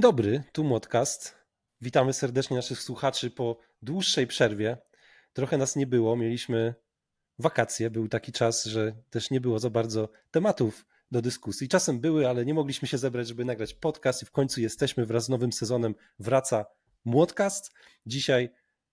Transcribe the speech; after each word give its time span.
Dzień 0.00 0.12
dobry, 0.12 0.42
tu 0.52 0.64
Modcast. 0.64 1.34
Witamy 1.80 2.12
serdecznie 2.12 2.56
naszych 2.56 2.82
słuchaczy 2.82 3.30
po 3.30 3.58
dłuższej 3.82 4.26
przerwie. 4.26 4.78
Trochę 5.32 5.58
nas 5.58 5.76
nie 5.76 5.86
było, 5.86 6.16
mieliśmy 6.16 6.74
wakacje, 7.38 7.90
był 7.90 8.08
taki 8.08 8.32
czas, 8.32 8.64
że 8.64 8.92
też 9.10 9.30
nie 9.30 9.40
było 9.40 9.58
za 9.58 9.70
bardzo 9.70 10.08
tematów 10.30 10.86
do 11.10 11.22
dyskusji. 11.22 11.68
Czasem 11.68 12.00
były, 12.00 12.28
ale 12.28 12.44
nie 12.44 12.54
mogliśmy 12.54 12.88
się 12.88 12.98
zebrać, 12.98 13.28
żeby 13.28 13.44
nagrać 13.44 13.74
podcast 13.74 14.22
i 14.22 14.26
w 14.26 14.30
końcu 14.30 14.60
jesteśmy 14.60 15.06
wraz 15.06 15.24
z 15.24 15.28
nowym 15.28 15.52
sezonem. 15.52 15.94
Wraca 16.18 16.64
Młodcast. 17.04 17.72
Dzisiaj 18.06 18.50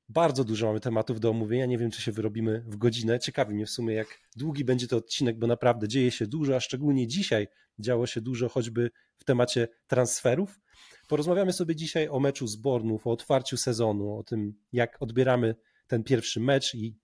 bardzo 0.10 0.44
dużo 0.44 0.68
mamy 0.68 0.80
tematów 0.80 1.20
do 1.20 1.30
omówienia. 1.30 1.66
Nie 1.66 1.78
wiem, 1.78 1.92
czy 1.92 2.02
się 2.02 2.12
wyrobimy 2.12 2.64
w 2.68 2.78
godzinę. 2.78 3.20
Ciekawi 3.20 3.56
mnie 3.56 3.66
w 3.66 3.70
sumie, 3.70 3.94
jak 3.96 4.08
długi 4.36 4.66
będzie 4.66 4.88
to 4.88 4.98
odcinek, 4.98 5.40
bo 5.40 5.48
naprawdę 5.48 5.88
dzieje 5.88 6.12
się 6.12 6.28
dużo, 6.28 6.56
a 6.56 6.60
szczególnie 6.60 7.08
dzisiaj 7.08 7.48
działo 7.80 8.08
się 8.08 8.22
dużo, 8.22 8.50
choćby 8.50 8.92
w 9.18 9.24
temacie 9.24 9.68
transferów. 9.88 10.60
Porozmawiamy 11.08 11.54
sobie 11.54 11.76
dzisiaj 11.76 12.08
o 12.08 12.20
meczu 12.20 12.48
z 12.48 12.56
Bornów, 12.56 13.08
o 13.08 13.12
otwarciu 13.12 13.58
sezonu, 13.58 14.18
o 14.18 14.24
tym, 14.24 14.54
jak 14.72 14.98
odbieramy 15.02 15.56
ten 15.88 16.04
pierwszy 16.04 16.40
mecz 16.40 16.76
i 16.76 16.98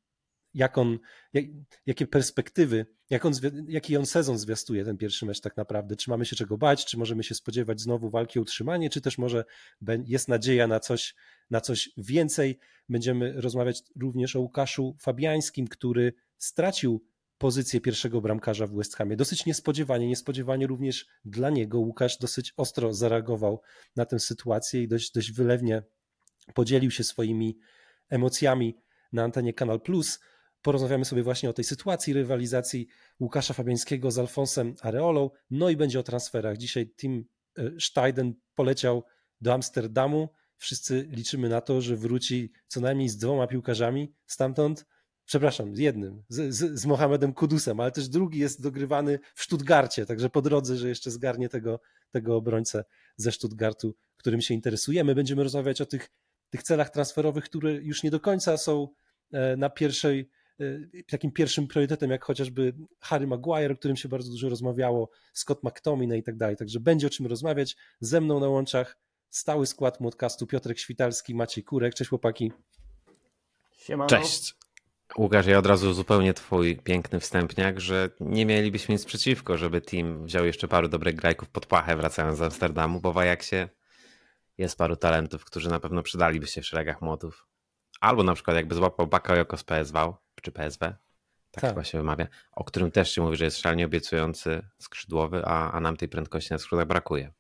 jak 0.54 0.78
on, 0.78 1.00
jak, 1.34 1.46
jakie 1.86 2.08
perspektywy, 2.08 2.86
jak 3.10 3.26
on, 3.26 3.34
jaki 3.68 3.98
on 3.98 4.06
sezon 4.06 4.38
zwiastuje 4.38 4.86
ten 4.86 4.98
pierwszy 4.98 5.26
mecz 5.26 5.42
tak 5.42 5.58
naprawdę. 5.58 5.96
Czy 5.96 6.10
mamy 6.10 6.26
się 6.26 6.36
czego 6.36 6.58
bać, 6.58 6.86
czy 6.86 6.98
możemy 6.98 7.24
się 7.24 7.36
spodziewać 7.36 7.82
znowu 7.82 8.10
walki 8.10 8.40
o 8.40 8.42
utrzymanie, 8.42 8.90
czy 8.90 9.02
też 9.02 9.18
może 9.18 9.46
jest 10.06 10.28
nadzieja 10.28 10.68
na 10.68 10.80
coś, 10.80 11.16
na 11.50 11.62
coś 11.62 11.90
więcej. 11.98 12.60
Będziemy 12.90 13.42
rozmawiać 13.42 13.84
również 14.00 14.36
o 14.36 14.42
Łukaszu 14.42 14.96
Fabiańskim, 15.00 15.68
który 15.68 16.14
stracił 16.38 17.04
pozycję 17.44 17.82
pierwszego 17.82 18.22
bramkarza 18.22 18.68
w 18.68 18.76
West 18.76 18.96
Hamie. 18.96 19.16
Dosyć 19.16 19.46
niespodziewanie, 19.46 20.08
niespodziewanie 20.08 20.68
również 20.68 21.08
dla 21.26 21.50
niego. 21.50 21.80
Łukasz 21.80 22.18
dosyć 22.18 22.54
ostro 22.58 22.94
zareagował 22.94 23.62
na 23.96 24.06
tę 24.06 24.20
sytuację 24.20 24.84
i 24.84 24.88
dość, 24.88 25.12
dość 25.12 25.32
wylewnie 25.32 25.84
podzielił 26.54 26.92
się 26.92 27.04
swoimi 27.04 27.58
emocjami 28.10 28.78
na 29.14 29.24
antenie 29.24 29.54
Kanal 29.54 29.82
Plus. 29.82 30.20
Porozmawiamy 30.62 31.06
sobie 31.06 31.24
właśnie 31.24 31.50
o 31.50 31.54
tej 31.54 31.66
sytuacji 31.66 32.14
rywalizacji 32.14 32.88
Łukasza 33.20 33.54
Fabiańskiego 33.54 34.12
z 34.12 34.20
Alfonsem 34.20 34.76
Areolą, 34.82 35.30
no 35.50 35.70
i 35.70 35.76
będzie 35.78 36.00
o 36.00 36.04
transferach. 36.04 36.58
Dzisiaj 36.58 36.94
Tim 36.98 37.26
e, 37.58 37.72
Steiden 37.80 38.34
poleciał 38.56 39.04
do 39.42 39.54
Amsterdamu. 39.54 40.30
Wszyscy 40.58 41.08
liczymy 41.10 41.50
na 41.50 41.62
to, 41.62 41.82
że 41.82 41.96
wróci 41.96 42.52
co 42.68 42.82
najmniej 42.82 43.10
z 43.10 43.18
dwoma 43.18 43.48
piłkarzami 43.48 44.14
stamtąd. 44.26 44.86
Przepraszam, 45.26 45.76
z 45.76 45.80
jednym, 45.80 46.24
z, 46.30 46.56
z, 46.56 46.80
z 46.80 46.86
Mohamedem 46.86 47.34
Kudusem, 47.34 47.80
ale 47.80 47.92
też 47.92 48.10
drugi 48.10 48.40
jest 48.40 48.62
dogrywany 48.62 49.20
w 49.36 49.44
Stuttgarcie, 49.44 50.06
także 50.06 50.30
po 50.30 50.42
drodze, 50.42 50.78
że 50.78 50.90
jeszcze 50.90 51.12
zgarnie 51.12 51.50
tego, 51.50 51.80
tego 52.12 52.36
obrońcę 52.36 52.84
ze 53.16 53.32
Stuttgartu, 53.32 53.96
którym 54.18 54.42
się 54.42 54.54
interesujemy. 54.54 55.16
Będziemy 55.16 55.44
rozmawiać 55.44 55.82
o 55.82 55.86
tych, 55.86 56.10
tych 56.50 56.64
celach 56.64 56.90
transferowych, 56.90 57.44
które 57.44 57.74
już 57.74 58.04
nie 58.04 58.12
do 58.12 58.20
końca 58.20 58.58
są 58.58 58.88
e, 59.32 59.58
na 59.58 59.70
pierwszej, 59.70 60.30
e, 60.60 61.04
takim 61.10 61.32
pierwszym 61.32 61.68
priorytetem, 61.68 62.12
jak 62.12 62.26
chociażby 62.26 62.74
Harry 63.00 63.28
Maguire, 63.28 63.72
o 63.72 63.76
którym 63.76 63.98
się 63.98 64.10
bardzo 64.10 64.32
dużo 64.32 64.50
rozmawiało, 64.50 65.10
Scott 65.34 65.64
McTominay 65.64 66.20
i 66.20 66.24
tak 66.24 66.38
dalej. 66.38 66.56
Także 66.58 66.80
będzie 66.80 67.08
o 67.08 67.10
czym 67.10 67.28
rozmawiać. 67.28 67.76
Ze 68.00 68.22
mną 68.22 68.40
na 68.40 68.48
łączach 68.48 68.98
stały 69.30 69.68
skład 69.68 69.98
podcastu 69.98 70.48
Piotrek 70.48 70.80
Świtalski, 70.80 71.36
Maciej 71.36 71.64
Kurek. 71.64 71.94
Cześć 71.94 72.10
chłopaki. 72.10 72.52
Siemano. 73.72 74.10
Cześć. 74.10 74.63
Łukasz, 75.18 75.46
ja 75.46 75.58
od 75.58 75.66
razu 75.66 75.94
zupełnie 75.94 76.34
twój 76.34 76.78
piękny 76.78 77.20
wstępniak, 77.20 77.80
że 77.80 78.10
nie 78.20 78.46
mielibyśmy 78.46 78.94
nic 78.94 79.06
przeciwko, 79.06 79.58
żeby 79.58 79.82
team 79.82 80.26
wziął 80.26 80.46
jeszcze 80.46 80.68
paru 80.68 80.88
dobrych 80.88 81.16
grajków 81.16 81.50
pod 81.50 81.66
pachę 81.66 81.96
wracając 81.96 82.38
z 82.38 82.42
Amsterdamu, 82.42 83.02
bo 83.02 83.14
w 83.14 83.18
Ajaxie 83.18 83.70
jest 84.58 84.78
paru 84.78 84.96
talentów, 84.96 85.46
którzy 85.46 85.70
na 85.70 85.80
pewno 85.80 86.04
przydaliby 86.04 86.48
się 86.48 86.62
w 86.62 86.66
szeregach 86.66 87.02
młotów. 87.02 87.48
Albo 88.02 88.24
na 88.24 88.34
przykład 88.34 88.58
jakby 88.58 88.76
złapał 88.76 89.08
Bakayoko 89.08 89.58
z 89.58 89.64
PSV, 89.64 90.14
czy 90.42 90.52
PSW, 90.52 90.80
tak, 90.80 90.98
tak, 91.52 91.72
chyba 91.72 91.84
się 91.84 91.98
wymawia, 91.98 92.28
o 92.52 92.64
którym 92.64 92.92
też 92.92 93.12
się 93.12 93.22
mówi, 93.22 93.38
że 93.38 93.46
jest 93.46 93.58
szalenie 93.58 93.86
obiecujący 93.86 94.62
skrzydłowy, 94.80 95.46
a, 95.46 95.72
a 95.72 95.80
nam 95.80 95.98
tej 95.98 96.10
prędkości 96.10 96.54
na 96.54 96.58
skrzydłach 96.58 96.88
brakuje. 96.88 97.32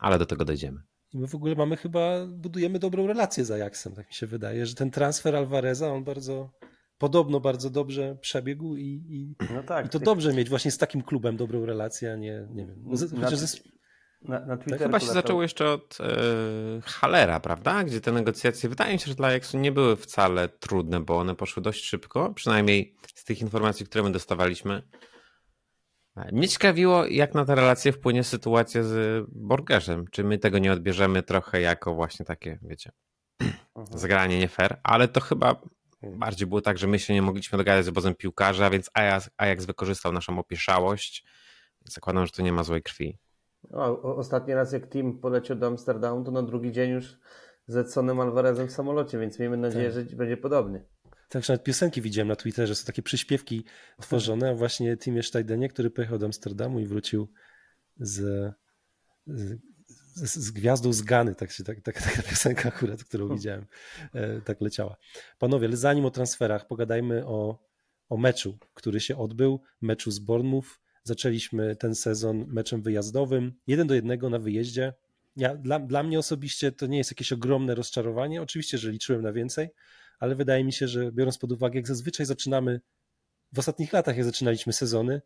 Ale 0.00 0.18
do 0.18 0.26
tego 0.26 0.44
dojdziemy. 0.44 0.80
I 1.12 1.18
my 1.18 1.26
w 1.26 1.34
ogóle 1.34 1.54
mamy 1.54 1.76
chyba, 1.76 2.26
budujemy 2.26 2.78
dobrą 2.78 3.06
relację 3.06 3.44
z 3.44 3.50
Ajaxem, 3.50 3.94
tak 3.94 4.08
mi 4.08 4.14
się 4.14 4.26
wydaje, 4.26 4.66
że 4.66 4.74
ten 4.74 4.90
transfer 4.90 5.36
Alvareza, 5.36 5.88
on 5.88 6.04
bardzo 6.04 6.50
podobno 6.98 7.40
bardzo 7.40 7.70
dobrze 7.70 8.16
przebiegł 8.20 8.76
i, 8.76 8.84
i, 9.08 9.34
no 9.54 9.62
tak, 9.62 9.86
i 9.86 9.88
to 9.88 9.98
dobrze 9.98 10.32
mieć 10.32 10.48
właśnie 10.48 10.70
z 10.70 10.78
takim 10.78 11.02
klubem 11.02 11.36
dobrą 11.36 11.66
relację, 11.66 12.12
a 12.12 12.16
nie, 12.16 12.48
nie 12.50 12.66
wiem. 12.66 12.82
No, 12.84 13.20
na, 13.20 13.30
ze... 13.30 13.58
na, 14.22 14.46
na 14.46 14.56
Twitterze 14.56 14.84
chyba 14.84 15.00
się 15.00 15.06
zaczęło 15.06 15.42
jeszcze 15.42 15.70
od 15.70 15.98
e, 16.00 16.06
Halera, 16.84 17.40
prawda? 17.40 17.84
Gdzie 17.84 18.00
te 18.00 18.12
negocjacje 18.12 18.68
wydaje 18.68 18.92
mi 18.92 18.98
się, 18.98 19.06
że 19.06 19.14
dla 19.14 19.28
Ajaxu 19.28 19.58
nie 19.58 19.72
były 19.72 19.96
wcale 19.96 20.48
trudne, 20.48 21.00
bo 21.00 21.18
one 21.18 21.34
poszły 21.34 21.62
dość 21.62 21.84
szybko, 21.84 22.34
przynajmniej 22.34 22.96
z 23.14 23.24
tych 23.24 23.40
informacji, 23.40 23.86
które 23.86 24.04
my 24.04 24.12
dostawaliśmy. 24.12 24.82
Mnie 26.32 26.48
ciekawiło, 26.48 27.06
jak 27.06 27.34
na 27.34 27.44
tę 27.44 27.54
relację 27.54 27.92
wpłynie 27.92 28.24
sytuacja 28.24 28.82
z 28.82 29.24
Borgerzem. 29.28 30.04
Czy 30.10 30.24
my 30.24 30.38
tego 30.38 30.58
nie 30.58 30.72
odbierzemy 30.72 31.22
trochę 31.22 31.60
jako 31.60 31.94
właśnie 31.94 32.26
takie, 32.26 32.58
wiecie, 32.62 32.92
zagranie 33.94 34.38
nie 34.38 34.48
fair, 34.48 34.80
ale 34.82 35.08
to 35.08 35.20
chyba. 35.20 35.62
Bardziej 36.02 36.46
było 36.46 36.60
tak, 36.60 36.78
że 36.78 36.86
my 36.86 36.98
się 36.98 37.14
nie 37.14 37.22
mogliśmy 37.22 37.58
dogadać 37.58 37.84
z 37.84 37.88
obozem 37.88 38.14
piłkarza, 38.14 38.70
więc 38.70 38.90
Ajax, 38.94 39.30
Ajax 39.36 39.64
wykorzystał 39.64 40.12
naszą 40.12 40.38
opieszałość. 40.38 41.24
Zakładam, 41.84 42.26
że 42.26 42.32
to 42.32 42.42
nie 42.42 42.52
ma 42.52 42.64
złej 42.64 42.82
krwi. 42.82 43.18
O, 43.72 44.16
ostatni 44.16 44.54
raz 44.54 44.72
jak 44.72 44.86
team 44.86 45.18
poleciał 45.18 45.56
do 45.56 45.66
Amsterdamu, 45.66 46.24
to 46.24 46.30
na 46.30 46.42
drugi 46.42 46.72
dzień 46.72 46.90
już 46.90 47.18
z 47.66 47.76
Edsonem 47.76 48.20
Alvarezem 48.20 48.68
w 48.68 48.72
samolocie, 48.72 49.18
więc 49.18 49.38
miejmy 49.38 49.56
nadzieję, 49.56 49.90
tak. 49.92 50.10
że 50.10 50.16
będzie 50.16 50.36
podobny. 50.36 50.84
Tak, 51.28 51.48
nawet 51.48 51.64
piosenki 51.64 52.02
widziałem 52.02 52.28
na 52.28 52.36
Twitterze, 52.36 52.74
są 52.74 52.86
takie 52.86 53.02
przyśpiewki 53.02 53.64
tworzone, 54.00 54.50
a 54.50 54.54
właśnie 54.54 54.96
Timie 54.96 55.22
Steidenie, 55.22 55.68
który 55.68 55.90
pojechał 55.90 56.18
do 56.18 56.26
Amsterdamu 56.26 56.80
i 56.80 56.86
wrócił 56.86 57.28
z, 57.96 58.54
z 59.26 59.58
z, 60.16 60.36
z 60.36 60.50
gwiazdą 60.50 60.92
z 60.92 61.02
Gany, 61.02 61.34
tak 61.34 61.52
się, 61.52 61.64
tak, 61.64 61.80
tak, 61.80 62.02
taka 62.02 62.22
piosenka 62.22 62.68
akurat, 62.68 63.04
którą 63.04 63.24
hmm. 63.24 63.38
widziałem, 63.38 63.66
e, 64.14 64.40
tak 64.40 64.60
leciała. 64.60 64.96
Panowie, 65.38 65.66
ale 65.66 65.76
zanim 65.76 66.04
o 66.04 66.10
transferach, 66.10 66.66
pogadajmy 66.66 67.26
o, 67.26 67.58
o 68.08 68.16
meczu, 68.16 68.58
który 68.74 69.00
się 69.00 69.18
odbył, 69.18 69.60
meczu 69.80 70.10
z 70.10 70.18
Bournemouth. 70.18 70.68
Zaczęliśmy 71.02 71.76
ten 71.76 71.94
sezon 71.94 72.44
meczem 72.48 72.82
wyjazdowym, 72.82 73.52
jeden 73.66 73.86
do 73.86 73.94
jednego 73.94 74.30
na 74.30 74.38
wyjeździe. 74.38 74.92
Ja, 75.36 75.56
dla, 75.56 75.78
dla 75.78 76.02
mnie 76.02 76.18
osobiście 76.18 76.72
to 76.72 76.86
nie 76.86 76.98
jest 76.98 77.10
jakieś 77.10 77.32
ogromne 77.32 77.74
rozczarowanie, 77.74 78.42
oczywiście, 78.42 78.78
że 78.78 78.90
liczyłem 78.90 79.22
na 79.22 79.32
więcej, 79.32 79.68
ale 80.18 80.34
wydaje 80.34 80.64
mi 80.64 80.72
się, 80.72 80.88
że 80.88 81.12
biorąc 81.12 81.38
pod 81.38 81.52
uwagę, 81.52 81.78
jak 81.78 81.88
zazwyczaj 81.88 82.26
zaczynamy 82.26 82.80
w 83.52 83.58
ostatnich 83.58 83.92
latach, 83.92 84.16
jak 84.16 84.24
zaczynaliśmy 84.24 84.72
sezony, 84.72 85.22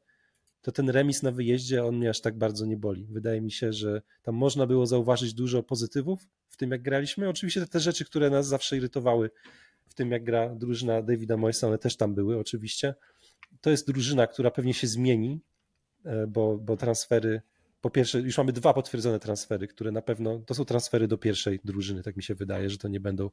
to 0.62 0.72
ten 0.72 0.90
remis 0.90 1.22
na 1.22 1.30
wyjeździe 1.30 1.84
on 1.84 1.96
mnie 1.96 2.10
aż 2.10 2.20
tak 2.20 2.38
bardzo 2.38 2.66
nie 2.66 2.76
boli. 2.76 3.06
Wydaje 3.10 3.40
mi 3.40 3.52
się, 3.52 3.72
że 3.72 4.02
tam 4.22 4.34
można 4.34 4.66
było 4.66 4.86
zauważyć 4.86 5.34
dużo 5.34 5.62
pozytywów 5.62 6.26
w 6.48 6.56
tym, 6.56 6.70
jak 6.70 6.82
graliśmy. 6.82 7.28
Oczywiście 7.28 7.66
te 7.66 7.80
rzeczy, 7.80 8.04
które 8.04 8.30
nas 8.30 8.46
zawsze 8.46 8.76
irytowały 8.76 9.30
w 9.86 9.94
tym, 9.94 10.10
jak 10.10 10.24
gra 10.24 10.54
drużyna 10.54 11.02
Davida 11.02 11.36
Moyesa, 11.36 11.66
one 11.66 11.78
też 11.78 11.96
tam 11.96 12.14
były 12.14 12.38
oczywiście. 12.38 12.94
To 13.60 13.70
jest 13.70 13.86
drużyna, 13.86 14.26
która 14.26 14.50
pewnie 14.50 14.74
się 14.74 14.86
zmieni, 14.86 15.40
e, 16.04 16.26
bo, 16.26 16.58
bo 16.58 16.76
transfery 16.76 17.42
po 17.80 17.90
pierwsze, 17.90 18.20
już 18.20 18.38
mamy 18.38 18.52
dwa 18.52 18.74
potwierdzone 18.74 19.20
transfery, 19.20 19.68
które 19.68 19.92
na 19.92 20.02
pewno 20.02 20.38
to 20.46 20.54
są 20.54 20.64
transfery 20.64 21.08
do 21.08 21.18
pierwszej 21.18 21.60
drużyny, 21.64 22.02
tak 22.02 22.16
mi 22.16 22.22
się 22.22 22.34
wydaje, 22.34 22.70
że 22.70 22.78
to 22.78 22.88
nie 22.88 23.00
będą, 23.00 23.30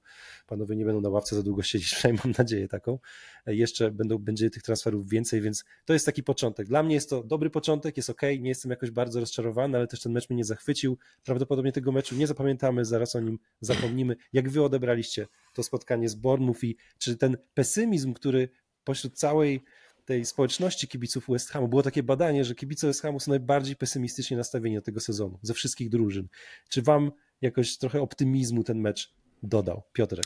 panowie 0.47 0.75
nie 0.75 0.85
będą 0.85 1.01
na 1.01 1.09
ławce 1.09 1.35
za 1.35 1.43
długo 1.43 1.63
siedzieć, 1.63 1.89
przynajmniej 1.95 2.21
mam 2.25 2.33
nadzieję 2.37 2.67
taką. 2.67 2.99
Jeszcze 3.47 3.91
będą, 3.91 4.17
będzie 4.17 4.49
tych 4.49 4.63
transferów 4.63 5.09
więcej, 5.09 5.41
więc 5.41 5.65
to 5.85 5.93
jest 5.93 6.05
taki 6.05 6.23
początek. 6.23 6.67
Dla 6.67 6.83
mnie 6.83 6.95
jest 6.95 7.09
to 7.09 7.23
dobry 7.23 7.49
początek, 7.49 7.97
jest 7.97 8.09
ok, 8.09 8.21
nie 8.21 8.49
jestem 8.49 8.71
jakoś 8.71 8.91
bardzo 8.91 9.19
rozczarowany, 9.19 9.77
ale 9.77 9.87
też 9.87 10.01
ten 10.01 10.11
mecz 10.11 10.29
mnie 10.29 10.37
nie 10.37 10.45
zachwycił. 10.45 10.97
Prawdopodobnie 11.23 11.71
tego 11.71 11.91
meczu 11.91 12.15
nie 12.15 12.27
zapamiętamy, 12.27 12.85
zaraz 12.85 13.15
o 13.15 13.19
nim 13.19 13.39
zapomnimy. 13.61 14.15
Jak 14.33 14.49
wy 14.49 14.63
odebraliście 14.63 15.27
to 15.53 15.63
spotkanie 15.63 16.09
z 16.09 16.15
Bournemouth 16.15 16.63
i 16.63 16.77
czy 16.97 17.17
ten 17.17 17.37
pesymizm, 17.53 18.13
który 18.13 18.49
pośród 18.83 19.13
całej 19.13 19.63
tej 20.07 20.25
społeczności 20.25 20.87
kibiców 20.87 21.25
West 21.29 21.49
Hamu 21.51 21.67
było 21.67 21.83
takie 21.83 22.03
badanie, 22.03 22.45
że 22.45 22.55
kibice 22.55 22.87
West 22.87 23.01
Hamu 23.01 23.19
są 23.19 23.31
najbardziej 23.31 23.75
pesymistycznie 23.75 24.37
nastawieni 24.37 24.75
do 24.75 24.81
tego 24.81 24.99
sezonu, 24.99 25.39
ze 25.41 25.53
wszystkich 25.53 25.89
drużyn. 25.89 26.27
Czy 26.69 26.81
wam 26.81 27.11
jakoś 27.41 27.77
trochę 27.77 28.01
optymizmu 28.01 28.63
ten 28.63 28.81
mecz 28.81 29.15
dodał? 29.43 29.83
Piotrek. 29.93 30.25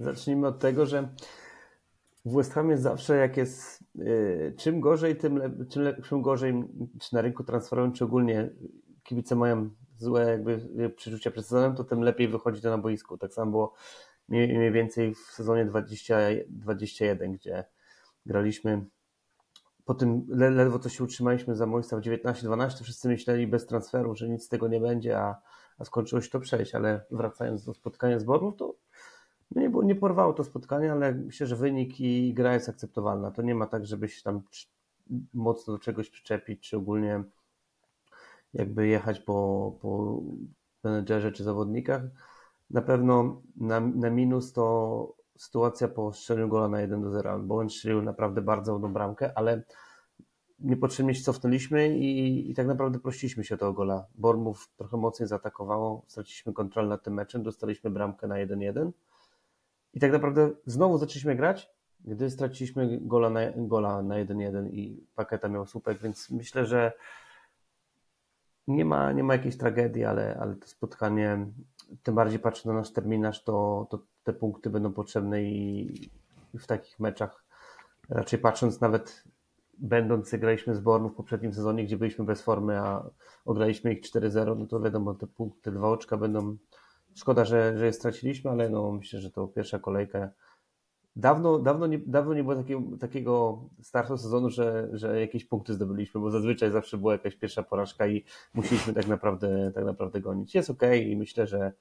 Zacznijmy 0.00 0.46
od 0.46 0.58
tego, 0.58 0.86
że 0.86 1.08
w 2.24 2.36
West 2.36 2.52
Hamie 2.52 2.78
zawsze 2.78 3.16
jak 3.16 3.36
jest 3.36 3.84
yy, 3.94 4.54
czym 4.58 4.80
gorzej, 4.80 5.16
tym, 5.16 5.38
le, 5.38 5.66
czym, 5.70 5.82
le, 5.82 6.02
czym 6.02 6.22
gorzej, 6.22 6.64
czy 7.00 7.14
na 7.14 7.20
rynku 7.20 7.44
transferowym, 7.44 7.92
czy 7.92 8.04
ogólnie 8.04 8.50
kibice 9.02 9.36
mają 9.36 9.70
złe 9.96 10.30
jakby 10.30 10.60
przeczucia 10.96 11.30
przed 11.30 11.46
sezonem, 11.46 11.76
to 11.76 11.84
tym 11.84 12.00
lepiej 12.00 12.28
wychodzi 12.28 12.60
to 12.60 12.70
na 12.70 12.78
boisku. 12.78 13.18
Tak 13.18 13.32
samo 13.32 13.50
było 13.50 13.74
mniej, 14.28 14.58
mniej 14.58 14.72
więcej 14.72 15.14
w 15.14 15.18
sezonie 15.18 15.64
2021, 15.64 17.32
gdzie 17.32 17.64
graliśmy 18.26 18.84
po 19.90 19.94
tym 19.94 20.26
ledwo 20.28 20.78
to 20.78 20.88
się 20.88 21.04
utrzymaliśmy 21.04 21.56
za 21.56 21.66
Moista 21.66 21.96
w 21.96 22.00
19-12, 22.00 22.82
wszyscy 22.82 23.08
myśleli 23.08 23.46
bez 23.46 23.66
transferu, 23.66 24.14
że 24.14 24.28
nic 24.28 24.44
z 24.44 24.48
tego 24.48 24.68
nie 24.68 24.80
będzie, 24.80 25.18
a, 25.18 25.42
a 25.78 25.84
skończyło 25.84 26.20
się 26.22 26.30
to 26.30 26.40
przejść, 26.40 26.74
ale 26.74 27.04
wracając 27.10 27.64
do 27.64 27.74
spotkania 27.74 28.18
z 28.18 28.24
Bormów, 28.24 28.56
to 28.56 28.74
no 29.50 29.62
nie, 29.62 29.70
było, 29.70 29.82
nie 29.82 29.94
porwało 29.94 30.32
to 30.32 30.44
spotkanie, 30.44 30.92
ale 30.92 31.14
myślę, 31.14 31.46
że 31.46 31.56
wynik 31.56 32.00
i 32.00 32.34
gra 32.34 32.54
jest 32.54 32.68
akceptowalna. 32.68 33.30
To 33.30 33.42
nie 33.42 33.54
ma 33.54 33.66
tak, 33.66 33.86
żeby 33.86 34.08
się 34.08 34.22
tam 34.22 34.42
mocno 35.34 35.72
do 35.72 35.78
czegoś 35.78 36.10
przyczepić, 36.10 36.68
czy 36.68 36.76
ogólnie 36.76 37.24
jakby 38.54 38.86
jechać 38.86 39.20
po, 39.20 39.72
po 39.80 40.20
menedżerze 40.84 41.32
czy 41.32 41.44
zawodnikach. 41.44 42.02
Na 42.70 42.82
pewno 42.82 43.42
na, 43.56 43.80
na 43.80 44.10
minus 44.10 44.52
to 44.52 45.19
sytuacja 45.40 45.88
po 45.88 46.12
strzeleniu 46.12 46.48
gola 46.48 46.68
na 46.68 46.80
1 46.80 47.02
do 47.02 47.10
0, 47.10 47.38
bo 47.38 47.58
on 47.58 47.70
strzelił 47.70 48.02
naprawdę 48.02 48.42
bardzo 48.42 48.72
ładną 48.72 48.92
bramkę, 48.92 49.32
ale 49.34 49.62
niepotrzebnie 50.58 51.14
się 51.14 51.22
cofnęliśmy 51.22 51.98
i, 51.98 52.50
i 52.50 52.54
tak 52.54 52.66
naprawdę 52.66 52.98
prosiliśmy 52.98 53.44
się 53.44 53.54
o 53.54 53.58
tego 53.58 53.72
gola. 53.72 54.06
Bormów 54.14 54.70
trochę 54.76 54.96
mocniej 54.96 55.28
zaatakowało, 55.28 56.04
straciliśmy 56.06 56.52
kontrolę 56.52 56.88
nad 56.88 57.02
tym 57.02 57.14
meczem, 57.14 57.42
dostaliśmy 57.42 57.90
bramkę 57.90 58.26
na 58.26 58.34
1-1 58.34 58.90
i 59.94 60.00
tak 60.00 60.12
naprawdę 60.12 60.50
znowu 60.66 60.98
zaczęliśmy 60.98 61.36
grać, 61.36 61.70
gdy 62.00 62.30
straciliśmy 62.30 62.98
gola 63.00 63.30
na, 63.30 63.40
gola 63.56 64.02
na 64.02 64.14
1-1 64.14 64.68
i 64.70 65.06
Paketa 65.14 65.48
miał 65.48 65.66
słupek, 65.66 65.98
więc 65.98 66.30
myślę, 66.30 66.66
że 66.66 66.92
nie 68.70 68.84
ma, 68.84 69.12
nie 69.12 69.24
ma 69.24 69.34
jakiejś 69.34 69.56
tragedii, 69.56 70.04
ale, 70.04 70.38
ale 70.40 70.56
to 70.56 70.66
spotkanie, 70.66 71.46
tym 72.02 72.14
bardziej 72.14 72.38
patrząc 72.38 72.66
na 72.66 72.72
nasz 72.72 72.92
terminarz, 72.92 73.44
to, 73.44 73.86
to 73.90 74.02
te 74.24 74.32
punkty 74.32 74.70
będą 74.70 74.92
potrzebne 74.92 75.42
i, 75.42 75.92
i 76.54 76.58
w 76.58 76.66
takich 76.66 77.00
meczach 77.00 77.44
raczej 78.08 78.38
patrząc 78.38 78.80
nawet 78.80 79.24
będąc, 79.78 80.34
graliśmy 80.34 80.74
z 80.74 80.80
Bornu 80.80 81.08
w 81.08 81.14
poprzednim 81.14 81.54
sezonie, 81.54 81.84
gdzie 81.84 81.96
byliśmy 81.96 82.24
bez 82.24 82.42
formy, 82.42 82.78
a 82.78 83.10
ograliśmy 83.44 83.92
ich 83.92 84.00
4-0, 84.00 84.58
no 84.58 84.66
to 84.66 84.80
wiadomo, 84.80 85.14
te 85.14 85.26
punkty, 85.26 85.72
dwa 85.72 85.88
oczka 85.88 86.16
będą, 86.16 86.56
szkoda, 87.14 87.44
że, 87.44 87.78
że 87.78 87.86
je 87.86 87.92
straciliśmy, 87.92 88.50
ale 88.50 88.68
no 88.68 88.92
myślę, 88.92 89.20
że 89.20 89.30
to 89.30 89.48
pierwsza 89.48 89.78
kolejka. 89.78 90.30
Dawno, 91.16 91.58
dawno, 91.58 91.86
nie, 91.86 91.98
dawno 91.98 92.34
nie 92.34 92.42
było 92.42 92.56
takiego, 92.56 92.82
takiego 93.00 93.64
startu 93.82 94.18
sezonu, 94.18 94.50
że, 94.50 94.88
że 94.92 95.20
jakieś 95.20 95.44
punkty 95.44 95.74
zdobyliśmy, 95.74 96.20
bo 96.20 96.30
zazwyczaj 96.30 96.70
zawsze 96.70 96.98
była 96.98 97.12
jakaś 97.12 97.36
pierwsza 97.36 97.62
porażka 97.62 98.06
i 98.06 98.24
musieliśmy 98.54 98.92
tak 98.92 99.06
naprawdę, 99.06 99.72
tak 99.74 99.84
naprawdę 99.84 100.20
gonić. 100.20 100.54
Jest 100.54 100.70
ok 100.70 100.82
i 101.06 101.16
myślę, 101.16 101.46
że 101.46 101.72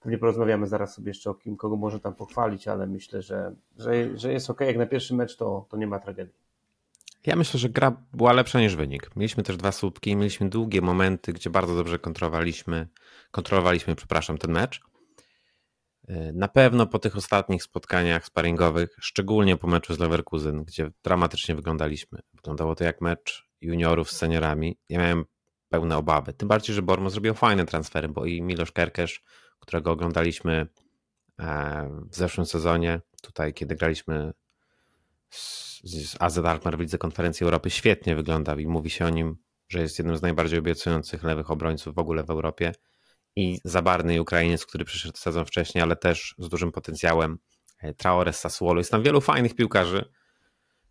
pewnie 0.00 0.18
porozmawiamy 0.18 0.66
zaraz 0.66 0.94
sobie 0.94 1.10
jeszcze 1.10 1.30
o 1.30 1.34
kim, 1.34 1.56
kogo 1.56 1.76
może 1.76 2.00
tam 2.00 2.14
pochwalić, 2.14 2.68
ale 2.68 2.86
myślę, 2.86 3.22
że, 3.22 3.54
że, 3.78 4.18
że 4.18 4.32
jest 4.32 4.50
ok. 4.50 4.60
Jak 4.60 4.76
na 4.76 4.86
pierwszy 4.86 5.14
mecz, 5.14 5.36
to, 5.36 5.66
to 5.68 5.76
nie 5.76 5.86
ma 5.86 5.98
tragedii. 5.98 6.34
Ja 7.26 7.36
myślę, 7.36 7.60
że 7.60 7.68
gra 7.68 8.02
była 8.12 8.32
lepsza 8.32 8.60
niż 8.60 8.76
wynik. 8.76 9.10
Mieliśmy 9.16 9.42
też 9.42 9.56
dwa 9.56 9.72
słupki, 9.72 10.16
mieliśmy 10.16 10.48
długie 10.48 10.80
momenty, 10.80 11.32
gdzie 11.32 11.50
bardzo 11.50 11.76
dobrze 11.76 11.98
kontrolowaliśmy, 11.98 12.86
kontrolowaliśmy, 13.30 13.96
przepraszam, 13.96 14.38
ten 14.38 14.52
mecz. 14.52 14.80
Na 16.32 16.48
pewno 16.48 16.86
po 16.86 16.98
tych 16.98 17.16
ostatnich 17.16 17.62
spotkaniach 17.62 18.26
sparingowych, 18.26 18.96
szczególnie 19.00 19.56
po 19.56 19.66
meczu 19.66 19.94
z 19.94 19.98
Leverkusen, 19.98 20.64
gdzie 20.64 20.90
dramatycznie 21.04 21.54
wyglądaliśmy. 21.54 22.18
Wyglądało 22.34 22.74
to 22.74 22.84
jak 22.84 23.00
mecz 23.00 23.48
juniorów 23.60 24.10
z 24.10 24.16
seniorami. 24.16 24.78
Ja 24.88 24.98
miałem 24.98 25.24
pełne 25.68 25.96
obawy. 25.96 26.32
Tym 26.32 26.48
bardziej, 26.48 26.74
że 26.74 26.82
Bormo 26.82 27.10
zrobił 27.10 27.34
fajne 27.34 27.66
transfery, 27.66 28.08
bo 28.08 28.24
i 28.24 28.42
Milosz 28.42 28.72
Kerkesz, 28.72 29.22
którego 29.58 29.90
oglądaliśmy 29.90 30.66
e, 31.40 31.90
w 32.10 32.16
zeszłym 32.16 32.46
sezonie, 32.46 33.00
tutaj 33.22 33.54
kiedy 33.54 33.76
graliśmy 33.76 34.32
z 35.84 36.16
AZ 36.20 36.38
Alkmaar 36.38 36.76
w 36.76 36.80
Lidze 36.80 36.98
Konferencji 36.98 37.44
Europy 37.44 37.70
świetnie 37.70 38.16
wygląda 38.16 38.54
i 38.54 38.66
mówi 38.66 38.90
się 38.90 39.06
o 39.06 39.10
nim, 39.10 39.36
że 39.68 39.80
jest 39.80 39.98
jednym 39.98 40.16
z 40.16 40.22
najbardziej 40.22 40.58
obiecujących 40.58 41.24
lewych 41.24 41.50
obrońców 41.50 41.94
w 41.94 41.98
ogóle 41.98 42.24
w 42.24 42.30
Europie 42.30 42.72
i 43.36 43.60
zabarny 43.64 44.22
Ukrainiec, 44.22 44.66
który 44.66 44.84
przyszedł 44.84 45.18
sezon 45.18 45.44
wcześniej, 45.44 45.82
ale 45.82 45.96
też 45.96 46.34
z 46.38 46.48
dużym 46.48 46.72
potencjałem. 46.72 47.38
E, 47.78 47.94
Traore 47.94 48.32
z 48.32 48.40
Sassuolo. 48.40 48.80
Jest 48.80 48.90
tam 48.90 49.02
wielu 49.02 49.20
fajnych 49.20 49.54
piłkarzy. 49.54 50.04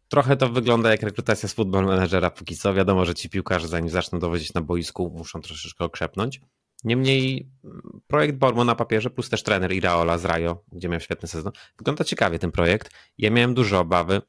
Trochę 0.08 0.38
to 0.38 0.50
wygląda 0.50 0.92
jak 0.92 1.02
rekrutacja 1.02 1.50
z 1.50 1.54
Football 1.54 1.86
Managera 1.86 2.30
póki 2.30 2.58
co. 2.58 2.74
Wiadomo, 2.74 3.06
że 3.06 3.16
ci 3.16 3.30
piłkarze 3.30 3.68
zanim 3.68 3.90
zaczną 3.90 4.20
dowodzić 4.20 4.54
na 4.54 4.62
boisku 4.62 5.14
muszą 5.18 5.42
troszeczkę 5.42 5.86
okrzepnąć. 5.86 6.42
Niemniej 6.84 7.50
mm, 7.64 8.02
projekt 8.08 8.38
Bormo 8.38 8.64
na 8.64 8.76
papierze 8.76 9.10
plus 9.10 9.30
też 9.30 9.44
trener 9.44 9.72
Iraola 9.72 10.18
z 10.18 10.26
Rajo, 10.26 10.64
gdzie 10.72 10.90
miał 10.90 11.00
świetny 11.00 11.28
sezon. 11.28 11.52
Wygląda 11.78 12.04
ciekawie 12.04 12.40
ten 12.40 12.52
projekt. 12.52 12.90
Ja 13.18 13.32
miałem 13.32 13.54
duże 13.54 13.80
obawy, 13.80 14.22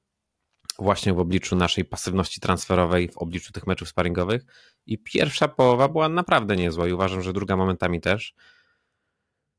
właśnie 0.78 1.12
w 1.12 1.18
obliczu 1.18 1.56
naszej 1.56 1.84
pasywności 1.84 2.40
transferowej, 2.40 3.08
w 3.08 3.18
obliczu 3.18 3.52
tych 3.52 3.66
meczów 3.66 3.88
sparingowych. 3.88 4.44
I 4.86 4.98
pierwsza 4.98 5.48
połowa 5.48 5.88
była 5.88 6.08
naprawdę 6.08 6.56
niezła 6.56 6.88
i 6.88 6.92
uważam, 6.92 7.22
że 7.22 7.32
druga 7.32 7.56
momentami 7.56 8.00
też. 8.00 8.34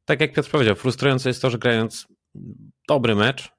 Tak 0.05 0.21
jak 0.21 0.33
Piotr 0.33 0.51
powiedział, 0.51 0.75
frustrujące 0.75 1.29
jest 1.29 1.41
to, 1.41 1.49
że 1.49 1.57
grając 1.57 2.07
dobry 2.87 3.15
mecz, 3.15 3.51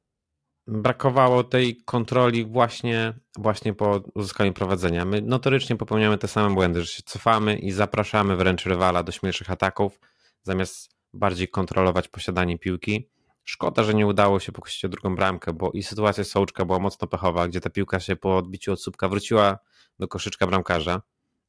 brakowało 0.67 1.45
tej 1.45 1.77
kontroli 1.85 2.45
właśnie, 2.45 3.15
właśnie 3.39 3.75
po 3.75 4.03
uzyskaniu 4.15 4.53
prowadzenia. 4.53 5.05
My 5.05 5.23
notorycznie 5.23 5.77
popełniamy 5.77 6.19
te 6.19 6.29
same 6.29 6.55
błędy, 6.55 6.81
że 6.81 6.87
się 6.87 7.03
cofamy 7.03 7.59
i 7.59 7.71
zapraszamy 7.71 8.37
wręcz 8.37 8.67
rywala 8.67 9.03
do 9.03 9.13
śmielszych 9.13 9.51
ataków, 9.51 10.01
zamiast 10.43 10.91
bardziej 11.13 11.49
kontrolować 11.49 12.09
posiadanie 12.09 12.59
piłki. 12.59 13.09
Szkoda, 13.45 13.85
że 13.85 13.95
nie 13.95 14.07
udało 14.07 14.41
się 14.41 14.53
pokusić 14.53 14.85
o 14.85 14.89
drugą 14.89 15.15
bramkę, 15.17 15.53
bo 15.53 15.71
i 15.71 15.83
sytuacja 15.83 16.25
Sołczka 16.25 16.65
była 16.65 16.79
mocno 16.79 17.09
pechowa, 17.09 17.49
gdzie 17.49 17.61
ta 17.61 17.71
piłka 17.71 18.01
się 18.01 18.17
po 18.17 18.37
odbiciu 18.37 18.73
od 18.73 18.83
słupka 18.83 19.09
wróciła 19.09 19.59
do 19.99 20.09
koszyczka 20.09 20.47
bramkarza. 20.47 21.03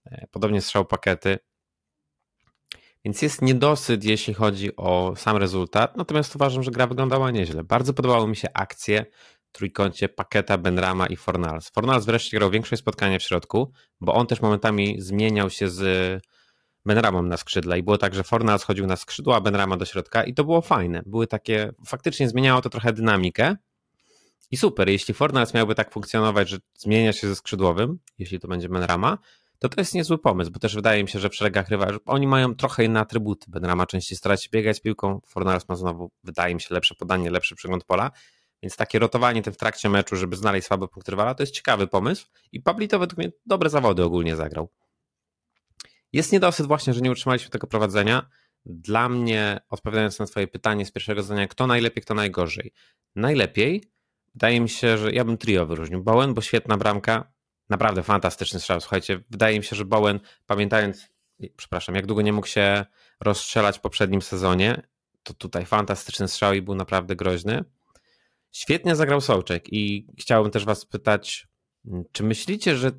E, 0.06 0.28
podobnie 0.32 0.62
strzał 0.62 0.86
pakety. 0.86 1.40
Więc 3.06 3.22
jest 3.22 3.42
niedosyt, 3.42 4.04
jeśli 4.04 4.34
chodzi 4.34 4.76
o 4.76 5.14
sam 5.16 5.38
rezultat, 5.38 5.98
natomiast 5.98 6.36
uważam, 6.36 6.64
że 6.64 6.72
gra 6.72 6.88
wyglądała 6.88 7.32
nieźle. 7.32 7.64
Bardzo 7.64 7.94
podobały 7.94 8.28
mi 8.28 8.36
się 8.36 8.48
akcje 8.54 9.06
trójkącie 9.52 10.10
Paketa, 10.10 10.58
Benrama 10.58 11.08
i 11.08 11.16
Fornals. 11.16 11.70
Fornals 11.70 12.06
wreszcie 12.06 12.38
grał 12.38 12.50
większość 12.50 12.82
spotkania 12.82 13.20
w 13.20 13.24
środku, 13.24 13.72
bo 14.02 14.14
on 14.14 14.28
też 14.28 14.42
momentami 14.42 15.02
zmieniał 15.02 15.50
się 15.50 15.70
z 15.70 15.84
Benramą 16.86 17.24
na 17.24 17.38
skrzydle 17.38 17.80
i 17.80 17.84
było 17.84 17.98
tak, 17.98 18.16
że 18.16 18.24
Fornal 18.24 18.60
schodził 18.60 18.88
na 18.88 18.96
skrzydło, 18.96 19.36
a 19.36 19.42
Benrama 19.42 19.78
do 19.78 19.86
środka 19.86 20.24
i 20.24 20.34
to 20.34 20.44
było 20.44 20.62
fajne. 20.62 21.04
Były 21.06 21.28
takie, 21.28 21.74
faktycznie 21.86 22.30
zmieniało 22.30 22.62
to 22.62 22.70
trochę 22.70 22.94
dynamikę 22.94 23.56
i 24.52 24.58
super, 24.58 24.90
jeśli 24.90 25.14
Fornals 25.14 25.54
miałby 25.54 25.76
tak 25.76 25.92
funkcjonować, 25.92 26.50
że 26.50 26.58
zmienia 26.78 27.14
się 27.14 27.28
ze 27.28 27.36
skrzydłowym, 27.36 28.00
jeśli 28.18 28.40
to 28.40 28.48
będzie 28.48 28.70
Benrama, 28.70 29.18
to 29.60 29.70
to 29.70 29.82
jest 29.82 29.94
niezły 29.94 30.18
pomysł, 30.18 30.52
bo 30.52 30.60
też 30.60 30.76
wydaje 30.76 31.04
mi 31.04 31.10
się, 31.10 31.20
że 31.20 31.30
w 31.30 31.36
szeregach 31.36 31.70
rywali 31.70 31.98
oni 32.06 32.28
mają 32.28 32.56
trochę 32.56 32.84
inne 32.84 33.00
atrybuty. 33.00 33.46
Benrama 33.52 33.86
częściej 33.86 34.18
stara 34.18 34.38
się 34.38 34.50
biegać 34.52 34.82
piłką, 34.82 35.22
Fornals 35.26 35.70
ma 35.70 35.76
znowu, 35.76 36.12
wydaje 36.24 36.56
mi 36.56 36.62
się, 36.62 36.74
lepsze 36.74 36.96
podanie, 36.96 37.32
lepszy 37.32 37.56
przegląd 37.56 37.84
pola, 37.84 38.12
więc 38.64 38.76
takie 38.76 39.00
rotowanie 39.00 39.42
tym 39.42 39.54
w 39.54 39.58
trakcie 39.58 39.90
meczu, 39.90 40.16
żeby 40.16 40.36
znaleźć 40.36 40.68
słaby 40.68 40.88
punkt 40.88 41.10
rywala, 41.10 41.36
to 41.36 41.44
jest 41.44 41.54
ciekawy 41.54 41.88
pomysł 41.88 42.28
i 42.52 42.62
Pablito 42.62 43.00
według 43.00 43.18
mnie 43.18 43.32
dobre 43.46 43.70
zawody 43.70 44.04
ogólnie 44.04 44.36
zagrał. 44.36 44.70
Jest 46.14 46.32
niedosyt 46.32 46.68
właśnie, 46.68 46.94
że 46.94 47.02
nie 47.02 47.12
utrzymaliśmy 47.12 47.50
tego 47.50 47.68
prowadzenia. 47.68 48.30
Dla 48.66 49.10
mnie, 49.10 49.60
odpowiadając 49.70 50.20
na 50.20 50.26
Twoje 50.26 50.48
pytanie 50.48 50.86
z 50.86 50.92
pierwszego 50.92 51.24
zdania, 51.24 51.48
kto 51.48 51.68
najlepiej, 51.68 52.04
kto 52.04 52.14
najgorzej. 52.14 52.74
Najlepiej, 53.16 53.84
wydaje 54.34 54.62
mi 54.62 54.70
się, 54.70 54.98
że 54.98 55.12
ja 55.12 55.26
bym 55.26 55.38
trio 55.38 55.66
wyróżnił. 55.66 56.04
Bowen, 56.04 56.34
bo 56.34 56.42
świetna 56.42 56.78
bramka, 56.78 57.32
naprawdę 57.70 58.04
fantastyczny 58.04 58.60
strzał. 58.60 58.82
Słuchajcie, 58.82 59.20
wydaje 59.30 59.58
mi 59.58 59.66
się, 59.66 59.76
że 59.76 59.86
Bowen, 59.86 60.20
pamiętając, 60.46 61.10
przepraszam, 61.58 61.96
jak 61.96 62.06
długo 62.06 62.22
nie 62.22 62.34
mógł 62.34 62.48
się 62.48 62.86
rozstrzelać 63.20 63.78
w 63.78 63.82
poprzednim 63.82 64.22
sezonie, 64.22 64.88
to 65.24 65.34
tutaj 65.34 65.66
fantastyczny 65.66 66.28
strzał 66.28 66.54
i 66.54 66.62
był 66.62 66.76
naprawdę 66.76 67.16
groźny. 67.16 67.64
Świetnie 68.52 68.96
zagrał 68.96 69.22
Sołczek 69.22 69.74
i 69.74 70.08
chciałbym 70.20 70.52
też 70.52 70.66
Was 70.66 70.86
pytać, 70.86 71.48
czy 72.12 72.24
myślicie, 72.24 72.76
że 72.76 72.92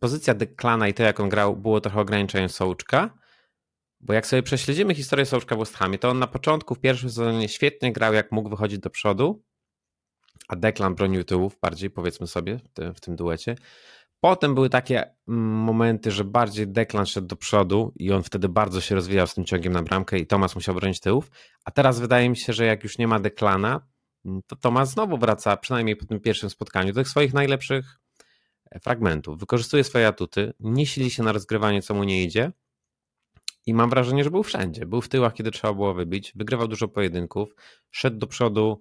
pozycja 0.00 0.34
Deklana 0.34 0.88
i 0.88 0.94
to, 0.94 1.02
jak 1.02 1.20
on 1.20 1.28
grał, 1.28 1.56
było 1.56 1.80
trochę 1.80 2.00
ograniczając 2.00 2.54
Sołczka. 2.54 3.18
Bo 4.00 4.12
jak 4.12 4.26
sobie 4.26 4.42
prześledzimy 4.42 4.94
historię 4.94 5.26
Sołczka 5.26 5.56
w 5.56 5.58
West 5.58 5.78
to 6.00 6.10
on 6.10 6.18
na 6.18 6.26
początku 6.26 6.74
w 6.74 6.80
pierwszym 6.80 7.08
sezonie 7.08 7.48
świetnie 7.48 7.92
grał, 7.92 8.14
jak 8.14 8.32
mógł 8.32 8.50
wychodzić 8.50 8.78
do 8.78 8.90
przodu, 8.90 9.44
a 10.48 10.56
Deklan 10.56 10.94
bronił 10.94 11.24
tyłów 11.24 11.58
bardziej, 11.62 11.90
powiedzmy 11.90 12.26
sobie, 12.26 12.58
w 12.94 13.00
tym, 13.00 13.16
duecie. 13.16 13.56
Potem 14.20 14.54
były 14.54 14.70
takie 14.70 15.14
mm, 15.28 15.40
momenty, 15.44 16.10
że 16.10 16.24
bardziej 16.24 16.68
Deklan 16.68 17.06
szedł 17.06 17.26
do 17.26 17.36
przodu 17.36 17.92
i 17.96 18.12
on 18.12 18.22
wtedy 18.22 18.48
bardzo 18.48 18.80
się 18.80 18.94
rozwijał 18.94 19.26
z 19.26 19.34
tym 19.34 19.44
ciągiem 19.44 19.72
na 19.72 19.82
bramkę 19.82 20.18
i 20.18 20.26
Tomas 20.26 20.54
musiał 20.54 20.74
bronić 20.74 21.00
tyłów. 21.00 21.30
A 21.64 21.70
teraz 21.70 22.00
wydaje 22.00 22.30
mi 22.30 22.36
się, 22.36 22.52
że 22.52 22.64
jak 22.64 22.82
już 22.82 22.98
nie 22.98 23.08
ma 23.08 23.20
Deklana, 23.20 23.86
mm, 24.24 24.40
to 24.46 24.56
Tomas 24.56 24.90
znowu 24.90 25.18
wraca, 25.18 25.56
przynajmniej 25.56 25.96
po 25.96 26.06
tym 26.06 26.20
pierwszym 26.20 26.50
spotkaniu, 26.50 26.92
do 26.92 27.00
tych 27.00 27.08
swoich 27.08 27.34
najlepszych 27.34 27.98
fragmentów, 28.82 29.38
wykorzystuje 29.38 29.84
swoje 29.84 30.08
atuty, 30.08 30.52
nie 30.60 30.86
sili 30.86 31.10
się 31.10 31.22
na 31.22 31.32
rozgrywanie, 31.32 31.82
co 31.82 31.94
mu 31.94 32.04
nie 32.04 32.22
idzie. 32.22 32.52
I 33.66 33.74
mam 33.74 33.90
wrażenie, 33.90 34.24
że 34.24 34.30
był 34.30 34.42
wszędzie. 34.42 34.86
Był 34.86 35.00
w 35.00 35.08
tyłach, 35.08 35.34
kiedy 35.34 35.50
trzeba 35.50 35.74
było 35.74 35.94
wybić, 35.94 36.32
wygrywał 36.34 36.68
dużo 36.68 36.88
pojedynków, 36.88 37.54
szedł 37.90 38.18
do 38.18 38.26
przodu, 38.26 38.80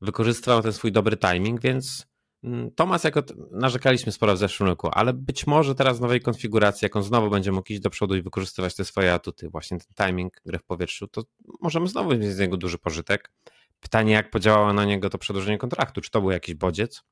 wykorzystywał 0.00 0.62
ten 0.62 0.72
swój 0.72 0.92
dobry 0.92 1.16
timing, 1.16 1.60
więc 1.60 2.10
Mm, 2.44 2.70
Tomas, 2.70 3.04
jako 3.04 3.22
narzekaliśmy 3.50 4.12
sporo 4.12 4.34
w 4.34 4.38
zeszłym 4.38 4.68
roku, 4.68 4.88
ale 4.92 5.12
być 5.12 5.46
może 5.46 5.74
teraz 5.74 5.98
w 5.98 6.00
nowej 6.00 6.20
konfiguracji, 6.20 6.86
jak 6.86 6.96
on 6.96 7.02
znowu 7.02 7.30
będzie 7.30 7.52
mógł 7.52 7.72
iść 7.72 7.80
do 7.80 7.90
przodu 7.90 8.16
i 8.16 8.22
wykorzystywać 8.22 8.76
te 8.76 8.84
swoje 8.84 9.14
atuty, 9.14 9.48
właśnie 9.48 9.78
ten 9.78 10.06
timing, 10.06 10.40
grę 10.46 10.58
w 10.58 10.64
powietrzu, 10.64 11.08
to 11.08 11.22
możemy 11.60 11.88
znowu 11.88 12.10
mieć 12.10 12.32
z 12.32 12.38
niego 12.38 12.56
duży 12.56 12.78
pożytek. 12.78 13.30
Pytanie, 13.80 14.12
jak 14.12 14.30
podziałało 14.30 14.72
na 14.72 14.84
niego 14.84 15.10
to 15.10 15.18
przedłużenie 15.18 15.58
kontraktu, 15.58 16.00
czy 16.00 16.10
to 16.10 16.20
był 16.20 16.30
jakiś 16.30 16.54
bodziec, 16.54 17.02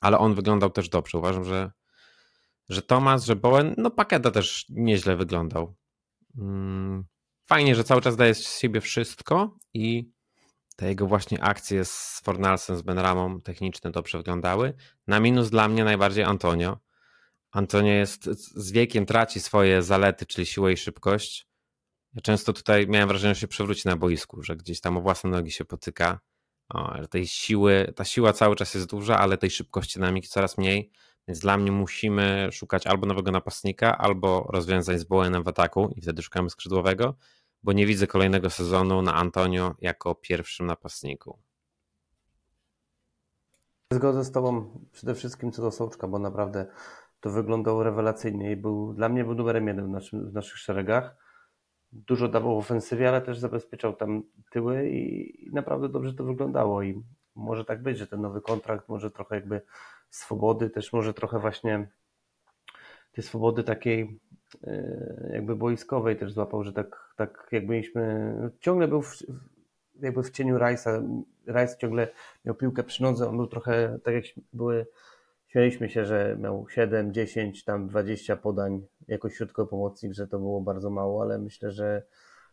ale 0.00 0.18
on 0.18 0.34
wyglądał 0.34 0.70
też 0.70 0.88
dobrze. 0.88 1.18
Uważam, 1.18 1.44
że, 1.44 1.70
że 2.68 2.82
Tomas, 2.82 3.24
że 3.24 3.36
Bowen, 3.36 3.74
no 3.78 3.90
Paketa 3.90 4.30
też 4.30 4.66
nieźle 4.68 5.16
wyglądał. 5.16 5.74
Mm, 6.38 7.04
fajnie, 7.46 7.74
że 7.74 7.84
cały 7.84 8.00
czas 8.02 8.16
daje 8.16 8.34
z 8.34 8.58
siebie 8.58 8.80
wszystko 8.80 9.56
i 9.74 10.10
te 10.78 10.88
jego 10.88 11.06
właśnie 11.06 11.42
akcje 11.42 11.84
z 11.84 12.20
Fornalsem, 12.24 12.76
z 12.76 12.82
Benramą 12.82 13.40
techniczne 13.40 13.90
dobrze 13.90 14.18
wyglądały. 14.18 14.74
Na 15.06 15.20
minus 15.20 15.50
dla 15.50 15.68
mnie 15.68 15.84
najbardziej 15.84 16.24
Antonio. 16.24 16.78
Antonio 17.50 17.92
jest 17.92 18.24
z 18.54 18.72
wiekiem 18.72 19.06
traci 19.06 19.40
swoje 19.40 19.82
zalety, 19.82 20.26
czyli 20.26 20.46
siłę 20.46 20.72
i 20.72 20.76
szybkość. 20.76 21.48
Ja 22.14 22.20
często 22.20 22.52
tutaj 22.52 22.86
miałem 22.86 23.08
wrażenie, 23.08 23.34
że 23.34 23.40
się 23.40 23.48
przewróci 23.48 23.88
na 23.88 23.96
boisku, 23.96 24.42
że 24.42 24.56
gdzieś 24.56 24.80
tam 24.80 24.96
o 24.96 25.00
własne 25.00 25.30
nogi 25.30 25.50
się 25.50 25.64
potyka. 25.64 26.20
O, 26.68 27.06
tej 27.06 27.26
siły, 27.26 27.92
ta 27.96 28.04
siła 28.04 28.32
cały 28.32 28.56
czas 28.56 28.74
jest 28.74 28.86
duża, 28.86 29.18
ale 29.18 29.38
tej 29.38 29.50
szybkości 29.50 29.98
dynamiki 29.98 30.28
coraz 30.28 30.58
mniej. 30.58 30.90
Więc 31.28 31.40
dla 31.40 31.56
mnie 31.56 31.72
musimy 31.72 32.48
szukać 32.52 32.86
albo 32.86 33.06
nowego 33.06 33.30
napastnika, 33.30 33.98
albo 33.98 34.46
rozwiązań 34.50 34.98
z 34.98 35.04
Bowenem 35.04 35.42
w 35.42 35.48
ataku 35.48 35.92
i 35.96 36.00
wtedy 36.00 36.22
szukamy 36.22 36.50
skrzydłowego 36.50 37.14
bo 37.62 37.72
nie 37.72 37.86
widzę 37.86 38.06
kolejnego 38.06 38.50
sezonu 38.50 39.02
na 39.02 39.14
Antonio 39.14 39.74
jako 39.80 40.14
pierwszym 40.14 40.66
napastniku. 40.66 41.38
Zgodzę 43.92 44.24
z 44.24 44.32
Tobą 44.32 44.70
przede 44.92 45.14
wszystkim 45.14 45.52
co 45.52 45.62
do 45.62 45.70
Sołczka, 45.70 46.08
bo 46.08 46.18
naprawdę 46.18 46.66
to 47.20 47.30
wyglądało 47.30 47.82
rewelacyjnie 47.82 48.52
i 48.52 48.56
był, 48.56 48.94
dla 48.94 49.08
mnie 49.08 49.24
był 49.24 49.34
numerem 49.34 49.68
jeden 49.68 49.86
w, 49.86 49.88
naszym, 49.88 50.30
w 50.30 50.32
naszych 50.32 50.58
szeregach. 50.58 51.16
Dużo 51.92 52.28
dawał 52.28 52.56
w 52.56 52.58
ofensywie, 52.58 53.08
ale 53.08 53.22
też 53.22 53.38
zabezpieczał 53.38 53.96
tam 53.96 54.22
tyły 54.50 54.90
i, 54.90 55.46
i 55.46 55.52
naprawdę 55.52 55.88
dobrze 55.88 56.14
to 56.14 56.24
wyglądało 56.24 56.82
i 56.82 57.02
może 57.34 57.64
tak 57.64 57.82
być, 57.82 57.98
że 57.98 58.06
ten 58.06 58.20
nowy 58.20 58.40
kontrakt 58.40 58.88
może 58.88 59.10
trochę 59.10 59.34
jakby 59.34 59.60
swobody, 60.10 60.70
też 60.70 60.92
może 60.92 61.14
trochę 61.14 61.38
właśnie 61.38 61.88
tej 63.12 63.24
swobody 63.24 63.64
takiej 63.64 64.20
e, 64.66 65.30
jakby 65.32 65.56
boiskowej 65.56 66.16
też 66.16 66.32
złapał, 66.32 66.64
że 66.64 66.72
tak, 66.72 67.07
tak 67.18 67.48
jakby 67.52 67.72
mieliśmy, 67.72 68.34
ciągle 68.60 68.88
był 68.88 69.02
w, 69.02 69.16
jakby 70.00 70.22
w 70.22 70.30
cieniu 70.30 70.58
Rajsa, 70.58 71.02
Rajs 71.46 71.76
ciągle 71.76 72.08
miał 72.44 72.54
piłkę 72.54 72.82
przy 72.82 73.02
nodze, 73.02 73.28
on 73.28 73.36
był 73.36 73.46
trochę, 73.46 73.98
tak 74.04 74.14
jak 74.14 74.24
były, 74.52 74.86
śmialiśmy 75.46 75.88
się, 75.88 76.04
że 76.04 76.36
miał 76.40 76.68
7, 76.68 77.12
10, 77.12 77.64
tam 77.64 77.88
20 77.88 78.36
podań 78.36 78.86
jako 79.08 79.30
środkowy 79.30 79.76
że 80.10 80.28
to 80.28 80.38
było 80.38 80.60
bardzo 80.60 80.90
mało, 80.90 81.22
ale 81.22 81.38
myślę, 81.38 81.70
że, 81.70 82.02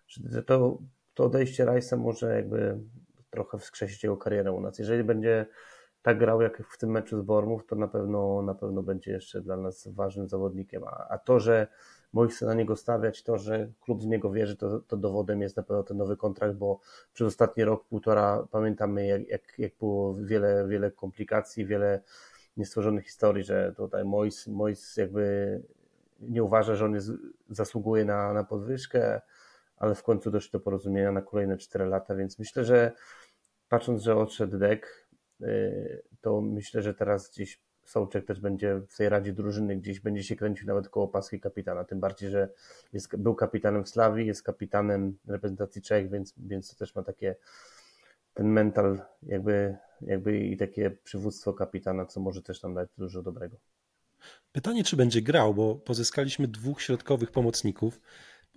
że 0.07 0.43
to, 0.43 0.77
to 1.13 1.23
odejście 1.23 1.65
Rajsa 1.65 1.97
może 1.97 2.35
jakby 2.35 2.79
trochę 3.29 3.57
wskrzesić 3.57 4.03
jego 4.03 4.17
karierę 4.17 4.51
u 4.51 4.61
nas. 4.61 4.79
Jeżeli 4.79 5.03
będzie 5.03 5.45
tak 6.01 6.19
grał 6.19 6.41
jak 6.41 6.63
w 6.67 6.77
tym 6.77 6.89
meczu 6.91 7.21
z 7.21 7.21
Bormów, 7.21 7.65
to 7.65 7.75
na 7.75 7.87
pewno, 7.87 8.41
na 8.41 8.55
pewno 8.55 8.83
będzie 8.83 9.11
jeszcze 9.11 9.41
dla 9.41 9.57
nas 9.57 9.87
ważnym 9.87 10.27
zawodnikiem. 10.27 10.83
A, 10.83 11.07
a 11.09 11.17
to, 11.17 11.39
że 11.39 11.67
moi 12.15 12.29
chce 12.29 12.45
na 12.45 12.53
niego 12.53 12.75
stawiać, 12.75 13.23
to, 13.23 13.37
że 13.37 13.71
klub 13.81 14.03
z 14.03 14.05
niego 14.05 14.31
wierzy, 14.31 14.55
to, 14.55 14.79
to 14.79 14.97
dowodem 14.97 15.41
jest 15.41 15.57
na 15.57 15.63
pewno 15.63 15.83
ten 15.83 15.97
nowy 15.97 16.17
kontrakt, 16.17 16.55
bo 16.55 16.79
przez 17.13 17.27
ostatni 17.27 17.63
rok, 17.63 17.87
półtora 17.87 18.47
pamiętamy, 18.51 19.07
jak, 19.07 19.27
jak, 19.27 19.41
jak 19.57 19.71
było 19.79 20.15
wiele, 20.15 20.67
wiele 20.67 20.91
komplikacji, 20.91 21.65
wiele 21.65 22.01
niestworzonych 22.57 23.05
historii, 23.05 23.43
że 23.43 23.73
tutaj 23.77 24.05
Mois, 24.05 24.47
Mois 24.47 24.97
jakby 24.97 25.61
nie 26.19 26.43
uważa, 26.43 26.75
że 26.75 26.85
on 26.85 26.93
jest, 26.93 27.11
zasługuje 27.49 28.05
na, 28.05 28.33
na 28.33 28.43
podwyżkę, 28.43 29.21
ale 29.77 29.95
w 29.95 30.03
końcu 30.03 30.31
doszli 30.31 30.51
do 30.51 30.59
porozumienia 30.59 31.11
na 31.11 31.21
kolejne 31.21 31.57
4 31.57 31.85
lata, 31.85 32.15
więc 32.15 32.39
myślę, 32.39 32.63
że 32.63 32.91
patrząc, 33.69 34.01
że 34.01 34.15
odszedł 34.15 34.57
Dek, 34.57 35.05
Y, 35.41 36.03
to 36.21 36.41
myślę, 36.41 36.81
że 36.81 36.93
teraz 36.93 37.29
gdzieś 37.29 37.61
Sołczek 37.85 38.25
też 38.25 38.39
będzie 38.39 38.81
w 38.89 38.97
tej 38.97 39.09
radzie 39.09 39.33
drużyny, 39.33 39.77
gdzieś 39.77 39.99
będzie 39.99 40.23
się 40.23 40.35
kręcił 40.35 40.67
nawet 40.67 40.89
koło 40.89 41.07
paski 41.07 41.39
kapitana, 41.39 41.83
tym 41.83 41.99
bardziej, 41.99 42.29
że 42.29 42.49
jest, 42.93 43.15
był 43.15 43.35
kapitanem 43.35 43.83
w 43.83 43.89
Slawii, 43.89 44.27
jest 44.27 44.43
kapitanem 44.43 45.17
reprezentacji 45.27 45.81
Czech, 45.81 46.09
więc, 46.09 46.33
więc 46.37 46.69
to 46.69 46.75
też 46.75 46.95
ma 46.95 47.03
takie 47.03 47.35
ten 48.33 48.47
mental 48.47 49.01
jakby, 49.23 49.77
jakby 50.01 50.39
i 50.39 50.57
takie 50.57 50.91
przywództwo 50.91 51.53
kapitana, 51.53 52.05
co 52.05 52.19
może 52.19 52.41
też 52.41 52.63
nam 52.63 52.73
dać 52.73 52.89
dużo 52.97 53.23
dobrego. 53.23 53.57
Pytanie, 54.51 54.83
czy 54.83 54.95
będzie 54.95 55.21
grał, 55.21 55.53
bo 55.53 55.75
pozyskaliśmy 55.75 56.47
dwóch 56.47 56.81
środkowych 56.81 57.31
pomocników. 57.31 58.01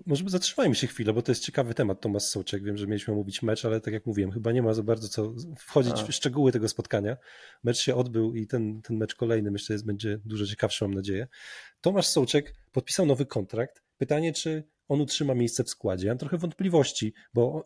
Może 0.06 0.24
zatrzymajmy 0.26 0.74
się 0.74 0.86
chwilę, 0.86 1.12
bo 1.12 1.22
to 1.22 1.32
jest 1.32 1.44
ciekawy 1.44 1.74
temat, 1.74 2.00
Tomasz 2.00 2.22
Sołczek. 2.22 2.64
Wiem, 2.64 2.76
że 2.76 2.86
mieliśmy 2.86 3.14
omówić 3.14 3.42
mecz, 3.42 3.64
ale 3.64 3.80
tak 3.80 3.94
jak 3.94 4.06
mówiłem, 4.06 4.32
chyba 4.32 4.52
nie 4.52 4.62
ma 4.62 4.74
za 4.74 4.82
bardzo 4.82 5.08
co 5.08 5.34
wchodzić 5.58 5.92
A. 5.92 6.04
w 6.04 6.12
szczegóły 6.12 6.52
tego 6.52 6.68
spotkania. 6.68 7.16
Mecz 7.64 7.78
się 7.78 7.94
odbył 7.94 8.34
i 8.34 8.46
ten, 8.46 8.82
ten 8.82 8.96
mecz 8.96 9.14
kolejny 9.14 9.50
myślę 9.50 9.74
jest, 9.74 9.86
będzie 9.86 10.18
dużo 10.24 10.46
ciekawszy, 10.46 10.84
mam 10.84 10.94
nadzieję. 10.94 11.28
Tomasz 11.80 12.06
Sołczek 12.06 12.54
podpisał 12.72 13.06
nowy 13.06 13.26
kontrakt. 13.26 13.82
Pytanie, 13.98 14.32
czy 14.32 14.64
on 14.88 15.00
utrzyma 15.00 15.34
miejsce 15.34 15.64
w 15.64 15.70
składzie. 15.70 16.06
Ja 16.06 16.12
mam 16.12 16.18
trochę 16.18 16.38
wątpliwości, 16.38 17.14
bo 17.34 17.64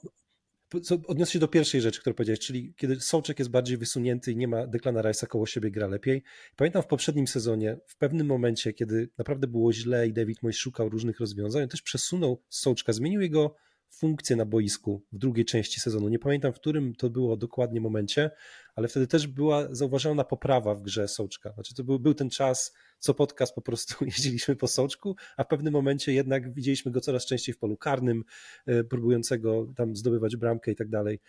odniosę 1.06 1.32
się 1.32 1.38
do 1.38 1.48
pierwszej 1.48 1.80
rzeczy, 1.80 2.00
którą 2.00 2.14
powiedziałeś, 2.14 2.40
czyli 2.40 2.74
kiedy 2.76 3.00
Sołczek 3.00 3.38
jest 3.38 3.50
bardziej 3.50 3.76
wysunięty 3.76 4.32
i 4.32 4.36
nie 4.36 4.48
ma 4.48 4.66
Declana 4.66 5.02
Rice'a 5.02 5.26
koło 5.26 5.46
siebie, 5.46 5.70
gra 5.70 5.86
lepiej. 5.86 6.22
Pamiętam 6.56 6.82
w 6.82 6.86
poprzednim 6.86 7.26
sezonie, 7.26 7.76
w 7.86 7.96
pewnym 7.96 8.26
momencie, 8.26 8.72
kiedy 8.72 9.08
naprawdę 9.18 9.46
było 9.46 9.72
źle 9.72 10.08
i 10.08 10.12
David 10.12 10.42
Moyes 10.42 10.56
szukał 10.56 10.88
różnych 10.88 11.20
rozwiązań, 11.20 11.62
on 11.62 11.68
też 11.68 11.82
przesunął 11.82 12.42
Sołczka, 12.48 12.92
zmienił 12.92 13.20
jego 13.20 13.54
funkcję 13.90 14.36
na 14.36 14.44
boisku 14.44 15.02
w 15.12 15.18
drugiej 15.18 15.44
części 15.44 15.80
sezonu. 15.80 16.08
Nie 16.08 16.18
pamiętam, 16.18 16.52
w 16.52 16.56
którym 16.56 16.94
to 16.94 17.10
było 17.10 17.36
dokładnie 17.36 17.80
momencie, 17.80 18.30
ale 18.74 18.88
wtedy 18.88 19.06
też 19.06 19.26
była 19.26 19.74
zauważalna 19.74 20.24
poprawa 20.24 20.74
w 20.74 20.82
grze 20.82 21.08
Sołczka. 21.08 21.52
Znaczy 21.52 21.74
to 21.74 21.84
był, 21.84 21.98
był 21.98 22.14
ten 22.14 22.30
czas, 22.30 22.72
co 22.98 23.14
podcast 23.14 23.54
po 23.54 23.62
prostu 23.62 23.94
jeździliśmy 24.04 24.56
po 24.56 24.68
Sołczku, 24.68 25.16
a 25.36 25.44
w 25.44 25.48
pewnym 25.48 25.72
momencie 25.72 26.12
jednak 26.12 26.54
widzieliśmy 26.54 26.92
go 26.92 27.00
coraz 27.00 27.26
częściej 27.26 27.54
w 27.54 27.58
polu 27.58 27.76
karnym, 27.76 28.24
e, 28.66 28.84
próbującego 28.84 29.66
tam 29.76 29.96
zdobywać 29.96 30.36
bramkę 30.36 30.72
i 30.72 30.76
tak 30.76 30.88
dalej. 30.88 31.20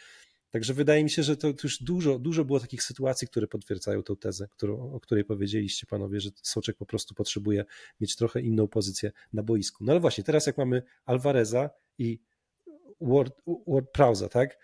Także 0.54 0.74
wydaje 0.74 1.04
mi 1.04 1.10
się, 1.10 1.24
że 1.24 1.38
to 1.38 1.54
już 1.64 1.84
dużo, 1.84 2.20
dużo 2.20 2.46
było 2.46 2.60
takich 2.60 2.84
sytuacji, 2.84 3.28
które 3.28 3.48
potwierdzają 3.48 4.04
tę 4.04 4.16
tezę, 4.16 4.48
którą, 4.48 4.94
o 4.94 5.00
której 5.00 5.26
powiedzieliście 5.26 5.88
panowie, 5.88 6.20
że 6.20 6.30
Soczek 6.44 6.78
po 6.78 6.86
prostu 6.86 7.16
potrzebuje 7.16 7.66
mieć 8.02 8.16
trochę 8.16 8.42
inną 8.42 8.68
pozycję 8.68 9.12
na 9.34 9.44
boisku. 9.44 9.84
No 9.84 9.92
ale 9.92 10.00
właśnie, 10.00 10.24
teraz 10.24 10.48
jak 10.48 10.58
mamy 10.58 10.84
Alvareza 11.06 11.70
i 11.98 12.20
Word, 13.02 13.42
Word 13.68 13.92
Prowza, 13.92 14.30
tak? 14.30 14.58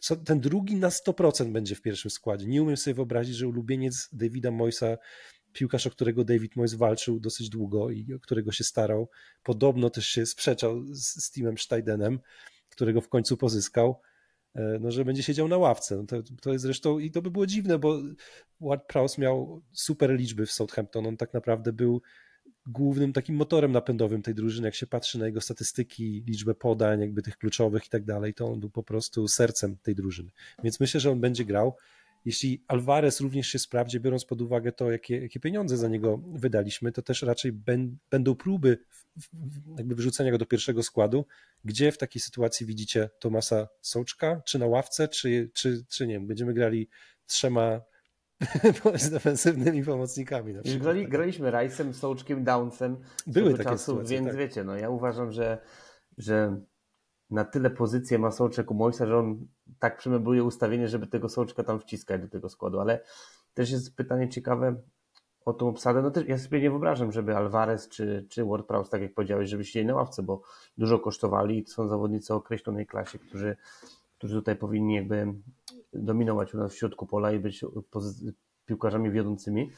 Co, 0.00 0.16
ten 0.16 0.40
drugi 0.40 0.76
na 0.76 0.88
100% 0.88 1.52
będzie 1.52 1.74
w 1.74 1.82
pierwszym 1.82 2.10
składzie. 2.10 2.46
Nie 2.46 2.62
umiem 2.62 2.76
sobie 2.76 2.94
wyobrazić, 2.94 3.36
że 3.36 3.48
ulubieniec 3.48 4.08
Davida 4.12 4.50
Moisa, 4.50 4.96
piłkarz, 5.52 5.86
o 5.86 5.90
którego 5.90 6.24
David 6.24 6.56
Moyes 6.56 6.74
walczył 6.74 7.20
dosyć 7.20 7.48
długo 7.48 7.90
i 7.90 8.14
o 8.14 8.20
którego 8.20 8.52
się 8.52 8.64
starał, 8.64 9.08
podobno 9.42 9.90
też 9.90 10.06
się 10.06 10.26
sprzeczał 10.26 10.82
z, 10.84 11.24
z 11.24 11.30
Timem 11.30 11.58
Steidenem, 11.58 12.20
którego 12.68 13.00
w 13.00 13.08
końcu 13.08 13.36
pozyskał, 13.36 14.00
e, 14.54 14.78
no, 14.80 14.90
że 14.90 15.04
będzie 15.04 15.22
siedział 15.22 15.48
na 15.48 15.58
ławce. 15.58 15.96
No 15.96 16.04
to, 16.04 16.22
to 16.42 16.52
jest 16.52 16.62
zresztą, 16.62 16.98
i 16.98 17.10
to 17.10 17.22
by 17.22 17.30
było 17.30 17.46
dziwne, 17.46 17.78
bo 17.78 18.02
Ward 18.60 18.86
Prowse 18.86 19.22
miał 19.22 19.62
super 19.72 20.10
liczby 20.10 20.46
w 20.46 20.52
Southampton. 20.52 21.06
On 21.06 21.16
tak 21.16 21.34
naprawdę 21.34 21.72
był 21.72 22.02
głównym 22.66 23.12
takim 23.12 23.36
motorem 23.36 23.72
napędowym 23.72 24.22
tej 24.22 24.34
drużyny. 24.34 24.68
Jak 24.68 24.74
się 24.74 24.86
patrzy 24.86 25.18
na 25.18 25.26
jego 25.26 25.40
statystyki, 25.40 26.24
liczbę 26.26 26.54
podań, 26.54 27.00
jakby 27.00 27.22
tych 27.22 27.38
kluczowych 27.38 27.86
i 27.86 27.88
tak 27.88 28.04
dalej, 28.04 28.34
to 28.34 28.46
on 28.46 28.60
był 28.60 28.70
po 28.70 28.82
prostu 28.82 29.28
sercem 29.28 29.76
tej 29.82 29.94
drużyny. 29.94 30.30
Więc 30.64 30.80
myślę, 30.80 31.00
że 31.00 31.10
on 31.10 31.20
będzie 31.20 31.44
grał. 31.44 31.76
Jeśli 32.24 32.64
Alvarez 32.68 33.20
również 33.20 33.46
się 33.46 33.58
sprawdzi, 33.58 34.00
biorąc 34.00 34.24
pod 34.24 34.42
uwagę 34.42 34.72
to, 34.72 34.90
jakie, 34.90 35.20
jakie 35.20 35.40
pieniądze 35.40 35.76
za 35.76 35.88
niego 35.88 36.20
wydaliśmy, 36.34 36.92
to 36.92 37.02
też 37.02 37.22
raczej 37.22 37.52
ben, 37.52 37.96
będą 38.10 38.34
próby 38.34 38.78
jakby 39.78 39.94
wyrzucenia 39.94 40.30
go 40.30 40.38
do 40.38 40.46
pierwszego 40.46 40.82
składu. 40.82 41.26
Gdzie 41.64 41.92
w 41.92 41.98
takiej 41.98 42.22
sytuacji 42.22 42.66
widzicie 42.66 43.10
Tomasa 43.18 43.68
Sołczka? 43.80 44.42
Czy 44.44 44.58
na 44.58 44.66
ławce, 44.66 45.08
czy, 45.08 45.50
czy, 45.54 45.84
czy 45.88 46.06
nie 46.06 46.20
będziemy 46.20 46.54
grali 46.54 46.88
trzema 47.26 47.80
z 48.94 49.10
defensywnymi 49.10 49.84
pomocnikami. 49.84 50.54
Na 50.54 50.62
przykład. 50.62 50.82
Grali, 50.82 51.08
graliśmy 51.08 51.50
Rice'em, 51.50 51.92
Sołczkiem, 51.92 52.44
Downsem. 52.44 52.96
Były 53.26 53.50
takie 53.50 53.64
czasu, 53.64 53.92
sytuacje, 53.92 54.16
Więc 54.16 54.28
tak. 54.28 54.36
wiecie, 54.36 54.64
no 54.64 54.76
ja 54.76 54.90
uważam, 54.90 55.32
że, 55.32 55.58
że 56.18 56.60
na 57.30 57.44
tyle 57.44 57.70
pozycję 57.70 58.18
ma 58.18 58.30
Sołczek 58.30 58.70
u 58.70 58.74
Mojsa, 58.74 59.06
że 59.06 59.18
on 59.18 59.46
tak 59.78 59.96
przemebluje 59.96 60.44
ustawienie, 60.44 60.88
żeby 60.88 61.06
tego 61.06 61.28
Sołczka 61.28 61.64
tam 61.64 61.80
wciskać 61.80 62.22
do 62.22 62.28
tego 62.28 62.48
składu, 62.48 62.80
ale 62.80 63.00
też 63.54 63.70
jest 63.70 63.96
pytanie 63.96 64.28
ciekawe 64.28 64.76
o 65.44 65.52
tą 65.52 65.68
obsadę. 65.68 66.02
No 66.02 66.10
też 66.10 66.28
ja 66.28 66.38
sobie 66.38 66.60
nie 66.60 66.70
wyobrażam, 66.70 67.12
żeby 67.12 67.36
Alvarez 67.36 67.88
czy, 67.88 68.26
czy 68.28 68.44
WordPress, 68.44 68.90
tak 68.90 69.02
jak 69.02 69.14
powiedziałeś, 69.14 69.48
żeby 69.50 69.64
siedzieli 69.64 69.86
na 69.86 69.94
ławce, 69.94 70.22
bo 70.22 70.42
dużo 70.78 70.98
kosztowali 70.98 71.58
i 71.58 71.66
są 71.66 71.88
zawodnicy 71.88 72.34
o 72.34 72.36
określonej 72.36 72.86
klasie, 72.86 73.18
którzy, 73.18 73.56
którzy 74.18 74.34
tutaj 74.34 74.56
powinni 74.56 74.94
jakby 74.94 75.34
dominować 75.92 76.54
u 76.54 76.58
nas 76.58 76.72
w 76.72 76.76
środku 76.76 77.06
pola 77.06 77.32
i 77.32 77.38
być 77.38 77.64
piłkarzami 78.66 79.10
wiodącymi, 79.10 79.70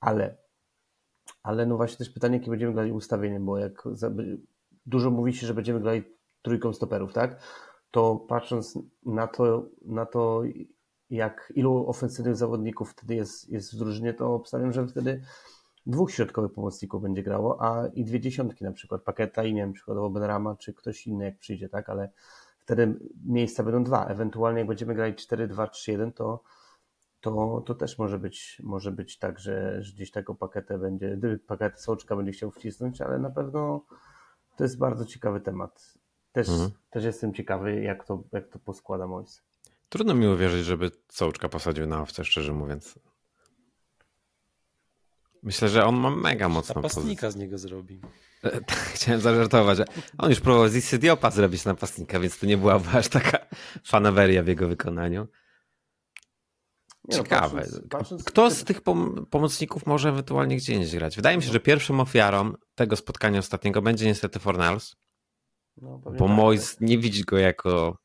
ale, 0.00 0.36
ale 1.42 1.66
no 1.66 1.76
właśnie 1.76 1.98
też 1.98 2.10
pytanie, 2.10 2.38
jakie 2.38 2.50
będziemy 2.50 2.72
grali 2.72 2.92
ustawieniem, 2.92 3.46
bo 3.46 3.58
jak 3.58 3.82
za, 3.92 4.10
dużo 4.86 5.10
mówi 5.10 5.32
się, 5.32 5.46
że 5.46 5.54
będziemy 5.54 5.80
grali 5.80 6.02
trójką 6.42 6.72
stoperów, 6.72 7.12
tak? 7.12 7.42
To 7.90 8.16
patrząc 8.16 8.78
na 9.06 9.26
to, 9.26 9.66
na 9.82 10.06
to 10.06 10.42
jak 11.10 11.52
ilu 11.56 11.88
ofensywnych 11.88 12.36
zawodników 12.36 12.90
wtedy 12.90 13.14
jest, 13.14 13.48
jest 13.48 13.74
w 13.74 13.78
drużynie, 13.78 14.14
to 14.14 14.34
obstawiam, 14.34 14.72
że 14.72 14.86
wtedy 14.86 15.22
dwóch 15.86 16.10
środkowych 16.10 16.52
pomocników 16.52 17.02
będzie 17.02 17.22
grało, 17.22 17.62
a 17.62 17.86
i 17.86 18.04
dwie 18.04 18.20
dziesiątki 18.20 18.64
na 18.64 18.72
przykład, 18.72 19.02
Paketa 19.02 19.44
i 19.44 19.54
nie 19.54 19.60
wiem, 19.60 19.72
przykładowo 19.72 20.10
Benrama, 20.10 20.56
czy 20.56 20.74
ktoś 20.74 21.06
inny 21.06 21.24
jak 21.24 21.38
przyjdzie, 21.38 21.68
tak, 21.68 21.88
ale 21.88 22.10
wtedy 22.70 22.94
miejsca 23.24 23.62
będą 23.62 23.84
dwa, 23.84 24.06
ewentualnie 24.06 24.58
jak 24.58 24.68
będziemy 24.68 24.94
grali 24.94 25.14
4-2-3-1, 25.14 26.12
to, 26.12 26.42
to, 27.20 27.62
to 27.66 27.74
też 27.74 27.98
może 27.98 28.18
być, 28.18 28.62
może 28.64 28.92
być 28.92 29.18
tak, 29.18 29.38
że, 29.38 29.82
że 29.82 29.92
gdzieś 29.92 30.10
tego 30.10 30.34
paketę 30.34 30.78
będzie, 30.78 31.18
pakiet 31.46 31.80
Soczka 31.80 32.16
będzie 32.16 32.32
chciał 32.32 32.50
wcisnąć, 32.50 33.00
ale 33.00 33.18
na 33.18 33.30
pewno 33.30 33.84
to 34.56 34.64
jest 34.64 34.78
bardzo 34.78 35.04
ciekawy 35.04 35.40
temat. 35.40 35.94
Też, 36.32 36.48
mhm. 36.48 36.70
też 36.90 37.04
jestem 37.04 37.34
ciekawy, 37.34 37.82
jak 37.82 38.04
to, 38.04 38.22
jak 38.32 38.48
to 38.48 38.58
poskłada 38.58 39.06
Mois. 39.06 39.42
Trudno 39.88 40.14
mi 40.14 40.26
uwierzyć, 40.26 40.64
żeby 40.64 40.90
Sołczka 41.08 41.48
posadził 41.48 41.86
na 41.86 42.02
owce, 42.02 42.24
szczerze 42.24 42.52
mówiąc. 42.52 42.98
Myślę, 45.42 45.68
że 45.68 45.84
on 45.84 45.96
ma 45.96 46.10
mega 46.10 46.48
mocną 46.48 46.74
Napastnika 46.74 47.20
pozycję. 47.20 47.30
z 47.30 47.36
niego 47.36 47.58
zrobi. 47.58 48.00
Chciałem 48.94 49.20
zażartować, 49.20 49.76
że 49.76 49.84
on 50.18 50.30
już 50.30 50.40
próbował 50.40 50.68
z 50.68 50.76
Isydiopa 50.76 51.30
zrobić 51.30 51.64
napastnika, 51.64 52.20
więc 52.20 52.38
to 52.38 52.46
nie 52.46 52.58
była 52.58 52.80
aż 52.94 53.08
taka 53.08 53.38
fanaweria 53.84 54.42
w 54.42 54.46
jego 54.46 54.68
wykonaniu. 54.68 55.28
No, 57.08 57.16
Ciekawe. 57.16 57.66
Kto 58.26 58.50
z 58.50 58.64
tych 58.64 58.80
pom 58.80 59.26
pomocników 59.30 59.86
może 59.86 60.08
ewentualnie 60.08 60.56
gdzie 60.56 60.74
indziej 60.74 60.98
grać? 60.98 61.16
Wydaje 61.16 61.36
mi 61.36 61.42
się, 61.42 61.52
że 61.52 61.60
pierwszą 61.60 62.00
ofiarą 62.00 62.52
tego 62.74 62.96
spotkania 62.96 63.38
ostatniego 63.38 63.82
będzie 63.82 64.06
niestety 64.06 64.38
Fornals. 64.38 64.96
No, 65.76 65.98
bo 65.98 66.10
tak, 66.10 66.20
Mois 66.20 66.80
nie 66.80 66.98
widzi 66.98 67.24
go 67.24 67.38
jako 67.38 67.98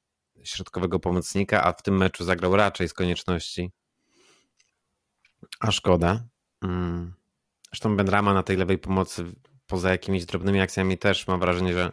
środkowego 0.44 1.00
pomocnika, 1.00 1.64
a 1.64 1.74
w 1.74 1.82
tym 1.82 1.98
meczu 1.98 2.24
zagrał 2.24 2.56
raczej 2.56 2.90
z 2.90 2.94
konieczności. 2.94 3.72
A 5.60 5.72
szkoda. 5.72 6.24
Mm. 6.62 7.14
Zresztą 7.70 7.98
Benrama 7.98 8.34
na 8.34 8.44
tej 8.44 8.58
lewej 8.58 8.78
pomocy, 8.78 9.26
poza 9.68 9.92
jakimiś 9.92 10.26
drobnymi 10.26 10.62
akcjami, 10.62 10.98
też 10.98 11.28
mam 11.28 11.40
wrażenie, 11.40 11.74
że 11.74 11.92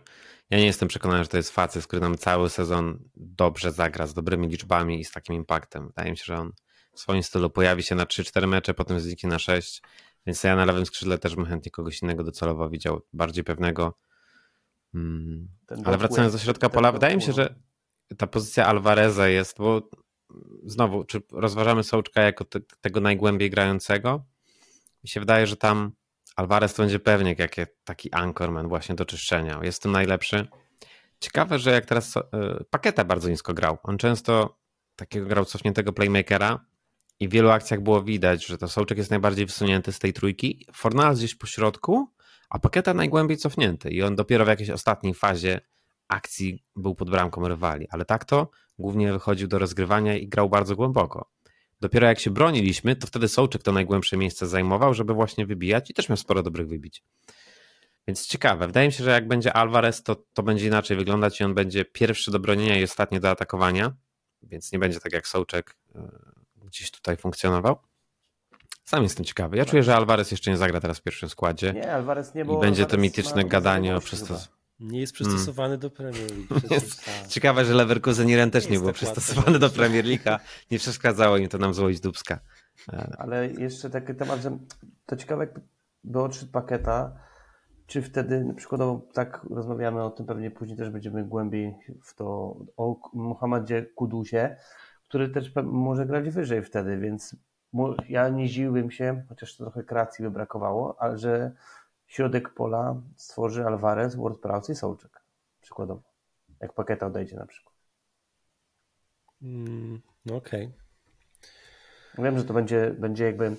ja 0.50 0.58
nie 0.58 0.66
jestem 0.66 0.88
przekonany, 0.88 1.24
że 1.24 1.28
to 1.28 1.36
jest 1.36 1.50
facet, 1.50 1.86
który 1.86 2.00
nam 2.00 2.18
cały 2.18 2.50
sezon 2.50 2.98
dobrze 3.16 3.72
zagra, 3.72 4.06
z 4.06 4.14
dobrymi 4.14 4.48
liczbami 4.48 5.00
i 5.00 5.04
z 5.04 5.12
takim 5.12 5.34
impaktem. 5.34 5.86
Wydaje 5.86 6.10
mi 6.10 6.16
się, 6.16 6.24
że 6.24 6.38
on 6.38 6.52
w 6.94 7.00
swoim 7.00 7.22
stylu 7.22 7.50
pojawi 7.50 7.82
się 7.82 7.94
na 7.94 8.04
3-4 8.04 8.46
mecze, 8.48 8.74
potem 8.74 9.00
zniknie 9.00 9.30
na 9.30 9.38
6. 9.38 9.82
Więc 10.26 10.44
ja 10.44 10.56
na 10.56 10.64
lewym 10.64 10.86
skrzydle 10.86 11.18
też 11.18 11.36
bym 11.36 11.46
chętnie 11.46 11.70
kogoś 11.70 12.02
innego 12.02 12.24
docelowo 12.24 12.70
widział, 12.70 13.00
bardziej 13.12 13.44
pewnego. 13.44 13.98
Hmm. 14.92 15.48
Ale 15.84 15.98
wracając 15.98 16.32
do 16.32 16.38
środka 16.38 16.68
pola, 16.68 16.92
wydaje 16.92 17.16
mi 17.16 17.22
się, 17.22 17.32
że 17.32 17.54
ta 18.18 18.26
pozycja 18.26 18.66
Alvareza 18.66 19.28
jest, 19.28 19.58
bo 19.58 19.90
znowu, 20.64 21.04
czy 21.04 21.22
rozważamy 21.32 21.84
Sołczka 21.84 22.22
jako 22.22 22.44
te, 22.44 22.60
tego 22.80 23.00
najgłębiej 23.00 23.50
grającego? 23.50 24.24
Mi 25.04 25.08
się 25.08 25.20
wydaje, 25.20 25.46
że 25.46 25.56
tam 25.56 25.92
Alvarez 26.36 26.74
to 26.74 26.82
będzie 26.82 26.98
pewnie 26.98 27.34
jak 27.38 27.56
taki 27.84 28.12
anchorman 28.12 28.68
właśnie 28.68 28.94
do 28.94 29.04
czyszczenia. 29.04 29.60
Jest 29.62 29.82
tym 29.82 29.92
najlepszy. 29.92 30.48
Ciekawe, 31.20 31.58
że 31.58 31.70
jak 31.70 31.86
teraz 31.86 32.16
y, 32.16 32.20
Paketa 32.70 33.04
bardzo 33.04 33.28
nisko 33.28 33.54
grał. 33.54 33.78
On 33.82 33.98
często 33.98 34.58
takiego 34.96 35.26
grał 35.26 35.44
cofniętego 35.44 35.92
playmakera 35.92 36.64
i 37.20 37.28
w 37.28 37.30
wielu 37.30 37.50
akcjach 37.50 37.80
było 37.80 38.02
widać, 38.02 38.46
że 38.46 38.58
to 38.58 38.68
Sołczek 38.68 38.98
jest 38.98 39.10
najbardziej 39.10 39.46
wysunięty 39.46 39.92
z 39.92 39.98
tej 39.98 40.12
trójki. 40.12 40.66
Fornal 40.74 41.14
gdzieś 41.14 41.34
po 41.34 41.46
środku, 41.46 42.08
a 42.50 42.58
Paketa 42.58 42.94
najgłębiej 42.94 43.36
cofnięty 43.36 43.90
i 43.90 44.02
on 44.02 44.16
dopiero 44.16 44.44
w 44.44 44.48
jakiejś 44.48 44.70
ostatniej 44.70 45.14
fazie 45.14 45.60
akcji 46.08 46.64
był 46.76 46.94
pod 46.94 47.10
bramką 47.10 47.48
rywali, 47.48 47.88
ale 47.90 48.04
tak 48.04 48.24
to 48.24 48.50
głównie 48.78 49.12
wychodził 49.12 49.48
do 49.48 49.58
rozgrywania 49.58 50.16
i 50.16 50.28
grał 50.28 50.48
bardzo 50.48 50.76
głęboko. 50.76 51.30
Dopiero 51.82 52.06
jak 52.06 52.20
się 52.20 52.30
broniliśmy, 52.30 52.96
to 52.96 53.06
wtedy 53.06 53.28
Sołczek 53.28 53.62
to 53.62 53.72
najgłębsze 53.72 54.16
miejsce 54.16 54.46
zajmował, 54.46 54.94
żeby 54.94 55.14
właśnie 55.14 55.46
wybijać 55.46 55.90
i 55.90 55.94
też 55.94 56.08
miał 56.08 56.16
sporo 56.16 56.42
dobrych 56.42 56.68
wybić. 56.68 57.04
Więc 58.08 58.26
ciekawe. 58.26 58.66
Wydaje 58.66 58.86
mi 58.86 58.92
się, 58.92 59.04
że 59.04 59.10
jak 59.10 59.28
będzie 59.28 59.52
Alvarez, 59.52 60.02
to, 60.02 60.16
to 60.32 60.42
będzie 60.42 60.66
inaczej 60.66 60.96
wyglądać 60.96 61.40
i 61.40 61.44
on 61.44 61.54
będzie 61.54 61.84
pierwszy 61.84 62.30
do 62.30 62.38
bronienia 62.38 62.78
i 62.78 62.84
ostatni 62.84 63.20
do 63.20 63.30
atakowania, 63.30 63.92
więc 64.42 64.72
nie 64.72 64.78
będzie 64.78 65.00
tak 65.00 65.12
jak 65.12 65.28
Sołczek 65.28 65.76
e, 65.94 66.08
gdzieś 66.64 66.90
tutaj 66.90 67.16
funkcjonował. 67.16 67.78
Sam 68.84 69.02
jestem 69.02 69.24
ciekawy. 69.24 69.56
Ja 69.56 69.64
czuję, 69.64 69.82
że 69.82 69.96
Alvarez 69.96 70.30
jeszcze 70.30 70.50
nie 70.50 70.56
zagra 70.56 70.80
teraz 70.80 70.98
w 70.98 71.02
pierwszym 71.02 71.28
składzie. 71.28 71.72
Nie, 71.72 71.92
Alvarez 71.92 72.34
nie, 72.34 72.44
bo 72.44 72.58
I 72.58 72.60
będzie 72.60 72.86
to 72.86 72.96
mityczne 72.96 73.44
gadanie 73.44 73.96
o 73.96 74.00
przystosowaniu. 74.00 74.61
Nie 74.82 75.00
jest 75.00 75.12
przystosowany 75.12 75.78
hmm. 75.78 75.80
do 75.80 75.90
Premier 75.90 76.30
League. 76.30 76.60
Tak. 77.04 77.28
Ciekawe, 77.28 77.64
że 77.64 77.74
Leverkusen 77.74 78.28
i 78.28 78.36
Ren 78.36 78.50
też 78.50 78.64
nie, 78.64 78.70
nie 78.70 78.80
był 78.80 78.92
przystosowany 78.92 79.58
do 79.58 79.70
Premier 79.70 80.04
League, 80.04 80.42
nie 80.70 80.78
przeszkadzało 80.78 81.36
im 81.36 81.48
to 81.48 81.58
nam 81.58 81.74
złość 81.74 82.00
dubska. 82.00 82.38
Ale 83.18 83.46
jeszcze 83.50 83.90
taki 83.90 84.14
temat, 84.14 84.42
że 84.42 84.58
to 85.06 85.16
ciekawe, 85.16 85.48
by 86.04 86.20
odszedł 86.20 86.52
paketa, 86.52 87.16
czy 87.86 88.02
wtedy, 88.02 88.54
przykładowo 88.56 89.08
tak 89.12 89.46
rozmawiamy 89.50 90.02
o 90.02 90.10
tym, 90.10 90.26
pewnie 90.26 90.50
później 90.50 90.78
też 90.78 90.90
będziemy 90.90 91.24
głębiej 91.24 91.74
w 92.02 92.14
to, 92.14 92.56
o 92.76 92.96
Muhammadzie 93.12 93.86
Kudusie, 93.94 94.56
który 95.08 95.28
też 95.28 95.52
może 95.64 96.06
grać 96.06 96.30
wyżej 96.30 96.62
wtedy, 96.62 96.98
więc 96.98 97.36
ja 98.08 98.28
nie 98.28 98.48
zdziwiłbym 98.48 98.90
się, 98.90 99.22
chociaż 99.28 99.56
trochę 99.56 99.84
kreacji 99.84 100.24
by 100.24 100.30
brakowało, 100.30 100.96
ale 100.98 101.18
że 101.18 101.52
środek 102.12 102.54
pola 102.54 103.02
stworzy 103.16 103.64
Alvarez, 103.64 104.14
WordPress 104.14 104.70
i 104.70 104.74
Sołczek. 104.74 105.22
Przykładowo. 105.60 106.02
Jak 106.60 106.72
pakieta 106.72 107.06
odejdzie 107.06 107.36
na 107.36 107.46
przykład. 107.46 107.74
Mm, 109.42 110.00
no 110.26 110.36
Okej. 110.36 110.66
Okay. 112.12 112.24
Wiem, 112.24 112.38
że 112.38 112.44
to 112.44 112.54
będzie, 112.54 112.94
będzie 112.98 113.24
jakby 113.24 113.56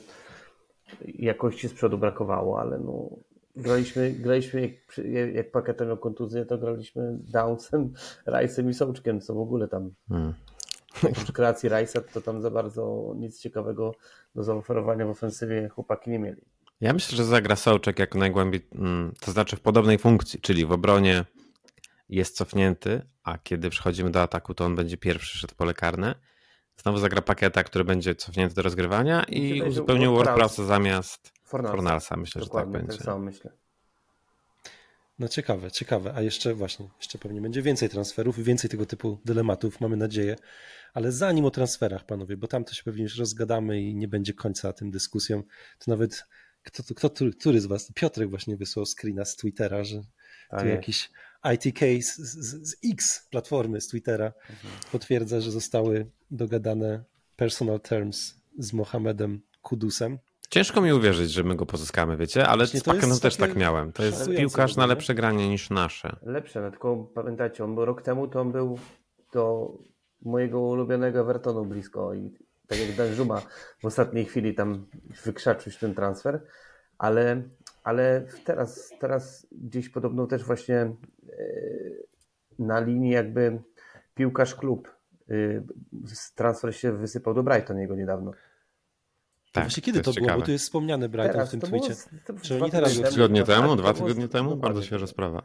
jakości 1.06 1.68
z 1.68 1.74
przodu 1.74 1.98
brakowało, 1.98 2.60
ale 2.60 2.80
no 2.80 3.10
graliśmy, 3.56 4.12
graliśmy 4.12 4.62
jak, 4.62 5.06
jak 5.34 5.52
pakietem 5.52 5.88
miał 5.88 5.98
kontuzję, 5.98 6.46
to 6.46 6.58
graliśmy 6.58 7.18
Downsem, 7.20 7.94
Rice'em 8.28 8.70
i 8.70 8.74
Sołczkiem, 8.74 9.22
co 9.22 9.34
w 9.34 9.40
ogóle 9.40 9.68
tam 9.68 9.92
hmm. 10.10 10.34
oprócz 11.12 11.32
kreacji 11.32 11.70
Rice'a 11.70 12.02
to 12.14 12.22
tam 12.22 12.42
za 12.42 12.52
bardzo 12.52 13.14
nic 13.16 13.40
ciekawego 13.40 13.96
do 14.36 14.44
zaoferowania 14.44 15.06
w 15.06 15.10
ofensywie 15.10 15.70
chłopaki 15.70 16.12
nie 16.12 16.20
mieli. 16.20 16.53
Ja 16.84 16.94
myślę, 16.94 17.18
że 17.18 17.26
zagra 17.26 17.56
Sołczek 17.56 18.00
jako 18.00 18.20
najgłębiej, 18.20 18.68
mm, 18.76 19.14
to 19.20 19.32
znaczy 19.32 19.56
w 19.56 19.60
podobnej 19.62 19.98
funkcji, 19.98 20.42
czyli 20.42 20.66
w 20.66 20.72
obronie 20.72 21.26
jest 22.10 22.36
cofnięty, 22.36 23.02
a 23.24 23.38
kiedy 23.38 23.70
przechodzimy 23.70 24.12
do 24.12 24.22
ataku, 24.22 24.54
to 24.54 24.66
on 24.66 24.76
będzie 24.76 24.98
pierwszy 24.98 25.38
szedł 25.38 25.56
pole 25.56 25.74
karne. 25.74 26.16
Znowu 26.78 26.98
zagra 26.98 27.22
pakieta, 27.22 27.64
który 27.64 27.84
będzie 27.84 28.16
cofnięty 28.16 28.56
do 28.56 28.62
rozgrywania 28.62 29.24
i 29.24 29.62
uzupełnił 29.62 30.16
WordPressa 30.16 30.64
zamiast 30.64 31.32
Fornalsa. 31.44 31.76
Fornalsa. 31.76 32.18
Myślę, 32.18 32.42
Dokładnie, 32.42 32.74
że 32.74 32.80
tak 32.80 32.88
będzie. 32.88 33.06
Tak 33.06 33.20
myślę. 33.20 33.52
No 35.20 35.28
ciekawe, 35.28 35.72
ciekawe. 35.72 36.14
A 36.16 36.22
jeszcze 36.22 36.54
właśnie, 36.54 36.90
jeszcze 36.98 37.18
pewnie 37.18 37.42
będzie 37.42 37.62
więcej 37.62 37.90
transferów 37.90 38.38
i 38.38 38.44
więcej 38.44 38.70
tego 38.70 38.86
typu 38.86 39.20
dylematów, 39.26 39.82
mamy 39.82 39.98
nadzieję. 39.98 40.36
Ale 40.94 41.12
zanim 41.12 41.46
o 41.46 41.52
transferach, 41.52 42.06
panowie, 42.06 42.38
bo 42.38 42.48
tam 42.48 42.64
to 42.64 42.74
się 42.74 42.84
pewnie 42.84 43.04
już 43.04 43.18
rozgadamy 43.18 43.82
i 43.82 43.96
nie 43.96 44.08
będzie 44.08 44.34
końca 44.34 44.74
tym 44.74 44.92
dyskusjom, 44.92 45.44
to 45.80 45.92
nawet 45.92 46.26
kto, 46.64 46.84
kto, 46.96 47.10
który 47.40 47.62
z 47.62 47.66
was? 47.66 47.92
Piotrek 47.96 48.30
właśnie 48.30 48.58
wysłał 48.58 48.86
screena 48.86 49.26
z 49.26 49.36
Twittera, 49.36 49.84
że 49.84 50.02
A 50.50 50.62
tu 50.62 50.68
jakiś 50.68 51.10
ITK 51.54 51.80
z, 52.02 52.18
z, 52.18 52.70
z, 52.70 52.76
X 52.92 53.28
platformy 53.32 53.82
z 53.82 53.88
Twittera 53.88 54.26
mhm. 54.26 54.74
potwierdza, 54.92 55.42
że 55.42 55.52
zostały 55.52 56.06
dogadane 56.32 57.04
personal 57.36 57.80
terms 57.80 58.36
z 58.58 58.74
Mohamedem 58.74 59.42
Kudusem. 59.62 60.20
Ciężko 60.50 60.82
mi 60.82 60.94
uwierzyć, 60.94 61.32
że 61.32 61.44
my 61.44 61.56
go 61.56 61.66
pozyskamy, 61.66 62.18
wiecie, 62.18 62.48
ale 62.48 62.68
z 62.68 62.84
Pakenem 62.84 63.20
też 63.20 63.36
tak 63.36 63.56
miałem. 63.56 63.92
To 63.92 64.04
jest 64.04 64.30
piłkarz 64.38 64.76
na 64.76 64.86
lepsze 64.86 65.16
granie 65.16 65.50
niż 65.50 65.70
nasze. 65.70 66.16
Lepsze, 66.22 66.62
no 66.62 66.72
tylko 66.72 66.96
pamiętajcie, 66.96 67.64
on 67.64 67.76
był 67.76 67.86
rok 67.86 68.02
temu 68.02 68.28
to 68.28 68.42
on 68.42 68.52
był 68.52 68.80
do 69.34 69.74
mojego 70.22 70.62
ulubionego 70.62 71.20
Evertonu 71.20 71.66
blisko 71.66 72.14
i 72.14 72.32
tak 72.74 72.88
jak 72.88 72.98
Danżuma 72.98 73.42
w 73.82 73.86
ostatniej 73.86 74.26
chwili 74.26 74.56
tam 74.56 74.86
wykrzaczył 75.26 75.74
ten 75.80 75.96
transfer, 75.96 76.42
ale, 76.98 77.42
ale 77.84 78.26
teraz, 78.46 78.94
teraz 79.00 79.48
gdzieś 79.52 79.90
podobno 79.90 80.28
też 80.28 80.44
właśnie 80.44 80.76
e, 80.76 80.96
na 82.60 82.80
linii 82.80 83.12
jakby 83.12 83.62
piłkarz 84.16 84.56
klub 84.56 84.96
e, 85.30 85.34
transfer 86.36 86.76
się 86.76 86.92
wysypał 86.92 87.34
do 87.34 87.44
Brighton 87.44 87.78
jego 87.78 87.96
niedawno. 87.96 88.32
Tak, 89.52 89.64
właśnie 89.64 89.84
kiedy 89.84 90.00
to, 90.00 90.04
to 90.04 90.14
było? 90.14 90.26
Ciekawe. 90.26 90.40
Bo 90.40 90.46
tu 90.46 90.52
jest 90.52 90.66
wspomniany 90.66 91.10
Brighton 91.10 91.34
teraz, 91.34 91.56
w 91.56 91.60
tym. 92.26 92.40
Czy 92.42 92.62
oni 92.62 92.72
teraz 92.72 93.02
tygodnie 93.12 93.44
temu, 93.44 93.76
dwa 93.76 93.94
tygodnie 93.94 94.28
temu? 94.28 94.56
Bardzo 94.56 94.82
świeża 94.82 95.08
sprawa. 95.08 95.44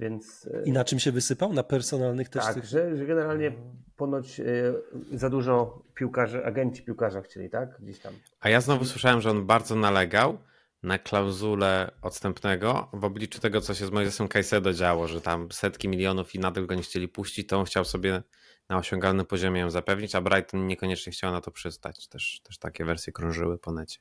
Więc, 0.00 0.48
e, 0.54 0.62
I 0.64 0.72
na 0.72 0.84
czym 0.84 0.98
się 0.98 1.12
wysypał? 1.12 1.52
Na 1.52 1.62
personalnych 1.62 2.28
też? 2.28 2.44
Tak, 2.44 2.54
tych... 2.54 2.64
że, 2.64 2.96
że 2.96 3.06
generalnie 3.06 3.52
ponoć 3.96 4.40
y, 4.40 4.74
za 5.12 5.30
dużo 5.30 5.82
piłkarzy, 5.94 6.44
agenci 6.44 6.82
piłkarza 6.82 7.22
chcieli, 7.22 7.50
tak? 7.50 7.76
Gdzieś 7.80 7.98
tam. 7.98 8.14
A 8.40 8.48
ja 8.48 8.60
znowu 8.60 8.84
słyszałem, 8.84 9.20
że 9.20 9.30
on 9.30 9.46
bardzo 9.46 9.76
nalegał 9.76 10.38
na 10.82 10.98
klauzulę 10.98 11.90
odstępnego 12.02 12.88
w 12.92 13.04
obliczu 13.04 13.40
tego, 13.40 13.60
co 13.60 13.74
się 13.74 13.86
z 13.86 13.90
Moisesem 13.90 14.28
Caicedo 14.28 14.72
działo, 14.72 15.08
że 15.08 15.20
tam 15.20 15.52
setki 15.52 15.88
milionów 15.88 16.34
i 16.34 16.38
nadal 16.38 16.66
go 16.66 16.74
nie 16.74 16.82
chcieli 16.82 17.08
puścić, 17.08 17.48
to 17.48 17.58
on 17.58 17.64
chciał 17.64 17.84
sobie 17.84 18.22
na 18.68 18.78
osiągalnym 18.78 19.26
poziomie 19.26 19.60
ją 19.60 19.70
zapewnić, 19.70 20.14
a 20.14 20.20
Brighton 20.20 20.66
niekoniecznie 20.66 21.12
chciał 21.12 21.32
na 21.32 21.40
to 21.40 21.50
przystać. 21.50 22.08
Też, 22.08 22.40
też 22.42 22.58
takie 22.58 22.84
wersje 22.84 23.12
krążyły 23.12 23.58
po 23.58 23.72
necie. 23.72 23.98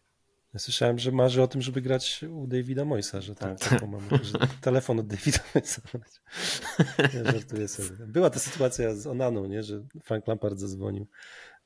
Ja 0.53 0.59
słyszałem, 0.59 0.99
że 0.99 1.11
marzy 1.11 1.41
o 1.41 1.47
tym, 1.47 1.61
żeby 1.61 1.81
grać 1.81 2.23
u 2.23 2.47
Davida 2.47 2.85
Moisa, 2.85 3.21
że, 3.21 3.35
tak, 3.35 3.59
tak. 3.59 3.87
Mamy, 3.87 4.23
że 4.23 4.33
telefon 4.61 4.99
od 4.99 5.07
Davida 5.07 5.39
Moisa. 5.55 5.81
Ja 7.13 7.31
żartuję 7.31 7.67
sobie. 7.67 8.07
Była 8.07 8.29
ta 8.29 8.39
sytuacja 8.39 8.95
z 8.95 9.07
Onaną, 9.07 9.45
nie? 9.45 9.63
że 9.63 9.83
Frank 10.03 10.27
Lampard 10.27 10.59
zadzwonił 10.59 11.07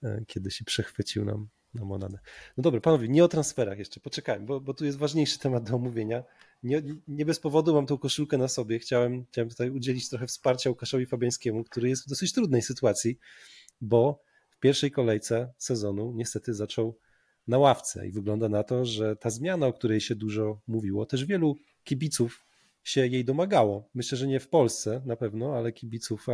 e, 0.04 0.24
kiedyś 0.28 0.62
i 0.62 0.66
przechwycił 0.66 1.26
nam, 1.26 1.48
nam 1.74 1.92
Onanę. 1.92 2.20
No 2.58 2.62
dobra, 2.62 2.82
panowie, 2.82 3.08
nie 3.08 3.24
o 3.24 3.28
transferach 3.28 3.80
jeszcze, 3.80 4.00
poczekajmy, 4.00 4.46
bo, 4.46 4.62
bo 4.62 4.74
tu 4.74 4.86
jest 4.86 4.98
ważniejszy 4.98 5.40
temat 5.40 5.70
do 5.70 5.76
omówienia. 5.76 6.24
Nie, 6.64 6.82
nie 7.08 7.26
bez 7.26 7.40
powodu 7.40 7.74
mam 7.74 7.86
tą 7.86 7.98
koszulkę 7.98 8.38
na 8.38 8.48
sobie. 8.48 8.80
Chciałem, 8.80 9.26
chciałem 9.26 9.50
tutaj 9.50 9.70
udzielić 9.70 10.10
trochę 10.10 10.28
wsparcia 10.28 10.70
Łukaszowi 10.70 11.06
Fabiańskiemu, 11.06 11.64
który 11.64 11.90
jest 11.90 12.06
w 12.06 12.10
dosyć 12.10 12.34
trudnej 12.34 12.62
sytuacji, 12.62 13.20
bo 13.82 14.24
w 14.50 14.60
pierwszej 14.60 14.92
kolejce 14.92 15.54
sezonu 15.58 16.14
niestety 16.16 16.54
zaczął 16.54 16.98
na 17.48 17.58
ławce 17.58 18.08
i 18.08 18.12
wygląda 18.12 18.50
na 18.50 18.64
to, 18.64 18.86
że 18.86 19.16
ta 19.16 19.30
zmiana, 19.30 19.68
o 19.68 19.74
której 19.74 20.02
się 20.02 20.16
dużo 20.16 20.62
mówiło, 20.68 21.06
też 21.06 21.26
wielu 21.26 21.58
kibiców 21.84 22.46
się 22.84 23.08
jej 23.08 23.26
domagało. 23.26 23.90
Myślę, 23.94 24.18
że 24.18 24.28
nie 24.28 24.40
w 24.40 24.50
Polsce 24.50 25.02
na 25.06 25.16
pewno, 25.16 25.58
ale 25.58 25.72
kibiców 25.72 26.28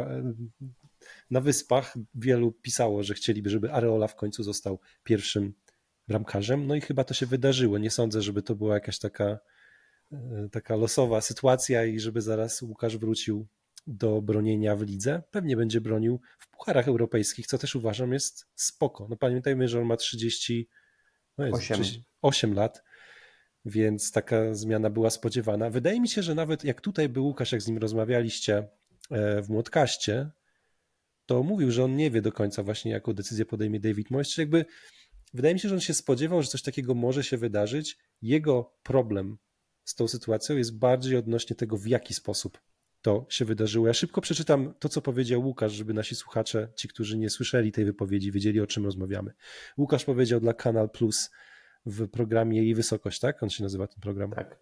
na 1.31 1.41
wyspach 1.41 1.97
wielu 2.15 2.51
pisało, 2.51 3.03
że 3.03 3.13
chcieliby, 3.13 3.49
żeby 3.49 3.71
Areola 3.71 4.07
w 4.07 4.15
końcu 4.15 4.43
został 4.43 4.79
pierwszym 5.03 5.53
bramkarzem. 6.07 6.67
No 6.67 6.75
i 6.75 6.81
chyba 6.81 7.03
to 7.03 7.13
się 7.13 7.25
wydarzyło. 7.25 7.77
Nie 7.77 7.91
sądzę, 7.91 8.21
żeby 8.21 8.41
to 8.41 8.55
była 8.55 8.73
jakaś 8.73 8.99
taka, 8.99 9.39
e, 10.11 10.49
taka 10.51 10.75
losowa 10.75 11.21
sytuacja 11.21 11.85
i 11.85 11.99
żeby 11.99 12.21
zaraz 12.21 12.61
Łukasz 12.61 12.97
wrócił 12.97 13.47
do 13.87 14.21
bronienia 14.21 14.75
w 14.75 14.81
lidze. 14.81 15.23
Pewnie 15.31 15.57
będzie 15.57 15.81
bronił 15.81 16.21
w 16.39 16.49
pucharach 16.49 16.87
europejskich, 16.87 17.47
co 17.47 17.57
też 17.57 17.75
uważam 17.75 18.13
jest 18.13 18.47
spoko. 18.55 19.07
No 19.09 19.15
pamiętajmy, 19.17 19.67
że 19.67 19.81
on 19.81 19.85
ma 19.85 19.97
30 19.97 20.67
no 21.39 21.57
jest 21.57 21.71
8. 21.71 21.85
8 22.21 22.53
lat, 22.53 22.83
więc 23.65 24.11
taka 24.11 24.53
zmiana 24.53 24.89
była 24.89 25.09
spodziewana. 25.09 25.69
Wydaje 25.69 26.01
mi 26.01 26.07
się, 26.07 26.23
że 26.23 26.35
nawet 26.35 26.63
jak 26.63 26.81
tutaj 26.81 27.09
był 27.09 27.25
Łukasz, 27.25 27.51
jak 27.51 27.61
z 27.61 27.67
nim 27.67 27.77
rozmawialiście 27.77 28.67
e, 29.11 29.41
w 29.41 29.49
Młotkaście, 29.49 30.31
to 31.25 31.43
mówił, 31.43 31.71
że 31.71 31.83
on 31.83 31.95
nie 31.95 32.11
wie 32.11 32.21
do 32.21 32.31
końca 32.31 32.63
właśnie, 32.63 32.91
jaką 32.91 33.13
decyzję 33.13 33.45
podejmie 33.45 33.79
David 33.79 34.11
Moyes, 34.11 34.29
czy 34.29 34.41
jakby 34.41 34.65
wydaje 35.33 35.53
mi 35.53 35.59
się, 35.59 35.69
że 35.69 35.75
on 35.75 35.81
się 35.81 35.93
spodziewał, 35.93 36.41
że 36.41 36.47
coś 36.47 36.61
takiego 36.61 36.93
może 36.95 37.23
się 37.23 37.37
wydarzyć. 37.37 37.97
Jego 38.21 38.75
problem 38.83 39.37
z 39.83 39.95
tą 39.95 40.07
sytuacją 40.07 40.57
jest 40.57 40.77
bardziej 40.77 41.17
odnośnie 41.17 41.55
tego, 41.55 41.77
w 41.77 41.87
jaki 41.87 42.13
sposób 42.13 42.61
to 43.01 43.25
się 43.29 43.45
wydarzyło. 43.45 43.87
Ja 43.87 43.93
szybko 43.93 44.21
przeczytam 44.21 44.73
to, 44.79 44.89
co 44.89 45.01
powiedział 45.01 45.41
Łukasz, 45.45 45.73
żeby 45.73 45.93
nasi 45.93 46.15
słuchacze, 46.15 46.67
ci, 46.75 46.87
którzy 46.87 47.17
nie 47.17 47.29
słyszeli 47.29 47.71
tej 47.71 47.85
wypowiedzi, 47.85 48.31
wiedzieli, 48.31 48.61
o 48.61 48.67
czym 48.67 48.85
rozmawiamy. 48.85 49.33
Łukasz 49.77 50.05
powiedział 50.05 50.39
dla 50.39 50.53
Kanal 50.53 50.89
Plus 50.89 51.29
w 51.85 52.07
programie 52.07 52.63
Jej 52.63 52.75
Wysokość, 52.75 53.19
tak? 53.19 53.43
On 53.43 53.49
się 53.49 53.63
nazywa 53.63 53.87
ten 53.87 53.99
program. 54.01 54.31
Tak. 54.31 54.59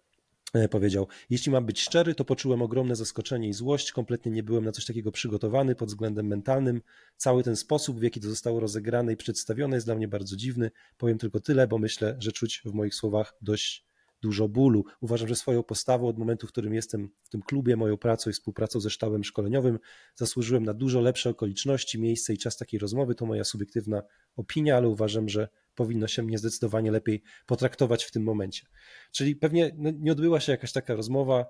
E, 0.54 0.68
powiedział, 0.68 1.06
jeśli 1.30 1.52
mam 1.52 1.66
być 1.66 1.80
szczery, 1.80 2.14
to 2.14 2.24
poczułem 2.24 2.62
ogromne 2.62 2.96
zaskoczenie 2.96 3.48
i 3.48 3.52
złość, 3.52 3.92
kompletnie 3.92 4.32
nie 4.32 4.42
byłem 4.42 4.64
na 4.64 4.72
coś 4.72 4.84
takiego 4.84 5.12
przygotowany 5.12 5.74
pod 5.74 5.88
względem 5.88 6.26
mentalnym. 6.26 6.82
Cały 7.16 7.42
ten 7.42 7.56
sposób, 7.56 8.00
w 8.00 8.02
jaki 8.02 8.20
to 8.20 8.28
zostało 8.28 8.60
rozegrane 8.60 9.12
i 9.12 9.16
przedstawione 9.16 9.76
jest 9.76 9.86
dla 9.86 9.94
mnie 9.94 10.08
bardzo 10.08 10.36
dziwny. 10.36 10.70
Powiem 10.98 11.18
tylko 11.18 11.40
tyle, 11.40 11.68
bo 11.68 11.78
myślę, 11.78 12.16
że 12.18 12.32
czuć 12.32 12.62
w 12.64 12.72
moich 12.72 12.94
słowach 12.94 13.34
dość 13.42 13.87
dużo 14.22 14.48
bólu. 14.48 14.84
Uważam, 15.00 15.28
że 15.28 15.36
swoją 15.36 15.62
postawą 15.62 16.08
od 16.08 16.18
momentu, 16.18 16.46
w 16.46 16.50
którym 16.50 16.74
jestem 16.74 17.10
w 17.22 17.28
tym 17.28 17.42
klubie, 17.42 17.76
moją 17.76 17.96
pracą 17.96 18.30
i 18.30 18.32
współpracą 18.32 18.80
ze 18.80 18.90
sztabem 18.90 19.24
szkoleniowym, 19.24 19.78
zasłużyłem 20.14 20.64
na 20.64 20.74
dużo 20.74 21.00
lepsze 21.00 21.30
okoliczności, 21.30 22.00
miejsce 22.00 22.34
i 22.34 22.38
czas 22.38 22.56
takiej 22.56 22.80
rozmowy. 22.80 23.14
To 23.14 23.26
moja 23.26 23.44
subiektywna 23.44 24.02
opinia, 24.36 24.76
ale 24.76 24.88
uważam, 24.88 25.28
że 25.28 25.48
powinno 25.74 26.06
się 26.06 26.22
mnie 26.22 26.38
zdecydowanie 26.38 26.90
lepiej 26.90 27.22
potraktować 27.46 28.04
w 28.04 28.10
tym 28.10 28.22
momencie. 28.22 28.66
Czyli 29.12 29.36
pewnie 29.36 29.70
no, 29.76 29.90
nie 29.90 30.12
odbyła 30.12 30.40
się 30.40 30.52
jakaś 30.52 30.72
taka 30.72 30.94
rozmowa, 30.94 31.46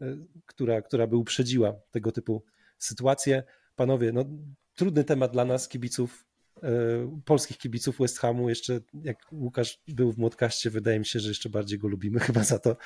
e, 0.00 0.16
która, 0.46 0.82
która 0.82 1.06
by 1.06 1.16
uprzedziła 1.16 1.74
tego 1.90 2.12
typu 2.12 2.44
sytuacje. 2.78 3.42
Panowie, 3.76 4.12
no, 4.12 4.24
trudny 4.74 5.04
temat 5.04 5.32
dla 5.32 5.44
nas, 5.44 5.68
kibiców 5.68 6.24
polskich 7.24 7.58
kibiców 7.58 7.98
West 7.98 8.18
Hamu. 8.18 8.48
Jeszcze 8.48 8.80
jak 9.04 9.18
Łukasz 9.32 9.82
był 9.88 10.12
w 10.12 10.18
Młotkaście, 10.18 10.70
wydaje 10.70 10.98
mi 10.98 11.06
się, 11.06 11.20
że 11.20 11.28
jeszcze 11.28 11.48
bardziej 11.48 11.78
go 11.78 11.88
lubimy 11.88 12.20
chyba 12.26 12.44
za 12.44 12.58
to. 12.58 12.76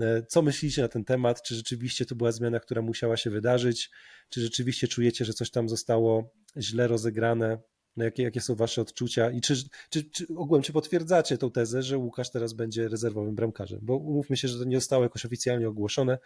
E, 0.00 0.22
co 0.22 0.42
myślicie 0.42 0.82
na 0.82 0.88
ten 0.88 1.04
temat? 1.04 1.42
Czy 1.42 1.54
rzeczywiście 1.54 2.06
to 2.06 2.14
była 2.14 2.32
zmiana, 2.32 2.60
która 2.60 2.82
musiała 2.82 3.16
się 3.16 3.30
wydarzyć? 3.30 3.90
Czy 4.28 4.40
rzeczywiście 4.40 4.88
czujecie, 4.88 5.24
że 5.24 5.32
coś 5.32 5.50
tam 5.50 5.68
zostało 5.68 6.32
źle 6.56 6.88
rozegrane? 6.88 7.58
No 7.96 8.04
jakie, 8.04 8.22
jakie 8.22 8.40
są 8.40 8.54
wasze 8.54 8.82
odczucia 8.82 9.30
i 9.30 9.40
czy, 9.40 9.54
czy, 9.90 10.10
czy 10.10 10.26
ogółem, 10.36 10.62
czy 10.62 10.72
potwierdzacie 10.72 11.38
tą 11.38 11.50
tezę, 11.50 11.82
że 11.82 11.98
Łukasz 11.98 12.30
teraz 12.30 12.52
będzie 12.52 12.88
rezerwowym 12.88 13.34
bramkarzem? 13.34 13.78
Bo 13.82 13.96
umówmy 13.96 14.36
się, 14.36 14.48
że 14.48 14.58
to 14.58 14.64
nie 14.64 14.76
zostało 14.76 15.02
jakoś 15.02 15.24
oficjalnie 15.24 15.68
ogłoszone, 15.68 16.18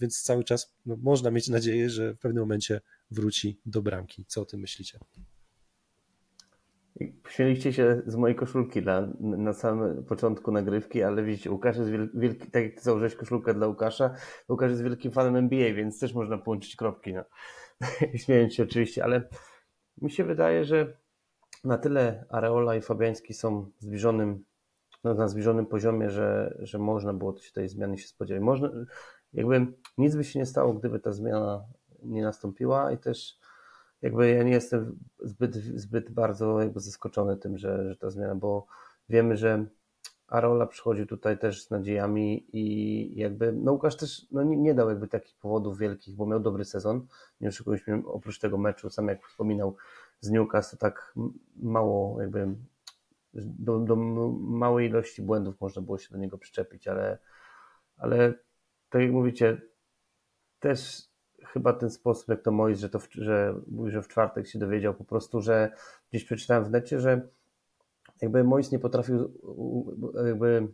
więc 0.00 0.22
cały 0.22 0.44
czas 0.44 0.74
no, 0.86 0.96
można 0.96 1.30
mieć 1.30 1.48
nadzieję, 1.48 1.90
że 1.90 2.14
w 2.14 2.18
pewnym 2.18 2.42
momencie 2.42 2.80
wróci 3.10 3.60
do 3.66 3.82
bramki. 3.82 4.24
Co 4.28 4.40
o 4.40 4.44
tym 4.44 4.60
myślicie? 4.60 4.98
Śmieliście 7.28 7.72
się 7.72 8.02
z 8.06 8.16
mojej 8.16 8.36
koszulki 8.36 8.82
na, 8.82 9.08
na 9.20 9.52
samym 9.52 10.04
początku 10.04 10.52
nagrywki, 10.52 11.02
ale 11.02 11.22
widzicie, 11.22 11.50
Łukasz 11.50 11.76
jest 11.76 11.90
wielki, 12.14 12.50
tak 12.50 12.62
jak 12.62 12.74
ty 12.74 12.80
założyłeś 12.80 13.14
koszulkę 13.14 13.54
dla 13.54 13.66
Łukasza, 13.66 14.14
Łukasz 14.48 14.70
jest 14.70 14.82
wielkim 14.82 15.12
fanem 15.12 15.36
NBA, 15.36 15.74
więc 15.74 16.00
też 16.00 16.14
można 16.14 16.38
połączyć 16.38 16.76
kropki. 16.76 17.14
No. 17.14 17.24
Śmiejąc 18.24 18.54
się 18.54 18.62
oczywiście, 18.62 19.04
ale 19.04 19.28
mi 20.02 20.10
się 20.10 20.24
wydaje, 20.24 20.64
że 20.64 20.96
na 21.64 21.78
tyle 21.78 22.24
Areola 22.28 22.76
i 22.76 22.80
Fabiański 22.80 23.34
są 23.34 23.70
zbliżonym, 23.78 24.44
no, 25.04 25.14
na 25.14 25.28
zbliżonym 25.28 25.66
poziomie, 25.66 26.10
że, 26.10 26.56
że 26.58 26.78
można 26.78 27.12
było 27.14 27.38
się 27.38 27.52
tej 27.52 27.68
zmiany 27.68 27.98
się 27.98 28.08
spodziewać. 28.08 28.42
Można, 28.42 28.70
jakby 29.32 29.66
nic 29.98 30.16
by 30.16 30.24
się 30.24 30.38
nie 30.38 30.46
stało, 30.46 30.74
gdyby 30.74 31.00
ta 31.00 31.12
zmiana 31.12 31.64
nie 32.02 32.22
nastąpiła 32.22 32.92
i 32.92 32.98
też 32.98 33.38
jakby 34.06 34.30
ja 34.30 34.42
nie 34.42 34.52
jestem 34.52 34.98
zbyt, 35.18 35.54
zbyt 35.54 36.10
bardzo 36.10 36.60
jakby 36.60 36.80
zaskoczony 36.80 37.36
tym, 37.36 37.58
że, 37.58 37.88
że 37.88 37.96
ta 37.96 38.10
zmiana, 38.10 38.34
bo 38.34 38.66
wiemy, 39.08 39.36
że 39.36 39.66
Arola 40.28 40.66
przychodził 40.66 41.06
tutaj 41.06 41.38
też 41.38 41.64
z 41.64 41.70
nadziejami 41.70 42.46
i 42.52 43.18
jakby 43.18 43.52
no 43.52 43.72
Łukasz 43.72 43.96
też 43.96 44.26
no 44.30 44.42
nie, 44.42 44.56
nie 44.56 44.74
dał 44.74 44.88
jakby 44.88 45.08
takich 45.08 45.36
powodów 45.36 45.78
wielkich, 45.78 46.16
bo 46.16 46.26
miał 46.26 46.40
dobry 46.40 46.64
sezon. 46.64 47.06
Nie 47.40 47.48
oszukujmy 47.48 48.02
oprócz 48.06 48.38
tego 48.38 48.58
meczu, 48.58 48.90
sam 48.90 49.08
jak 49.08 49.26
wspominał 49.26 49.76
z 50.20 50.30
Newcastle, 50.30 50.76
tak 50.76 51.14
mało 51.56 52.20
jakby 52.20 52.54
do, 53.34 53.78
do 53.78 53.96
małej 54.40 54.88
ilości 54.88 55.22
błędów 55.22 55.60
można 55.60 55.82
było 55.82 55.98
się 55.98 56.08
do 56.10 56.18
niego 56.18 56.38
przyczepić, 56.38 56.88
ale, 56.88 57.18
ale 57.96 58.34
tak 58.88 59.02
jak 59.02 59.12
mówicie, 59.12 59.62
też 60.58 61.08
chyba 61.56 61.72
ten 61.72 61.90
sposób, 61.90 62.28
jak 62.28 62.42
to 62.42 62.50
Mois, 62.52 62.80
że 62.80 62.88
to 62.88 62.98
w, 62.98 63.08
że 63.12 63.54
że 63.86 64.02
w 64.02 64.08
czwartek 64.08 64.46
się 64.46 64.58
dowiedział 64.58 64.94
po 64.94 65.04
prostu, 65.04 65.40
że 65.40 65.72
gdzieś 66.10 66.24
przeczytałem 66.24 66.64
w 66.64 66.70
necie, 66.70 67.00
że 67.00 67.28
jakby 68.22 68.44
Mois 68.44 68.72
nie 68.72 68.78
potrafił 68.78 69.32
jakby 70.26 70.68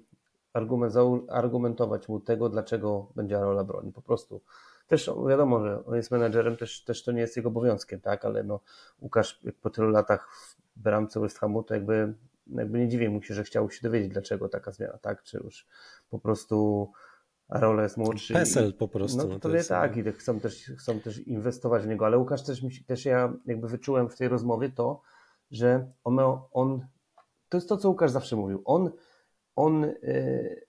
argumentować 1.29 2.09
mu 2.09 2.21
tego, 2.21 2.49
dlaczego 2.49 3.13
będzie 3.17 3.39
rola 3.39 3.65
broni. 3.65 3.93
Po 3.93 4.03
prostu. 4.03 4.41
Też 4.87 5.11
wiadomo, 5.29 5.61
że 5.61 5.85
on 5.85 5.97
jest 5.97 6.11
menadżerem, 6.11 6.57
też, 6.57 6.85
też 6.85 7.05
to 7.05 7.13
nie 7.13 7.21
jest 7.21 7.37
jego 7.37 7.49
obowiązkiem, 7.49 8.01
tak, 8.01 8.25
ale 8.25 8.45
no 8.45 8.61
Łukasz 9.01 9.41
po 9.63 9.71
tylu 9.71 9.89
latach 9.89 10.29
w 10.77 10.81
bramce 10.83 11.21
West 11.21 11.39
Hamu, 11.39 11.63
to 11.63 11.75
jakby, 11.75 12.15
jakby 12.47 12.79
nie 12.79 12.89
dziwię 12.89 13.11
mu 13.11 13.23
się, 13.23 13.35
że 13.35 13.45
chciał 13.45 13.71
się 13.71 13.81
dowiedzieć, 13.83 14.13
dlaczego 14.13 14.49
taka 14.49 14.73
zmiana, 14.73 14.99
tak, 14.99 15.23
czy 15.23 15.39
już 15.45 15.67
po 16.11 16.19
prostu 16.19 16.89
Rola 17.61 17.83
jest 17.83 17.97
młodszy. 17.97 18.35
PESEL 18.35 18.75
po 18.75 18.89
prostu. 18.89 19.19
No, 19.19 19.25
no 19.25 19.39
to, 19.39 19.49
jest, 19.49 19.69
tak, 19.69 19.97
i 19.97 20.13
chcą 20.13 20.41
też, 20.41 20.73
chcą 20.79 21.01
też 21.01 21.19
inwestować 21.19 21.83
w 21.83 21.87
niego, 21.87 22.07
ale 22.07 22.19
Łukasz 22.19 22.43
też, 22.43 22.63
też 22.87 23.05
ja 23.05 23.33
jakby 23.47 23.69
wyczułem 23.69 24.09
w 24.09 24.17
tej 24.17 24.29
rozmowie 24.29 24.71
to, 24.71 25.03
że 25.51 25.93
on, 26.05 26.19
on 26.53 26.87
to 27.49 27.57
jest 27.57 27.69
to, 27.69 27.77
co 27.77 27.89
Łukasz 27.89 28.11
zawsze 28.11 28.37
mówił, 28.37 28.63
on, 28.65 28.91
on 29.57 29.83
yy, 29.83 30.67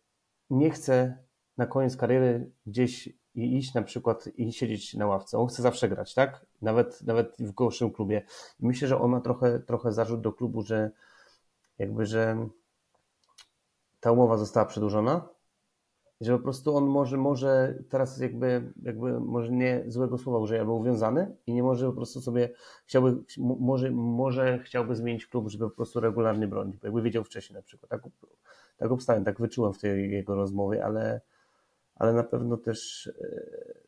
nie 0.49 0.69
chce 0.69 1.17
na 1.57 1.65
koniec 1.65 1.97
kariery 1.97 2.51
gdzieś 2.65 3.09
iść 3.35 3.73
na 3.73 3.81
przykład 3.81 4.27
i 4.35 4.53
siedzieć 4.53 4.93
na 4.93 5.07
ławce. 5.07 5.37
On 5.37 5.47
chce 5.47 5.61
zawsze 5.61 5.89
grać, 5.89 6.13
tak? 6.13 6.45
Nawet, 6.61 7.01
nawet 7.01 7.35
w 7.39 7.51
gorszym 7.51 7.91
klubie. 7.91 8.25
I 8.59 8.65
myślę, 8.65 8.87
że 8.87 8.99
on 8.99 9.11
ma 9.11 9.21
trochę, 9.21 9.59
trochę 9.59 9.91
zarzut 9.91 10.21
do 10.21 10.33
klubu, 10.33 10.61
że 10.61 10.91
jakby, 11.77 12.05
że 12.05 12.47
ta 13.99 14.11
umowa 14.11 14.37
została 14.37 14.65
przedłużona, 14.65 15.29
Że 16.23 16.37
po 16.37 16.43
prostu 16.43 16.75
on 16.75 16.85
może, 16.85 17.17
może 17.17 17.75
teraz 17.89 18.19
jakby, 18.19 18.73
jakby 18.83 19.19
może 19.19 19.51
nie 19.51 19.83
złego 19.87 20.17
słowa 20.17 20.39
użyję, 20.39 20.59
albo 20.59 20.73
uwiązany 20.73 21.35
i 21.47 21.53
nie 21.53 21.63
może 21.63 21.85
po 21.87 21.93
prostu 21.93 22.21
sobie, 22.21 22.49
chciałby, 22.85 23.15
może, 23.37 23.91
może 23.91 24.59
chciałby 24.59 24.95
zmienić 24.95 25.27
klub, 25.27 25.49
żeby 25.49 25.69
po 25.69 25.75
prostu 25.75 25.99
regularnie 25.99 26.47
bronić, 26.47 26.83
jakby 26.83 27.01
wiedział 27.01 27.23
wcześniej 27.23 27.55
na 27.57 27.63
przykład. 27.63 27.89
Tak, 27.89 28.01
tak 28.77 28.91
obstałem, 28.91 29.23
tak 29.23 29.39
wyczułem 29.39 29.73
w 29.73 29.79
tej 29.79 30.11
jego 30.11 30.35
rozmowie, 30.35 30.85
ale, 30.85 31.21
ale 31.95 32.13
na 32.13 32.23
pewno 32.23 32.57
też 32.57 33.07
e, 33.21 33.83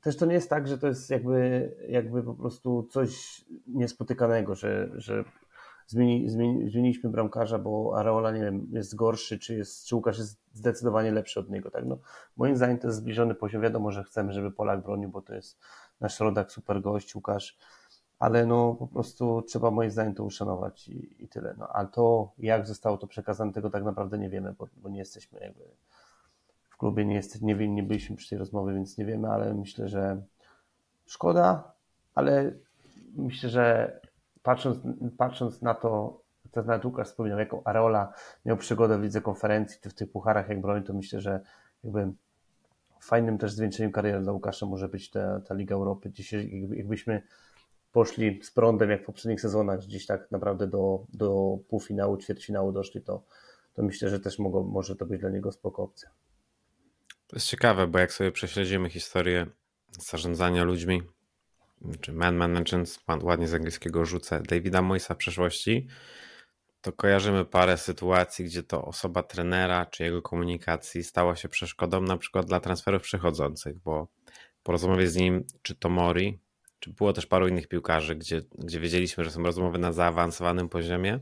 też 0.00 0.16
to 0.16 0.26
nie 0.26 0.34
jest 0.34 0.50
tak, 0.50 0.68
że 0.68 0.78
to 0.78 0.86
jest 0.86 1.10
jakby, 1.10 1.70
jakby 1.88 2.22
po 2.22 2.34
prostu 2.34 2.88
coś 2.90 3.44
niespotykanego, 3.66 4.54
że, 4.54 4.90
że 4.94 5.24
zmieni, 5.90 6.28
zmieni, 6.28 6.70
zmieniliśmy 6.70 7.10
bramkarza, 7.10 7.58
bo 7.58 7.98
Areola, 7.98 8.30
nie 8.30 8.40
wiem, 8.40 8.66
jest 8.72 8.94
gorszy, 8.94 9.38
czy, 9.38 9.54
jest, 9.54 9.86
czy 9.86 9.96
Łukasz 9.96 10.18
jest 10.18 10.38
zdecydowanie 10.52 11.12
lepszy 11.12 11.40
od 11.40 11.50
niego. 11.50 11.70
Tak? 11.70 11.86
No, 11.86 11.98
moim 12.36 12.56
zdaniem 12.56 12.78
to 12.78 12.86
jest 12.86 12.98
zbliżony 12.98 13.34
poziom. 13.34 13.62
Wiadomo, 13.62 13.92
że 13.92 14.04
chcemy, 14.04 14.32
żeby 14.32 14.50
Polak 14.50 14.82
bronił, 14.82 15.08
bo 15.08 15.22
to 15.22 15.34
jest 15.34 15.58
nasz 16.00 16.20
rodak, 16.20 16.52
super 16.52 16.80
gość, 16.80 17.14
Łukasz, 17.14 17.58
ale 18.18 18.46
no 18.46 18.74
po 18.74 18.86
prostu 18.86 19.42
trzeba 19.42 19.70
moim 19.70 19.90
zdaniem 19.90 20.14
to 20.14 20.24
uszanować 20.24 20.88
i, 20.88 21.24
i 21.24 21.28
tyle. 21.28 21.54
No, 21.58 21.68
ale 21.68 21.88
to, 21.88 22.32
jak 22.38 22.66
zostało 22.66 22.98
to 22.98 23.06
przekazane, 23.06 23.52
tego 23.52 23.70
tak 23.70 23.84
naprawdę 23.84 24.18
nie 24.18 24.30
wiemy, 24.30 24.54
bo, 24.58 24.66
bo 24.76 24.88
nie 24.88 24.98
jesteśmy 24.98 25.40
jakby 25.40 25.64
w 26.68 26.76
klubie, 26.76 27.04
nie, 27.04 27.14
jest, 27.14 27.42
nie, 27.42 27.68
nie 27.68 27.82
byliśmy 27.82 28.16
przy 28.16 28.30
tej 28.30 28.38
rozmowie, 28.38 28.74
więc 28.74 28.98
nie 28.98 29.04
wiemy, 29.04 29.28
ale 29.28 29.54
myślę, 29.54 29.88
że 29.88 30.22
szkoda, 31.06 31.72
ale 32.14 32.52
myślę, 33.16 33.48
że 33.50 34.00
patrząc, 34.42 34.78
patrząc 35.18 35.62
na 35.62 35.74
to, 35.74 36.20
co 36.54 36.62
nawet 36.62 36.84
Łukasz 36.84 37.08
wspomniał, 37.08 37.38
jaką 37.38 37.64
Areola 37.64 38.12
miał 38.44 38.56
przygodę 38.56 38.98
w 38.98 39.02
lidze 39.02 39.20
konferencji, 39.20 39.80
czy 39.82 39.90
w 39.90 39.94
tych 39.94 40.12
pucharach 40.12 40.48
jak 40.48 40.60
broni, 40.60 40.84
to 40.84 40.94
myślę, 40.94 41.20
że 41.20 41.40
jakby 41.84 42.12
fajnym 43.00 43.38
też 43.38 43.52
zwieńczeniem 43.52 43.92
kariery 43.92 44.20
dla 44.20 44.32
Łukasza 44.32 44.66
może 44.66 44.88
być 44.88 45.10
ta, 45.10 45.40
ta 45.40 45.54
Liga 45.54 45.74
Europy. 45.74 46.10
Dzisiaj 46.10 46.68
jakbyśmy 46.70 47.22
poszli 47.92 48.40
z 48.42 48.50
prądem, 48.50 48.90
jak 48.90 49.02
w 49.02 49.06
poprzednich 49.06 49.40
sezonach, 49.40 49.80
gdzieś 49.80 50.06
tak 50.06 50.30
naprawdę 50.30 50.66
do, 50.66 51.04
do 51.12 51.58
półfinału, 51.68 52.16
ćwierćfinału 52.16 52.72
doszli, 52.72 53.02
to, 53.02 53.22
to 53.74 53.82
myślę, 53.82 54.08
że 54.08 54.20
też 54.20 54.38
może 54.64 54.96
to 54.96 55.06
być 55.06 55.20
dla 55.20 55.30
niego 55.30 55.52
spoko 55.52 55.82
opcja. 55.82 56.10
To 57.26 57.36
jest 57.36 57.46
ciekawe, 57.46 57.86
bo 57.86 57.98
jak 57.98 58.12
sobie 58.12 58.32
prześledzimy 58.32 58.90
historię 58.90 59.46
zarządzania 59.90 60.64
ludźmi, 60.64 61.02
czy 62.00 62.12
man 62.12 62.36
management, 62.36 62.98
ładnie 63.22 63.48
z 63.48 63.54
angielskiego 63.54 64.04
rzucę, 64.04 64.42
Davida 64.42 64.82
Moisa 64.82 65.14
w 65.14 65.16
przeszłości, 65.16 65.86
to 66.80 66.92
kojarzymy 66.92 67.44
parę 67.44 67.78
sytuacji, 67.78 68.44
gdzie 68.44 68.62
to 68.62 68.84
osoba 68.84 69.22
trenera 69.22 69.86
czy 69.86 70.04
jego 70.04 70.22
komunikacji 70.22 71.04
stała 71.04 71.36
się 71.36 71.48
przeszkodą 71.48 72.00
na 72.00 72.16
przykład 72.16 72.46
dla 72.46 72.60
transferów 72.60 73.02
przechodzących, 73.02 73.78
bo 73.78 74.08
po 74.62 74.72
rozmowie 74.72 75.06
z 75.06 75.16
nim, 75.16 75.44
czy 75.62 75.74
to 75.74 75.88
Mori, 75.88 76.38
czy 76.80 76.90
było 76.90 77.12
też 77.12 77.26
paru 77.26 77.48
innych 77.48 77.68
piłkarzy, 77.68 78.16
gdzie, 78.16 78.42
gdzie 78.58 78.80
wiedzieliśmy, 78.80 79.24
że 79.24 79.30
są 79.30 79.42
rozmowy 79.42 79.78
na 79.78 79.92
zaawansowanym 79.92 80.68
poziomie 80.68 81.20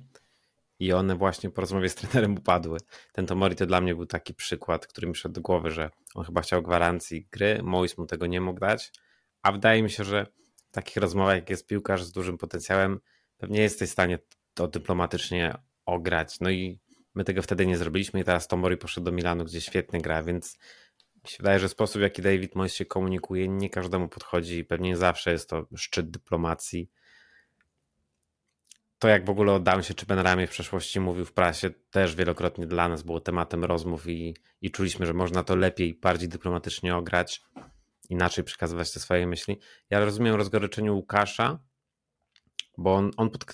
i 0.78 0.92
one 0.92 1.16
właśnie 1.16 1.50
po 1.50 1.60
rozmowie 1.60 1.88
z 1.88 1.94
trenerem 1.94 2.34
upadły. 2.34 2.78
Ten 3.12 3.26
Tomori 3.26 3.56
to 3.56 3.66
dla 3.66 3.80
mnie 3.80 3.94
był 3.94 4.06
taki 4.06 4.34
przykład, 4.34 4.86
który 4.86 5.06
mi 5.06 5.14
szedł 5.14 5.34
do 5.34 5.40
głowy, 5.40 5.70
że 5.70 5.90
on 6.14 6.24
chyba 6.24 6.40
chciał 6.40 6.62
gwarancji 6.62 7.28
gry, 7.30 7.60
Mois 7.62 7.98
mu 7.98 8.06
tego 8.06 8.26
nie 8.26 8.40
mógł 8.40 8.60
dać, 8.60 8.92
a 9.42 9.52
wydaje 9.52 9.82
mi 9.82 9.90
się, 9.90 10.04
że 10.04 10.26
takich 10.82 10.96
rozmowach, 10.96 11.34
jak 11.34 11.50
jest 11.50 11.66
piłkarz 11.66 12.04
z 12.04 12.12
dużym 12.12 12.38
potencjałem, 12.38 13.00
pewnie 13.38 13.60
jesteś 13.60 13.88
w 13.88 13.92
stanie 13.92 14.18
to 14.54 14.68
dyplomatycznie 14.68 15.54
ograć. 15.86 16.40
No 16.40 16.50
i 16.50 16.78
my 17.14 17.24
tego 17.24 17.42
wtedy 17.42 17.66
nie 17.66 17.76
zrobiliśmy 17.76 18.20
i 18.20 18.24
teraz 18.24 18.48
Tomori 18.48 18.76
poszedł 18.76 19.04
do 19.04 19.12
Milanu, 19.12 19.44
gdzie 19.44 19.60
świetnie 19.60 20.00
gra, 20.00 20.22
więc 20.22 20.58
mi 21.24 21.30
się 21.30 21.36
wydaje, 21.38 21.58
że 21.58 21.68
sposób, 21.68 21.98
w 21.98 22.02
jaki 22.02 22.22
David 22.22 22.54
Moyes 22.54 22.74
się 22.74 22.84
komunikuje, 22.84 23.48
nie 23.48 23.70
każdemu 23.70 24.08
podchodzi 24.08 24.58
i 24.58 24.64
pewnie 24.64 24.96
zawsze 24.96 25.32
jest 25.32 25.48
to 25.50 25.66
szczyt 25.76 26.10
dyplomacji. 26.10 26.90
To 28.98 29.08
jak 29.08 29.24
w 29.24 29.30
ogóle 29.30 29.52
o 29.52 29.82
się 29.82 29.94
czy 29.94 30.06
Ben 30.06 30.18
Ramie 30.18 30.46
w 30.46 30.50
przeszłości 30.50 31.00
mówił 31.00 31.24
w 31.24 31.32
prasie, 31.32 31.70
też 31.90 32.16
wielokrotnie 32.16 32.66
dla 32.66 32.88
nas 32.88 33.02
było 33.02 33.20
tematem 33.20 33.64
rozmów 33.64 34.08
i, 34.08 34.36
i 34.62 34.70
czuliśmy, 34.70 35.06
że 35.06 35.14
można 35.14 35.44
to 35.44 35.56
lepiej, 35.56 35.94
bardziej 35.94 36.28
dyplomatycznie 36.28 36.96
ograć 36.96 37.42
inaczej 38.08 38.44
przekazywać 38.44 38.92
te 38.92 39.00
swoje 39.00 39.26
myśli. 39.26 39.58
Ja 39.90 40.04
rozumiem 40.04 40.34
rozgoryczeniu 40.34 40.96
Łukasza, 40.96 41.58
bo 42.78 42.94
on, 42.94 43.10
on 43.16 43.30
pod, 43.30 43.44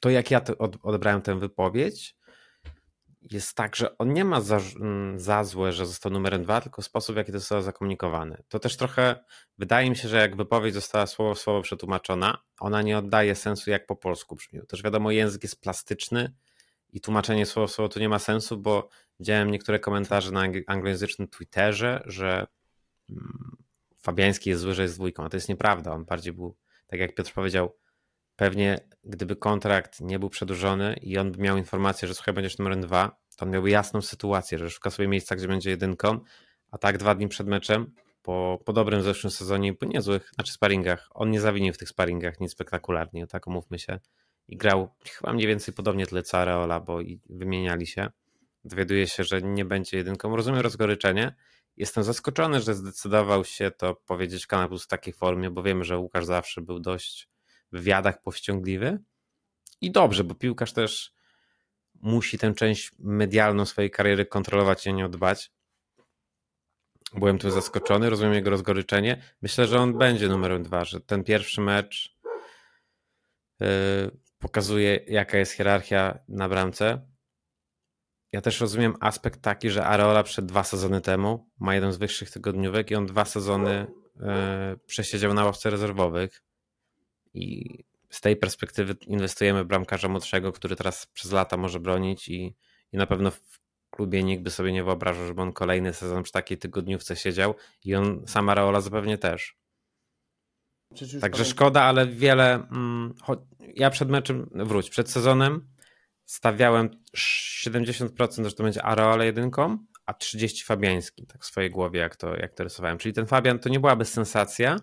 to 0.00 0.10
jak 0.10 0.30
ja 0.30 0.40
odebrałem 0.82 1.22
tę 1.22 1.38
wypowiedź, 1.38 2.16
jest 3.30 3.54
tak, 3.54 3.76
że 3.76 3.98
on 3.98 4.12
nie 4.12 4.24
ma 4.24 4.40
za, 4.40 4.60
za, 5.16 5.44
złe, 5.44 5.72
że 5.72 5.86
został 5.86 6.12
numerem 6.12 6.42
dwa, 6.42 6.60
tylko 6.60 6.82
sposób, 6.82 7.14
w 7.14 7.18
jaki 7.18 7.32
to 7.32 7.38
zostało 7.38 7.62
zakomunikowane. 7.62 8.42
To 8.48 8.58
też 8.58 8.76
trochę 8.76 9.24
wydaje 9.58 9.90
mi 9.90 9.96
się, 9.96 10.08
że 10.08 10.16
jak 10.16 10.36
wypowiedź 10.36 10.74
została 10.74 11.06
słowo 11.06 11.34
w 11.34 11.38
słowo 11.38 11.62
przetłumaczona, 11.62 12.38
ona 12.60 12.82
nie 12.82 12.98
oddaje 12.98 13.34
sensu, 13.34 13.70
jak 13.70 13.86
po 13.86 13.96
polsku 13.96 14.36
brzmi. 14.36 14.60
Też 14.68 14.82
wiadomo, 14.82 15.10
język 15.10 15.42
jest 15.42 15.60
plastyczny 15.60 16.34
i 16.92 17.00
tłumaczenie 17.00 17.46
słowo 17.46 17.66
w 17.66 17.70
słowo 17.70 17.88
tu 17.88 18.00
nie 18.00 18.08
ma 18.08 18.18
sensu, 18.18 18.58
bo 18.58 18.88
widziałem 19.20 19.50
niektóre 19.50 19.78
komentarze 19.78 20.30
na 20.30 20.42
anglojęzycznym 20.66 21.28
Twitterze, 21.28 22.02
że 22.06 22.46
Fabiański 24.02 24.50
jest 24.50 24.62
zły, 24.62 24.74
że 24.74 24.82
jest 24.82 24.94
dwójką, 24.94 25.24
a 25.24 25.28
to 25.28 25.36
jest 25.36 25.48
nieprawda. 25.48 25.92
On 25.92 26.04
bardziej 26.04 26.32
był, 26.32 26.56
tak 26.86 27.00
jak 27.00 27.14
Piotr 27.14 27.32
powiedział, 27.32 27.76
pewnie 28.36 28.80
gdyby 29.04 29.36
kontrakt 29.36 30.00
nie 30.00 30.18
był 30.18 30.30
przedłużony 30.30 30.96
i 31.02 31.18
on 31.18 31.32
by 31.32 31.42
miał 31.42 31.56
informację, 31.56 32.08
że 32.08 32.14
słuchaj, 32.14 32.34
będziesz 32.34 32.58
numerem 32.58 32.80
dwa, 32.80 33.16
to 33.36 33.46
on 33.46 33.50
miałby 33.50 33.70
jasną 33.70 34.02
sytuację, 34.02 34.58
że 34.58 34.70
szuka 34.70 34.90
sobie 34.90 35.08
miejsca, 35.08 35.36
gdzie 35.36 35.48
będzie 35.48 35.70
jedynką, 35.70 36.20
a 36.70 36.78
tak 36.78 36.98
dwa 36.98 37.14
dni 37.14 37.28
przed 37.28 37.46
meczem, 37.46 37.92
po, 38.22 38.58
po 38.64 38.72
dobrym 38.72 39.02
zeszłym 39.02 39.30
sezonie, 39.30 39.74
po 39.74 39.86
niezłych, 39.86 40.30
znaczy 40.34 40.52
sparingach, 40.52 41.08
on 41.10 41.30
nie 41.30 41.40
zawinił 41.40 41.72
w 41.72 41.78
tych 41.78 41.88
sparingach 41.88 42.40
nic 42.40 42.52
spektakularnie, 42.52 43.26
tak 43.26 43.46
umówmy 43.46 43.78
się, 43.78 43.98
i 44.48 44.56
grał 44.56 44.88
chyba 45.04 45.32
mniej 45.32 45.46
więcej 45.46 45.74
podobnie 45.74 46.06
tyle 46.06 46.22
co 46.22 46.38
Areola, 46.38 46.80
bo 46.80 47.00
i 47.00 47.20
wymieniali 47.28 47.86
się. 47.86 48.10
Dowiaduje 48.64 49.06
się, 49.06 49.24
że 49.24 49.42
nie 49.42 49.64
będzie 49.64 49.96
jedynką. 49.96 50.36
Rozumiem 50.36 50.60
rozgoryczenie, 50.60 51.34
Jestem 51.76 52.04
zaskoczony, 52.04 52.60
że 52.60 52.74
zdecydował 52.74 53.44
się 53.44 53.70
to 53.70 53.94
powiedzieć 53.94 54.46
Plus 54.46 54.84
w 54.84 54.88
takiej 54.88 55.12
formie, 55.12 55.50
bo 55.50 55.62
wiemy, 55.62 55.84
że 55.84 55.98
Łukasz 55.98 56.24
zawsze 56.24 56.60
był 56.60 56.80
dość 56.80 57.28
w 57.72 57.76
wywiadach 57.76 58.22
powściągliwy. 58.22 58.98
I 59.80 59.90
dobrze, 59.90 60.24
bo 60.24 60.34
piłkarz 60.34 60.72
też 60.72 61.12
musi 61.94 62.38
tę 62.38 62.54
część 62.54 62.92
medialną 62.98 63.66
swojej 63.66 63.90
kariery 63.90 64.26
kontrolować 64.26 64.86
i 64.86 64.90
o 64.90 64.92
nią 64.92 65.10
dbać. 65.10 65.52
Byłem 67.14 67.38
tu 67.38 67.50
zaskoczony, 67.50 68.10
rozumiem 68.10 68.34
jego 68.34 68.50
rozgoryczenie. 68.50 69.22
Myślę, 69.42 69.66
że 69.66 69.80
on 69.80 69.98
będzie 69.98 70.28
numerem 70.28 70.62
dwa, 70.62 70.84
że 70.84 71.00
ten 71.00 71.24
pierwszy 71.24 71.60
mecz 71.60 72.16
yy, 73.60 73.66
pokazuje, 74.38 75.04
jaka 75.06 75.38
jest 75.38 75.52
hierarchia 75.52 76.18
na 76.28 76.48
bramce 76.48 77.15
ja 78.32 78.40
też 78.40 78.60
rozumiem 78.60 78.94
aspekt 79.00 79.42
taki, 79.42 79.70
że 79.70 79.86
Areola 79.86 80.22
przed 80.22 80.46
dwa 80.46 80.64
sezony 80.64 81.00
temu 81.00 81.50
ma 81.58 81.74
jeden 81.74 81.92
z 81.92 81.96
wyższych 81.96 82.30
tygodniówek 82.30 82.90
i 82.90 82.94
on 82.94 83.06
dwa 83.06 83.24
sezony 83.24 83.86
e, 84.20 84.76
przesiedział 84.86 85.34
na 85.34 85.44
ławce 85.44 85.70
rezerwowych 85.70 86.42
i 87.34 87.78
z 88.10 88.20
tej 88.20 88.36
perspektywy 88.36 88.96
inwestujemy 89.06 89.64
w 89.64 89.66
bramkarza 89.66 90.08
młodszego, 90.08 90.52
który 90.52 90.76
teraz 90.76 91.06
przez 91.06 91.32
lata 91.32 91.56
może 91.56 91.80
bronić 91.80 92.28
i, 92.28 92.54
i 92.92 92.96
na 92.96 93.06
pewno 93.06 93.30
w 93.30 93.60
klubie 93.90 94.22
nikt 94.22 94.42
by 94.42 94.50
sobie 94.50 94.72
nie 94.72 94.84
wyobrażał, 94.84 95.26
żeby 95.26 95.42
on 95.42 95.52
kolejny 95.52 95.94
sezon 95.94 96.22
przy 96.22 96.32
takiej 96.32 96.58
tygodniówce 96.58 97.16
siedział 97.16 97.54
i 97.84 97.94
on, 97.94 98.22
sama 98.26 98.52
Areola 98.52 98.80
zapewnie 98.80 99.18
też. 99.18 99.56
Także 101.20 101.44
szkoda, 101.44 101.82
ale 101.82 102.06
wiele. 102.06 102.54
Mm, 102.54 103.14
ja 103.74 103.90
przed 103.90 104.08
meczem, 104.08 104.50
wróć, 104.54 104.90
przed 104.90 105.10
sezonem 105.10 105.68
stawiałem 106.26 106.90
70%, 107.16 108.44
że 108.44 108.52
to 108.52 108.62
będzie 108.62 108.82
Areole 108.82 109.26
jedynką, 109.26 109.78
a 110.06 110.14
30 110.14 110.64
Fabiański, 110.64 111.26
tak 111.26 111.42
w 111.42 111.46
swojej 111.46 111.70
głowie, 111.70 112.00
jak 112.00 112.16
to, 112.16 112.36
jak 112.36 112.54
to 112.54 112.64
rysowałem. 112.64 112.98
Czyli 112.98 113.14
ten 113.14 113.26
Fabian 113.26 113.58
to 113.58 113.68
nie 113.68 113.80
byłaby 113.80 114.04
sensacja, 114.04 114.76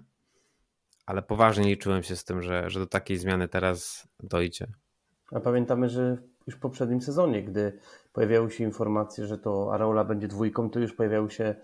ale 1.05 1.21
poważnie 1.21 1.65
liczyłem 1.65 2.03
się 2.03 2.15
z 2.15 2.23
tym, 2.25 2.41
że, 2.41 2.69
że 2.69 2.79
do 2.79 2.87
takiej 2.87 3.17
zmiany 3.17 3.47
teraz 3.47 4.07
dojdzie. 4.23 4.67
A 5.31 5.39
pamiętamy, 5.39 5.89
że 5.89 6.17
już 6.47 6.55
w 6.55 6.59
poprzednim 6.59 7.01
sezonie, 7.01 7.43
gdy 7.43 7.79
pojawiały 8.13 8.51
się 8.51 8.63
informacje, 8.63 9.27
że 9.27 9.37
to 9.37 9.73
Areola 9.73 10.03
będzie 10.03 10.27
dwójką, 10.27 10.69
to 10.69 10.79
już 10.79 10.93
pojawiały 10.93 11.31
się 11.31 11.55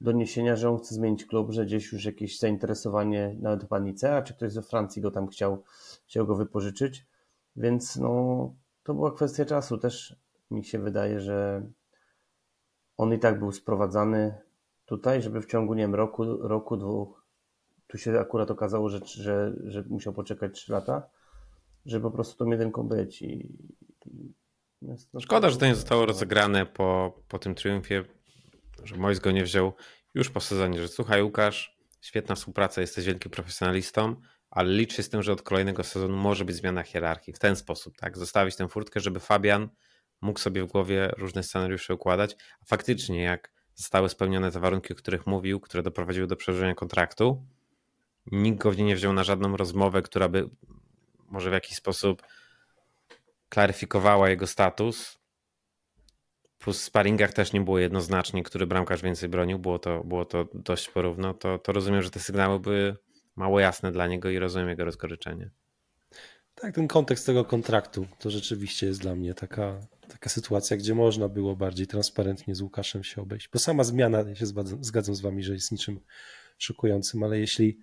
doniesienia, 0.00 0.56
że 0.56 0.70
on 0.70 0.78
chce 0.78 0.94
zmienić 0.94 1.26
klub, 1.26 1.52
że 1.52 1.66
gdzieś 1.66 1.92
już 1.92 2.04
jakieś 2.04 2.38
zainteresowanie 2.38 3.36
nawet 3.40 3.64
w 3.64 3.68
Panicea, 3.68 4.22
czy 4.22 4.34
ktoś 4.34 4.52
ze 4.52 4.62
Francji 4.62 5.02
go 5.02 5.10
tam 5.10 5.28
chciał, 5.28 5.64
chciał 6.06 6.26
go 6.26 6.36
wypożyczyć. 6.36 7.06
Więc 7.56 7.96
no, 7.96 8.54
to 8.88 8.94
była 8.94 9.12
kwestia 9.12 9.44
czasu. 9.44 9.78
Też 9.78 10.16
mi 10.50 10.64
się 10.64 10.78
wydaje, 10.78 11.20
że 11.20 11.66
on 12.96 13.14
i 13.14 13.18
tak 13.18 13.38
był 13.38 13.52
sprowadzany 13.52 14.38
tutaj, 14.86 15.22
żeby 15.22 15.42
w 15.42 15.46
ciągu, 15.46 15.74
nie 15.74 15.82
wiem, 15.82 15.94
roku, 15.94 16.24
roku 16.48 16.76
dwóch, 16.76 17.26
tu 17.86 17.98
się 17.98 18.20
akurat 18.20 18.50
okazało, 18.50 18.88
że, 18.88 19.00
że, 19.04 19.52
że 19.64 19.84
musiał 19.88 20.12
poczekać 20.12 20.54
3 20.54 20.72
lata, 20.72 21.10
żeby 21.86 22.02
po 22.02 22.10
prostu 22.10 22.44
tą 22.44 22.50
jedynką 22.50 22.88
być. 22.88 23.22
I, 23.22 23.58
i 24.06 24.34
Szkoda, 25.20 25.50
że 25.50 25.56
to 25.56 25.66
nie 25.66 25.74
zostało 25.74 26.06
rozegrane 26.06 26.66
po, 26.66 27.18
po 27.28 27.38
tym 27.38 27.54
triumfie. 27.54 28.04
że 28.84 28.96
Mois 28.96 29.18
go 29.18 29.30
nie 29.30 29.44
wziął 29.44 29.72
już 30.14 30.30
po 30.30 30.40
sezonie, 30.40 30.80
że 30.80 30.88
słuchaj 30.88 31.22
Łukasz, 31.22 31.78
świetna 32.00 32.34
współpraca, 32.34 32.80
jesteś 32.80 33.04
wielkim 33.04 33.30
profesjonalistą, 33.30 34.16
ale 34.50 34.72
licz 34.72 34.94
się 34.94 35.02
z 35.02 35.08
tym, 35.08 35.22
że 35.22 35.32
od 35.32 35.42
kolejnego 35.42 35.84
sezonu 35.84 36.16
może 36.16 36.44
być 36.44 36.56
zmiana 36.56 36.82
hierarchii 36.82 37.32
w 37.32 37.38
ten 37.38 37.56
sposób, 37.56 37.96
tak? 37.96 38.18
Zostawić 38.18 38.56
tę 38.56 38.68
furtkę, 38.68 39.00
żeby 39.00 39.20
Fabian 39.20 39.68
mógł 40.20 40.38
sobie 40.38 40.62
w 40.62 40.66
głowie 40.66 41.10
różne 41.16 41.42
scenariusze 41.42 41.94
układać, 41.94 42.36
a 42.62 42.64
faktycznie 42.64 43.22
jak 43.22 43.52
zostały 43.74 44.08
spełnione 44.08 44.50
te 44.50 44.60
warunki, 44.60 44.92
o 44.92 44.96
których 44.96 45.26
mówił, 45.26 45.60
które 45.60 45.82
doprowadziły 45.82 46.26
do 46.26 46.36
przedłużenia 46.36 46.74
kontraktu, 46.74 47.44
nikt 48.26 48.58
go 48.58 48.74
nie 48.74 48.96
wziął 48.96 49.12
na 49.12 49.24
żadną 49.24 49.56
rozmowę, 49.56 50.02
która 50.02 50.28
by 50.28 50.50
może 51.28 51.50
w 51.50 51.52
jakiś 51.52 51.76
sposób 51.76 52.22
klaryfikowała 53.48 54.28
jego 54.28 54.46
status. 54.46 55.18
Plus 56.58 56.80
w 56.80 56.84
sparingach 56.84 57.32
też 57.32 57.52
nie 57.52 57.60
było 57.60 57.78
jednoznacznie, 57.78 58.42
który 58.42 58.66
bramkarz 58.66 59.02
więcej 59.02 59.28
bronił, 59.28 59.58
było 59.58 59.78
to, 59.78 60.04
było 60.04 60.24
to 60.24 60.48
dość 60.54 60.88
porówno. 60.88 61.34
To, 61.34 61.58
to 61.58 61.72
rozumiem, 61.72 62.02
że 62.02 62.10
te 62.10 62.20
sygnały 62.20 62.60
były 62.60 62.96
mało 63.38 63.60
jasne 63.60 63.92
dla 63.92 64.06
niego 64.06 64.30
i 64.30 64.38
rozumiem 64.38 64.68
jego 64.68 64.84
rozgoryczenie. 64.84 65.50
Tak, 66.54 66.74
ten 66.74 66.88
kontekst 66.88 67.26
tego 67.26 67.44
kontraktu 67.44 68.06
to 68.18 68.30
rzeczywiście 68.30 68.86
jest 68.86 69.00
dla 69.00 69.14
mnie 69.14 69.34
taka, 69.34 69.80
taka 70.08 70.30
sytuacja, 70.30 70.76
gdzie 70.76 70.94
można 70.94 71.28
było 71.28 71.56
bardziej 71.56 71.86
transparentnie 71.86 72.54
z 72.54 72.60
Łukaszem 72.60 73.04
się 73.04 73.22
obejść. 73.22 73.48
Bo 73.52 73.58
sama 73.58 73.84
zmiana, 73.84 74.18
ja 74.18 74.34
się 74.34 74.46
zgadzam, 74.80 75.14
z 75.14 75.20
wami, 75.20 75.42
że 75.42 75.52
jest 75.52 75.72
niczym 75.72 76.00
szokującym, 76.58 77.22
ale 77.22 77.38
jeśli, 77.38 77.78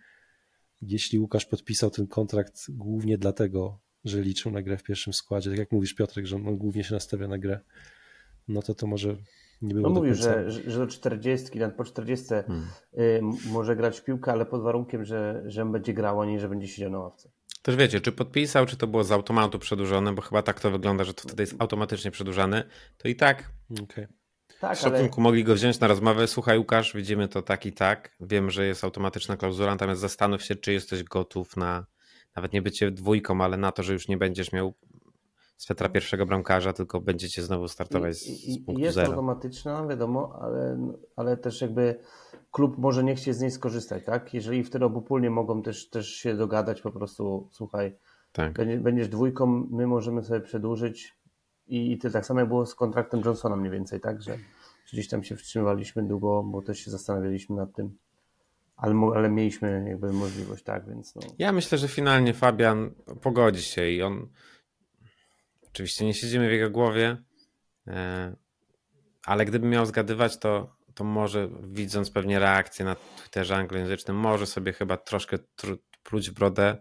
jeśli 0.82 1.20
Łukasz 1.20 1.46
podpisał 1.46 1.91
ten 1.91 2.08
kontrakt 2.08 2.65
głównie 2.70 3.18
dlatego, 3.18 3.80
że 4.06 4.22
liczył 4.22 4.52
na 4.52 4.62
grę 4.62 4.78
w 4.78 4.84
pierwszym 4.84 5.13
składzie, 5.13 5.50
tak 5.50 5.60
jak 5.60 5.72
mówisz 5.72 5.94
Piotrek, 5.94 6.26
że 6.26 6.36
on 6.36 6.58
głównie 6.58 6.84
się 6.84 6.94
nastawia 6.94 7.28
na 7.28 7.38
grę, 7.38 7.60
no 8.48 8.62
to 8.62 8.76
to 8.76 8.88
może 8.88 9.18
nie 9.62 9.74
było 9.74 9.89
No 9.89 9.96
mówił, 9.96 10.13
że, 10.13 10.52
że 10.52 10.80
do 10.80 10.88
40, 10.88 11.60
nawet 11.60 11.76
po 11.76 11.84
40 11.84 12.28
hmm. 12.28 12.68
y, 12.98 13.22
może 13.52 13.76
grać 13.76 14.00
w 14.00 14.04
piłkę, 14.04 14.32
ale 14.32 14.46
pod 14.46 14.62
warunkiem, 14.62 15.06
że, 15.06 15.44
że 15.46 15.65
będzie 15.65 15.94
grał, 15.94 16.22
a 16.22 16.26
nie, 16.26 16.39
że 16.39 16.50
będzie 16.50 16.68
siedział 16.68 16.91
na 16.91 17.00
ławce. 17.00 17.30
Też 17.62 17.76
wiecie, 17.76 18.02
czy 18.02 18.12
podpisał, 18.12 18.65
czy 18.65 18.78
to 18.78 18.88
było 18.88 19.04
z 19.04 19.12
automatu 19.12 19.60
przedłużone, 19.60 20.13
bo 20.13 20.22
chyba 20.22 20.41
tak 20.41 20.60
to 20.60 20.72
wygląda, 20.72 21.04
że 21.04 21.13
to 21.13 21.22
wtedy 21.22 21.44
jest 21.44 21.56
automatycznie 21.60 22.12
przedłużany, 22.12 22.63
to 22.98 23.08
i 23.08 23.15
tak 23.15 23.52
okay. 23.84 24.08
Tak, 24.60 24.78
w 24.78 24.82
szacunku 24.82 25.15
ale... 25.15 25.24
mogli 25.24 25.44
go 25.44 25.56
wziąć 25.56 25.80
na 25.80 25.88
rozmowę. 25.88 26.28
Słuchaj, 26.28 26.58
Łukasz, 26.58 26.94
widzimy 26.96 27.28
to 27.28 27.41
tak 27.41 27.65
i 27.65 27.74
tak. 27.74 28.15
Wiem, 28.20 28.50
że 28.50 28.65
jest 28.65 28.84
automatyczna 28.84 29.38
klauzula, 29.38 29.72
natomiast 29.72 30.02
zastanów 30.02 30.44
się, 30.44 30.56
czy 30.56 30.74
jesteś 30.74 31.04
gotów 31.04 31.58
na 31.58 31.86
nawet 32.36 32.54
nie 32.54 32.62
bycie 32.62 32.91
dwójką, 32.91 33.44
ale 33.44 33.58
na 33.58 33.72
to, 33.72 33.84
że 33.84 33.94
już 33.94 34.08
nie 34.08 34.18
będziesz 34.18 34.52
miał 34.52 34.74
swetra 35.58 35.89
pierwszego 35.89 36.26
bramkarza, 36.26 36.74
tylko 36.74 37.02
będziecie 37.02 37.44
znowu 37.44 37.68
startować 37.68 38.15
z, 38.15 38.54
z 38.54 38.65
punktu 38.65 38.84
Jest 38.84 38.96
zero. 38.96 39.08
automatyczna, 39.08 39.88
wiadomo, 39.88 40.39
ale, 40.41 40.78
ale 41.15 41.38
też 41.38 41.62
jakby 41.62 42.00
klub 42.52 42.78
może 42.78 43.04
nie 43.04 43.15
chcieć 43.15 43.36
z 43.36 43.41
niej 43.41 43.52
skorzystać, 43.52 44.04
tak? 44.06 44.34
Jeżeli 44.34 44.63
wtedy 44.63 44.86
obopólnie 44.86 45.30
mogą 45.30 45.62
też, 45.62 45.89
też 45.89 46.10
się 46.10 46.36
dogadać 46.36 46.82
po 46.82 46.91
prostu, 46.91 47.50
słuchaj, 47.52 47.98
tak. 48.32 48.54
będziesz 48.82 49.10
dwójką, 49.10 49.68
my 49.72 49.88
możemy 49.88 50.24
sobie 50.24 50.41
przedłużyć 50.41 51.18
i, 51.68 51.91
i 51.91 51.98
ty 51.98 52.12
tak 52.12 52.26
samo 52.26 52.39
jak 52.39 52.50
było 52.50 52.65
z 52.65 52.76
kontraktem 52.76 53.22
Johnsona 53.26 53.56
mniej 53.56 53.72
więcej, 53.72 54.00
tak? 54.00 54.22
Że 54.22 54.38
gdzieś 54.94 55.08
tam 55.08 55.24
się 55.24 55.36
wstrzymywaliśmy 55.36 56.04
długo, 56.04 56.44
bo 56.44 56.62
też 56.62 56.80
się 56.80 56.91
zastanawialiśmy 56.91 57.56
nad 57.56 57.74
tym 57.74 57.98
ale, 58.78 58.96
ale 59.15 59.30
mieliśmy 59.30 59.86
jakby 59.89 60.13
możliwość, 60.13 60.63
tak, 60.63 60.88
więc 60.89 61.15
no. 61.15 61.22
Ja 61.38 61.52
myślę, 61.52 61.78
że 61.78 61.88
finalnie 61.88 62.34
Fabian 62.34 62.91
pogodzi 63.22 63.62
się 63.62 63.89
i 63.89 64.02
on 64.02 64.28
oczywiście 65.76 66.06
nie 66.06 66.14
siedzimy 66.14 66.50
w 66.50 66.52
jego 66.52 66.70
głowie, 66.70 67.18
e, 67.88 68.36
ale 69.26 69.46
gdyby 69.46 69.68
miał 69.68 69.86
zgadywać, 69.86 70.38
to, 70.38 70.76
to 70.94 71.04
może 71.04 71.50
widząc 71.64 72.12
pewnie 72.12 72.40
reakcję 72.40 72.86
na 72.86 72.96
Twitterze 72.96 73.56
anglojęzycznym, 73.56 74.18
może 74.18 74.46
sobie 74.46 74.74
chyba 74.74 74.98
troszkę 74.98 75.38
pluć 76.04 76.30
w 76.30 76.34
brodę, 76.34 76.78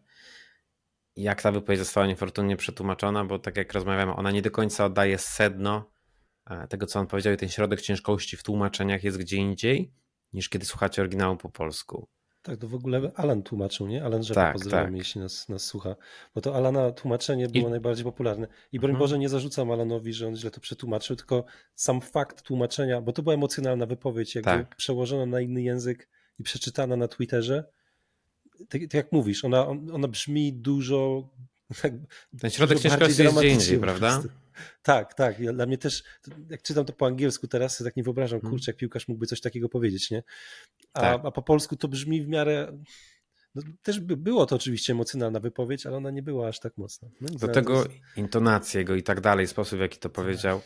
jak 1.17 1.43
ta 1.43 1.53
wypowiedź 1.53 1.79
została 1.79 2.07
niefortunnie 2.07 2.57
przetłumaczona, 2.57 3.25
bo 3.25 3.39
tak 3.39 3.57
jak 3.57 3.73
rozmawiamy, 3.73 4.15
ona 4.15 4.31
nie 4.31 4.43
do 4.43 4.51
końca 4.51 4.85
oddaje 4.85 5.19
sedno 5.19 5.91
e, 6.51 6.69
tego, 6.69 6.87
co 6.87 7.01
on 7.01 7.07
powiedział 7.07 7.33
i 7.33 7.37
ten 7.37 7.49
środek 7.49 7.81
ciężkości 7.81 8.37
w 8.37 8.43
tłumaczeniach 8.43 9.05
jest 9.05 9.19
gdzie 9.19 9.37
indziej, 9.37 9.93
niż 10.33 10.49
kiedy 10.49 10.67
słuchacie 10.67 11.03
oryginału 11.03 11.37
po 11.37 11.49
polsku. 11.49 12.09
Tak, 12.45 12.59
to 12.59 12.69
w 12.69 12.75
ogóle 12.75 13.11
Alan 13.15 13.43
tłumaczył, 13.43 13.87
nie? 13.87 14.05
Alan 14.05 14.23
Rzepa 14.23 14.41
tak, 14.41 14.53
pozdrawiamy, 14.53 14.91
tak. 14.91 14.99
jeśli 14.99 15.21
nas, 15.21 15.49
nas 15.49 15.65
słucha. 15.65 15.97
Bo 16.35 16.41
to 16.41 16.57
Alana 16.57 16.91
tłumaczenie 16.91 17.49
było 17.49 17.69
I... 17.69 17.71
najbardziej 17.71 18.05
popularne. 18.05 18.47
I 18.73 18.81
broń 18.81 18.91
mhm. 18.91 18.99
Boże 18.99 19.19
nie 19.19 19.29
zarzucam 19.29 19.71
Alanowi, 19.71 20.13
że 20.13 20.27
on 20.29 20.37
źle 20.37 20.51
to 20.51 20.61
przetłumaczył, 20.61 21.17
tylko 21.17 21.45
sam 21.75 22.01
fakt 22.01 22.43
tłumaczenia, 22.43 23.01
bo 23.01 23.13
to 23.13 23.23
była 23.23 23.35
emocjonalna 23.35 23.87
wypowiedź, 23.87 24.35
jakby 24.35 24.51
tak. 24.51 24.77
przełożona 24.77 25.27
na 25.27 25.41
inny 25.41 25.63
język 25.63 26.09
i 26.39 26.43
przeczytana 26.43 26.97
na 26.97 27.09
Twitterze. 27.09 27.65
Tak, 28.59 28.83
tak 28.83 28.95
jak 28.95 29.13
mówisz, 29.13 29.45
ona, 29.45 29.67
ona 29.69 30.09
brzmi 30.09 30.53
dużo... 30.53 31.29
Ten 32.41 32.51
środek 32.51 32.81
ciężkości 32.81 33.23
jest 33.23 33.39
gdzie 33.39 33.49
indziej, 33.49 33.79
prawda? 33.79 34.23
Tak, 34.83 35.14
tak. 35.14 35.40
Ja, 35.40 35.53
dla 35.53 35.67
mnie 35.67 35.79
też, 35.79 36.03
jak 36.51 36.62
czytam 36.62 36.85
to 36.85 36.93
po 36.93 37.07
angielsku 37.07 37.49
teraz, 37.49 37.79
tak 37.85 37.97
nie 37.97 38.03
wyobrażam, 38.03 38.40
hmm. 38.40 38.51
kurczę, 38.51 38.71
jak 38.71 38.77
piłkarz 38.77 39.09
mógłby 39.09 39.27
coś 39.27 39.40
takiego 39.40 39.69
powiedzieć, 39.69 40.11
nie? 40.11 40.23
A, 40.95 41.01
tak. 41.01 41.21
a 41.25 41.31
po 41.31 41.43
polsku 41.43 41.77
to 41.77 41.88
brzmi 41.88 42.23
w 42.23 42.29
miarę... 42.29 42.79
No, 43.55 43.62
też 43.83 44.01
by, 44.01 44.17
było 44.17 44.47
to 44.47 44.57
oczywiście 44.57 44.93
emocjonalna 44.93 45.40
wypowiedź, 45.40 45.87
ale 45.87 45.97
ona 45.97 46.11
nie 46.11 46.23
była 46.23 46.49
aż 46.49 46.61
tak 46.61 46.77
mocna. 46.77 47.09
No, 47.21 47.29
Do 47.29 47.49
tego 47.49 47.79
jest... 47.79 47.90
intonację 48.17 48.79
jego 48.79 48.95
i 48.95 49.03
tak 49.03 49.21
dalej, 49.21 49.47
sposób 49.47 49.79
w 49.79 49.83
jaki 49.83 49.99
to 49.99 50.11
powiedział, 50.11 50.61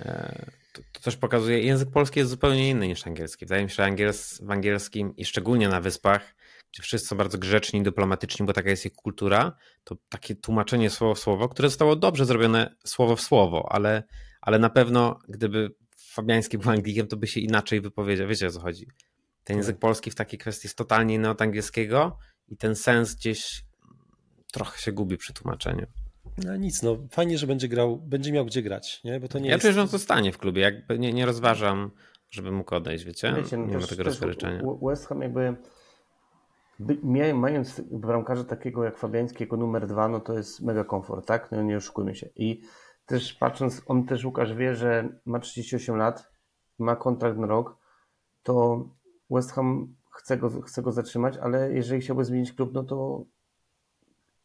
e, 0.00 0.46
to, 0.72 0.82
to, 0.92 1.00
też 1.00 1.16
pokazuje, 1.16 1.60
język 1.60 1.90
polski 1.90 2.18
jest 2.18 2.30
zupełnie 2.30 2.70
inny 2.70 2.88
niż 2.88 3.06
angielski. 3.06 3.46
Wydaje 3.46 3.64
mi 3.64 3.70
się, 3.70 3.76
że 3.76 3.84
angiels, 3.84 4.40
w 4.40 4.50
angielskim 4.50 5.16
i 5.16 5.24
szczególnie 5.24 5.68
na 5.68 5.80
wyspach 5.80 6.34
gdzie 6.72 6.82
wszyscy 6.82 7.08
są 7.08 7.16
bardzo 7.16 7.38
grzeczni, 7.38 7.82
dyplomatyczni, 7.82 8.46
bo 8.46 8.52
taka 8.52 8.70
jest 8.70 8.86
ich 8.86 8.92
kultura, 8.92 9.56
to 9.84 9.96
takie 10.08 10.34
tłumaczenie 10.34 10.90
słowo 10.90 11.14
w 11.14 11.18
słowo, 11.18 11.48
które 11.48 11.68
zostało 11.68 11.96
dobrze 11.96 12.24
zrobione 12.24 12.74
słowo 12.84 13.16
w 13.16 13.20
słowo, 13.20 13.68
ale, 13.70 14.02
ale 14.40 14.58
na 14.58 14.70
pewno 14.70 15.18
gdyby 15.28 15.74
Fabiański 15.98 16.58
był 16.58 16.70
Anglikiem, 16.70 17.06
to 17.06 17.16
by 17.16 17.26
się 17.26 17.40
inaczej 17.40 17.80
wypowiedział. 17.80 18.28
Wiecie 18.28 18.46
o 18.46 18.50
co 18.50 18.60
chodzi. 18.60 18.86
Ten 19.44 19.56
język 19.56 19.76
tak. 19.76 19.80
polski 19.80 20.10
w 20.10 20.14
takiej 20.14 20.38
kwestii 20.38 20.66
jest 20.66 20.78
totalnie 20.78 21.14
inny 21.14 21.30
od 21.30 21.42
angielskiego 21.42 22.18
i 22.48 22.56
ten 22.56 22.76
sens 22.76 23.14
gdzieś 23.14 23.64
trochę 24.52 24.78
się 24.78 24.92
gubi 24.92 25.16
przy 25.16 25.32
tłumaczeniu. 25.32 25.86
No 26.44 26.56
nic, 26.56 26.82
no 26.82 26.98
fajnie, 27.10 27.38
że 27.38 27.46
będzie 27.46 27.68
grał, 27.68 27.98
będzie 27.98 28.32
miał 28.32 28.46
gdzie 28.46 28.62
grać, 28.62 29.00
nie? 29.04 29.20
Bo 29.20 29.28
to 29.28 29.38
nie 29.38 29.48
ja 29.48 29.54
jest... 29.54 29.62
czuję, 29.62 29.72
że 29.72 29.80
on 29.80 29.88
zostanie 29.88 30.32
w 30.32 30.38
klubie, 30.38 30.62
jakby 30.62 30.98
nie, 30.98 31.12
nie 31.12 31.26
rozważam, 31.26 31.90
żeby 32.30 32.52
mógł 32.52 32.74
odejść, 32.74 33.04
wiecie? 33.04 33.34
wiecie 33.36 33.56
no 33.56 33.66
nie 33.66 33.78
ma 33.78 33.86
tego 33.86 34.02
rozgryczenia. 34.02 34.62
West 34.82 35.06
Ham 35.06 35.22
jakby 35.22 35.56
mając 37.34 37.80
bramkarza 37.80 38.44
takiego 38.44 38.84
jak 38.84 38.98
Fabiański 38.98 39.44
jako 39.44 39.56
numer 39.56 39.86
dwa, 39.86 40.08
no 40.08 40.20
to 40.20 40.32
jest 40.32 40.60
mega 40.60 40.84
komfort, 40.84 41.26
tak? 41.26 41.52
No 41.52 41.62
nie 41.62 41.76
oszukujmy 41.76 42.14
się. 42.14 42.28
I 42.36 42.62
też 43.06 43.34
patrząc, 43.34 43.82
on 43.86 44.06
też 44.06 44.24
Łukasz 44.24 44.54
wie, 44.54 44.74
że 44.74 45.08
ma 45.26 45.38
38 45.38 45.96
lat, 45.96 46.32
ma 46.78 46.96
kontrakt 46.96 47.38
na 47.38 47.46
rok, 47.46 47.76
to 48.42 48.84
West 49.30 49.52
Ham 49.52 49.94
chce 50.10 50.36
go, 50.36 50.62
chce 50.62 50.82
go 50.82 50.92
zatrzymać, 50.92 51.36
ale 51.36 51.72
jeżeli 51.72 52.00
chciałby 52.00 52.24
zmienić 52.24 52.52
klub, 52.52 52.70
no 52.72 52.84
to 52.84 53.24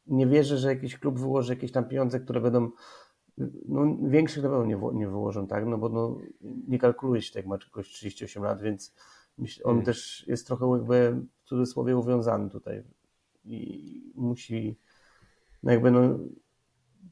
nie 0.08 0.28
wierzę, 0.28 0.58
że 0.58 0.70
jakiś 0.70 1.00
klub 1.00 1.20
wyłoży 1.20 1.54
jakieś 1.54 1.72
tam 1.72 1.86
pieniądze, 1.86 2.20
które 2.20 2.42
będą 2.42 2.72
no, 3.68 3.98
większych 4.02 4.44
na 4.44 4.50
pewno 4.50 4.66
nie, 4.66 5.00
nie 5.00 5.08
wyłożą, 5.08 5.48
tak? 5.48 5.66
No 5.66 5.78
bo 5.78 5.90
no, 5.90 6.18
nie 6.68 6.80
kalkuluje 6.80 7.22
się 7.22 7.34
tak, 7.34 7.46
ma 7.46 7.58
kogoś 7.58 7.90
38 7.90 8.44
lat, 8.44 8.62
więc 8.62 8.96
on 9.40 9.48
hmm. 9.64 9.86
też 9.86 10.28
jest 10.28 10.48
trochę 10.48 10.70
jakby 10.72 11.22
w 11.44 11.44
cudzysłowie 11.44 11.98
uwiązany 11.98 12.50
tutaj 12.50 12.84
i 13.46 14.12
musi 14.16 14.78
no 15.64 15.72
jakby 15.72 15.92
no, 15.92 16.20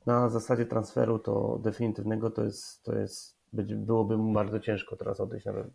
na 0.06 0.30
zasadzie 0.30 0.66
transferu 0.66 1.20
to 1.20 1.60
definitywnego 1.64 2.30
to 2.30 2.44
jest, 2.44 2.84
to 2.84 2.96
jest 2.96 3.38
byłoby 3.54 4.18
mu 4.18 4.34
bardzo 4.34 4.60
ciężko 4.60 4.96
teraz 4.96 5.20
odejść 5.20 5.46
na 5.46 5.54
pewno. 5.54 5.72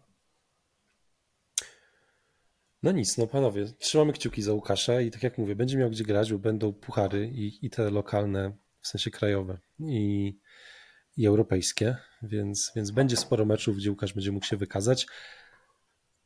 No 2.83 2.93
nic, 2.93 3.19
no 3.19 3.27
panowie, 3.27 3.67
trzymamy 3.79 4.13
kciuki 4.13 4.43
za 4.43 4.53
Łukasza 4.53 5.01
i 5.01 5.11
tak 5.11 5.23
jak 5.23 5.39
mówię, 5.39 5.57
będzie 5.57 5.79
miał 5.79 5.91
gdzie 5.91 6.05
grać, 6.05 6.33
bo 6.33 6.39
będą 6.39 6.73
puchary 6.73 7.31
i, 7.35 7.67
i 7.67 7.71
te 7.71 7.91
lokalne, 7.91 8.53
w 8.81 8.89
sensie 8.89 9.11
krajowe 9.11 9.59
i, 9.81 10.39
i 11.17 11.27
europejskie, 11.27 11.97
więc, 12.23 12.73
więc 12.77 12.91
będzie 12.91 13.17
sporo 13.17 13.45
meczów, 13.45 13.77
gdzie 13.77 13.91
Łukasz 13.91 14.13
będzie 14.13 14.33
mógł 14.33 14.47
się 14.47 14.57
wykazać. 14.57 15.07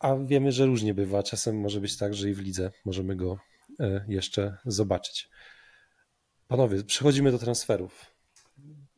A 0.00 0.16
wiemy, 0.16 0.52
że 0.52 0.66
różnie 0.66 0.94
bywa. 0.94 1.22
Czasem 1.22 1.60
może 1.60 1.80
być 1.80 1.96
tak, 1.96 2.14
że 2.14 2.30
i 2.30 2.34
w 2.34 2.38
lidze 2.38 2.70
możemy 2.84 3.16
go 3.16 3.38
e, 3.80 4.04
jeszcze 4.08 4.56
zobaczyć. 4.64 5.30
Panowie, 6.48 6.84
przechodzimy 6.84 7.32
do 7.32 7.38
transferów. 7.38 8.06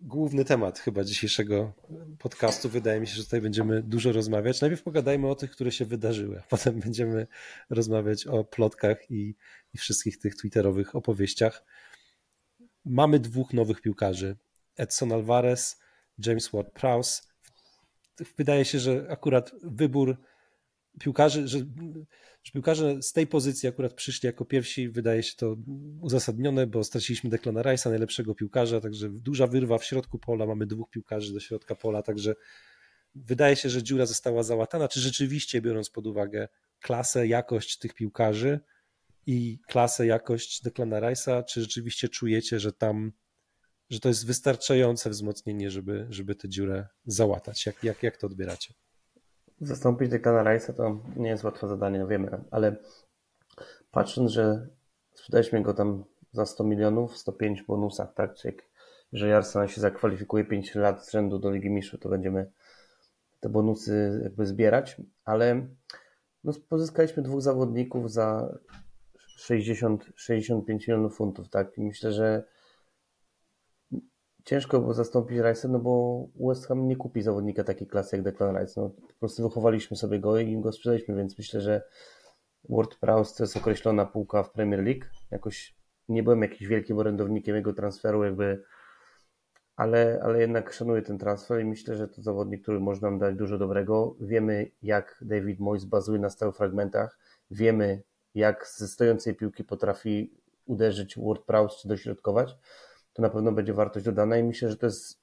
Główny 0.01 0.45
temat 0.45 0.79
chyba 0.79 1.05
dzisiejszego 1.05 1.73
podcastu. 2.19 2.69
Wydaje 2.69 3.01
mi 3.01 3.07
się, 3.07 3.15
że 3.15 3.25
tutaj 3.25 3.41
będziemy 3.41 3.83
dużo 3.83 4.13
rozmawiać. 4.13 4.61
Najpierw 4.61 4.83
pogadajmy 4.83 5.29
o 5.29 5.35
tych, 5.35 5.51
które 5.51 5.73
się 5.73 5.85
wydarzyły, 5.85 6.39
a 6.39 6.43
potem 6.43 6.81
będziemy 6.81 7.27
rozmawiać 7.71 8.27
o 8.27 8.45
plotkach 8.45 9.11
i, 9.11 9.35
i 9.75 9.79
wszystkich 9.79 10.19
tych 10.19 10.37
twitterowych 10.37 10.95
opowieściach. 10.95 11.65
Mamy 12.85 13.21
dwóch 13.21 13.53
nowych 13.53 13.81
piłkarzy. 13.81 14.37
Edson 14.77 15.13
Alvarez, 15.13 15.81
James 16.27 16.51
Ward-Prowse. 16.51 17.23
Wydaje 18.37 18.65
się, 18.65 18.79
że 18.79 19.07
akurat 19.11 19.53
wybór 19.63 20.17
piłkarzy, 21.01 21.49
że, 21.49 21.59
że 22.43 22.53
piłkarze 22.53 23.03
z 23.03 23.13
tej 23.13 23.27
pozycji 23.27 23.69
akurat 23.69 23.95
przyszli 23.95 24.27
jako 24.27 24.45
pierwsi, 24.45 24.89
wydaje 24.89 25.23
się 25.23 25.37
to 25.37 25.57
uzasadnione, 26.01 26.67
bo 26.67 26.85
straciliśmy 26.85 27.31
Declana 27.31 27.63
Rice'a, 27.63 27.91
najlepszego 27.91 28.35
piłkarza, 28.35 28.81
także 28.81 29.09
duża 29.09 29.47
wyrwa 29.47 29.79
w 29.79 29.85
środku 29.85 30.19
pola, 30.19 30.47
mamy 30.47 30.67
dwóch 30.67 30.91
piłkarzy 30.91 31.33
do 31.33 31.41
środka 31.41 31.75
pola, 31.75 32.03
także 32.03 32.35
wydaje 33.15 33.57
się, 33.57 33.71
że 33.71 33.83
dziura 33.83 34.07
została 34.07 34.43
załatana. 34.43 34.89
Czy 34.89 35.01
rzeczywiście, 35.01 35.61
biorąc 35.61 35.91
pod 35.91 36.07
uwagę 36.07 36.49
klasę, 36.81 37.27
jakość 37.27 37.79
tych 37.79 37.95
piłkarzy 37.95 38.61
i 39.27 39.59
klasę, 39.67 40.07
jakość 40.07 40.63
Declana 40.63 41.01
Rice'a, 41.01 41.45
czy 41.45 41.61
rzeczywiście 41.61 42.09
czujecie, 42.09 42.61
że 42.61 42.73
tam 42.73 43.13
że 43.91 44.01
to 44.01 44.09
jest 44.09 44.27
wystarczające 44.27 45.11
wzmocnienie, 45.11 45.71
żeby, 45.71 46.07
żeby 46.11 46.35
tę 46.35 46.49
dziurę 46.49 46.87
załatać? 47.07 47.67
Jak, 47.67 47.85
jak, 47.85 48.03
jak 48.03 48.17
to 48.17 48.27
odbieracie? 48.27 48.75
Zastąpić 49.63 50.09
Declana 50.09 50.51
Rice'a 50.51 50.73
to 50.73 50.99
nie 51.17 51.29
jest 51.29 51.45
łatwe 51.45 51.69
zadanie, 51.69 51.99
no 51.99 52.07
wiemy, 52.07 52.45
ale 52.51 52.77
patrząc, 53.91 54.31
że 54.31 54.69
sprzedaliśmy 55.15 55.63
go 55.63 55.75
tam 55.75 56.05
za 56.33 56.47
100 56.47 56.65
milionów, 56.65 57.19
105 57.19 57.63
bonusach, 57.63 58.15
tak? 58.15 58.35
Czyli 58.35 58.55
jak, 58.55 58.65
jeżeli 59.13 59.33
Arsenal 59.33 59.69
się 59.69 59.81
zakwalifikuje 59.81 60.45
5 60.45 60.75
lat 60.75 61.07
z 61.07 61.13
rzędu 61.13 61.39
do 61.39 61.51
Ligi 61.51 61.71
Mistrzów, 61.71 62.01
to 62.01 62.09
będziemy 62.09 62.51
te 63.41 63.49
bonusy 63.49 64.21
jakby 64.23 64.47
zbierać, 64.47 64.97
ale 65.25 65.67
no, 66.45 66.53
pozyskaliśmy 66.69 67.23
dwóch 67.23 67.43
zawodników 67.43 68.13
za 68.13 68.59
60-65 69.39 70.63
milionów 70.69 71.17
funtów, 71.17 71.49
tak? 71.49 71.79
I 71.79 71.81
myślę, 71.81 72.13
że 72.13 72.45
ciężko 74.45 74.81
było 74.81 74.95
zastąpić 74.95 75.39
Rice'a, 75.39 75.69
no 75.69 75.79
bo 75.79 76.27
West 76.41 76.67
Ham 76.67 76.89
nie 76.89 76.97
kupi 76.97 77.23
zawodnika 77.23 77.65
takiej 77.65 77.87
klasy 77.87 78.17
jak 78.17 78.25
Declan 78.25 78.57
Rice. 78.57 78.81
No, 78.81 78.89
po 78.91 79.15
prostu 79.21 79.43
wychowaliśmy 79.43 79.97
sobie 79.97 80.21
go 80.21 80.39
i 80.39 80.61
go 80.61 80.73
sprzedaliśmy, 80.73 81.17
więc 81.17 81.39
myślę, 81.39 81.61
że 81.61 81.83
Ward 82.69 82.97
Prowse 82.97 83.37
to 83.37 83.43
jest 83.43 83.57
określona 83.57 84.07
półka 84.07 84.43
w 84.43 84.53
Premier 84.53 84.85
League. 84.85 85.05
Jakoś 85.31 85.77
nie 86.09 86.23
byłem 86.23 86.43
jakimś 86.43 86.67
wielkim 86.67 86.99
orędownikiem 86.99 87.57
jego 87.57 87.73
transferu, 87.73 88.25
jakby, 88.25 88.63
ale, 89.77 90.21
ale 90.23 90.41
jednak 90.41 90.73
szanuję 90.73 91.03
ten 91.03 91.19
transfer 91.19 91.61
i 91.61 91.65
myślę, 91.65 91.97
że 91.97 92.09
to 92.09 92.23
zawodnik, 92.23 92.63
który 92.63 92.81
może 92.81 93.01
nam 93.01 93.19
dać 93.19 93.37
dużo 93.37 93.59
dobrego. 93.59 94.17
Wiemy, 94.21 94.71
jak 94.83 95.19
David 95.21 95.61
Moyes 95.61 95.85
bazuje 95.85 96.19
na 96.19 96.31
stałych 96.31 96.57
fragmentach. 96.57 97.19
Wiemy, 97.51 98.03
jak 98.35 98.67
ze 98.77 98.89
stojącej 98.89 99.35
piłki 99.35 99.65
potrafi 99.65 100.35
uderzyć 100.67 101.19
Ward 101.19 101.43
Prowse 101.43 101.77
czy 101.83 101.89
dośrodkować 101.89 102.57
to 103.13 103.23
na 103.23 103.31
pewno 103.31 103.53
będzie 103.53 103.73
wartość 103.73 104.07
dodana 104.07 104.37
i 104.37 104.45
myślę, 104.45 104.69
że 104.69 104.77
to 104.77 104.87
jest 104.87 105.23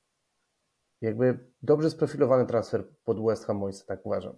jakby 1.01 1.39
dobrze 1.61 1.89
sprofilowany 1.89 2.45
transfer 2.45 2.87
pod 3.03 3.25
West 3.25 3.45
Ham 3.45 3.57
Moise, 3.57 3.85
tak 3.85 4.05
uważam. 4.05 4.37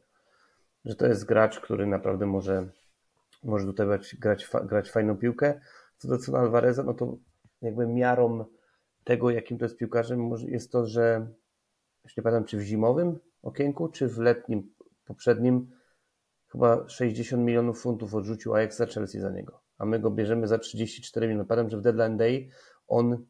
Że 0.86 0.96
to 0.96 1.08
jest 1.08 1.26
gracz, 1.26 1.60
który 1.60 1.88
naprawdę 1.88 2.26
może, 2.26 2.70
może 3.44 3.66
tutaj 3.66 3.88
grać, 4.20 4.50
grać 4.64 4.92
fajną 4.92 5.18
piłkę. 5.18 5.62
Co 5.98 6.08
do 6.08 6.18
Cona 6.18 6.40
Alvareza, 6.40 6.84
no 6.84 6.94
to 6.94 7.18
jakby 7.62 7.88
miarą 7.88 8.46
tego, 9.04 9.30
jakim 9.30 9.58
to 9.58 9.66
jest 9.66 9.78
piłkarzem, 9.78 10.32
jest 10.48 10.72
to, 10.72 10.86
że 10.86 11.28
już 12.04 12.18
nie 12.18 12.24
pamiętam, 12.24 12.46
czy 12.46 12.58
w 12.58 12.62
zimowym 12.62 13.20
okienku, 13.42 13.90
czy 13.90 14.08
w 14.08 14.18
letnim 14.18 14.74
poprzednim 15.06 15.72
chyba 16.52 16.90
60 16.90 17.44
milionów 17.44 17.82
funtów 17.82 18.16
odrzucił 18.16 18.54
Ajax 18.54 18.78
za 18.78 18.86
Chelsea 18.86 19.20
za 19.20 19.30
niego, 19.30 19.62
a 19.78 19.86
my 19.86 20.00
go 20.00 20.12
bierzemy 20.12 20.48
za 20.48 20.58
34 20.58 21.28
milionów. 21.28 21.48
Pamiętam, 21.48 21.70
że 21.70 21.78
w 21.78 21.82
Deadline 21.82 22.18
Day 22.18 22.50
on 22.88 23.26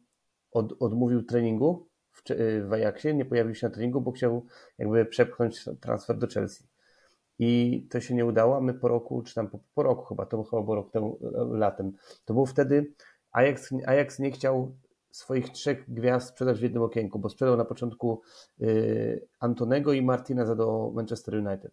od, 0.52 0.72
odmówił 0.80 1.22
treningu 1.22 1.88
w, 2.12 2.22
w 2.68 2.72
Ajaxie, 2.72 3.14
nie 3.14 3.24
pojawił 3.24 3.54
się 3.54 3.66
na 3.66 3.74
treningu, 3.74 4.00
bo 4.00 4.12
chciał 4.12 4.46
jakby 4.78 5.04
przepchnąć 5.04 5.64
transfer 5.80 6.18
do 6.18 6.26
Chelsea. 6.26 6.64
I 7.38 7.82
to 7.90 8.00
się 8.00 8.14
nie 8.14 8.26
udało, 8.26 8.56
a 8.56 8.60
my 8.60 8.74
po 8.74 8.88
roku, 8.88 9.22
czy 9.22 9.34
tam 9.34 9.50
po, 9.50 9.58
po 9.74 9.82
roku 9.82 10.04
chyba, 10.04 10.26
to 10.26 10.44
chyba 10.44 10.62
po 10.62 10.74
roku 10.74 10.90
temu, 10.90 11.18
latem, 11.50 11.92
to 12.24 12.34
był 12.34 12.46
wtedy 12.46 12.92
Ajax, 13.32 13.74
Ajax 13.86 14.18
nie 14.18 14.30
chciał 14.30 14.76
swoich 15.10 15.50
trzech 15.50 15.84
gwiazd 15.88 16.28
sprzedać 16.28 16.58
w 16.58 16.62
jednym 16.62 16.82
okienku, 16.82 17.18
bo 17.18 17.28
sprzedał 17.28 17.56
na 17.56 17.64
początku 17.64 18.22
y, 18.60 19.28
Antonego 19.40 19.92
i 19.92 20.02
Martineza 20.02 20.54
do 20.54 20.92
Manchester 20.94 21.34
United. 21.34 21.72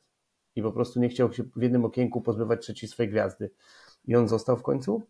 I 0.56 0.62
po 0.62 0.72
prostu 0.72 1.00
nie 1.00 1.10
chciał 1.10 1.34
się 1.34 1.44
w 1.44 1.62
jednym 1.62 1.86
okienku 1.86 2.22
pozbywać 2.22 2.62
trzeciej 2.62 2.90
swojej 2.90 3.12
gwiazdy. 3.12 3.52
I 4.06 4.16
on 4.16 4.28
został 4.28 4.58
w 4.58 4.64
końcu. 4.64 5.02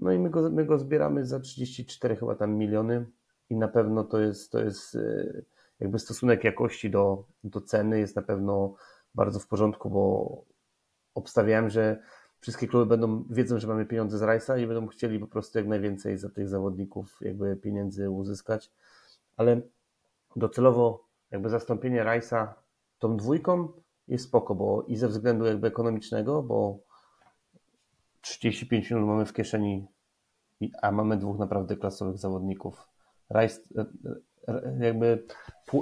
No 0.00 0.12
i 0.12 0.18
my 0.18 0.30
go, 0.30 0.50
my 0.50 0.64
go 0.64 0.78
zbieramy 0.78 1.26
za 1.26 1.40
34 1.40 2.16
chyba 2.16 2.34
tam 2.34 2.54
miliony 2.54 3.06
i 3.50 3.56
na 3.56 3.68
pewno 3.68 4.04
to 4.04 4.20
jest, 4.20 4.52
to 4.52 4.64
jest 4.64 4.94
e, 4.94 5.42
jakby 5.80 5.98
stosunek 5.98 6.44
jakości 6.44 6.90
do, 6.90 7.24
do 7.44 7.60
ceny 7.60 7.98
jest 7.98 8.16
na 8.16 8.22
pewno 8.22 8.74
bardzo 9.14 9.40
w 9.40 9.46
porządku, 9.46 9.90
bo 9.90 10.44
obstawiałem, 11.14 11.70
że 11.70 12.02
wszystkie 12.40 12.68
kluby 12.68 12.86
będą, 12.86 13.24
wiedzą, 13.30 13.58
że 13.58 13.68
mamy 13.68 13.86
pieniądze 13.86 14.18
z 14.18 14.22
Rajsa 14.22 14.58
i 14.58 14.66
będą 14.66 14.86
chcieli 14.86 15.18
po 15.18 15.26
prostu 15.26 15.58
jak 15.58 15.68
najwięcej 15.68 16.18
za 16.18 16.30
tych 16.30 16.48
zawodników 16.48 17.18
jakby 17.20 17.56
pieniędzy 17.56 18.10
uzyskać, 18.10 18.70
ale 19.36 19.60
docelowo 20.36 21.08
jakby 21.30 21.48
zastąpienie 21.48 22.04
Rajsa 22.04 22.54
tą 22.98 23.16
dwójką 23.16 23.68
jest 24.08 24.24
spoko, 24.24 24.54
bo 24.54 24.82
i 24.82 24.96
ze 24.96 25.08
względu 25.08 25.44
jakby 25.44 25.66
ekonomicznego, 25.66 26.42
bo 26.42 26.78
35 28.20 28.90
minut 28.90 29.06
mamy 29.06 29.26
w 29.26 29.32
kieszeni, 29.32 29.86
a 30.82 30.92
mamy 30.92 31.16
dwóch 31.16 31.38
naprawdę 31.38 31.76
klasowych 31.76 32.18
zawodników. 32.18 32.88
Rice, 33.30 33.60
e, 33.76 33.86
e, 34.48 34.78
jakby 34.80 35.26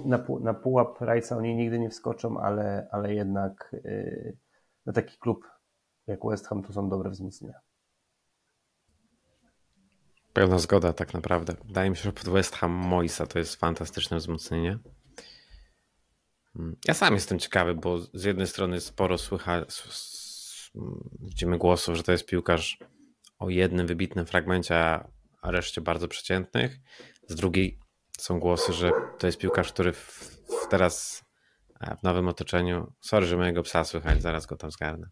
na, 0.05 0.24
na 0.41 0.55
pułap 0.55 1.01
Rice'a 1.01 1.37
oni 1.37 1.57
nigdy 1.57 1.78
nie 1.78 1.91
wskoczą, 1.91 2.41
ale, 2.41 2.89
ale 2.93 3.14
jednak 3.14 3.76
e, 3.84 4.32
na 4.87 4.93
taki 4.93 5.18
klub 5.18 5.57
jak 6.07 6.20
West 6.26 6.47
Ham 6.47 6.62
to 6.62 6.72
są 6.72 6.89
dobre 6.89 7.11
wzmocnienia. 7.11 7.61
Pełna 10.32 10.59
zgoda 10.59 10.93
tak 10.93 11.14
naprawdę. 11.14 11.55
Wydaje 11.64 11.91
mi 11.91 11.97
się, 11.97 12.03
że 12.03 12.12
pod 12.12 12.28
West 12.28 12.57
Ham 12.57 12.70
Moisa 12.70 13.26
to 13.26 13.39
jest 13.39 13.57
fantastyczne 13.57 14.16
wzmocnienie. 14.16 14.78
Ja 16.84 16.95
sam 16.95 17.14
jestem 17.14 17.39
ciekawy, 17.39 17.74
bo 17.74 17.99
z 17.99 18.24
jednej 18.24 18.47
strony 18.47 18.80
sporo 18.80 19.18
słychać, 19.18 19.70
widzimy 21.20 21.59
głosów, 21.59 21.97
że 21.97 22.03
to 22.03 22.12
jest 22.12 22.27
piłkarz 22.27 22.79
o 23.39 23.51
jednym 23.51 23.87
wybitnym 23.87 24.27
fragmencie, 24.27 24.77
a 24.77 25.05
reszcie 25.43 25.81
bardzo 25.81 26.09
przeciętnych. 26.09 26.79
Z 27.29 27.35
drugiej 27.35 27.79
są 28.18 28.41
głosy, 28.41 28.72
że 28.72 28.91
to 29.18 29.27
jest 29.27 29.39
piłkarz, 29.39 29.72
który 29.72 29.93
w, 29.93 30.37
w 30.64 30.68
teraz 30.68 31.24
e, 31.81 31.97
w 31.97 32.03
nowym 32.03 32.29
otoczeniu. 32.29 32.93
Sorry, 33.01 33.27
że 33.27 33.37
mojego 33.37 33.62
psa 33.62 33.85
słychać, 33.85 34.22
zaraz 34.22 34.47
go 34.47 34.57
tam 34.57 34.70
zgarnę. 34.70 35.09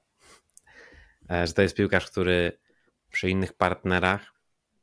E, 1.31 1.47
że 1.47 1.53
to 1.53 1.63
jest 1.63 1.77
piłkarz, 1.77 2.11
który 2.11 2.59
przy 3.11 3.31
innych 3.31 3.53
partnerach, 3.53 4.35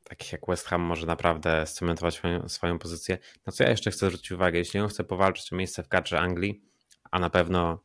takich 0.04 0.32
jak 0.32 0.46
West 0.48 0.66
Ham, 0.66 0.80
może 0.80 1.06
naprawdę 1.06 1.66
scementować 1.66 2.14
swoją, 2.14 2.48
swoją 2.48 2.78
pozycję. 2.78 3.18
Na 3.46 3.52
co 3.52 3.64
ja 3.64 3.70
jeszcze 3.70 3.90
chcę 3.90 4.06
zwrócić 4.06 4.32
uwagę, 4.32 4.58
jeśli 4.58 4.80
on 4.80 4.88
chce 4.88 5.04
powalczyć 5.04 5.52
o 5.52 5.56
miejsce 5.56 5.82
w 5.82 5.88
kadrze 5.88 6.20
Anglii, 6.20 6.62
a 7.10 7.18
na 7.18 7.30
pewno 7.30 7.82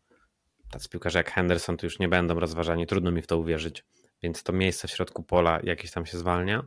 tacy 0.71 0.89
piłkarze 0.89 1.19
jak 1.19 1.31
Henderson 1.31 1.77
tu 1.77 1.85
już 1.85 1.99
nie 1.99 2.07
będą 2.07 2.39
rozważani, 2.39 2.87
trudno 2.87 3.11
mi 3.11 3.21
w 3.21 3.27
to 3.27 3.37
uwierzyć, 3.37 3.85
więc 4.23 4.43
to 4.43 4.53
miejsce 4.53 4.87
w 4.87 4.91
środku 4.91 5.23
pola 5.23 5.59
jakieś 5.63 5.91
tam 5.91 6.05
się 6.05 6.17
zwalnia. 6.17 6.63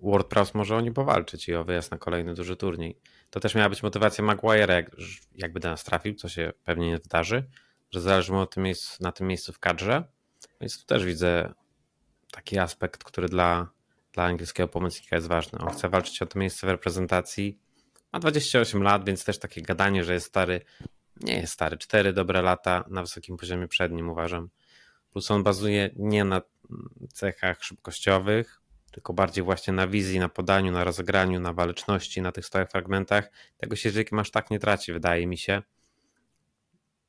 WordPress 0.00 0.54
może 0.54 0.76
o 0.76 0.80
nie 0.80 0.92
powalczyć 0.92 1.48
i 1.48 1.54
o 1.54 1.64
wyjazd 1.64 1.90
na 1.90 1.98
kolejny 1.98 2.34
duży 2.34 2.56
turniej. 2.56 2.98
To 3.30 3.40
też 3.40 3.54
miała 3.54 3.68
być 3.68 3.82
motywacja 3.82 4.24
Maguire, 4.24 4.70
jak, 4.70 4.90
jakby 5.34 5.60
do 5.60 5.70
nas 5.70 5.84
trafił, 5.84 6.14
co 6.14 6.28
się 6.28 6.52
pewnie 6.64 6.88
nie 6.88 6.98
wydarzy, 6.98 7.48
że 7.90 8.00
zależy 8.00 8.32
mu 8.32 8.46
tym 8.46 8.62
miejscu, 8.62 9.02
na 9.02 9.12
tym 9.12 9.26
miejscu 9.26 9.52
w 9.52 9.58
kadrze, 9.58 10.04
więc 10.60 10.80
tu 10.80 10.86
też 10.86 11.04
widzę 11.04 11.54
taki 12.30 12.58
aspekt, 12.58 13.04
który 13.04 13.28
dla, 13.28 13.68
dla 14.12 14.24
angielskiego 14.24 14.68
pomocnika 14.68 15.16
jest 15.16 15.28
ważny. 15.28 15.58
On 15.58 15.70
chce 15.70 15.88
walczyć 15.88 16.22
o 16.22 16.26
to 16.26 16.38
miejsce 16.38 16.66
w 16.66 16.70
reprezentacji, 16.70 17.58
ma 18.12 18.20
28 18.20 18.82
lat, 18.82 19.04
więc 19.04 19.24
też 19.24 19.38
takie 19.38 19.62
gadanie, 19.62 20.04
że 20.04 20.14
jest 20.14 20.26
stary, 20.26 20.60
nie 21.20 21.40
jest 21.40 21.52
stary. 21.52 21.78
Cztery 21.78 22.12
dobre 22.12 22.42
lata 22.42 22.84
na 22.88 23.00
wysokim 23.00 23.36
poziomie 23.36 23.68
przednim 23.68 24.08
uważam. 24.08 24.48
Plus 25.12 25.30
on 25.30 25.42
bazuje 25.42 25.90
nie 25.96 26.24
na 26.24 26.42
cechach 27.12 27.64
szybkościowych, 27.64 28.60
tylko 28.92 29.12
bardziej 29.12 29.44
właśnie 29.44 29.72
na 29.72 29.86
wizji, 29.86 30.18
na 30.18 30.28
podaniu, 30.28 30.72
na 30.72 30.84
rozegraniu, 30.84 31.40
na 31.40 31.52
waleczności, 31.52 32.22
na 32.22 32.32
tych 32.32 32.46
stałych 32.46 32.70
fragmentach. 32.70 33.30
Tego 33.56 33.76
się 33.76 33.90
Żykiem 33.90 34.18
aż 34.18 34.30
tak 34.30 34.50
nie 34.50 34.58
traci, 34.58 34.92
wydaje 34.92 35.26
mi 35.26 35.38
się. 35.38 35.62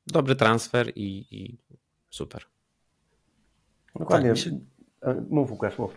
Dobry 0.06 0.36
transfer 0.36 0.92
i, 0.94 1.26
i 1.30 1.58
super. 2.10 2.42
Dokładnie. 3.96 4.28
Tak, 4.28 4.38
się... 4.38 4.60
Mów 5.30 5.50
Łukasz, 5.50 5.78
mów. 5.78 5.96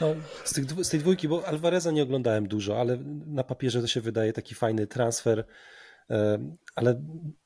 No, 0.00 0.06
z, 0.44 0.52
tych, 0.52 0.84
z 0.84 0.88
tej 0.88 1.00
dwójki, 1.00 1.28
bo 1.28 1.46
Alvareza 1.46 1.90
nie 1.90 2.02
oglądałem 2.02 2.48
dużo, 2.48 2.80
ale 2.80 2.98
na 3.26 3.44
papierze 3.44 3.80
to 3.80 3.86
się 3.86 4.00
wydaje 4.00 4.32
taki 4.32 4.54
fajny 4.54 4.86
transfer, 4.86 5.44
ale 6.74 6.90
o 6.90 7.41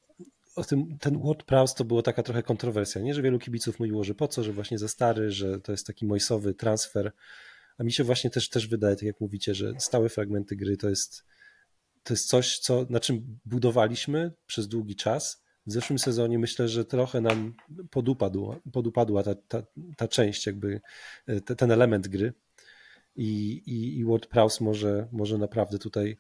tym, 0.64 0.98
ten 0.98 1.22
Ward 1.22 1.42
Prowse 1.42 1.74
to 1.74 1.84
była 1.84 2.02
taka 2.02 2.22
trochę 2.22 2.42
kontrowersja, 2.42 3.02
nie? 3.02 3.14
że 3.14 3.22
wielu 3.22 3.38
kibiców 3.38 3.80
mówiło, 3.80 4.04
że 4.04 4.14
po 4.14 4.28
co, 4.28 4.44
że 4.44 4.52
właśnie 4.52 4.78
za 4.78 4.88
stary, 4.88 5.30
że 5.30 5.61
to 5.61 5.72
jest 5.72 5.86
taki 5.86 6.07
mojsowy 6.07 6.54
transfer, 6.54 7.12
a 7.78 7.84
mi 7.84 7.92
się 7.92 8.04
właśnie 8.04 8.30
też, 8.30 8.48
też 8.48 8.68
wydaje, 8.68 8.96
tak 8.96 9.02
jak 9.02 9.20
mówicie, 9.20 9.54
że 9.54 9.72
stałe 9.78 10.09
fragmenty 10.09 10.57
gry 10.57 10.76
to 10.76 10.88
jest, 10.88 11.24
to 12.02 12.14
jest 12.14 12.28
coś, 12.28 12.59
co, 12.59 12.86
na 12.90 13.00
czym 13.00 13.38
budowaliśmy 13.44 14.32
przez 14.46 14.68
długi 14.68 14.96
czas, 14.96 15.46
w 15.66 15.72
zeszłym 15.72 15.98
sezonie 15.98 16.38
myślę, 16.38 16.68
że 16.68 16.84
trochę 16.84 17.20
nam 17.20 17.54
podupadła, 17.90 18.61
podupadła 18.72 19.22
ta, 19.22 19.34
ta, 19.34 19.62
ta 19.96 20.09
część, 20.09 20.46
jakby 20.46 20.80
te, 21.44 21.57
ten 21.57 21.70
element 21.70 22.09
gry. 22.09 22.32
I, 23.16 23.62
i, 23.66 23.98
i 23.98 24.04
może, 24.61 25.09
może 25.12 25.38
naprawdę 25.38 25.78
tutaj 25.78 26.18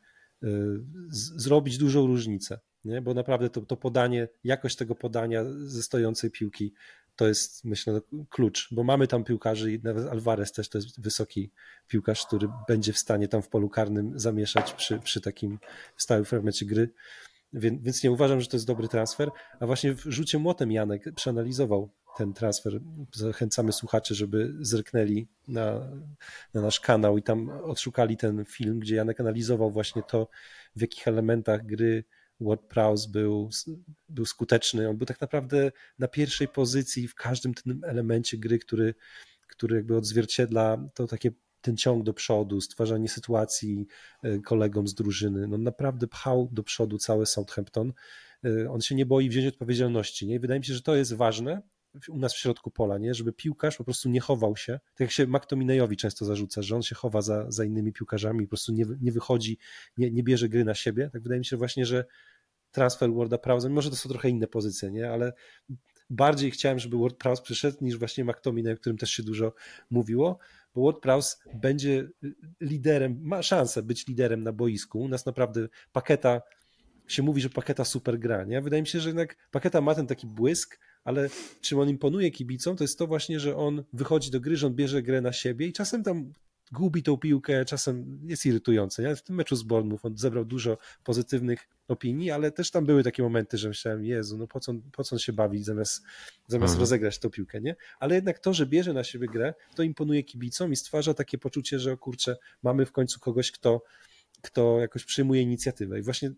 z, 1.08 1.42
zrobić 1.42 1.78
dużą 1.78 2.06
różnicę, 2.06 2.60
nie? 2.86 3.02
bo 3.02 3.14
naprawdę 3.14 3.50
to, 3.50 3.60
to 3.60 3.76
podanie, 3.76 4.28
jakość 4.44 4.76
tego 4.76 4.94
podania 4.94 5.44
ze 5.58 5.82
stojącej 5.82 6.30
piłki 6.30 6.72
to 7.16 7.28
jest 7.28 7.64
myślę 7.64 8.00
klucz, 8.30 8.68
bo 8.74 8.84
mamy 8.84 9.06
tam 9.06 9.24
piłkarzy 9.24 9.72
i 9.72 9.80
nawet 9.82 10.06
Alvarez 10.06 10.52
też 10.52 10.68
to 10.68 10.78
jest 10.78 11.00
wysoki 11.00 11.50
piłkarz, 11.88 12.26
który 12.26 12.48
będzie 12.68 12.92
w 12.92 12.98
stanie 12.98 13.28
tam 13.28 13.42
w 13.42 13.48
polu 13.48 13.68
karnym 13.68 14.18
zamieszać 14.18 14.72
przy, 14.72 14.98
przy 14.98 15.20
takim 15.20 15.58
stałym 15.96 16.24
fragmencie 16.24 16.66
gry. 16.66 16.90
Więc, 17.52 17.82
więc 17.82 18.02
nie 18.02 18.10
uważam, 18.10 18.40
że 18.40 18.46
to 18.46 18.56
jest 18.56 18.66
dobry 18.66 18.88
transfer. 18.88 19.30
A 19.60 19.66
właśnie 19.66 19.94
w 19.94 20.00
rzucie 20.00 20.38
młotem 20.38 20.72
Janek 20.72 21.14
przeanalizował 21.14 21.90
ten 22.16 22.32
transfer. 22.32 22.80
Zachęcamy 23.14 23.72
słuchaczy, 23.72 24.14
żeby 24.14 24.54
zerknęli 24.60 25.26
na, 25.48 25.80
na 26.54 26.60
nasz 26.60 26.80
kanał 26.80 27.18
i 27.18 27.22
tam 27.22 27.48
odszukali 27.48 28.16
ten 28.16 28.44
film, 28.44 28.78
gdzie 28.78 28.96
Janek 28.96 29.20
analizował 29.20 29.70
właśnie 29.70 30.02
to, 30.02 30.28
w 30.76 30.80
jakich 30.80 31.08
elementach 31.08 31.66
gry 31.66 32.04
WordPress 32.40 33.06
był, 33.06 33.50
był 34.08 34.26
skuteczny. 34.26 34.88
On 34.88 34.96
był 34.96 35.06
tak 35.06 35.20
naprawdę 35.20 35.72
na 35.98 36.08
pierwszej 36.08 36.48
pozycji 36.48 37.08
w 37.08 37.14
każdym 37.14 37.54
tym 37.54 37.80
elemencie 37.84 38.38
gry, 38.38 38.58
który, 38.58 38.94
który 39.48 39.76
jakby 39.76 39.96
odzwierciedla 39.96 40.88
to 40.94 41.06
takie 41.06 41.30
ten 41.60 41.76
ciąg 41.76 42.04
do 42.04 42.14
przodu, 42.14 42.60
stwarzanie 42.60 43.08
sytuacji 43.08 43.86
e, 44.22 44.38
kolegom 44.38 44.88
z 44.88 44.94
drużyny. 44.94 45.48
No 45.48 45.58
naprawdę 45.58 46.06
pchał 46.06 46.48
do 46.52 46.62
przodu 46.62 46.98
całe 46.98 47.26
Southampton. 47.26 47.92
E, 48.44 48.70
on 48.70 48.80
się 48.80 48.94
nie 48.94 49.06
boi 49.06 49.28
wziąć 49.28 49.46
odpowiedzialności. 49.46 50.26
Nie? 50.26 50.40
Wydaje 50.40 50.60
mi 50.60 50.66
się, 50.66 50.74
że 50.74 50.82
to 50.82 50.96
jest 50.96 51.12
ważne 51.12 51.62
u 52.08 52.18
nas 52.18 52.34
w 52.34 52.38
środku 52.38 52.70
pola, 52.70 52.98
nie? 52.98 53.14
żeby 53.14 53.32
piłkarz 53.32 53.76
po 53.76 53.84
prostu 53.84 54.08
nie 54.08 54.20
chował 54.20 54.56
się, 54.56 54.72
tak 54.72 55.00
jak 55.00 55.10
się 55.10 55.26
McTominayowi 55.26 55.96
często 55.96 56.24
zarzuca, 56.24 56.62
że 56.62 56.76
on 56.76 56.82
się 56.82 56.94
chowa 56.94 57.22
za, 57.22 57.50
za 57.50 57.64
innymi 57.64 57.92
piłkarzami, 57.92 58.44
po 58.44 58.48
prostu 58.48 58.72
nie, 58.72 58.84
nie 59.00 59.12
wychodzi, 59.12 59.58
nie, 59.98 60.10
nie 60.10 60.22
bierze 60.22 60.48
gry 60.48 60.64
na 60.64 60.74
siebie. 60.74 61.10
Tak 61.12 61.22
wydaje 61.22 61.38
mi 61.38 61.44
się 61.44 61.56
właśnie, 61.56 61.86
że 61.86 62.04
transfer 62.70 63.12
Worda 63.12 63.38
Prowse, 63.38 63.68
może 63.68 63.90
to 63.90 63.96
są 63.96 64.08
trochę 64.08 64.28
inne 64.28 64.46
pozycje, 64.46 64.90
nie? 64.90 65.10
ale 65.10 65.32
bardziej 66.10 66.50
chciałem, 66.50 66.78
żeby 66.78 66.98
Ward 66.98 67.16
Prowse 67.16 67.42
przyszedł 67.42 67.76
niż 67.80 67.98
właśnie 67.98 68.24
McTominay, 68.24 68.72
o 68.72 68.76
którym 68.76 68.98
też 68.98 69.10
się 69.10 69.22
dużo 69.22 69.52
mówiło, 69.90 70.38
bo 70.74 70.84
Ward 70.84 71.00
Prowse 71.00 71.36
będzie 71.54 72.08
liderem, 72.60 73.18
ma 73.22 73.42
szansę 73.42 73.82
być 73.82 74.06
liderem 74.06 74.42
na 74.42 74.52
boisku. 74.52 75.00
U 75.00 75.08
nas 75.08 75.26
naprawdę 75.26 75.68
paketa 75.92 76.42
się 77.08 77.22
mówi, 77.22 77.40
że 77.40 77.50
paketa 77.50 77.84
super 77.84 78.18
gra. 78.18 78.44
Nie? 78.44 78.60
Wydaje 78.60 78.82
mi 78.82 78.88
się, 78.88 79.00
że 79.00 79.08
jednak 79.08 79.36
paketa 79.50 79.80
ma 79.80 79.94
ten 79.94 80.06
taki 80.06 80.26
błysk, 80.26 80.80
ale 81.06 81.30
czym 81.60 81.78
on 81.78 81.88
imponuje 81.88 82.30
kibicom, 82.30 82.76
to 82.76 82.84
jest 82.84 82.98
to 82.98 83.06
właśnie, 83.06 83.40
że 83.40 83.56
on 83.56 83.84
wychodzi 83.92 84.30
do 84.30 84.40
gry, 84.40 84.56
że 84.56 84.66
on 84.66 84.74
bierze 84.74 85.02
grę 85.02 85.20
na 85.20 85.32
siebie 85.32 85.66
i 85.66 85.72
czasem 85.72 86.02
tam 86.02 86.32
gubi 86.72 87.02
tą 87.02 87.16
piłkę, 87.16 87.64
czasem 87.64 88.20
jest 88.24 88.46
irytujące. 88.46 89.02
Nie? 89.02 89.16
W 89.16 89.22
tym 89.22 89.36
meczu 89.36 89.56
z 89.56 89.62
Bournemouth 89.62 90.04
on 90.04 90.16
zebrał 90.16 90.44
dużo 90.44 90.78
pozytywnych 91.04 91.68
opinii, 91.88 92.30
ale 92.30 92.52
też 92.52 92.70
tam 92.70 92.86
były 92.86 93.02
takie 93.02 93.22
momenty, 93.22 93.58
że 93.58 93.68
myślałem, 93.68 94.04
Jezu, 94.04 94.38
no 94.38 94.46
po 94.46 94.60
co, 94.60 94.72
po 94.92 95.04
co 95.04 95.16
on 95.16 95.18
się 95.18 95.32
bawi 95.32 95.62
zamiast, 95.62 96.02
zamiast 96.46 96.72
mhm. 96.72 96.80
rozegrać 96.80 97.18
tą 97.18 97.30
piłkę, 97.30 97.60
nie? 97.60 97.76
Ale 97.98 98.14
jednak 98.14 98.38
to, 98.38 98.54
że 98.54 98.66
bierze 98.66 98.92
na 98.92 99.04
siebie 99.04 99.28
grę, 99.28 99.54
to 99.74 99.82
imponuje 99.82 100.22
kibicom 100.22 100.72
i 100.72 100.76
stwarza 100.76 101.14
takie 101.14 101.38
poczucie, 101.38 101.78
że 101.78 101.92
o 101.92 101.96
kurczę, 101.96 102.36
mamy 102.62 102.86
w 102.86 102.92
końcu 102.92 103.20
kogoś, 103.20 103.50
kto, 103.52 103.82
kto 104.42 104.80
jakoś 104.80 105.04
przyjmuje 105.04 105.42
inicjatywę. 105.42 105.98
I 105.98 106.02
właśnie 106.02 106.30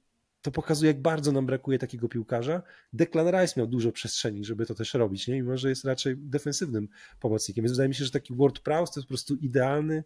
to 0.48 0.52
pokazuje, 0.52 0.90
jak 0.92 1.02
bardzo 1.02 1.32
nam 1.32 1.46
brakuje 1.46 1.78
takiego 1.78 2.08
piłkarza. 2.08 2.62
Declan 2.92 3.28
Rice 3.28 3.54
miał 3.56 3.66
dużo 3.66 3.92
przestrzeni, 3.92 4.44
żeby 4.44 4.66
to 4.66 4.74
też 4.74 4.94
robić, 4.94 5.28
nie? 5.28 5.34
mimo 5.34 5.56
że 5.56 5.68
jest 5.68 5.84
raczej 5.84 6.16
defensywnym 6.16 6.88
pomocnikiem. 7.20 7.62
Więc 7.64 7.72
wydaje 7.72 7.88
mi 7.88 7.94
się, 7.94 8.04
że 8.04 8.10
taki 8.10 8.34
Ward 8.36 8.58
Prowse 8.58 8.92
to 8.92 9.00
jest 9.00 9.08
po 9.08 9.12
prostu 9.12 9.34
idealny 9.34 10.04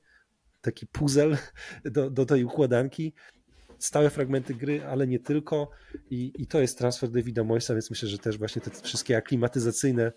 taki 0.61 0.87
puzzle 0.87 1.39
do, 1.85 2.11
do 2.11 2.27
tej 2.27 2.45
układanki. 2.45 3.13
Stałe 3.79 4.11
fragmenty 4.11 4.55
gry, 4.55 4.85
ale 4.85 5.07
nie 5.07 5.19
tylko. 5.19 5.71
I, 6.11 6.33
i 6.39 6.47
to 6.47 6.61
jest 6.61 6.79
transfer 6.79 7.11
Davida 7.11 7.45
Moysa, 7.45 7.75
więc 7.75 7.91
myślę, 7.91 8.09
że 8.09 8.19
też 8.19 8.39
właśnie 8.39 8.63
te 8.63 8.71
wszystkie 8.71 9.17
aklimatyzacyjne, 9.17 10.13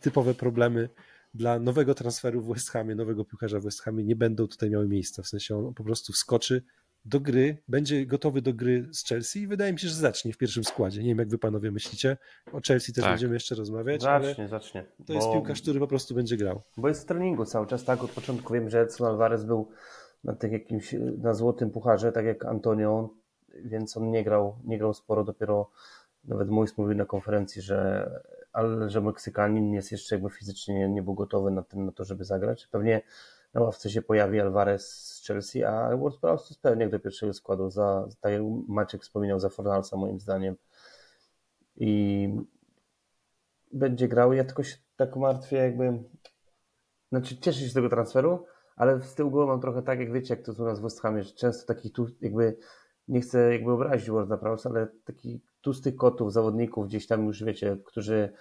typowe 0.00 0.34
problemy 0.34 0.88
dla 1.34 1.58
nowego 1.58 1.94
transferu 1.94 2.42
w 2.42 2.48
West 2.48 2.70
Hamie, 2.70 2.94
nowego 2.94 3.24
piłkarza 3.24 3.60
w 3.60 3.62
West 3.62 3.82
Hamie 3.82 4.04
nie 4.04 4.16
będą 4.16 4.46
tutaj 4.46 4.70
miały 4.70 4.88
miejsca. 4.88 5.22
W 5.22 5.28
sensie 5.28 5.56
on 5.56 5.74
po 5.74 5.84
prostu 5.84 6.12
wskoczy, 6.12 6.62
do 7.04 7.20
gry, 7.20 7.62
będzie 7.68 8.06
gotowy 8.06 8.42
do 8.42 8.54
gry 8.54 8.88
z 8.92 9.04
Chelsea 9.04 9.42
i 9.42 9.46
wydaje 9.46 9.72
mi 9.72 9.78
się, 9.78 9.88
że 9.88 9.94
zacznie 9.94 10.32
w 10.32 10.38
pierwszym 10.38 10.64
składzie. 10.64 11.02
Nie 11.02 11.08
wiem, 11.08 11.18
jak 11.18 11.28
wy 11.28 11.38
panowie 11.38 11.70
myślicie. 11.70 12.16
O 12.52 12.60
Chelsea 12.60 12.92
też 12.92 13.04
tak. 13.04 13.12
będziemy 13.12 13.34
jeszcze 13.34 13.54
rozmawiać. 13.54 14.02
Zacznie, 14.02 14.48
zacznie. 14.48 14.84
To 15.06 15.12
jest 15.12 15.32
piłkarz, 15.32 15.62
który 15.62 15.80
po 15.80 15.86
prostu 15.86 16.14
będzie 16.14 16.36
grał. 16.36 16.62
Bo 16.76 16.88
jest 16.88 17.02
w 17.02 17.06
treningu 17.06 17.44
cały 17.44 17.66
czas, 17.66 17.84
tak? 17.84 18.04
Od 18.04 18.10
początku 18.10 18.54
wiem, 18.54 18.70
że 18.70 18.80
Edson 18.80 19.06
Alvarez 19.06 19.44
był 19.44 19.68
na 20.24 20.34
tym 20.34 20.52
jakimś, 20.52 20.94
na 21.22 21.34
złotym 21.34 21.70
pucharze, 21.70 22.12
tak 22.12 22.24
jak 22.24 22.44
Antonio, 22.44 23.10
więc 23.64 23.96
on 23.96 24.10
nie 24.10 24.24
grał, 24.24 24.58
nie 24.64 24.78
grał 24.78 24.94
sporo, 24.94 25.24
dopiero 25.24 25.70
nawet 26.24 26.48
mój 26.48 26.66
mówił 26.76 26.96
na 26.96 27.04
konferencji, 27.04 27.62
że 27.62 28.10
ale 28.52 28.90
że 28.90 29.00
Meksykanin 29.00 29.72
jest 29.72 29.92
jeszcze 29.92 30.14
jakby 30.14 30.30
fizycznie 30.30 30.88
nie 30.88 31.02
był 31.02 31.14
gotowy 31.14 31.50
na, 31.50 31.62
ten, 31.62 31.86
na 31.86 31.92
to, 31.92 32.04
żeby 32.04 32.24
zagrać. 32.24 32.66
Pewnie 32.66 33.02
na 33.54 33.60
ławce 33.60 33.90
się 33.90 34.02
pojawi 34.02 34.40
Alvarez 34.40 35.04
z 35.04 35.26
Chelsea, 35.26 35.64
a 35.64 35.96
Ward 35.96 36.20
Prowse 36.20 36.46
jest 36.50 36.62
pewnie 36.62 36.88
do 36.88 37.00
pierwszego 37.00 37.34
składu, 37.34 37.70
za, 37.70 38.08
tak 38.20 38.32
jak 38.32 38.42
Maciek 38.68 39.02
wspominał, 39.02 39.40
za 39.40 39.48
Fornalsa 39.48 39.96
moim 39.96 40.20
zdaniem. 40.20 40.56
I 41.76 42.28
będzie 43.72 44.08
grał. 44.08 44.32
Ja 44.32 44.44
tylko 44.44 44.62
się 44.62 44.76
tak 44.96 45.16
martwię, 45.16 45.56
jakby. 45.56 46.02
Znaczy, 47.12 47.38
cieszę 47.40 47.60
się 47.60 47.68
z 47.68 47.74
tego 47.74 47.88
transferu, 47.88 48.46
ale 48.76 49.00
z 49.00 49.14
tyłu 49.14 49.30
głowy 49.30 49.46
mam 49.46 49.60
trochę 49.60 49.82
tak, 49.82 50.00
jak 50.00 50.12
wiecie, 50.12 50.34
jak 50.34 50.44
to 50.44 50.52
u 50.62 50.64
nas 50.64 50.80
w 50.80 50.82
West 50.82 51.00
Hamie, 51.00 51.22
że 51.22 51.32
często 51.32 51.66
takich 51.66 51.92
tu, 51.92 52.06
jakby, 52.20 52.56
nie 53.08 53.20
chcę 53.20 53.52
jakby 53.52 53.72
obrazić 53.72 54.10
Warda 54.10 54.36
Prowse, 54.36 54.68
ale 54.68 54.86
takich 55.04 55.42
tłustych 55.60 55.96
kotów, 55.96 56.32
zawodników 56.32 56.86
gdzieś 56.86 57.06
tam 57.06 57.26
już 57.26 57.44
wiecie, 57.44 57.76
którzy 57.84 58.32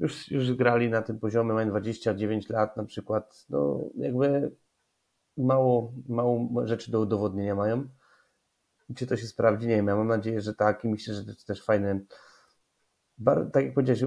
już, 0.00 0.30
już 0.30 0.52
grali 0.52 0.90
na 0.90 1.02
tym 1.02 1.18
poziomie, 1.18 1.52
mają 1.52 1.68
29 1.68 2.48
lat 2.48 2.76
na 2.76 2.84
przykład, 2.84 3.46
no 3.50 3.80
jakby 3.96 4.52
mało, 5.36 5.92
mało 6.08 6.66
rzeczy 6.66 6.90
do 6.90 7.00
udowodnienia 7.00 7.54
mają. 7.54 7.88
Czy 8.96 9.06
to 9.06 9.16
się 9.16 9.26
sprawdzi? 9.26 9.66
Nie 9.66 9.76
wiem. 9.76 9.86
Ja 9.86 9.96
mam 9.96 10.08
nadzieję, 10.08 10.40
że 10.40 10.54
tak 10.54 10.84
i 10.84 10.88
myślę, 10.88 11.14
że 11.14 11.24
to 11.24 11.30
jest 11.30 11.46
też 11.46 11.64
fajny, 11.64 12.06
tak 13.52 13.64
jak 13.64 13.74
powiedziałeś, 13.74 14.04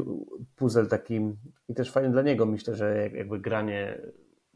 puzzle 0.55 0.85
takim 0.85 1.37
i 1.69 1.73
też 1.73 1.91
fajny 1.91 2.11
dla 2.11 2.21
niego. 2.21 2.45
Myślę, 2.45 2.75
że 2.75 3.09
jakby 3.13 3.39
granie, 3.39 4.01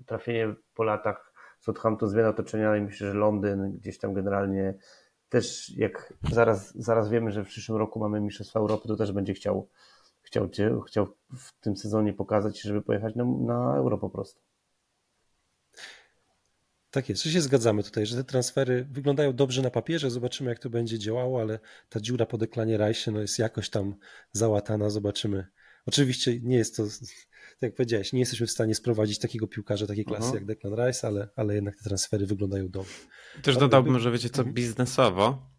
trafienie 0.06 0.56
po 0.74 0.84
latach 0.84 1.34
Southampton, 1.60 2.10
zmiana 2.10 2.30
otoczenia 2.30 2.78
i 2.78 2.82
myślę, 2.82 3.08
że 3.08 3.14
Londyn 3.14 3.78
gdzieś 3.78 3.98
tam 3.98 4.14
generalnie 4.14 4.74
też 5.30 5.78
jak 5.78 6.14
zaraz, 6.32 6.78
zaraz 6.78 7.10
wiemy, 7.10 7.32
że 7.32 7.44
w 7.44 7.48
przyszłym 7.48 7.78
roku 7.78 8.00
mamy 8.00 8.22
Mistrzostwa 8.22 8.60
Europy, 8.60 8.88
to 8.88 8.96
też 8.96 9.12
będzie 9.12 9.34
chciał 9.34 9.70
chciał, 10.28 10.50
cię, 10.50 10.72
chciał 10.88 11.08
w 11.38 11.60
tym 11.60 11.78
sezonie 11.78 12.14
pokazać, 12.14 12.62
żeby 12.62 12.82
pojechać 12.82 13.16
na, 13.16 13.26
na 13.26 13.78
Euro 13.78 13.98
po 13.98 14.10
prostu. 14.10 14.42
Tak 16.92 17.10
jest, 17.10 17.24
że 17.24 17.32
się 17.32 17.42
zgadzamy 17.42 17.84
tutaj, 17.84 18.06
że 18.06 18.16
te 18.18 18.24
transfery 18.24 18.88
wyglądają 18.92 19.34
dobrze 19.34 19.62
na 19.62 19.70
papierze, 19.70 20.12
zobaczymy 20.12 20.50
jak 20.50 20.60
to 20.60 20.70
będzie 20.70 21.00
działało, 21.00 21.42
ale 21.42 21.60
ta 21.90 22.00
dziura 22.00 22.26
po 22.26 22.38
deklanie 22.38 22.78
Rajsie 22.78 23.12
no 23.12 23.20
jest 23.20 23.40
jakoś 23.40 23.70
tam 23.70 23.96
załatana, 24.32 24.90
zobaczymy. 24.90 25.48
Oczywiście 25.86 26.40
nie 26.40 26.58
jest 26.58 26.78
to, 26.78 26.84
tak 26.84 27.62
jak 27.62 27.76
powiedziałeś, 27.76 28.14
nie 28.14 28.20
jesteśmy 28.20 28.48
w 28.48 28.52
stanie 28.52 28.76
sprowadzić 28.76 29.20
takiego 29.20 29.48
piłkarza 29.48 29.88
takiej 29.88 30.06
klasy 30.06 30.24
uh 30.24 30.28
mhm. 30.28 30.46
-huh. 30.46 30.50
jak 30.50 30.58
Declan 30.58 30.88
Rice, 30.88 31.08
ale, 31.08 31.30
ale 31.36 31.56
jednak 31.56 31.76
te 31.76 31.84
transfery 31.84 32.26
wyglądają 32.26 32.70
dobrze. 32.70 32.94
Też 33.42 33.58
dodałbym, 33.58 34.00
że 34.00 34.12
wiecie 34.12 34.30
co, 34.30 34.42
mhm. 34.42 34.54
biznesowo 34.54 35.57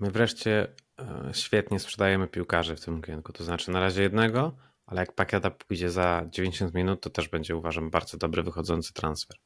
my 0.00 0.10
wreszcie 0.10 0.68
E, 0.98 1.30
świetnie 1.34 1.80
sprzedajemy 1.80 2.28
piłkarzy 2.28 2.76
w 2.76 2.80
tym 2.80 2.98
okienku. 2.98 3.32
To 3.32 3.44
znaczy 3.44 3.70
na 3.70 3.80
razie 3.80 4.02
jednego, 4.02 4.56
ale 4.86 5.00
jak 5.00 5.12
pakieta 5.12 5.50
pójdzie 5.50 5.90
za 5.90 6.24
90 6.30 6.74
minut, 6.74 7.00
to 7.00 7.10
też 7.10 7.28
będzie 7.28 7.56
uważam 7.56 7.90
bardzo 7.90 8.18
dobry 8.18 8.42
wychodzący 8.42 8.92
transfer. 8.92 9.36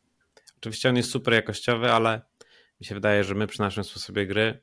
Oczywiście 0.56 0.88
on 0.88 0.96
jest 0.96 1.10
super 1.10 1.34
jakościowy, 1.34 1.92
ale 1.92 2.22
mi 2.80 2.86
się 2.86 2.94
wydaje, 2.94 3.24
że 3.24 3.34
my 3.34 3.46
przy 3.46 3.60
naszym 3.60 3.84
sposobie 3.84 4.26
gry 4.26 4.60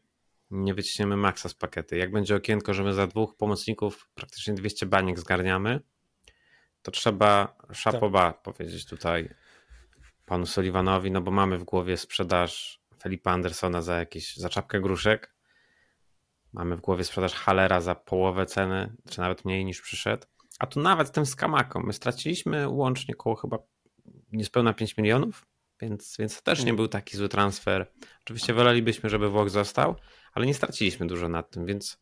nie 0.51 0.73
wyciśniemy 0.73 1.17
maksa 1.17 1.49
z 1.49 1.53
pakiety. 1.53 1.97
Jak 1.97 2.11
będzie 2.11 2.35
okienko, 2.35 2.73
że 2.73 2.83
my 2.83 2.93
za 2.93 3.07
dwóch 3.07 3.35
pomocników 3.37 4.09
praktycznie 4.15 4.53
200 4.53 4.85
baniek 4.85 5.19
zgarniamy, 5.19 5.79
to 6.81 6.91
trzeba 6.91 7.57
szapoba 7.73 8.33
tak. 8.33 8.41
powiedzieć 8.41 8.85
tutaj 8.85 9.29
panu 10.25 10.45
Sullivanowi, 10.45 11.11
no 11.11 11.21
bo 11.21 11.31
mamy 11.31 11.57
w 11.57 11.63
głowie 11.63 11.97
sprzedaż 11.97 12.81
Felipa 13.01 13.31
Andersona 13.31 13.81
za 13.81 13.99
jakieś, 13.99 14.37
za 14.37 14.49
czapkę 14.49 14.81
gruszek, 14.81 15.38
Mamy 16.53 16.77
w 16.77 16.81
głowie 16.81 17.03
sprzedaż 17.03 17.33
Halera 17.33 17.81
za 17.81 17.95
połowę 17.95 18.45
ceny, 18.45 18.95
czy 19.09 19.19
nawet 19.19 19.45
mniej 19.45 19.65
niż 19.65 19.81
przyszedł. 19.81 20.27
A 20.59 20.67
tu 20.67 20.79
nawet 20.79 21.11
tym 21.11 21.25
skamaką 21.25 21.79
my 21.79 21.93
straciliśmy 21.93 22.69
łącznie 22.69 23.15
około 23.15 23.35
chyba 23.35 23.57
niespełna 24.31 24.73
5 24.73 24.97
milionów, 24.97 25.45
więc, 25.81 26.15
więc 26.19 26.35
to 26.35 26.41
też 26.41 26.63
nie 26.63 26.73
był 26.73 26.87
taki 26.87 27.17
zły 27.17 27.29
transfer. 27.29 27.91
Oczywiście 28.21 28.53
wolelibyśmy, 28.53 29.09
żeby 29.09 29.29
Włoch 29.29 29.49
został, 29.49 29.95
ale 30.33 30.45
nie 30.45 30.53
straciliśmy 30.53 31.07
dużo 31.07 31.29
na 31.29 31.43
tym, 31.43 31.65
więc 31.65 31.99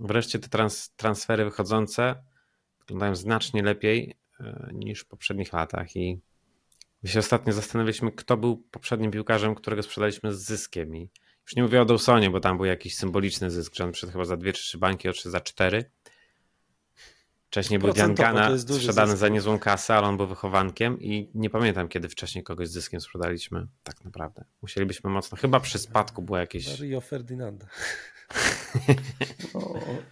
wreszcie 0.00 0.38
te 0.38 0.48
trans, 0.48 0.94
transfery 0.96 1.44
wychodzące 1.44 2.14
wyglądają 2.80 3.16
znacznie 3.16 3.62
lepiej 3.62 4.16
e, 4.40 4.70
niż 4.72 5.00
w 5.00 5.06
poprzednich 5.06 5.52
latach 5.52 5.96
i 5.96 6.20
my 7.02 7.08
się 7.08 7.18
ostatnio 7.18 7.52
zastanawialiśmy, 7.52 8.12
kto 8.12 8.36
był 8.36 8.56
poprzednim 8.56 9.10
piłkarzem, 9.10 9.54
którego 9.54 9.82
sprzedaliśmy 9.82 10.34
z 10.34 10.42
zyskiem 10.42 10.96
i 10.96 11.10
już 11.46 11.56
nie 11.56 11.62
mówię 11.62 11.82
o 11.82 11.84
Dawsonie, 11.84 12.30
bo 12.30 12.40
tam 12.40 12.56
był 12.56 12.66
jakiś 12.66 12.96
symboliczny 12.96 13.50
zysk, 13.50 13.74
że 13.74 13.84
on 13.84 13.92
przyszedł 13.92 14.12
chyba 14.12 14.24
za 14.24 14.36
dwie 14.36 14.52
czy 14.52 14.62
trzy 14.62 14.78
bańki, 14.78 15.08
odszedł 15.08 15.30
za 15.30 15.40
cztery. 15.40 15.84
Wcześniej 17.46 17.78
był 17.78 17.92
Diankana 17.92 18.58
sprzedany 18.58 19.10
zysk. 19.10 19.20
za 19.20 19.28
niezłą 19.28 19.58
kasę, 19.58 19.94
ale 19.94 20.06
on 20.06 20.16
był 20.16 20.26
wychowankiem 20.26 21.00
i 21.00 21.30
nie 21.34 21.50
pamiętam, 21.50 21.88
kiedy 21.88 22.08
wcześniej 22.08 22.44
kogoś 22.44 22.68
z 22.68 22.72
zyskiem 22.72 23.00
sprzedaliśmy. 23.00 23.66
Tak 23.82 24.04
naprawdę. 24.04 24.44
Musielibyśmy 24.62 25.10
mocno. 25.10 25.38
Chyba 25.38 25.60
przy 25.60 25.78
spadku 25.78 26.22
było 26.22 26.38
jakieś. 26.38 26.80
Rio 26.80 27.00
Ferdinanda. 27.00 27.66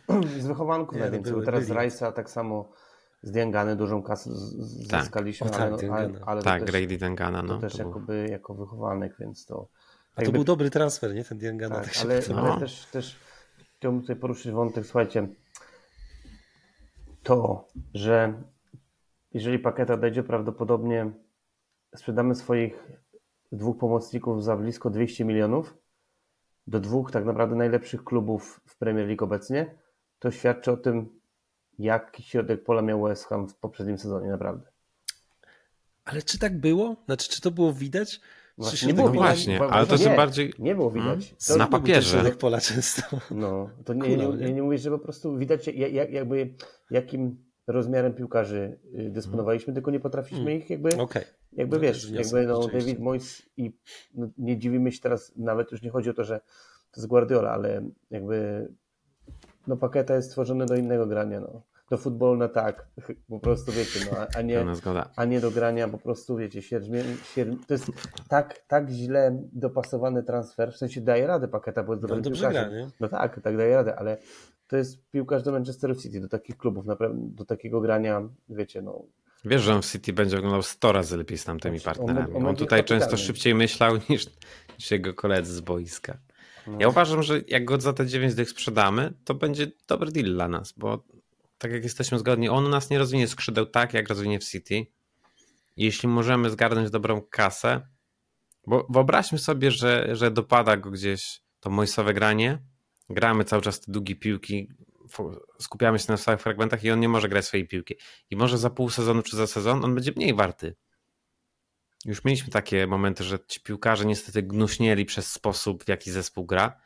No, 0.09 0.20
z 0.41 0.47
wychowanków 0.47 0.99
najwięcej. 0.99 1.32
Były, 1.32 1.45
teraz 1.45 1.64
z 1.64 1.70
Rajsa 1.70 2.12
tak 2.12 2.30
samo 2.30 2.70
z 3.22 3.30
Diangany 3.30 3.76
dużą 3.76 4.03
kasę 4.03 4.30
tak. 4.91 5.03
zyskaliśmy, 5.03 5.51
tak. 5.51 5.61
ale, 5.61 5.93
ale, 5.93 6.20
ale 6.26 6.43
tak, 6.43 6.64
Grady 6.64 6.97
Diangana. 6.97 7.43
No, 7.43 7.55
to 7.55 7.61
też 7.61 7.72
to 7.72 7.78
jakoby, 7.78 8.26
jako 8.30 8.55
wychowanek, 8.55 9.16
więc 9.18 9.47
to. 9.47 9.68
A 10.17 10.23
to 10.23 10.33
był 10.33 10.45
dobry 10.45 10.71
transfer, 10.71 11.15
nie? 11.15 11.25
Ten 11.25 11.39
Diangana. 11.39 11.75
Tak, 11.75 11.85
tak 11.85 12.03
ale, 12.03 12.21
ale 12.37 12.61
też, 12.61 12.87
też 12.87 13.17
chciałbym 13.79 14.01
tutaj 14.01 14.17
poruszyć 14.17 14.53
wątek, 14.53 14.85
słuchajcie, 14.87 15.29
to, 17.23 17.69
że 17.95 18.43
jeżeli 19.33 19.59
pakieta 19.59 19.97
dojdzie, 19.97 20.23
prawdopodobnie 20.23 21.11
sprzedamy 21.97 22.35
swoich 22.35 22.75
dwóch 23.53 23.79
pomocników 23.79 24.45
za 24.45 24.57
blisko 24.57 24.91
200 24.91 25.25
milionów 25.25 25.75
do 26.67 26.81
dwóch 26.81 27.11
tak 27.11 27.25
naprawdę 27.25 27.57
najlepszych 27.57 28.05
klubów 28.05 28.61
w 28.67 28.79
Premier 28.79 29.07
League 29.07 29.25
obecnie, 29.25 29.75
to 30.19 30.31
świadczy 30.31 30.73
o 30.73 30.77
tym, 30.77 31.21
jaki 31.79 32.23
środek 32.23 32.65
pola 32.65 32.83
miał 32.83 33.03
West 33.03 33.25
Ham 33.25 33.49
w 33.49 33.55
poprzednim 33.55 33.99
sezonie, 33.99 34.29
naprawdę. 34.29 34.71
Ale 36.05 36.23
czy 36.23 36.39
tak 36.39 36.59
było? 36.61 36.97
Znaczy, 37.07 37.29
czy 37.29 37.41
to 37.41 37.51
było 37.51 37.73
widać? 37.73 38.21
Właśnie, 38.59 38.89
nie 38.89 38.95
było 38.95 39.11
widać. 39.11 39.27
Właśnie, 39.27 39.63
ale 39.63 39.87
to 39.87 39.97
nie, 39.97 40.17
bardziej... 40.17 40.53
Nie 40.59 40.75
było 40.75 40.91
widać. 40.91 41.35
Hmm? 41.47 41.59
na 41.59 41.67
papierze. 41.67 42.33
Pola 42.39 42.61
często. 42.61 43.03
No, 43.31 43.71
to 43.85 43.95
nie, 43.95 44.17
nie, 44.17 44.29
nie, 44.29 44.53
nie 44.53 44.63
mówię, 44.63 44.79
że 44.79 44.91
po 44.91 44.99
prostu 44.99 45.37
widać 45.37 45.67
jak, 45.67 46.11
jakby 46.11 46.55
jakim 46.91 47.45
rozmiarem 47.67 48.15
piłkarzy 48.15 48.79
y, 48.99 49.11
dysponowaliśmy, 49.11 49.67
hmm. 49.67 49.75
tylko 49.75 49.91
nie 49.91 50.01
potrafiliśmy 50.01 50.45
hmm. 50.45 50.63
ich 50.63 50.71
jakby, 50.71 50.97
okay. 50.97 51.25
jakby 51.53 51.77
no 51.77 51.83
wiesz, 51.83 52.11
jakby 52.11 52.47
no, 52.47 52.69
David 52.69 52.99
Moyes 52.99 53.43
i 53.57 53.73
no, 54.15 54.29
nie 54.39 54.59
dziwimy 54.59 54.93
się 54.93 55.01
teraz, 55.01 55.33
nawet 55.37 55.73
już 55.73 55.83
nie 55.83 55.91
chodzi 55.91 56.11
o 56.11 56.15
to, 56.15 56.25
że 56.25 56.41
to 56.91 57.01
jest 57.01 57.07
Guardiola, 57.07 57.51
ale 57.51 57.83
jakby 58.11 58.69
no 59.67 59.77
Paketa 59.77 60.15
jest 60.15 60.29
stworzony 60.29 60.67
do 60.67 60.77
innego 60.77 61.07
grania, 61.07 61.41
no. 61.41 61.63
Do 61.91 61.99
futbolu 61.99 62.37
na 62.37 62.49
tak, 62.49 62.89
po 63.28 63.41
prostu 63.41 63.72
wiecie, 63.72 64.01
no, 64.12 64.26
a, 64.37 64.43
nie, 64.43 64.64
a 65.16 65.24
nie 65.24 65.41
do 65.41 65.51
grania 65.51 65.89
po 65.89 65.99
prostu, 65.99 66.37
wiecie, 66.37 66.80
to 67.66 67.74
jest 67.74 67.91
tak, 68.28 68.64
tak 68.66 68.91
źle 68.91 69.43
dopasowany 69.53 70.22
transfer, 70.22 70.72
w 70.72 70.76
sensie 70.76 71.01
daje 71.01 71.26
radę 71.26 71.49
Paketa, 71.49 71.82
bo 71.82 71.93
jest 71.93 72.03
dobrym 72.03 72.22
no, 72.24 72.30
piłkarzem. 72.30 72.91
No 73.01 73.09
tak, 73.09 73.41
tak 73.41 73.57
daje 73.57 73.74
radę, 73.74 73.97
ale 73.97 74.18
to 74.66 74.76
jest 74.76 75.11
piłkarz 75.11 75.43
do 75.43 75.53
Manchester 75.53 75.99
City, 75.99 76.20
do 76.20 76.28
takich 76.28 76.57
klubów, 76.57 76.85
do 77.14 77.45
takiego 77.45 77.80
grania, 77.80 78.28
wiecie, 78.49 78.82
no. 78.82 79.03
Wiesz, 79.45 79.62
że 79.62 79.74
on 79.74 79.82
w 79.82 79.87
City 79.87 80.12
będzie 80.12 80.37
wyglądał 80.37 80.62
100 80.62 80.93
razy 80.93 81.16
lepiej 81.16 81.39
z 81.39 81.45
tamtymi 81.45 81.78
znaczy, 81.78 81.99
partnerami. 81.99 82.47
On 82.47 82.57
tutaj 82.57 82.85
często 82.85 83.16
szybciej 83.16 83.55
myślał 83.55 83.97
niż, 84.09 84.26
niż 84.78 84.91
jego 84.91 85.14
koledzy 85.14 85.55
z 85.55 85.61
boiska. 85.61 86.18
No. 86.66 86.76
Ja 86.80 86.89
uważam, 86.89 87.22
że 87.22 87.41
jak 87.49 87.64
go 87.64 87.80
za 87.80 87.93
te 87.93 88.07
9 88.07 88.35
dych 88.35 88.51
sprzedamy, 88.51 89.12
to 89.24 89.35
będzie 89.35 89.66
dobry 89.89 90.12
deal 90.12 90.26
dla 90.26 90.49
nas, 90.49 90.72
bo 90.76 91.05
tak 91.65 91.73
jak 91.73 91.85
jesteśmy 91.85 92.19
zgodni, 92.19 92.49
on 92.49 92.71
nas 92.71 92.91
nie 92.91 92.99
rozwinie 92.99 93.29
skrzydeł 93.29 93.67
tak, 93.67 93.95
jak 93.95 94.09
rozwinie 94.09 94.41
w 94.41 94.45
City. 94.45 94.87
Jeśli 95.77 96.09
możemy 96.09 96.51
zgarnąć 96.51 96.91
dobrą 96.91 97.23
kasę, 97.23 97.89
bo 98.67 98.87
wyobraźmy 98.91 99.39
sobie, 99.39 99.71
że, 99.71 100.17
że 100.17 100.31
dopada 100.31 100.77
go 100.77 100.91
gdzieś 100.91 101.41
to 101.61 101.71
mojsowe 101.71 102.15
granie, 102.15 102.59
gramy 103.11 103.45
cały 103.45 103.62
czas 103.62 103.81
te 103.81 103.93
długie 103.93 104.17
piłki, 104.17 104.69
skupiamy 105.61 105.99
się 105.99 106.05
na 106.09 106.17
stałych 106.17 106.41
fragmentach 106.41 106.85
i 106.85 106.91
on 106.91 107.01
nie 107.01 107.09
może 107.09 107.29
grać 107.29 107.45
swojej 107.45 107.69
piłki. 107.69 107.95
I 108.31 108.37
może 108.37 108.59
za 108.59 108.71
pół 108.71 108.91
sezonu 108.91 109.23
czy 109.23 109.37
za 109.37 109.47
sezon 109.47 109.85
on 109.85 109.95
będzie 109.95 110.12
mniej 110.17 110.35
warty. 110.35 110.77
Już 112.05 112.25
mieliśmy 112.25 112.51
takie 112.51 112.87
momenty, 112.87 113.25
że 113.25 113.39
ci 113.49 113.61
piłkarze 113.61 114.05
niestety 114.07 114.43
gnuśnieli 114.43 115.05
przez 115.05 115.33
sposób, 115.33 115.85
w 115.85 115.89
jaki 115.89 116.11
zespół 116.11 116.47
gra. 116.47 116.81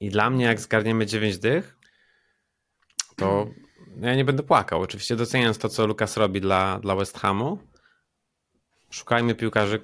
I 0.00 0.08
dla 0.08 0.30
mnie, 0.30 0.44
jak 0.44 0.60
zgarniemy 0.60 1.06
9 1.06 1.38
dych, 1.38 1.75
to 3.16 3.46
ja 4.00 4.14
nie 4.14 4.24
będę 4.24 4.42
płakał. 4.42 4.80
Oczywiście 4.80 5.16
doceniając 5.16 5.58
to, 5.58 5.68
co 5.68 5.86
Lukas 5.86 6.16
robi 6.16 6.40
dla, 6.40 6.78
dla 6.78 6.96
West 6.96 7.18
Hamu, 7.18 7.58
szukajmy 8.90 9.34
piłkarzy, 9.34 9.80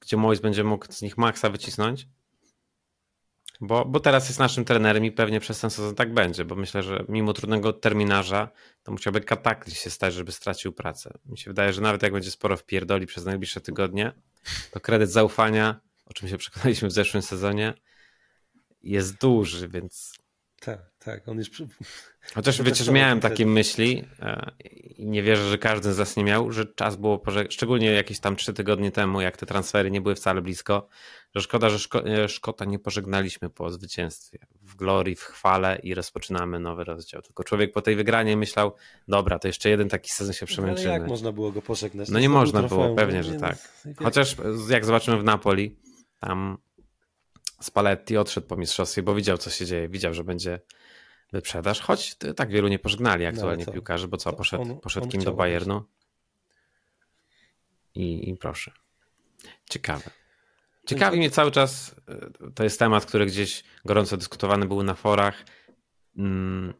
gdzie 0.00 0.16
Mois 0.16 0.40
będzie 0.40 0.64
mógł 0.64 0.92
z 0.92 1.02
nich 1.02 1.18
maksa 1.18 1.50
wycisnąć. 1.50 2.08
Bo, 3.60 3.84
bo 3.84 4.00
teraz 4.00 4.28
jest 4.28 4.38
naszym 4.38 4.64
trenerem 4.64 5.04
i 5.04 5.12
pewnie 5.12 5.40
przez 5.40 5.60
ten 5.60 5.70
sezon 5.70 5.94
tak 5.94 6.14
będzie, 6.14 6.44
bo 6.44 6.54
myślę, 6.54 6.82
że 6.82 7.04
mimo 7.08 7.32
trudnego 7.32 7.72
terminarza 7.72 8.48
to 8.82 8.92
musiałby 8.92 9.20
kataklizm 9.20 9.76
się 9.76 9.90
stać, 9.90 10.14
żeby 10.14 10.32
stracił 10.32 10.72
pracę. 10.72 11.18
Mi 11.26 11.38
się 11.38 11.50
wydaje, 11.50 11.72
że 11.72 11.80
nawet 11.80 12.02
jak 12.02 12.12
będzie 12.12 12.30
sporo 12.30 12.56
wpierdoli 12.56 13.06
przez 13.06 13.24
najbliższe 13.24 13.60
tygodnie, 13.60 14.12
to 14.70 14.80
kredyt 14.80 15.10
zaufania, 15.10 15.80
o 16.06 16.12
czym 16.12 16.28
się 16.28 16.38
przekonaliśmy 16.38 16.88
w 16.88 16.92
zeszłym 16.92 17.22
sezonie, 17.22 17.74
jest 18.82 19.20
duży, 19.20 19.68
więc 19.68 20.23
tak, 20.64 20.78
tak, 20.98 21.28
on 21.28 21.38
już. 21.38 21.62
Chociaż 22.34 22.62
wiecie, 22.62 22.84
że 22.84 22.92
miałem 22.92 23.20
takie 23.20 23.46
myśli 23.46 24.04
e, 24.20 24.50
i 24.64 25.06
nie 25.06 25.22
wierzę, 25.22 25.50
że 25.50 25.58
każdy 25.58 25.92
z 25.92 25.98
nas 25.98 26.16
nie 26.16 26.24
miał, 26.24 26.52
że 26.52 26.66
czas 26.66 26.96
było, 26.96 27.22
szczególnie 27.50 27.92
jakieś 27.92 28.20
tam 28.20 28.36
trzy 28.36 28.52
tygodnie 28.54 28.90
temu, 28.90 29.20
jak 29.20 29.36
te 29.36 29.46
transfery 29.46 29.90
nie 29.90 30.00
były 30.00 30.14
wcale 30.14 30.42
blisko, 30.42 30.88
że 31.34 31.42
szkoda, 31.42 31.70
że 31.70 31.78
Szko 31.78 32.06
e, 32.06 32.28
Szkota 32.28 32.64
nie 32.64 32.78
pożegnaliśmy 32.78 33.50
po 33.50 33.70
zwycięstwie 33.70 34.38
w 34.62 34.76
glorii, 34.76 35.16
w 35.16 35.22
chwale 35.22 35.78
i 35.82 35.94
rozpoczynamy 35.94 36.60
nowy 36.60 36.84
rozdział. 36.84 37.22
Tylko 37.22 37.44
człowiek 37.44 37.72
po 37.72 37.82
tej 37.82 37.96
wygranie 37.96 38.36
myślał, 38.36 38.74
dobra, 39.08 39.38
to 39.38 39.48
jeszcze 39.48 39.68
jeden 39.70 39.88
taki 39.88 40.10
sezon 40.10 40.34
się 40.34 40.46
przemęczymy. 40.46 40.88
No, 40.88 40.92
ale 40.92 41.00
jak 41.00 41.08
można 41.08 41.32
było 41.32 41.52
go 41.52 41.62
pożegnać? 41.62 42.08
No 42.08 42.20
nie 42.20 42.28
można 42.28 42.62
było, 42.62 42.94
pewnie, 42.94 43.22
że 43.22 43.34
tak. 43.34 43.58
Chociaż 44.02 44.36
jak 44.68 44.84
zobaczymy 44.84 45.18
w 45.18 45.24
Napoli, 45.24 45.76
tam 46.20 46.58
Spalletti 47.64 48.16
odszedł 48.16 48.46
po 48.46 48.56
mistrzostwie, 48.56 49.02
bo 49.02 49.14
widział, 49.14 49.38
co 49.38 49.50
się 49.50 49.66
dzieje. 49.66 49.88
Widział, 49.88 50.14
że 50.14 50.24
będzie 50.24 50.60
wyprzedaż, 51.32 51.80
choć 51.80 52.16
tak 52.36 52.50
wielu 52.50 52.68
nie 52.68 52.78
pożegnali 52.78 53.26
aktualnie 53.26 53.64
no, 53.66 53.72
piłkarzy, 53.72 54.08
bo 54.08 54.16
co, 54.16 54.32
poszedł, 54.32 54.62
on, 54.62 54.80
poszedł 54.80 55.04
on 55.04 55.10
kim 55.10 55.24
do 55.24 55.32
Bayernu. 55.32 55.84
I, 57.94 58.30
I 58.30 58.36
proszę. 58.36 58.72
Ciekawe. 59.70 60.10
Ciekawi 60.86 61.18
mnie 61.18 61.30
cały 61.30 61.50
czas, 61.50 61.94
e, 62.08 62.50
to 62.54 62.64
jest 62.64 62.78
temat, 62.78 63.06
który 63.06 63.26
gdzieś 63.26 63.64
gorąco 63.84 64.16
dyskutowany 64.16 64.66
był 64.66 64.82
na 64.82 64.94
forach. 64.94 65.44
Hmm, 66.16 66.74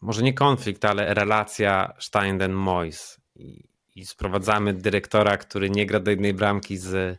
może 0.00 0.22
nie 0.22 0.34
konflikt, 0.34 0.84
ale 0.84 1.14
relacja 1.14 1.92
Steinden-Mois. 2.00 3.20
I, 3.36 3.64
I 3.94 4.06
sprowadzamy 4.06 4.74
dyrektora, 4.74 5.36
który 5.36 5.70
nie 5.70 5.86
gra 5.86 6.00
do 6.00 6.10
jednej 6.10 6.34
bramki 6.34 6.76
z 6.76 7.18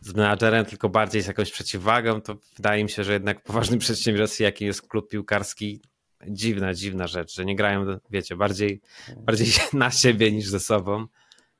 z 0.00 0.14
menadżerem, 0.14 0.64
tylko 0.64 0.88
bardziej 0.88 1.22
z 1.22 1.26
jakąś 1.26 1.50
przeciwwagą, 1.50 2.20
to 2.20 2.36
wydaje 2.56 2.84
mi 2.84 2.90
się, 2.90 3.04
że 3.04 3.12
jednak 3.12 3.42
poważnym 3.42 3.78
przedsiębiorstwie, 3.86 4.44
jakim 4.44 4.66
jest 4.66 4.88
klub 4.88 5.10
piłkarski, 5.10 5.80
dziwna, 6.28 6.74
dziwna 6.74 7.06
rzecz, 7.06 7.34
że 7.34 7.44
nie 7.44 7.56
grają, 7.56 7.86
wiecie, 8.10 8.36
bardziej, 8.36 8.80
bardziej 9.16 9.48
na 9.72 9.90
siebie 9.90 10.32
niż 10.32 10.48
ze 10.48 10.60
sobą. 10.60 11.06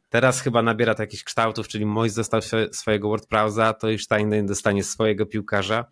Teraz 0.09 0.41
chyba 0.41 0.63
nabiera 0.63 0.95
to 0.95 1.03
jakichś 1.03 1.25
kształtów, 1.25 1.69
czyli 1.69 1.87
Mois 1.87 2.15
dostał 2.15 2.41
swojego 2.73 3.09
WordPressa, 3.09 3.73
to 3.73 3.91
już 3.91 4.05
Stein 4.05 4.47
dostanie 4.47 4.85
swojego 4.85 5.27
piłkarza. 5.27 5.85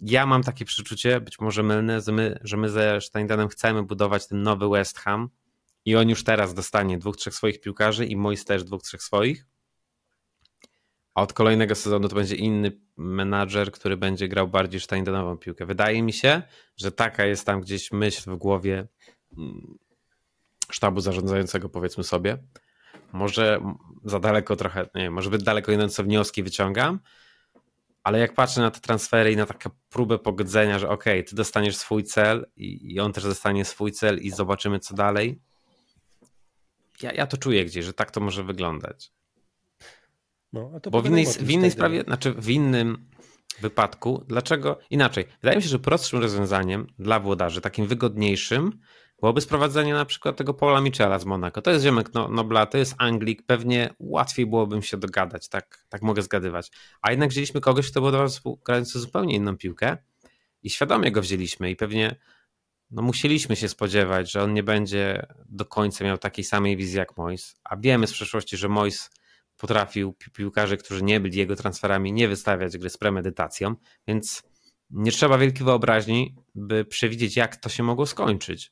Ja 0.00 0.26
mam 0.26 0.42
takie 0.42 0.64
przeczucie, 0.64 1.20
być 1.20 1.40
może 1.40 1.62
mylne, 1.62 2.00
że 2.00 2.12
my, 2.12 2.38
że 2.42 2.56
my 2.56 2.68
ze 2.68 3.00
Steindenem 3.00 3.48
chcemy 3.48 3.82
budować 3.82 4.26
ten 4.26 4.42
nowy 4.42 4.68
West 4.68 4.98
Ham 4.98 5.28
i 5.84 5.96
on 5.96 6.08
już 6.08 6.24
teraz 6.24 6.54
dostanie 6.54 6.98
dwóch, 6.98 7.16
trzech 7.16 7.34
swoich 7.34 7.60
piłkarzy 7.60 8.06
i 8.06 8.16
Mois 8.16 8.44
też 8.44 8.64
dwóch, 8.64 8.82
trzech 8.82 9.02
swoich 9.02 9.46
a 11.14 11.22
od 11.22 11.32
kolejnego 11.32 11.74
sezonu 11.74 12.08
to 12.08 12.14
będzie 12.14 12.36
inny 12.36 12.80
menadżer, 12.96 13.72
który 13.72 13.96
będzie 13.96 14.28
grał 14.28 14.48
bardziej 14.48 14.80
Steindenową 14.80 15.36
piłkę. 15.36 15.66
Wydaje 15.66 16.02
mi 16.02 16.12
się, 16.12 16.42
że 16.76 16.92
taka 16.92 17.24
jest 17.24 17.46
tam 17.46 17.60
gdzieś 17.60 17.92
myśl 17.92 18.30
w 18.30 18.36
głowie 18.36 18.86
mm, 19.38 19.78
sztabu 20.70 21.00
zarządzającego, 21.00 21.68
powiedzmy 21.68 22.04
sobie. 22.04 22.38
Może 23.12 23.60
za 24.04 24.20
daleko 24.20 24.56
trochę, 24.56 24.88
nie 24.94 25.10
może 25.10 25.26
zbyt 25.26 25.42
daleko 25.42 25.72
idące 25.72 26.02
wnioski 26.02 26.42
wyciągam, 26.42 27.00
ale 28.02 28.18
jak 28.18 28.34
patrzę 28.34 28.60
na 28.60 28.70
te 28.70 28.80
transfery 28.80 29.32
i 29.32 29.36
na 29.36 29.46
taką 29.46 29.70
próbę 29.90 30.18
pogodzenia, 30.18 30.78
że 30.78 30.88
okej, 30.88 31.20
okay, 31.20 31.30
ty 31.30 31.36
dostaniesz 31.36 31.76
swój 31.76 32.04
cel 32.04 32.46
i, 32.56 32.94
i 32.94 33.00
on 33.00 33.12
też 33.12 33.24
dostanie 33.24 33.64
swój 33.64 33.92
cel 33.92 34.18
i 34.18 34.30
zobaczymy 34.30 34.78
co 34.78 34.94
dalej, 34.94 35.40
ja, 37.02 37.12
ja 37.12 37.26
to 37.26 37.36
czuję 37.36 37.64
gdzieś, 37.64 37.84
że 37.84 37.92
tak 37.92 38.10
to 38.10 38.20
może 38.20 38.44
wyglądać. 38.44 39.12
No, 40.54 40.80
Bo 40.90 41.02
w 41.02 41.06
innej, 41.06 41.26
w 41.26 41.50
innej 41.50 41.70
sprawie, 41.70 42.02
znaczy 42.02 42.32
w 42.32 42.50
innym 42.50 43.06
wypadku. 43.60 44.24
Dlaczego? 44.28 44.78
Inaczej. 44.90 45.24
Wydaje 45.42 45.56
mi 45.56 45.62
się, 45.62 45.68
że 45.68 45.78
prostszym 45.78 46.20
rozwiązaniem 46.20 46.86
dla 46.98 47.20
włodarzy, 47.20 47.60
takim 47.60 47.86
wygodniejszym, 47.86 48.80
byłoby 49.20 49.40
sprowadzenie 49.40 49.94
na 49.94 50.04
przykład 50.04 50.36
tego 50.36 50.54
Paula 50.54 50.80
Michela 50.80 51.18
z 51.18 51.24
Monaco. 51.24 51.62
To 51.62 51.70
jest 51.70 51.84
ziomek 51.84 52.14
no, 52.14 52.28
Nobla, 52.28 52.66
to 52.66 52.78
jest 52.78 52.94
Anglik, 52.98 53.42
pewnie 53.46 53.94
łatwiej 53.98 54.46
byłoby 54.46 54.82
się 54.82 54.96
dogadać, 54.96 55.48
tak, 55.48 55.84
tak 55.88 56.02
mogę 56.02 56.22
zgadywać. 56.22 56.70
A 57.02 57.10
jednak 57.10 57.30
wzięliśmy 57.30 57.60
kogoś, 57.60 57.90
kto 57.90 58.00
budował 58.00 58.28
grający 58.64 59.00
zupełnie 59.00 59.34
inną 59.34 59.56
piłkę 59.56 59.96
i 60.62 60.70
świadomie 60.70 61.12
go 61.12 61.22
wzięliśmy 61.22 61.70
i 61.70 61.76
pewnie 61.76 62.16
no, 62.90 63.02
musieliśmy 63.02 63.56
się 63.56 63.68
spodziewać, 63.68 64.30
że 64.32 64.42
on 64.42 64.54
nie 64.54 64.62
będzie 64.62 65.26
do 65.48 65.64
końca 65.64 66.04
miał 66.04 66.18
takiej 66.18 66.44
samej 66.44 66.76
wizji 66.76 66.98
jak 66.98 67.16
Mois, 67.16 67.56
a 67.64 67.76
wiemy 67.76 68.06
z 68.06 68.12
przeszłości, 68.12 68.56
że 68.56 68.68
Mois 68.68 69.10
potrafił 69.56 70.12
pi 70.12 70.30
piłkarzy, 70.30 70.76
którzy 70.76 71.02
nie 71.02 71.20
byli 71.20 71.38
jego 71.38 71.56
transferami, 71.56 72.12
nie 72.12 72.28
wystawiać 72.28 72.78
gry 72.78 72.90
z 72.90 72.96
premedytacją, 72.96 73.74
więc 74.08 74.42
nie 74.90 75.12
trzeba 75.12 75.38
wielkiej 75.38 75.66
wyobraźni, 75.66 76.34
by 76.54 76.84
przewidzieć, 76.84 77.36
jak 77.36 77.56
to 77.56 77.68
się 77.68 77.82
mogło 77.82 78.06
skończyć. 78.06 78.70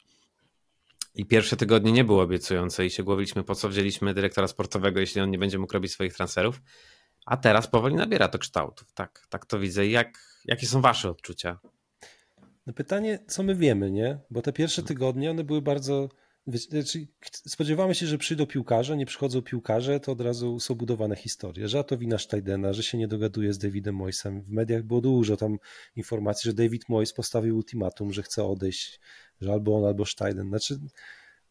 I 1.14 1.26
pierwsze 1.26 1.56
tygodnie 1.56 1.92
nie 1.92 2.04
było 2.04 2.22
obiecujące 2.22 2.86
i 2.86 2.90
się 2.90 3.02
głowiliśmy, 3.02 3.44
po 3.44 3.54
co 3.54 3.68
wzięliśmy 3.68 4.14
dyrektora 4.14 4.48
sportowego, 4.48 5.00
jeśli 5.00 5.20
on 5.20 5.30
nie 5.30 5.38
będzie 5.38 5.58
mógł 5.58 5.72
robić 5.72 5.92
swoich 5.92 6.14
transferów. 6.14 6.60
A 7.26 7.36
teraz 7.36 7.66
powoli 7.66 7.94
nabiera 7.94 8.28
to 8.28 8.38
kształtów. 8.38 8.92
Tak, 8.92 9.26
tak 9.28 9.46
to 9.46 9.58
widzę. 9.58 9.86
Jak, 9.86 10.18
jakie 10.44 10.66
są 10.66 10.80
wasze 10.80 11.10
odczucia? 11.10 11.58
No 12.66 12.72
pytanie, 12.72 13.18
co 13.28 13.42
my 13.42 13.54
wiemy, 13.54 13.90
nie? 13.90 14.18
Bo 14.30 14.42
te 14.42 14.52
pierwsze 14.52 14.82
tygodnie, 14.82 15.30
one 15.30 15.44
były 15.44 15.62
bardzo 15.62 16.08
znaczy, 16.46 17.06
spodziewamy 17.30 17.94
się, 17.94 18.06
że 18.06 18.18
przyjdą 18.18 18.46
piłkarze, 18.46 18.96
nie 18.96 19.06
przychodzą 19.06 19.42
piłkarze, 19.42 20.00
to 20.00 20.12
od 20.12 20.20
razu 20.20 20.60
są 20.60 20.74
budowane 20.74 21.16
historie, 21.16 21.68
że 21.68 21.84
to 21.84 21.98
wina 21.98 22.18
Steidena, 22.18 22.72
że 22.72 22.82
się 22.82 22.98
nie 22.98 23.08
dogaduje 23.08 23.52
z 23.52 23.58
Davidem 23.58 23.94
Moisem. 23.94 24.42
W 24.42 24.48
mediach 24.48 24.82
było 24.82 25.00
dużo 25.00 25.36
tam 25.36 25.56
informacji, 25.96 26.48
że 26.48 26.54
David 26.54 26.88
Mois 26.88 27.12
postawił 27.12 27.56
ultimatum, 27.56 28.12
że 28.12 28.22
chce 28.22 28.44
odejść, 28.44 29.00
że 29.40 29.52
albo 29.52 29.78
on, 29.78 29.84
albo 29.84 30.06
Steiden. 30.06 30.48
Znaczy, 30.48 30.80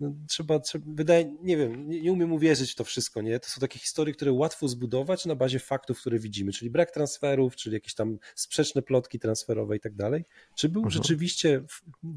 no, 0.02 0.14
trzeba, 0.28 0.60
trzeba, 0.60 0.86
wydaje, 0.88 1.36
nie 1.44 1.58
wiem, 1.58 1.90
nie, 1.90 2.02
nie, 2.02 2.12
umiem 2.12 2.34
uwierzyć 2.34 2.72
w 2.72 2.76
to 2.76 2.84
wszystko, 2.84 3.22
nie? 3.22 3.40
To 3.40 3.50
są 3.50 3.62
takie 3.62 3.80
historie, 3.80 4.14
które 4.14 4.32
łatwo 4.32 4.68
zbudować 4.68 5.26
na 5.26 5.36
bazie 5.36 5.60
faktów, 5.60 6.00
które 6.00 6.20
widzimy, 6.20 6.52
czyli 6.52 6.72
brak 6.72 6.92
transferów, 6.92 7.56
czyli 7.56 7.74
jakieś 7.74 7.94
tam 7.94 8.18
sprzeczne 8.36 8.82
plotki 8.82 9.20
transferowe 9.20 9.76
i 9.76 9.80
tak 9.80 9.96
dalej. 9.96 10.26
Czy 10.56 10.70
był 10.70 10.82
mhm. 10.82 10.92
rzeczywiście 10.92 11.64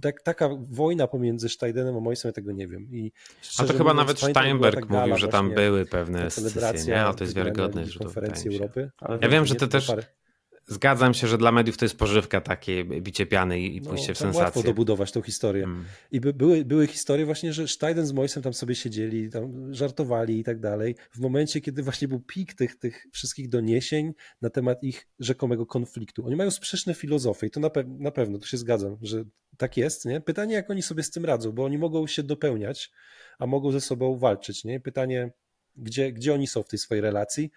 tak, 0.00 0.22
taka 0.22 0.48
wojna 0.70 1.06
pomiędzy 1.06 1.48
Steidenem 1.48 1.96
a 1.96 2.00
Moisem, 2.00 2.28
ja 2.28 2.32
tego 2.32 2.52
nie 2.52 2.68
wiem. 2.68 2.88
I 2.92 3.12
a 3.58 3.64
to 3.64 3.72
chyba 3.72 3.94
nawet 3.94 4.18
Steinberg 4.18 4.88
mówił, 4.88 5.16
że 5.16 5.28
tam 5.28 5.54
były 5.54 5.86
pewne 5.86 6.30
sceny, 6.30 6.84
nie? 6.86 7.00
A 7.00 7.14
to 7.14 7.24
jest 7.24 7.36
wiarygodne 7.36 7.84
konferencji 7.98 8.54
Europy. 8.54 8.90
ja 9.20 9.28
wiem, 9.28 9.46
że 9.46 9.54
to 9.54 9.68
też... 9.68 9.86
Parę 9.86 10.23
Zgadzam 10.66 11.14
się, 11.14 11.26
że 11.26 11.38
dla 11.38 11.52
mediów 11.52 11.76
to 11.76 11.84
jest 11.84 11.96
pożywka 11.96 12.40
takie 12.40 12.84
bicie 12.84 13.26
piany 13.26 13.60
i 13.60 13.80
no, 13.80 13.90
pójście 13.90 14.14
w 14.14 14.18
sensację. 14.18 14.44
łatwo 14.44 14.62
dobudować 14.62 15.12
tą 15.12 15.22
historię. 15.22 15.64
Mm. 15.64 15.84
I 16.12 16.20
by, 16.20 16.32
były, 16.32 16.64
były 16.64 16.86
historie 16.86 17.26
właśnie, 17.26 17.52
że 17.52 17.68
Steiden 17.68 18.06
z 18.06 18.12
Moisem 18.12 18.42
tam 18.42 18.54
sobie 18.54 18.74
siedzieli, 18.74 19.30
tam 19.30 19.74
żartowali 19.74 20.38
i 20.38 20.44
tak 20.44 20.60
dalej. 20.60 20.96
W 21.10 21.20
momencie, 21.20 21.60
kiedy 21.60 21.82
właśnie 21.82 22.08
był 22.08 22.20
pik 22.20 22.54
tych, 22.54 22.76
tych 22.76 23.06
wszystkich 23.12 23.48
doniesień 23.48 24.12
na 24.42 24.50
temat 24.50 24.82
ich 24.82 25.06
rzekomego 25.18 25.66
konfliktu. 25.66 26.26
Oni 26.26 26.36
mają 26.36 26.50
sprzeczne 26.50 26.94
filozofie 26.94 27.46
i 27.46 27.50
to 27.50 27.60
na, 27.60 27.70
pe 27.70 27.84
na 27.84 28.10
pewno, 28.10 28.38
tu 28.38 28.46
się 28.46 28.56
zgadzam, 28.56 28.96
że 29.02 29.24
tak 29.56 29.76
jest. 29.76 30.04
Nie? 30.04 30.20
Pytanie, 30.20 30.54
jak 30.54 30.70
oni 30.70 30.82
sobie 30.82 31.02
z 31.02 31.10
tym 31.10 31.24
radzą, 31.24 31.52
bo 31.52 31.64
oni 31.64 31.78
mogą 31.78 32.06
się 32.06 32.22
dopełniać, 32.22 32.90
a 33.38 33.46
mogą 33.46 33.72
ze 33.72 33.80
sobą 33.80 34.18
walczyć. 34.18 34.64
Nie? 34.64 34.80
Pytanie, 34.80 35.32
gdzie, 35.76 36.12
gdzie 36.12 36.34
oni 36.34 36.46
są 36.46 36.62
w 36.62 36.68
tej 36.68 36.78
swojej 36.78 37.02
relacji. 37.02 37.50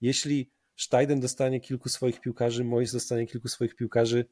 Jeśli 0.00 0.50
Steiden 0.76 1.20
dostanie 1.20 1.60
kilku 1.60 1.88
swoich 1.88 2.20
piłkarzy, 2.20 2.64
Moyes 2.64 2.92
dostanie 2.92 3.26
kilku 3.26 3.48
swoich 3.48 3.76
piłkarzy. 3.76 4.24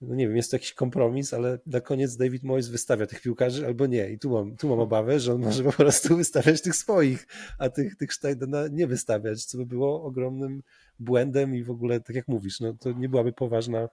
No 0.00 0.14
nie 0.14 0.28
wiem, 0.28 0.36
jest 0.36 0.50
to 0.50 0.56
jakiś 0.56 0.72
kompromis, 0.72 1.34
ale 1.34 1.58
na 1.66 1.80
koniec 1.80 2.16
David 2.16 2.42
Moyes 2.42 2.68
wystawia 2.68 3.06
tych 3.06 3.20
piłkarzy 3.22 3.66
albo 3.66 3.86
nie. 3.86 4.10
I 4.10 4.18
tu 4.18 4.30
mam, 4.30 4.56
tu 4.56 4.68
mam 4.68 4.80
obawę, 4.80 5.20
że 5.20 5.34
on 5.34 5.40
może 5.40 5.64
po 5.64 5.72
prostu 5.72 6.16
wystawiać 6.16 6.62
tych 6.62 6.76
swoich, 6.76 7.26
a 7.58 7.68
tych, 7.68 7.96
tych 7.96 8.14
Steidena 8.14 8.68
nie 8.68 8.86
wystawiać, 8.86 9.44
co 9.44 9.58
by 9.58 9.66
było 9.66 10.02
ogromnym 10.02 10.62
błędem 10.98 11.54
i 11.54 11.64
w 11.64 11.70
ogóle, 11.70 12.00
tak 12.00 12.16
jak 12.16 12.28
mówisz, 12.28 12.60
no 12.60 12.74
to 12.74 12.92
nie 12.92 13.08
byłaby 13.08 13.32
poważna 13.32 13.88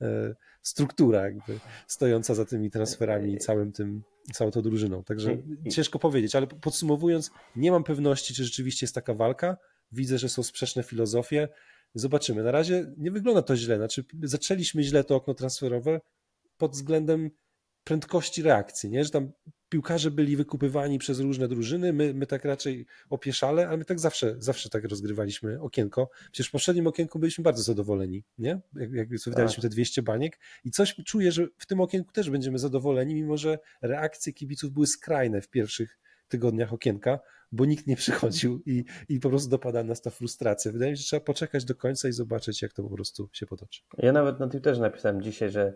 e, 0.00 0.34
struktura 0.62 1.24
jakby 1.24 1.60
stojąca 1.86 2.34
za 2.34 2.44
tymi 2.44 2.70
transferami 2.70 3.32
i 3.32 3.38
całym 3.38 3.72
tym, 3.72 4.02
całą 4.32 4.50
tą 4.50 4.62
drużyną. 4.62 5.04
Także 5.04 5.36
ciężko 5.70 5.98
powiedzieć, 5.98 6.34
ale 6.34 6.46
podsumowując, 6.46 7.30
nie 7.56 7.70
mam 7.70 7.84
pewności, 7.84 8.34
czy 8.34 8.44
rzeczywiście 8.44 8.84
jest 8.84 8.94
taka 8.94 9.14
walka, 9.14 9.56
widzę, 9.92 10.18
że 10.18 10.28
są 10.28 10.42
sprzeczne 10.42 10.82
filozofie. 10.82 11.48
Zobaczymy. 11.94 12.42
Na 12.42 12.50
razie 12.50 12.92
nie 12.96 13.10
wygląda 13.10 13.42
to 13.42 13.56
źle. 13.56 13.76
Znaczy, 13.76 14.04
zaczęliśmy 14.22 14.82
źle 14.82 15.04
to 15.04 15.16
okno 15.16 15.34
transferowe 15.34 16.00
pod 16.56 16.72
względem 16.72 17.30
prędkości 17.84 18.42
reakcji, 18.42 18.90
nie? 18.90 19.04
że 19.04 19.10
tam 19.10 19.32
piłkarze 19.68 20.10
byli 20.10 20.36
wykupywani 20.36 20.98
przez 20.98 21.20
różne 21.20 21.48
drużyny, 21.48 21.92
my, 21.92 22.14
my 22.14 22.26
tak 22.26 22.44
raczej 22.44 22.86
opieszale, 23.10 23.68
ale 23.68 23.76
my 23.76 23.84
tak 23.84 24.00
zawsze, 24.00 24.34
zawsze 24.38 24.68
tak 24.68 24.84
rozgrywaliśmy 24.84 25.60
okienko. 25.60 26.10
Przecież 26.32 26.48
w 26.48 26.50
poprzednim 26.50 26.86
okienku 26.86 27.18
byliśmy 27.18 27.44
bardzo 27.44 27.62
zadowoleni, 27.62 28.24
nie? 28.38 28.60
Jak, 28.74 28.92
jak 28.92 29.08
wydaliśmy 29.08 29.62
tak. 29.62 29.62
te 29.62 29.68
200 29.68 30.02
baniek 30.02 30.38
i 30.64 30.70
coś 30.70 30.94
czuję, 31.06 31.32
że 31.32 31.46
w 31.58 31.66
tym 31.66 31.80
okienku 31.80 32.12
też 32.12 32.30
będziemy 32.30 32.58
zadowoleni, 32.58 33.14
mimo 33.14 33.36
że 33.36 33.58
reakcje 33.82 34.32
kibiców 34.32 34.72
były 34.72 34.86
skrajne 34.86 35.40
w 35.40 35.48
pierwszych 35.48 35.98
tygodniach 36.28 36.72
okienka, 36.72 37.18
bo 37.52 37.64
nikt 37.64 37.86
nie 37.86 37.96
przychodził 37.96 38.62
i, 38.66 38.84
i 39.08 39.20
po 39.20 39.28
prostu 39.28 39.50
dopada 39.50 39.84
nas 39.84 40.02
ta 40.02 40.10
frustracja. 40.10 40.72
Wydaje 40.72 40.90
mi 40.90 40.96
się, 40.96 41.00
że 41.00 41.06
trzeba 41.06 41.24
poczekać 41.24 41.64
do 41.64 41.74
końca 41.74 42.08
i 42.08 42.12
zobaczyć, 42.12 42.62
jak 42.62 42.72
to 42.72 42.82
po 42.82 42.90
prostu 42.90 43.28
się 43.32 43.46
potoczy. 43.46 43.82
Ja 43.98 44.12
nawet 44.12 44.40
na 44.40 44.48
Twitterze 44.48 44.80
napisałem 44.80 45.22
dzisiaj, 45.22 45.50
że 45.50 45.74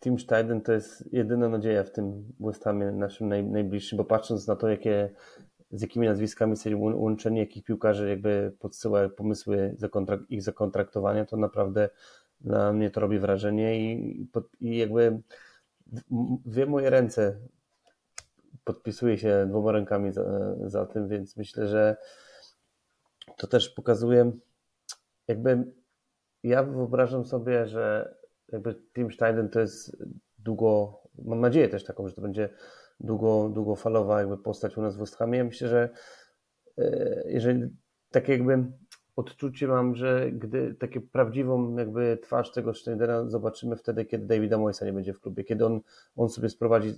Team 0.00 0.18
Steiden 0.18 0.60
to 0.60 0.72
jest 0.72 1.12
jedyna 1.12 1.48
nadzieja 1.48 1.84
w 1.84 1.90
tym 1.90 2.32
West 2.40 2.64
Hamie 2.64 2.92
naszym 2.92 3.28
naj, 3.28 3.44
najbliższym, 3.44 3.98
bo 3.98 4.04
patrząc 4.04 4.46
na 4.46 4.56
to, 4.56 4.68
jakie, 4.68 5.10
z 5.70 5.82
jakimi 5.82 6.06
nazwiskami 6.06 6.52
jesteśmy 6.52 6.76
łączeni, 6.76 7.38
jakich 7.38 7.64
piłkarzy 7.64 8.08
jakby 8.08 8.52
podsyła 8.58 9.08
pomysły 9.08 9.76
ich 10.28 10.42
zakontraktowania, 10.42 11.24
to 11.24 11.36
naprawdę 11.36 11.88
na 12.40 12.72
mnie 12.72 12.90
to 12.90 13.00
robi 13.00 13.18
wrażenie 13.18 13.92
i, 13.92 14.28
i 14.60 14.76
jakby 14.76 15.20
dwie 16.44 16.66
moje 16.66 16.90
ręce 16.90 17.40
podpisuje 18.64 19.18
się 19.18 19.46
dwoma 19.48 19.72
rękami 19.72 20.12
za, 20.12 20.54
za 20.66 20.86
tym, 20.86 21.08
więc 21.08 21.36
myślę, 21.36 21.68
że 21.68 21.96
to 23.36 23.46
też 23.46 23.68
pokazuje, 23.68 24.32
jakby 25.28 25.72
ja 26.42 26.62
wyobrażam 26.62 27.24
sobie, 27.24 27.66
że 27.66 28.14
jakby 28.52 28.74
Team 28.92 29.12
Steinen 29.12 29.48
to 29.48 29.60
jest 29.60 29.96
długo, 30.38 31.00
mam 31.24 31.40
nadzieję 31.40 31.68
też 31.68 31.84
taką, 31.84 32.08
że 32.08 32.14
to 32.14 32.22
będzie 32.22 32.48
długo, 33.00 33.48
długofalowa 33.48 34.20
jakby 34.20 34.38
postać 34.38 34.76
u 34.76 34.82
nas 34.82 34.96
w 34.96 35.00
West 35.00 35.16
Hamie. 35.16 35.38
Ja 35.38 35.44
myślę, 35.44 35.68
że 35.68 35.88
e, 36.78 37.22
jeżeli 37.26 37.68
tak 38.10 38.28
jakby 38.28 38.64
odczucie 39.16 39.68
mam, 39.68 39.94
że 39.94 40.32
gdy 40.32 40.74
takie 40.74 41.00
prawdziwą 41.00 41.76
jakby 41.76 42.18
twarz 42.22 42.52
tego 42.52 42.74
Schneidera 42.74 43.28
zobaczymy 43.28 43.76
wtedy, 43.76 44.04
kiedy 44.04 44.26
Davida 44.26 44.58
Moisa 44.58 44.86
nie 44.86 44.92
będzie 44.92 45.12
w 45.12 45.20
klubie, 45.20 45.44
kiedy 45.44 45.66
on, 45.66 45.80
on 46.16 46.28
sobie 46.28 46.48
sprowadzi 46.48 46.94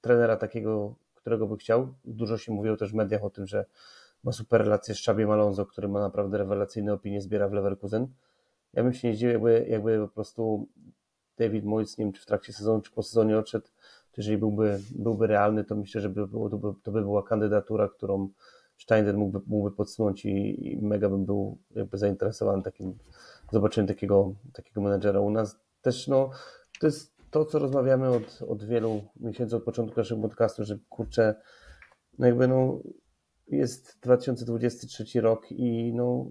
trenera 0.00 0.36
takiego 0.36 0.94
którego 1.30 1.46
by 1.46 1.56
chciał. 1.56 1.94
Dużo 2.04 2.38
się 2.38 2.52
mówiło 2.52 2.76
też 2.76 2.92
w 2.92 2.94
mediach 2.94 3.24
o 3.24 3.30
tym, 3.30 3.46
że 3.46 3.64
ma 4.24 4.32
super 4.32 4.60
relację 4.60 4.94
z 4.94 4.98
Szabiem 4.98 5.30
Alonso, 5.30 5.66
który 5.66 5.88
ma 5.88 6.00
naprawdę 6.00 6.38
rewelacyjne 6.38 6.92
opinie, 6.92 7.20
zbiera 7.20 7.48
w 7.48 7.52
Leverkusen. 7.52 8.08
Ja 8.72 8.82
bym 8.82 8.92
się 8.92 9.08
nie 9.08 9.14
zdziwił, 9.14 9.32
jakby, 9.32 9.66
jakby 9.68 9.98
po 9.98 10.08
prostu 10.08 10.68
David 11.38 11.64
Moyes, 11.64 11.98
nie 11.98 12.04
wiem 12.04 12.12
czy 12.12 12.22
w 12.22 12.26
trakcie 12.26 12.52
sezonu, 12.52 12.80
czy 12.80 12.92
po 12.92 13.02
sezonie 13.02 13.38
odszedł, 13.38 13.66
to 14.12 14.14
jeżeli 14.16 14.38
byłby, 14.38 14.80
byłby 14.90 15.26
realny, 15.26 15.64
to 15.64 15.76
myślę, 15.76 16.00
że 16.00 16.08
by 16.08 16.26
było, 16.26 16.50
to, 16.50 16.58
by, 16.58 16.74
to 16.82 16.92
by 16.92 17.00
była 17.00 17.22
kandydatura, 17.22 17.88
którą 17.88 18.28
Steiner 18.78 19.16
mógłby, 19.16 19.40
mógłby 19.46 19.76
podsunąć 19.76 20.24
i, 20.24 20.72
i 20.72 20.82
mega 20.82 21.08
bym 21.08 21.24
był 21.24 21.58
jakby 21.70 21.98
zainteresowany 21.98 22.62
takim, 22.62 22.98
zobaczeniem 23.52 23.88
takiego, 23.88 24.34
takiego 24.52 24.80
menedżera 24.80 25.20
u 25.20 25.30
nas. 25.30 25.56
Też 25.82 26.08
no, 26.08 26.30
to 26.80 26.86
jest 26.86 27.19
to, 27.30 27.44
co 27.44 27.58
rozmawiamy 27.58 28.08
od, 28.08 28.42
od 28.48 28.64
wielu 28.64 29.02
miesięcy, 29.16 29.56
od 29.56 29.64
początku 29.64 30.00
naszego 30.00 30.22
podcastu, 30.22 30.64
że 30.64 30.78
kurczę, 30.88 31.34
no 32.18 32.26
jakby 32.26 32.48
no 32.48 32.80
jest 33.46 33.98
2023 34.02 35.20
rok 35.20 35.52
i 35.52 35.94
no 35.94 36.30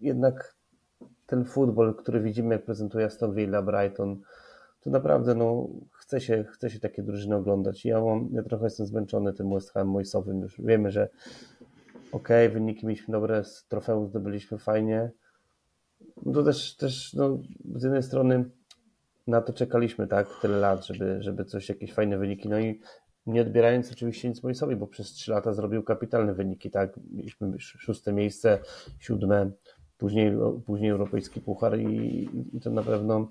jednak 0.00 0.56
ten 1.26 1.44
futbol, 1.44 1.94
który 1.94 2.20
widzimy, 2.20 2.54
jak 2.54 2.64
prezentuje 2.64 3.06
Aston 3.06 3.34
Villa, 3.34 3.62
Brighton, 3.62 4.20
to 4.80 4.90
naprawdę 4.90 5.34
no, 5.34 5.68
chce, 5.92 6.20
się, 6.20 6.44
chce 6.44 6.70
się 6.70 6.80
takie 6.80 7.02
drużyny 7.02 7.36
oglądać. 7.36 7.84
Ja, 7.84 8.00
mam, 8.00 8.28
ja 8.32 8.42
trochę 8.42 8.64
jestem 8.64 8.86
zmęczony 8.86 9.32
tym 9.32 9.54
West 9.54 9.72
Ham 9.72 9.88
Moisowym. 9.88 10.40
Już 10.40 10.60
wiemy, 10.60 10.90
że 10.90 11.08
okej, 12.12 12.46
okay, 12.46 12.54
wyniki 12.54 12.86
mieliśmy 12.86 13.12
dobre, 13.12 13.44
z 13.44 13.66
trofeum 13.68 14.08
zdobyliśmy 14.08 14.58
fajnie. 14.58 15.10
No 16.22 16.32
to 16.32 16.42
też, 16.42 16.76
też 16.76 17.14
no, 17.14 17.38
z 17.74 17.82
jednej 17.82 18.02
strony 18.02 18.50
na 19.30 19.40
to 19.40 19.52
czekaliśmy, 19.52 20.06
tak, 20.06 20.28
tyle 20.42 20.58
lat, 20.58 20.86
żeby, 20.86 21.22
żeby 21.22 21.44
coś, 21.44 21.68
jakieś 21.68 21.92
fajne 21.92 22.18
wyniki. 22.18 22.48
No 22.48 22.58
i 22.58 22.80
nie 23.26 23.42
odbierając 23.42 23.92
oczywiście 23.92 24.28
nic 24.28 24.42
Moisowi, 24.42 24.76
bo 24.76 24.86
przez 24.86 25.12
trzy 25.12 25.30
lata 25.30 25.52
zrobił 25.52 25.82
kapitalne 25.82 26.34
wyniki, 26.34 26.70
tak. 26.70 26.90
Mieliśmy 27.10 27.52
szóste 27.58 28.12
miejsce, 28.12 28.58
siódme, 28.98 29.50
później, 29.98 30.32
później 30.66 30.90
europejski 30.90 31.40
puchar 31.40 31.78
i, 31.78 32.28
i 32.52 32.60
to 32.60 32.70
na 32.70 32.82
pewno 32.82 33.28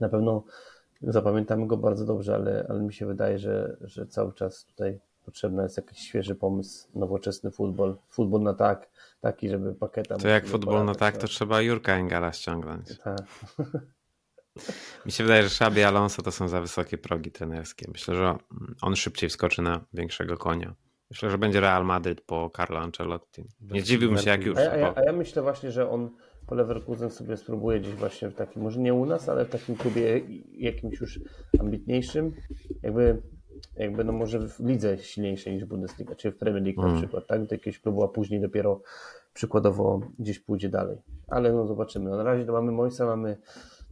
na 0.00 0.08
pewno 0.08 0.44
zapamiętamy 1.02 1.66
go 1.66 1.76
bardzo 1.76 2.04
dobrze, 2.04 2.34
ale, 2.34 2.66
ale 2.68 2.80
mi 2.80 2.92
się 2.92 3.06
wydaje, 3.06 3.38
że, 3.38 3.76
że 3.80 4.06
cały 4.06 4.32
czas 4.32 4.64
tutaj 4.64 5.00
potrzebny 5.24 5.62
jest 5.62 5.76
jakiś 5.76 5.98
świeży 5.98 6.34
pomysł, 6.34 6.88
nowoczesny 6.94 7.50
futbol, 7.50 7.96
futbol 8.08 8.42
na 8.42 8.54
tak, 8.54 8.88
taki, 9.20 9.48
żeby 9.48 9.74
paketa... 9.74 10.16
To 10.16 10.28
jak 10.28 10.46
futbol 10.46 10.84
na 10.84 10.94
tak, 10.94 11.16
to 11.16 11.26
trzeba 11.26 11.60
Jurka 11.60 11.94
Engala 11.96 12.32
ściągnąć. 12.32 12.98
Tak. 12.98 13.18
Mi 15.06 15.12
się 15.12 15.24
wydaje, 15.24 15.42
że 15.42 15.50
Szabi 15.50 15.82
Alonso 15.82 16.22
to 16.22 16.32
są 16.32 16.48
za 16.48 16.60
wysokie 16.60 16.98
progi 16.98 17.30
trenerskie. 17.30 17.86
Myślę, 17.92 18.14
że 18.14 18.38
on 18.82 18.96
szybciej 18.96 19.30
wskoczy 19.30 19.62
na 19.62 19.84
większego 19.92 20.36
konia. 20.36 20.74
Myślę, 21.10 21.30
że 21.30 21.38
będzie 21.38 21.60
Real 21.60 21.84
Madrid 21.84 22.20
po 22.20 22.50
Carlo 22.56 22.78
Ancelotti. 22.78 23.44
Nie 23.60 23.82
dziwiłbym 23.82 24.18
się, 24.18 24.30
jak 24.30 24.44
już. 24.44 24.58
A 24.58 24.62
ja, 24.62 24.72
a 24.72 24.76
ja, 24.76 24.94
a 24.96 25.02
ja 25.02 25.12
myślę 25.12 25.42
właśnie, 25.42 25.70
że 25.70 25.90
on 25.90 26.10
po 26.46 26.54
Leverkusen 26.54 27.10
sobie 27.10 27.36
spróbuje 27.36 27.80
gdzieś 27.80 27.94
właśnie 27.94 28.28
w 28.28 28.34
takim, 28.34 28.62
może 28.62 28.80
nie 28.80 28.94
u 28.94 29.06
nas, 29.06 29.28
ale 29.28 29.44
w 29.44 29.50
takim 29.50 29.76
klubie 29.76 30.20
jakimś 30.52 31.00
już 31.00 31.20
ambitniejszym, 31.60 32.32
jakby, 32.82 33.22
jakby 33.76 34.04
no 34.04 34.12
może 34.12 34.48
w 34.48 34.60
lidze 34.60 34.98
silniejszej 34.98 35.54
niż 35.54 35.64
Bundesliga, 35.64 36.14
czy 36.14 36.30
w 36.30 36.36
Premier 36.36 36.62
League 36.62 36.80
mm. 36.80 36.94
na 36.94 37.00
przykład, 37.00 37.26
tak? 37.26 37.46
Do 37.46 37.54
jakiegoś 37.54 37.80
klubu, 37.80 38.04
a 38.04 38.08
później 38.08 38.40
dopiero 38.40 38.82
przykładowo 39.32 40.00
gdzieś 40.18 40.38
pójdzie 40.38 40.68
dalej. 40.68 40.98
Ale 41.28 41.52
no 41.52 41.66
zobaczymy. 41.66 42.10
No, 42.10 42.16
na 42.16 42.22
razie 42.22 42.44
to 42.44 42.52
mamy 42.52 42.72
Moisa, 42.72 43.06
mamy, 43.06 43.36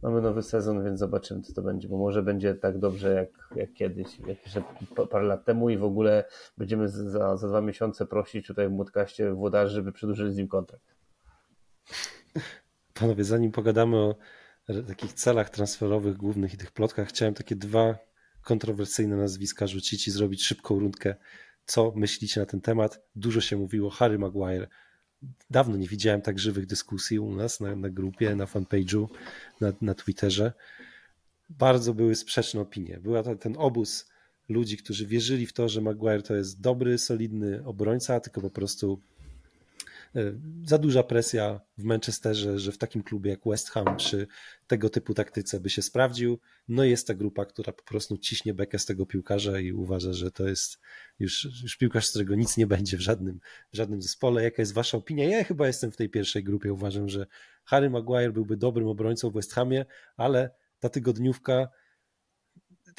mamy 0.01 0.21
nowy 0.21 0.43
sezon, 0.43 0.83
więc 0.83 0.99
zobaczymy 0.99 1.41
co 1.41 1.53
to 1.53 1.61
będzie, 1.61 1.87
bo 1.87 1.97
może 1.97 2.23
będzie 2.23 2.55
tak 2.55 2.77
dobrze 2.77 3.13
jak, 3.13 3.29
jak 3.55 3.73
kiedyś, 3.73 4.19
jak 4.19 4.43
jeszcze 4.43 4.63
parę 5.11 5.25
lat 5.25 5.45
temu 5.45 5.69
i 5.69 5.77
w 5.77 5.83
ogóle 5.83 6.23
będziemy 6.57 6.89
za, 6.89 7.37
za 7.37 7.47
dwa 7.47 7.61
miesiące 7.61 8.05
prosić 8.05 8.47
tutaj 8.47 8.67
w 8.67 8.71
Młodkaście 8.71 9.33
włodarzy, 9.33 9.75
żeby 9.75 9.91
przedłużyli 9.91 10.33
z 10.33 10.37
nim 10.37 10.47
kontrakt. 10.47 10.95
Panowie, 12.93 13.23
zanim 13.23 13.51
pogadamy 13.51 13.97
o 13.97 14.15
takich 14.87 15.13
celach 15.13 15.49
transferowych 15.49 16.17
głównych 16.17 16.53
i 16.53 16.57
tych 16.57 16.71
plotkach, 16.71 17.07
chciałem 17.07 17.33
takie 17.33 17.55
dwa 17.55 17.95
kontrowersyjne 18.43 19.15
nazwiska 19.15 19.67
rzucić 19.67 20.07
i 20.07 20.11
zrobić 20.11 20.45
szybką 20.45 20.79
rundkę. 20.79 21.15
Co 21.65 21.93
myślicie 21.95 22.39
na 22.39 22.45
ten 22.45 22.61
temat? 22.61 23.01
Dużo 23.15 23.41
się 23.41 23.57
mówiło 23.57 23.89
Harry 23.89 24.19
Maguire. 24.19 24.67
Dawno 25.49 25.77
nie 25.77 25.87
widziałem 25.87 26.21
tak 26.21 26.39
żywych 26.39 26.65
dyskusji 26.65 27.19
u 27.19 27.35
nas 27.35 27.59
na, 27.59 27.75
na 27.75 27.89
grupie, 27.89 28.35
na 28.35 28.45
fanpage'u, 28.45 29.07
na, 29.61 29.73
na 29.81 29.93
Twitterze. 29.93 30.53
Bardzo 31.49 31.93
były 31.93 32.15
sprzeczne 32.15 32.61
opinie. 32.61 32.99
Była 33.03 33.23
to, 33.23 33.35
ten 33.35 33.55
obóz 33.57 34.09
ludzi, 34.49 34.77
którzy 34.77 35.07
wierzyli 35.07 35.45
w 35.45 35.53
to, 35.53 35.69
że 35.69 35.81
Maguire 35.81 36.23
to 36.23 36.35
jest 36.35 36.61
dobry, 36.61 36.97
solidny 36.97 37.65
obrońca, 37.65 38.19
tylko 38.19 38.41
po 38.41 38.49
prostu 38.49 39.01
za 40.65 40.77
duża 40.77 41.03
presja 41.03 41.61
w 41.77 41.83
Manchesterze, 41.83 42.59
że 42.59 42.71
w 42.71 42.77
takim 42.77 43.03
klubie 43.03 43.31
jak 43.31 43.39
West 43.45 43.69
Ham 43.69 43.97
przy 43.97 44.27
tego 44.67 44.89
typu 44.89 45.13
taktyce 45.13 45.59
by 45.59 45.69
się 45.69 45.81
sprawdził. 45.81 46.39
No 46.67 46.83
jest 46.83 47.07
ta 47.07 47.13
grupa, 47.13 47.45
która 47.45 47.73
po 47.73 47.83
prostu 47.83 48.17
ciśnie 48.17 48.53
bekę 48.53 48.79
z 48.79 48.85
tego 48.85 49.05
piłkarza 49.05 49.59
i 49.59 49.71
uważa, 49.71 50.13
że 50.13 50.31
to 50.31 50.47
jest 50.47 50.79
już, 51.19 51.47
już 51.63 51.77
piłkarz, 51.77 52.07
z 52.07 52.09
którego 52.09 52.35
nic 52.35 52.57
nie 52.57 52.67
będzie 52.67 52.97
w 52.97 53.01
żadnym, 53.01 53.39
w 53.73 53.75
żadnym 53.75 54.01
zespole. 54.01 54.43
Jaka 54.43 54.61
jest 54.61 54.73
wasza 54.73 54.97
opinia? 54.97 55.29
Ja 55.29 55.43
chyba 55.43 55.67
jestem 55.67 55.91
w 55.91 55.97
tej 55.97 56.09
pierwszej 56.09 56.43
grupie. 56.43 56.73
Uważam, 56.73 57.09
że 57.09 57.27
Harry 57.63 57.89
Maguire 57.89 58.33
byłby 58.33 58.57
dobrym 58.57 58.87
obrońcą 58.87 59.29
w 59.29 59.33
West 59.33 59.53
Hamie, 59.53 59.85
ale 60.17 60.49
ta 60.79 60.89
tygodniówka 60.89 61.67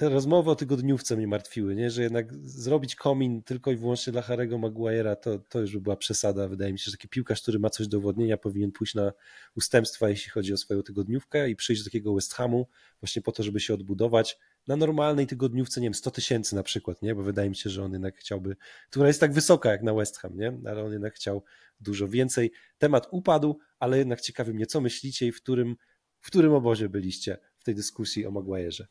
te 0.01 0.09
rozmowy 0.09 0.51
o 0.51 0.55
tygodniówce 0.55 1.17
mnie 1.17 1.27
martwiły, 1.27 1.75
nie? 1.75 1.91
że 1.91 2.03
jednak 2.03 2.35
zrobić 2.35 2.97
komin 2.97 3.43
tylko 3.43 3.71
i 3.71 3.77
wyłącznie 3.77 4.13
dla 4.13 4.23
Harego 4.23 4.59
Maguire'a 4.59 5.17
to, 5.17 5.39
to 5.39 5.61
już 5.61 5.73
by 5.73 5.81
była 5.81 5.97
przesada. 5.97 6.49
Wydaje 6.49 6.73
mi 6.73 6.79
się, 6.79 6.85
że 6.85 6.97
taki 6.97 7.09
piłkarz, 7.09 7.43
który 7.43 7.59
ma 7.59 7.71
coś 7.71 7.89
do 7.89 7.99
udowodnienia 7.99 8.37
powinien 8.37 8.73
pójść 8.73 8.95
na 8.95 9.13
ustępstwa, 9.57 10.09
jeśli 10.09 10.31
chodzi 10.31 10.53
o 10.53 10.57
swoją 10.57 10.83
tygodniówkę 10.83 11.51
i 11.51 11.57
przyjść 11.57 11.83
do 11.83 11.85
takiego 11.85 12.15
West 12.15 12.35
Hamu 12.35 12.69
właśnie 13.01 13.23
po 13.23 13.33
to, 13.33 13.43
żeby 13.43 13.61
się 13.61 13.75
odbudować 13.75 14.39
na 14.67 14.77
normalnej 14.77 15.27
tygodniówce, 15.27 15.81
nie 15.81 15.87
wiem, 15.87 15.95
100 15.95 16.11
tysięcy 16.11 16.57
na 16.57 16.63
przykład, 16.63 17.03
nie? 17.03 17.15
bo 17.15 17.23
wydaje 17.23 17.49
mi 17.51 17.57
się, 17.57 17.71
że 17.71 17.85
on 17.85 17.93
jednak 17.93 18.17
chciałby, 18.17 18.57
która 18.91 19.07
jest 19.07 19.21
tak 19.21 19.33
wysoka 19.33 19.71
jak 19.71 19.83
na 19.83 19.95
West 19.95 20.19
Ham, 20.19 20.37
nie? 20.37 20.59
ale 20.67 20.85
on 20.85 20.93
jednak 20.93 21.15
chciał 21.15 21.45
dużo 21.81 22.09
więcej. 22.09 22.53
Temat 22.79 23.09
upadł, 23.11 23.59
ale 23.79 23.99
jednak 23.99 24.21
ciekawi 24.21 24.55
mnie, 24.55 24.67
co 24.67 24.81
myślicie 24.81 25.27
i 25.27 25.33
w 25.33 25.37
którym, 25.43 25.77
w 26.21 26.27
którym 26.27 26.53
obozie 26.53 26.89
byliście 26.89 27.39
w 27.59 27.65
tej 27.65 27.75
dyskusji 27.75 28.27
o 28.27 28.31
Maguire'ze. 28.31 28.85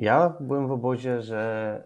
Ja 0.00 0.36
byłem 0.40 0.68
w 0.68 0.72
obozie, 0.72 1.22
że 1.22 1.82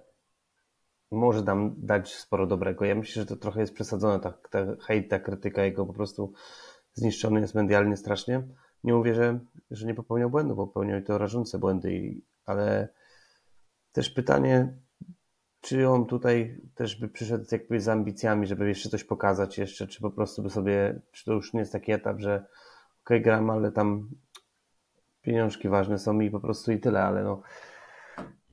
może 1.10 1.42
nam 1.42 1.74
dać 1.78 2.14
sporo 2.14 2.46
dobrego. 2.46 2.84
Ja 2.84 2.94
myślę, 2.94 3.22
że 3.22 3.26
to 3.26 3.36
trochę 3.36 3.60
jest 3.60 3.74
przesadzone, 3.74 4.20
ta, 4.20 4.32
ta 4.50 4.58
hejt, 4.80 5.10
ta 5.10 5.18
krytyka 5.18 5.64
jego 5.64 5.86
po 5.86 5.92
prostu 5.92 6.32
zniszczony 6.94 7.40
jest 7.40 7.54
medialnie 7.54 7.96
strasznie. 7.96 8.42
Nie 8.84 8.94
mówię, 8.94 9.14
że, 9.14 9.40
że 9.70 9.86
nie 9.86 9.94
popełniał 9.94 10.30
błędu, 10.30 10.56
popełniał 10.56 11.00
i 11.00 11.02
to 11.02 11.18
rażące 11.18 11.58
błędy, 11.58 12.20
ale 12.46 12.88
też 13.92 14.10
pytanie, 14.10 14.78
czy 15.60 15.88
on 15.88 16.06
tutaj 16.06 16.60
też 16.74 16.96
by 16.96 17.08
przyszedł 17.08 17.44
jakby 17.52 17.80
z 17.80 17.88
ambicjami, 17.88 18.46
żeby 18.46 18.68
jeszcze 18.68 18.88
coś 18.88 19.04
pokazać 19.04 19.58
jeszcze, 19.58 19.86
czy 19.86 20.00
po 20.00 20.10
prostu 20.10 20.42
by 20.42 20.50
sobie, 20.50 21.00
czy 21.12 21.24
to 21.24 21.32
już 21.32 21.52
nie 21.52 21.60
jest 21.60 21.72
taki 21.72 21.92
etap, 21.92 22.20
że 22.20 22.34
okej, 22.34 22.46
okay, 23.04 23.20
gram, 23.20 23.50
ale 23.50 23.72
tam 23.72 24.10
pieniążki 25.22 25.68
ważne 25.68 25.98
są 25.98 26.20
i 26.20 26.30
po 26.30 26.40
prostu 26.40 26.72
i 26.72 26.80
tyle, 26.80 27.02
ale 27.02 27.24
no 27.24 27.42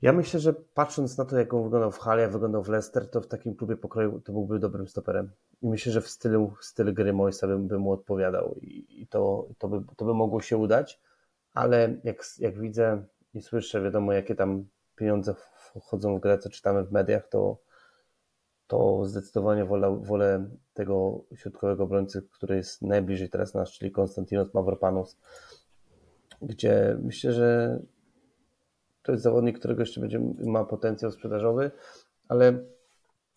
ja 0.02 0.12
myślę, 0.12 0.40
że 0.40 0.52
patrząc 0.52 1.18
na 1.18 1.24
to, 1.24 1.38
jak 1.38 1.54
on 1.54 1.62
wyglądał 1.62 1.90
w 1.90 1.98
Halle, 1.98 2.22
jak 2.22 2.32
wyglądał 2.32 2.62
w 2.62 2.68
Leicester, 2.68 3.10
to 3.10 3.20
w 3.20 3.26
takim 3.26 3.54
klubie 3.54 3.76
pokroju 3.76 4.20
to 4.20 4.32
byłby 4.32 4.58
dobrym 4.58 4.88
stoperem. 4.88 5.30
I 5.62 5.68
myślę, 5.68 5.92
że 5.92 6.00
w 6.00 6.08
stylu, 6.08 6.50
w 6.60 6.64
stylu 6.64 6.92
gry 6.92 7.12
Moisa 7.12 7.46
bym, 7.46 7.68
bym 7.68 7.80
mu 7.80 7.92
odpowiadał 7.92 8.54
i, 8.60 9.02
i 9.02 9.06
to, 9.06 9.48
to, 9.58 9.68
by, 9.68 9.94
to 9.96 10.04
by 10.04 10.14
mogło 10.14 10.40
się 10.40 10.56
udać, 10.56 11.00
ale 11.54 11.96
jak, 12.04 12.24
jak 12.38 12.58
widzę 12.58 13.04
i 13.34 13.42
słyszę, 13.42 13.82
wiadomo, 13.82 14.12
jakie 14.12 14.34
tam 14.34 14.64
pieniądze 14.96 15.34
wchodzą 15.80 16.18
w 16.18 16.20
grę, 16.20 16.38
co 16.38 16.50
czytamy 16.50 16.84
w 16.84 16.92
mediach, 16.92 17.28
to, 17.28 17.58
to 18.66 19.04
zdecydowanie 19.04 19.64
wolę, 19.64 20.00
wolę 20.02 20.50
tego 20.74 21.24
środkowego 21.34 21.84
obrońcy, 21.84 22.22
który 22.32 22.56
jest 22.56 22.82
najbliżej 22.82 23.30
teraz 23.30 23.54
nas, 23.54 23.70
czyli 23.70 23.92
Konstantinos 23.92 24.54
Mavropanos, 24.54 25.18
gdzie 26.42 26.96
myślę, 27.02 27.32
że 27.32 27.80
to 29.02 29.12
jest 29.12 29.24
zawodnik, 29.24 29.58
którego 29.58 29.82
jeszcze 29.82 30.00
będzie, 30.00 30.20
ma 30.38 30.64
potencjał 30.64 31.10
sprzedażowy, 31.10 31.70
ale, 32.28 32.64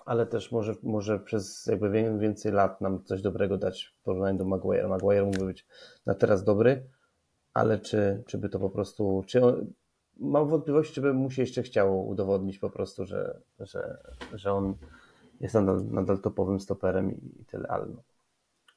ale 0.06 0.26
też 0.26 0.52
może, 0.52 0.76
może 0.84 1.20
przez 1.20 1.66
jakby 1.66 2.18
więcej 2.20 2.52
lat 2.52 2.82
nam 2.82 3.04
coś 3.04 3.22
dobrego 3.22 3.58
dać 3.58 3.96
w 4.00 4.04
porównaniu 4.04 4.38
do 4.38 4.46
Maguire. 4.46 4.88
Maguire 4.88 5.26
mógłby 5.26 5.46
być 5.46 5.68
na 6.06 6.14
teraz 6.14 6.44
dobry, 6.44 6.90
ale 7.54 7.80
czy, 7.80 8.24
czy 8.28 8.38
by 8.38 8.50
to 8.50 8.60
po 8.60 8.70
prostu, 8.70 9.24
czy 9.28 9.46
on, 9.46 9.74
mam 10.18 10.50
wątpliwości, 10.50 10.94
czy 10.94 11.02
by 11.02 11.14
mu 11.14 11.32
się 11.32 11.42
jeszcze 11.42 11.64
chciało 11.64 12.04
udowodnić 12.04 12.60
po 12.60 12.70
prostu, 12.70 13.06
że, 13.06 13.42
że, 13.60 13.98
że 14.34 14.54
on 14.54 14.76
jest 15.40 15.56
nadal, 15.56 15.86
nadal 15.86 16.20
topowym 16.20 16.60
stoperem 16.60 17.12
i, 17.12 17.42
i 17.42 17.46
tyle, 17.46 17.68
ale 17.68 17.86
no. 17.86 18.04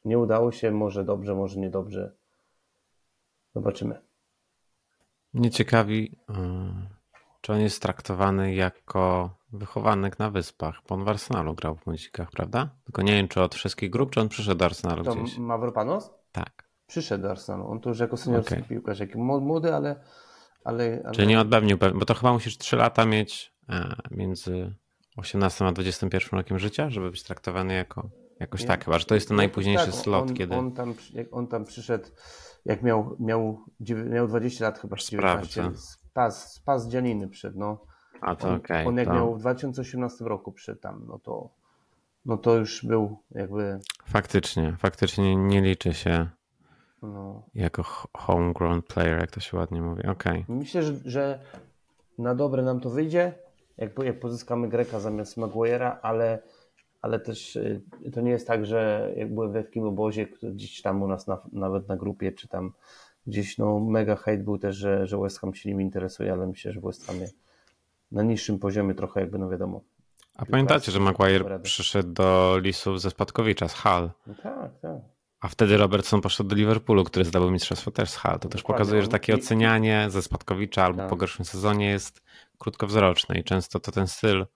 nie 0.05 0.19
udało 0.19 0.53
się, 0.53 0.71
może 0.71 1.05
dobrze, 1.05 1.35
może 1.35 1.61
niedobrze. 1.61 2.13
Zobaczymy. 3.55 4.06
Mnie 5.37 5.51
ciekawi, 5.51 6.19
y, 6.31 6.35
czy 7.41 7.53
on 7.53 7.61
jest 7.61 7.83
traktowany 7.83 8.55
jako 8.55 9.31
wychowanek 9.53 10.19
na 10.19 10.31
wyspach, 10.31 10.81
bo 10.89 10.95
on 10.95 11.05
w 11.05 11.09
Arsenalu 11.09 11.55
grał 11.55 11.77
w 11.77 11.87
Muzikach, 11.87 12.31
prawda? 12.31 12.69
Tylko 12.85 13.03
nie 13.03 13.13
wiem, 13.13 13.29
czy 13.29 13.43
od 13.43 13.55
wszystkich 13.55 13.91
grup, 13.91 14.11
czy 14.11 14.21
on 14.21 14.29
przyszedł 14.29 14.59
do 14.59 14.65
Arsenalu 14.65 15.05
to 15.05 15.15
gdzieś. 15.15 15.39
Mavropanos? 15.39 16.11
Tak. 16.33 16.69
Przyszedł 16.87 17.23
do 17.23 17.31
Arsenalu. 17.31 17.71
On 17.71 17.81
to 17.81 17.89
już 17.89 17.99
jako 17.99 18.17
seniorski 18.17 18.55
okay. 18.55 18.69
piłkarz, 18.69 19.01
jak 19.01 19.15
młody, 19.15 19.75
ale, 19.75 20.01
ale, 20.65 21.03
ale... 21.05 21.15
Czyli 21.15 21.29
nie 21.29 21.41
odbębnił, 21.41 21.79
bo 21.95 22.05
to 22.05 22.15
chyba 22.15 22.33
musisz 22.33 22.59
3 22.59 22.77
lata 22.77 23.07
mieć 23.07 23.53
e, 23.69 23.97
między 24.11 24.75
18 25.17 25.67
a 25.67 25.73
21 25.73 26.39
rokiem 26.39 26.59
życia, 26.59 26.91
żeby 26.91 27.11
być 27.11 27.23
traktowany 27.23 27.75
jako 27.75 28.11
jakoś 28.41 28.61
nie, 28.61 28.67
tak, 28.67 28.85
chyba, 28.85 28.99
że 28.99 29.05
to 29.05 29.15
jest 29.15 29.29
ten 29.29 29.37
najpóźniejszy 29.37 29.87
tak, 29.87 29.95
slot, 29.95 30.29
on, 30.29 30.35
kiedy... 30.35 30.57
On 30.57 30.73
tam, 30.73 30.95
on 31.31 31.47
tam 31.47 31.65
przyszedł 31.65 32.05
jak 32.67 32.83
miał, 32.83 33.17
miał, 33.21 33.65
miał 34.11 34.29
20 34.29 34.65
lat 34.65 34.79
chyba, 34.79 34.97
19, 34.97 35.71
spas, 35.75 36.53
spas 36.53 36.89
Dzianiny 36.89 37.29
przed, 37.29 37.57
no. 37.57 37.79
A 38.21 38.37
to 38.37 38.55
okej. 38.55 38.77
Okay, 38.77 38.87
on 38.87 38.97
jak 38.97 39.09
to... 39.09 39.15
miał 39.15 39.35
w 39.35 39.41
2018 39.41 40.25
roku 40.25 40.53
przed 40.53 40.81
tam, 40.81 41.05
no 41.09 41.19
to, 41.19 41.51
no 42.27 42.37
to 42.37 42.57
już 42.57 42.85
był 42.85 43.19
jakby... 43.31 43.79
Faktycznie, 44.05 44.77
faktycznie 44.79 45.37
nie 45.37 45.61
liczy 45.61 45.95
się 45.95 46.29
no. 47.03 47.43
jako 47.55 47.83
homegrown 48.19 48.83
player, 48.83 49.21
jak 49.21 49.31
to 49.31 49.41
się 49.41 49.57
ładnie 49.57 49.83
mówi, 49.83 50.07
okej. 50.07 50.43
Okay. 50.43 50.57
Myślę, 50.57 50.83
że, 50.83 50.95
że 51.05 51.41
na 52.19 52.35
dobre 52.35 52.63
nam 52.63 52.81
to 52.81 52.91
wyjdzie, 52.91 53.33
jak, 53.79 53.99
jak 53.99 54.21
pozyskamy 54.21 54.69
Greka 54.69 55.01
zamiast 55.01 55.37
Maguire'a, 55.37 55.97
ale 56.03 56.43
ale 57.07 57.21
też 57.21 57.57
y, 57.57 57.83
to 58.13 58.21
nie 58.21 58.31
jest 58.31 58.47
tak, 58.47 58.67
że 58.67 59.13
jak 59.17 59.35
byłem 59.35 59.53
we 59.53 59.65
takim 59.65 59.85
obozie, 59.85 60.27
gdzieś 60.43 60.83
tam 60.83 61.03
u 61.03 61.09
nas 61.09 61.27
na, 61.27 61.39
nawet 61.53 61.89
na 61.89 61.97
grupie, 61.97 62.33
czy 62.33 62.49
tam 62.49 62.73
gdzieś 63.27 63.59
no 63.59 63.81
mega 63.81 64.17
hate 64.17 64.39
był 64.39 64.59
też, 64.59 64.77
że, 64.77 65.07
że 65.07 65.19
West 65.19 65.41
Ham 65.41 65.55
się 65.55 65.69
nim 65.69 65.81
interesuje, 65.81 66.33
ale 66.33 66.47
myślę, 66.47 66.73
że 66.73 66.81
West 66.81 67.07
Hamie 67.07 67.29
na 68.13 68.23
niższym 68.23 68.59
poziomie 68.59 68.95
trochę 68.95 69.21
jakby 69.21 69.39
no 69.39 69.49
wiadomo. 69.49 69.81
A 70.35 70.47
pamiętacie, 70.47 70.93
że 70.93 71.01
Maguire 71.01 71.61
przyszedł 71.63 72.13
do 72.13 72.59
Lisów 72.59 73.01
ze 73.01 73.11
Spadkowicza, 73.11 73.69
z 73.69 73.75
Hull? 73.75 74.11
No 74.27 74.35
tak, 74.43 74.79
tak. 74.83 74.99
A 75.41 75.49
wtedy 75.49 75.77
Robertson 75.77 76.21
poszedł 76.21 76.51
do 76.51 76.57
Liverpoolu, 76.57 77.05
który 77.05 77.25
zdobył 77.25 77.51
mistrzostwo 77.51 77.91
też 77.91 78.11
z 78.11 78.17
Hull. 78.17 78.39
To 78.39 78.49
też 78.49 78.63
pokazuje, 78.63 79.03
że 79.03 79.09
takie 79.09 79.35
ocenianie 79.35 80.07
ze 80.09 80.23
Spadkowicza 80.23 80.85
albo 80.85 80.99
tak. 80.99 81.11
po 81.11 81.17
gorszym 81.17 81.45
sezonie 81.45 81.91
jest 81.91 82.23
krótkowzroczne 82.59 83.39
i 83.39 83.45
często 83.45 83.81
to 83.81 83.93
ten 83.93 84.07
styl 84.07 84.47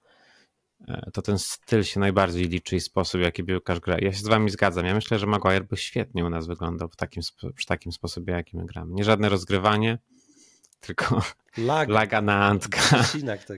to 1.12 1.22
ten 1.22 1.38
styl 1.38 1.82
się 1.82 2.00
najbardziej 2.00 2.44
liczy 2.44 2.76
i 2.76 2.80
sposób, 2.80 3.20
w 3.20 3.24
jaki 3.24 3.44
piłkarz 3.44 3.80
gra. 3.80 3.96
Ja 3.98 4.12
się 4.12 4.18
z 4.18 4.28
wami 4.28 4.50
zgadzam. 4.50 4.86
Ja 4.86 4.94
myślę, 4.94 5.18
że 5.18 5.26
Maguire 5.26 5.64
by 5.64 5.76
świetnie 5.76 6.24
u 6.24 6.30
nas 6.30 6.46
wyglądał 6.46 6.88
w 6.88 6.96
takim, 6.96 7.22
przy 7.54 7.66
takim 7.66 7.92
sposobie, 7.92 8.32
jaki 8.32 8.56
my 8.56 8.66
gramy. 8.66 8.94
Nie 8.94 9.04
żadne 9.04 9.28
rozgrywanie, 9.28 9.98
tylko 10.86 11.22
laga, 11.58 11.94
laga 11.94 12.22
na 12.22 12.46
Antka, 12.46 12.80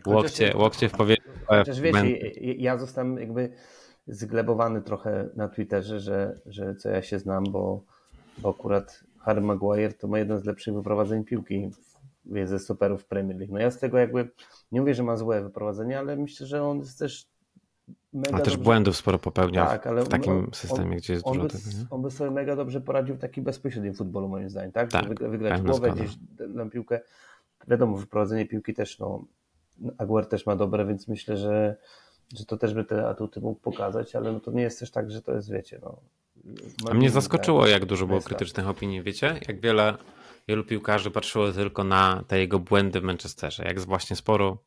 łokcie, 0.06 0.56
łokcie 0.56 0.88
w 0.88 0.92
powietrzu. 0.92 1.30
Chociaż 1.46 1.80
wiecie, 1.80 2.30
ja 2.40 2.78
zostałem 2.78 3.18
jakby 3.18 3.52
zglebowany 4.06 4.82
trochę 4.82 5.28
na 5.36 5.48
Twitterze, 5.48 6.00
że, 6.00 6.40
że 6.46 6.74
co 6.74 6.88
ja 6.88 7.02
się 7.02 7.18
znam, 7.18 7.44
bo, 7.44 7.84
bo 8.38 8.50
akurat 8.50 9.00
Harry 9.20 9.40
Maguire 9.40 9.94
to 9.94 10.08
ma 10.08 10.18
jeden 10.18 10.38
z 10.38 10.44
lepszych 10.44 10.74
wyprowadzeń 10.74 11.24
piłki 11.24 11.70
ze 12.44 12.58
superów 12.58 13.04
Premier 13.04 13.38
League. 13.38 13.52
No 13.52 13.60
ja 13.60 13.70
z 13.70 13.78
tego 13.78 13.98
jakby 13.98 14.30
nie 14.72 14.80
mówię, 14.80 14.94
że 14.94 15.02
ma 15.02 15.16
złe 15.16 15.42
wyprowadzenie, 15.42 15.98
ale 15.98 16.16
myślę, 16.16 16.46
że 16.46 16.62
on 16.62 16.78
jest 16.78 16.98
też 16.98 17.26
mega 18.12 18.36
A 18.36 18.40
też 18.40 18.52
dobrze... 18.52 18.64
błędów 18.64 18.96
sporo 18.96 19.18
popełniał 19.18 19.66
tak, 19.66 19.88
w 20.04 20.08
takim 20.08 20.32
on, 20.32 20.48
systemie, 20.52 20.96
gdzie 20.96 21.12
jest 21.12 21.26
on 21.26 21.32
dużo 21.32 21.46
by, 21.46 21.52
tego. 21.52 21.78
Nie? 21.78 21.86
On 21.90 22.02
by 22.02 22.10
sobie 22.10 22.30
mega 22.30 22.56
dobrze 22.56 22.80
poradził 22.80 23.14
w 23.14 23.18
takim 23.18 23.44
bezpośrednim 23.44 23.94
futbolu 23.94 24.28
moim 24.28 24.50
zdaniem, 24.50 24.72
tak? 24.72 24.90
tak 24.90 25.30
wygrać 25.30 25.62
głowę, 25.62 25.90
gdzieś 25.90 26.10
na 26.48 26.66
piłkę. 26.66 27.00
Wiadomo, 27.68 27.96
wyprowadzenie 27.96 28.46
piłki 28.46 28.74
też, 28.74 28.98
no 28.98 29.24
Aguer 29.98 30.26
też 30.26 30.46
ma 30.46 30.56
dobre, 30.56 30.86
więc 30.86 31.08
myślę, 31.08 31.36
że, 31.36 31.76
że 32.36 32.44
to 32.46 32.56
też 32.56 32.74
by 32.74 32.84
te 32.84 33.08
atuty 33.08 33.40
mógł 33.40 33.60
pokazać, 33.60 34.16
ale 34.16 34.32
no 34.32 34.40
to 34.40 34.50
nie 34.50 34.62
jest 34.62 34.80
też 34.80 34.90
tak, 34.90 35.10
że 35.10 35.22
to 35.22 35.34
jest, 35.34 35.50
wiecie, 35.50 35.80
no... 35.82 35.96
A 36.90 36.94
mnie 36.94 37.10
zaskoczyło, 37.10 37.66
jak 37.66 37.84
dużo 37.84 38.06
było 38.06 38.20
krytycznych 38.20 38.68
opinii, 38.68 39.02
wiecie? 39.02 39.40
Jak 39.48 39.60
wiele, 39.60 39.94
wielu 40.48 40.64
piłkarzy 40.64 41.10
patrzyło 41.10 41.52
tylko 41.52 41.84
na 41.84 42.24
te 42.28 42.38
jego 42.38 42.58
błędy 42.58 43.00
w 43.00 43.02
Manchesterze, 43.02 43.64
jak 43.64 43.80
właśnie 43.80 44.16
sporo 44.16 44.64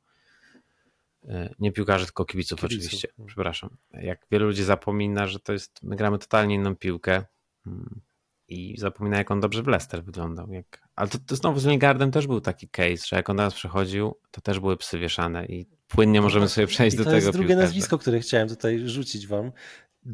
e, 1.28 1.50
nie 1.60 1.72
piłkarzy, 1.72 2.06
tylko 2.06 2.26
kibiców, 2.26 2.60
kibiców, 2.60 2.80
oczywiście, 2.80 3.08
no. 3.18 3.26
przepraszam. 3.26 3.78
Jak 3.94 4.26
wielu 4.32 4.46
ludzi 4.46 4.64
zapomina, 4.64 5.28
że 5.28 5.40
to 5.40 5.54
jest, 5.54 5.84
my 5.84 5.96
gramy 5.96 6.20
totalnie 6.20 6.56
inną 6.56 6.76
piłkę 6.76 7.24
hmm, 7.64 8.02
i 8.48 8.76
zapomina, 8.78 9.18
jak 9.18 9.32
on 9.32 9.40
dobrze 9.40 9.64
w 9.64 9.68
Leicester 9.68 10.04
wyglądał. 10.04 10.54
Jak... 10.54 10.88
Ale 10.96 11.10
to, 11.10 11.18
to 11.28 11.36
znowu 11.36 11.60
z 11.60 11.66
Lingardem 11.66 12.12
też 12.12 12.28
był 12.28 12.42
taki 12.42 12.70
case, 12.70 13.08
że 13.08 13.16
jak 13.16 13.30
on 13.30 13.38
do 13.38 13.44
nas 13.44 13.54
przychodził, 13.54 14.16
to 14.32 14.42
też 14.42 14.60
były 14.60 14.78
psy 14.78 15.00
wieszane 15.00 15.46
i 15.46 15.66
płynnie 15.88 16.22
możemy 16.22 16.50
sobie 16.50 16.68
przejść 16.68 16.94
I 16.94 16.98
do 16.98 17.04
tego. 17.04 17.12
To 17.12 17.16
jest 17.16 17.32
drugie 17.32 17.48
piłkarza. 17.48 17.66
nazwisko, 17.66 17.98
które 17.98 18.20
chciałem 18.20 18.48
tutaj 18.50 18.88
rzucić 18.90 19.28
wam. 19.28 19.52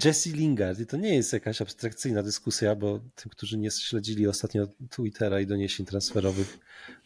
Jesse 0.05 0.29
Lingard. 0.29 0.79
I 0.79 0.85
to 0.85 0.97
nie 0.97 1.15
jest 1.15 1.33
jakaś 1.33 1.61
abstrakcyjna 1.61 2.23
dyskusja, 2.23 2.75
bo 2.75 2.99
tym, 3.15 3.29
którzy 3.29 3.57
nie 3.57 3.71
śledzili 3.71 4.27
ostatnio 4.27 4.67
Twittera 4.89 5.39
i 5.39 5.47
doniesień 5.47 5.85
transferowych, 5.85 6.59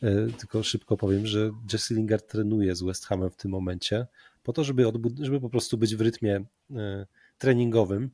e, 0.03 0.27
tylko 0.27 0.63
szybko 0.63 0.97
powiem, 0.97 1.25
że 1.25 1.51
Jesse 1.73 1.95
Lingard 1.95 2.27
trenuje 2.31 2.75
z 2.75 2.83
West 2.83 3.05
Hamem 3.05 3.29
w 3.29 3.36
tym 3.36 3.51
momencie 3.51 4.07
po 4.43 4.53
to, 4.53 4.63
żeby, 4.63 4.83
żeby 5.21 5.41
po 5.41 5.49
prostu 5.49 5.77
być 5.77 5.95
w 5.95 6.01
rytmie 6.01 6.45
e, 6.75 7.07
treningowym 7.38 8.11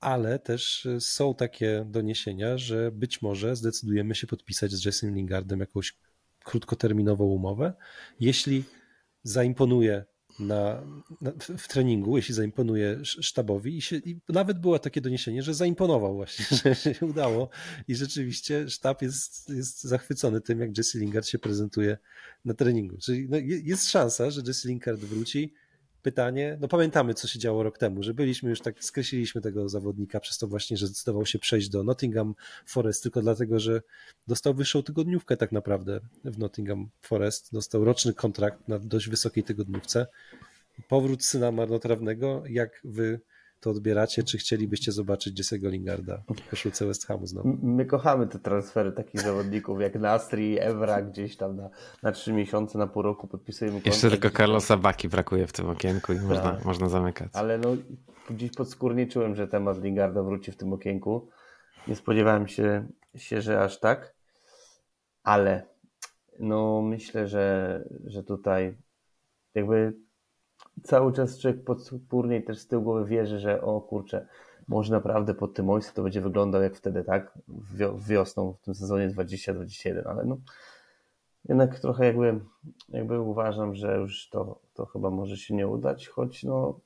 ale 0.00 0.38
też 0.38 0.86
e, 0.86 1.00
są 1.00 1.34
takie 1.34 1.86
doniesienia, 1.88 2.58
że 2.58 2.92
być 2.92 3.22
może 3.22 3.56
zdecydujemy 3.56 4.14
się 4.14 4.26
podpisać 4.26 4.72
z 4.72 4.84
Jessim 4.84 5.14
Lingardem 5.14 5.60
jakąś 5.60 5.96
krótkoterminową 6.44 7.24
umowę. 7.24 7.72
Jeśli 8.20 8.64
zaimponuje 9.22 10.04
na, 10.40 10.82
na, 11.20 11.32
w 11.58 11.68
treningu, 11.68 12.16
jeśli 12.16 12.34
zaimponuje 12.34 12.98
sztabowi. 13.04 13.76
I, 13.76 13.82
się, 13.82 13.96
i, 13.96 14.20
nawet 14.28 14.60
było 14.60 14.78
takie 14.78 15.00
doniesienie, 15.00 15.42
że 15.42 15.54
zaimponował 15.54 16.14
właśnie, 16.14 16.44
że 16.58 16.74
się 16.74 17.06
udało. 17.06 17.48
I 17.88 17.94
rzeczywiście 17.94 18.70
sztab 18.70 19.02
jest, 19.02 19.48
jest 19.48 19.82
zachwycony 19.82 20.40
tym, 20.40 20.60
jak 20.60 20.78
Jesse 20.78 20.98
Lingard 20.98 21.26
się 21.26 21.38
prezentuje 21.38 21.98
na 22.44 22.54
treningu. 22.54 22.98
Czyli 22.98 23.28
no, 23.28 23.36
jest 23.42 23.90
szansa, 23.90 24.30
że 24.30 24.42
Jesse 24.46 24.68
Lingard 24.68 25.00
wróci, 25.00 25.54
pytanie, 26.02 26.58
no 26.60 26.68
pamiętamy, 26.68 27.14
co 27.14 27.28
się 27.28 27.38
działo 27.38 27.62
rok 27.62 27.78
temu, 27.78 28.02
że 28.02 28.14
byliśmy 28.14 28.50
już 28.50 28.60
tak, 28.60 28.84
skreśliliśmy 28.84 29.40
tego 29.40 29.68
zawodnika 29.68 30.20
przez 30.20 30.38
to 30.38 30.48
właśnie, 30.48 30.76
że 30.76 30.86
zdecydował 30.86 31.26
się 31.26 31.38
przejść 31.38 31.68
do 31.68 31.84
Nottingham 31.84 32.34
Forest 32.66 33.02
tylko 33.02 33.22
dlatego, 33.22 33.60
że 33.60 33.82
dostał 34.28 34.54
wyższą 34.54 34.82
tygodniówkę 34.82 35.36
tak 35.36 35.52
naprawdę 35.52 36.00
w 36.24 36.38
Nottingham 36.38 36.88
Forest, 37.00 37.52
dostał 37.52 37.84
roczny 37.84 38.14
kontrakt 38.14 38.68
na 38.68 38.78
dość 38.78 39.08
wysokiej 39.08 39.44
tygodniówce. 39.44 40.06
Powrót 40.88 41.24
syna 41.24 41.52
marnotrawnego, 41.52 42.42
jak 42.48 42.80
wy 42.84 43.20
to 43.60 43.70
odbieracie, 43.70 44.22
czy 44.22 44.38
chcielibyście 44.38 44.92
zobaczyć 44.92 45.40
Jesse'ego 45.40 45.70
Lingarda 45.70 46.22
w 46.46 46.50
koszulce 46.50 46.86
West 46.86 47.06
Hamu 47.06 47.26
znowu? 47.26 47.58
My 47.62 47.86
kochamy 47.86 48.26
te 48.26 48.38
transfery 48.38 48.92
takich 48.92 49.20
zawodników 49.20 49.80
jak 49.80 49.94
Nastri, 49.94 50.60
Evra 50.60 51.02
gdzieś 51.02 51.36
tam 51.36 51.56
na, 51.56 51.70
na 52.02 52.12
trzy 52.12 52.32
miesiące, 52.32 52.78
na 52.78 52.86
pół 52.86 53.02
roku 53.02 53.28
podpisujemy 53.28 53.76
kontrakt. 53.76 53.96
Jeszcze 53.96 54.18
tylko 54.18 54.36
Carlosa 54.36 54.76
Baki 54.76 55.08
brakuje 55.08 55.46
w 55.46 55.52
tym 55.52 55.68
okienku 55.68 56.12
i 56.12 56.16
tak. 56.16 56.24
można, 56.24 56.58
można 56.64 56.88
zamykać. 56.88 57.28
Ale 57.32 57.58
no 57.58 57.76
gdzieś 58.30 58.50
podskórnie 58.50 59.06
czułem, 59.06 59.34
że 59.34 59.48
temat 59.48 59.82
Lingarda 59.82 60.22
wróci 60.22 60.52
w 60.52 60.56
tym 60.56 60.72
okienku. 60.72 61.28
Nie 61.88 61.96
spodziewałem 61.96 62.48
się, 62.48 62.88
się 63.16 63.42
że 63.42 63.62
aż 63.62 63.80
tak, 63.80 64.14
ale 65.22 65.66
no 66.38 66.82
myślę, 66.82 67.28
że, 67.28 67.84
że 68.04 68.22
tutaj 68.22 68.76
jakby 69.54 69.92
cały 70.82 71.12
czas 71.12 71.38
człowiek 71.38 71.64
podskórnie 71.64 72.42
też 72.42 72.58
z 72.58 72.66
tyłu 72.66 72.82
głowy 72.82 73.04
wierzy, 73.04 73.38
że 73.38 73.62
o 73.62 73.80
kurczę, 73.80 74.26
może 74.68 74.92
naprawdę 74.92 75.34
pod 75.34 75.54
tym 75.54 75.70
ojcem 75.70 75.94
to 75.94 76.02
będzie 76.02 76.20
wyglądał 76.20 76.62
jak 76.62 76.76
wtedy, 76.76 77.04
tak? 77.04 77.38
Wiosną 78.08 78.52
w 78.52 78.60
tym 78.60 78.74
sezonie 78.74 79.08
2021, 79.08 80.06
ale 80.06 80.24
no 80.24 80.38
jednak 81.48 81.78
trochę 81.78 82.04
jakby, 82.06 82.40
jakby 82.88 83.20
uważam, 83.20 83.74
że 83.74 83.96
już 83.96 84.28
to, 84.28 84.60
to 84.74 84.86
chyba 84.86 85.10
może 85.10 85.36
się 85.36 85.54
nie 85.54 85.68
udać, 85.68 86.08
choć 86.08 86.44
no 86.44 86.80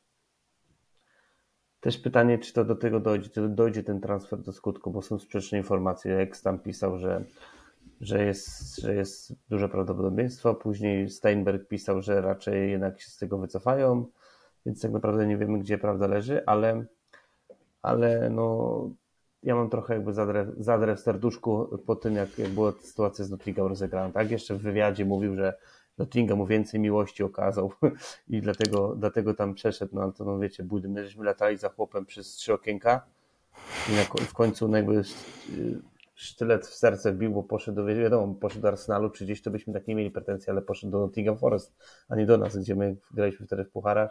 też 1.80 1.98
pytanie, 1.98 2.38
czy 2.38 2.52
to 2.52 2.64
do 2.64 2.76
tego 2.76 3.00
dojdzie, 3.00 3.30
czy 3.30 3.48
dojdzie 3.48 3.82
ten 3.82 4.00
transfer 4.00 4.42
do 4.42 4.52
skutku, 4.52 4.90
bo 4.90 5.02
są 5.02 5.18
sprzeczne 5.18 5.58
informacje, 5.58 6.12
jak 6.12 6.36
tam 6.38 6.58
pisał, 6.58 6.98
że 6.98 7.24
że 8.00 8.24
jest, 8.24 8.76
że 8.76 8.94
jest 8.94 9.34
duże 9.48 9.68
prawdopodobieństwo. 9.68 10.54
Później 10.54 11.10
Steinberg 11.10 11.68
pisał, 11.68 12.02
że 12.02 12.20
raczej 12.20 12.70
jednak 12.70 13.00
się 13.00 13.10
z 13.10 13.16
tego 13.16 13.38
wycofają, 13.38 14.06
więc 14.66 14.80
tak 14.82 14.92
naprawdę 14.92 15.26
nie 15.26 15.36
wiemy, 15.36 15.58
gdzie 15.58 15.78
prawda 15.78 16.06
leży, 16.06 16.46
ale, 16.46 16.84
ale 17.82 18.30
no, 18.30 18.90
ja 19.42 19.54
mam 19.54 19.70
trochę 19.70 19.94
jakby 19.94 20.12
zadrę, 20.12 20.46
zadrę 20.56 20.96
w 20.96 21.00
serduszku 21.00 21.78
po 21.86 21.96
tym, 21.96 22.14
jak, 22.14 22.38
jak 22.38 22.48
była 22.48 22.72
sytuacja 22.80 23.24
z 23.24 23.30
Nottingham 23.30 23.66
rozegrana. 23.66 24.12
Tak? 24.12 24.30
Jeszcze 24.30 24.54
w 24.54 24.62
wywiadzie 24.62 25.04
mówił, 25.04 25.36
że 25.36 25.54
Nottingham 25.98 26.38
mu 26.38 26.46
więcej 26.46 26.80
miłości 26.80 27.22
okazał 27.22 27.72
i 28.28 28.40
dlatego, 28.40 28.94
dlatego 28.96 29.34
tam 29.34 29.54
przeszedł. 29.54 29.94
No 29.94 30.02
ale 30.02 30.12
to 30.12 30.24
no 30.24 30.38
wiecie, 30.38 30.62
budy, 30.62 30.88
my 30.88 31.04
żeśmy 31.04 31.24
latali 31.24 31.56
za 31.56 31.68
chłopem 31.68 32.06
przez 32.06 32.26
trzy 32.26 32.54
okienka 32.54 33.06
i 33.90 33.92
na, 33.92 34.02
w 34.24 34.34
końcu 34.34 34.68
no, 34.68 34.76
jakby 34.76 35.02
sztylet 36.14 36.66
w 36.66 36.74
serce 36.74 37.12
wbił, 37.12 37.32
bo 37.32 37.42
poszedł, 37.42 37.86
wiadomo, 37.86 38.34
poszedł 38.34 38.62
do 38.62 38.68
Arsenalu, 38.68 39.10
czy 39.10 39.24
gdzieś 39.24 39.42
to 39.42 39.50
byśmy 39.50 39.72
tak 39.72 39.86
nie 39.86 39.94
mieli 39.94 40.10
pretensji, 40.10 40.50
ale 40.50 40.62
poszedł 40.62 40.92
do 40.92 40.98
Nottingham 40.98 41.38
Forest, 41.38 41.76
a 42.08 42.16
nie 42.16 42.26
do 42.26 42.38
nas, 42.38 42.56
gdzie 42.56 42.74
my 42.74 42.96
graliśmy 43.10 43.46
wtedy 43.46 43.64
w 43.64 43.70
pucharach 43.70 44.10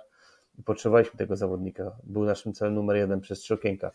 i 0.60 0.64
potrzebowaliśmy 0.64 1.18
tego 1.18 1.36
zawodnika. 1.36 1.96
Był 2.04 2.26
naszym 2.26 2.54
celem 2.54 2.74
numer 2.74 2.98
jeden 2.98 3.22
przez 3.22 3.40
trzy 3.40 3.54
okienka. 3.54 3.92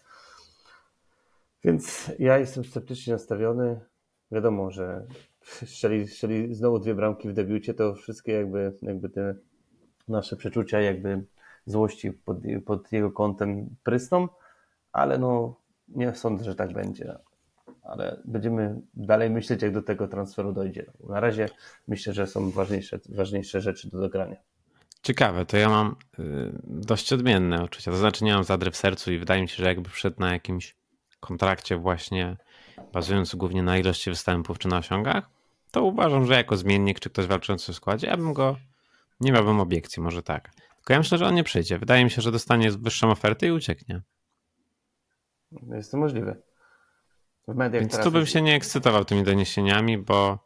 Więc 1.64 2.11
ja 2.18 2.38
jestem 2.38 2.64
sceptycznie 2.64 3.12
nastawiony. 3.12 3.80
Wiadomo, 4.30 4.70
że 4.70 5.06
strzeli 6.06 6.54
znowu 6.54 6.78
dwie 6.78 6.94
bramki 6.94 7.28
w 7.28 7.32
debiucie, 7.32 7.74
to 7.74 7.94
wszystkie 7.94 8.32
jakby, 8.32 8.72
jakby 8.82 9.09
te 9.09 9.34
nasze 10.09 10.36
przeczucia 10.36 10.80
jakby 10.80 11.24
złości 11.66 12.12
pod, 12.12 12.38
pod 12.66 12.92
jego 12.92 13.11
kątem 13.11 13.76
prysną, 13.84 14.28
ale 14.92 15.18
no 15.18 15.56
nie 15.88 16.14
sądzę, 16.14 16.44
że 16.44 16.54
tak 16.54 16.72
będzie 16.72 17.18
ale 17.89 18.20
będziemy 18.24 18.80
dalej 18.95 19.30
myśleć, 19.30 19.62
jak 19.62 19.72
do 19.72 19.82
tego 19.82 20.09
transferu 20.09 20.53
dojdzie. 20.53 20.86
Na 21.09 21.20
razie 21.20 21.49
myślę, 21.89 22.12
że 22.12 22.26
są 22.26 22.51
ważniejsze, 22.51 22.99
ważniejsze 23.09 23.61
rzeczy 23.61 23.91
do 23.91 24.01
dogrania. 24.01 24.36
Ciekawe, 25.03 25.47
to 25.47 25.57
ja 25.57 25.68
mam 25.68 25.97
y, 26.18 26.53
dość 26.64 27.12
odmienne 27.12 27.64
uczucia. 27.64 27.91
To 27.91 27.97
znaczy, 27.97 28.24
nie 28.24 28.34
mam 28.34 28.45
zadry 28.45 28.70
w 28.70 28.76
sercu 28.76 29.12
i 29.12 29.18
wydaje 29.18 29.43
mi 29.43 29.49
się, 29.49 29.57
że 29.57 29.68
jakby 29.68 29.91
wszedł 29.91 30.20
na 30.20 30.32
jakimś 30.32 30.76
kontrakcie, 31.20 31.76
właśnie 31.76 32.36
bazując 32.93 33.34
głównie 33.34 33.62
na 33.62 33.78
ilości 33.78 34.11
występów 34.11 34.59
czy 34.59 34.68
na 34.68 34.78
osiągach, 34.78 35.30
to 35.70 35.82
uważam, 35.82 36.26
że 36.26 36.34
jako 36.34 36.57
zmiennik 36.57 37.01
czy 37.01 37.11
ktoś 37.11 37.26
walczący 37.26 37.72
w 37.72 37.76
składzie, 37.76 38.07
ja 38.07 38.16
bym 38.16 38.32
go 38.32 38.57
nie 39.20 39.32
miałbym 39.32 39.61
obiekcji, 39.61 40.03
może 40.03 40.22
tak. 40.22 40.51
Tylko 40.76 40.93
ja 40.93 40.99
myślę, 40.99 41.18
że 41.18 41.26
on 41.26 41.34
nie 41.34 41.45
przyjdzie. 41.45 41.78
Wydaje 41.78 42.05
mi 42.05 42.11
się, 42.11 42.22
że 42.22 42.32
dostanie 42.32 42.70
wyższą 42.70 43.11
ofertę 43.11 43.47
i 43.47 43.51
ucieknie. 43.51 44.03
Jest 45.70 45.91
to 45.91 45.97
możliwe 45.99 46.47
w 47.53 47.57
mediach. 47.57 47.82
Więc 47.82 47.99
tu 47.99 48.11
bym 48.11 48.26
się 48.26 48.42
nie 48.42 48.55
ekscytował 48.55 49.05
tymi 49.05 49.22
doniesieniami, 49.22 49.99
bo 49.99 50.38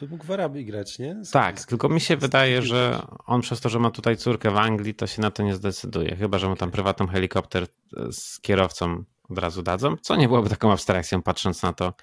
To 0.00 0.06
mógł 0.06 0.24
w 0.24 0.30
Arabii 0.30 0.64
grać, 0.64 0.98
nie? 0.98 1.24
Z 1.24 1.30
tak, 1.30 1.64
tylko 1.64 1.88
mi 1.88 2.00
się 2.00 2.16
wydaje, 2.16 2.62
że 2.62 3.02
on 3.26 3.40
przez 3.40 3.60
to, 3.60 3.68
że 3.68 3.78
ma 3.78 3.90
tutaj 3.90 4.16
córkę 4.16 4.50
w 4.50 4.56
Anglii, 4.56 4.94
to 4.94 5.06
się 5.06 5.22
na 5.22 5.30
to 5.30 5.42
nie 5.42 5.54
zdecyduje. 5.54 6.16
Chyba, 6.16 6.38
że 6.38 6.48
mu 6.48 6.56
tam 6.56 6.70
prywatny 6.70 7.06
helikopter 7.06 7.62
e, 7.62 8.12
z 8.12 8.40
kierowcą 8.40 9.04
od 9.30 9.38
razu 9.38 9.62
dadzą, 9.62 9.96
co 9.96 10.16
nie 10.16 10.28
byłoby 10.28 10.50
taką 10.50 10.72
abstrakcją, 10.72 11.22
patrząc 11.22 11.62
na 11.62 11.72
to, 11.72 11.94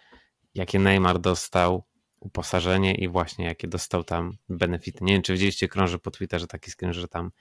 jakie 0.56 0.80
Neymar 0.80 1.20
dostał 1.20 1.84
uposażenie 2.20 2.95
i 2.95 3.08
właśnie 3.08 3.45
jakie 3.45 3.68
dostał 3.68 4.03
tam 4.03 4.38
benefity. 4.49 5.03
Nie 5.03 5.14
wiem, 5.14 5.22
czy 5.22 5.34
widzieliście, 5.34 5.68
krąży 5.68 5.99
po 5.99 6.12
Twitterze 6.12 6.47
taki 6.47 6.72
screen, 6.72 6.93
że 6.93 7.08
tam 7.08 7.32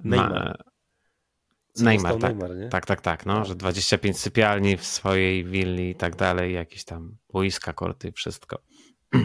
Neymar. 0.00 0.32
Ma... 0.32 0.77
Neymar, 1.76 2.18
tak, 2.18 2.36
Neymar, 2.36 2.50
tak, 2.70 2.86
tak, 2.86 3.00
tak, 3.00 3.26
no, 3.26 3.44
że 3.44 3.54
25 3.54 4.18
sypialni 4.18 4.76
w 4.76 4.86
swojej 4.86 5.44
willi 5.44 5.90
i 5.90 5.94
tak 5.94 6.16
dalej, 6.16 6.54
jakieś 6.54 6.84
tam 6.84 7.16
boiska, 7.32 7.72
korty, 7.72 8.12
wszystko. 8.12 8.58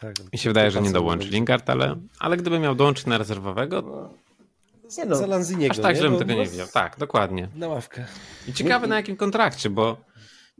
Tak, 0.00 0.14
Mi 0.32 0.38
się 0.38 0.50
wydaje, 0.50 0.70
że 0.70 0.82
nie 0.82 0.92
dołączy 0.92 1.28
Lingard, 1.28 1.70
ale, 1.70 1.96
ale 2.18 2.36
gdyby 2.36 2.58
miał 2.58 2.74
dołączyć 2.74 3.06
na 3.06 3.18
rezerwowego, 3.18 4.10
nie 4.98 5.04
no, 5.04 5.16
za 5.16 5.26
Lanziniego, 5.26 5.70
aż 5.70 5.78
tak, 5.78 5.96
żebym 5.96 6.18
tego 6.18 6.34
nie 6.34 6.46
widział. 6.46 6.66
Tak, 6.72 6.98
dokładnie. 6.98 7.48
Na 7.54 7.68
ławkę. 7.68 8.04
I 8.48 8.52
ciekawe 8.52 8.86
na 8.86 8.96
jakim 8.96 9.16
kontrakcie, 9.16 9.70
bo 9.70 9.96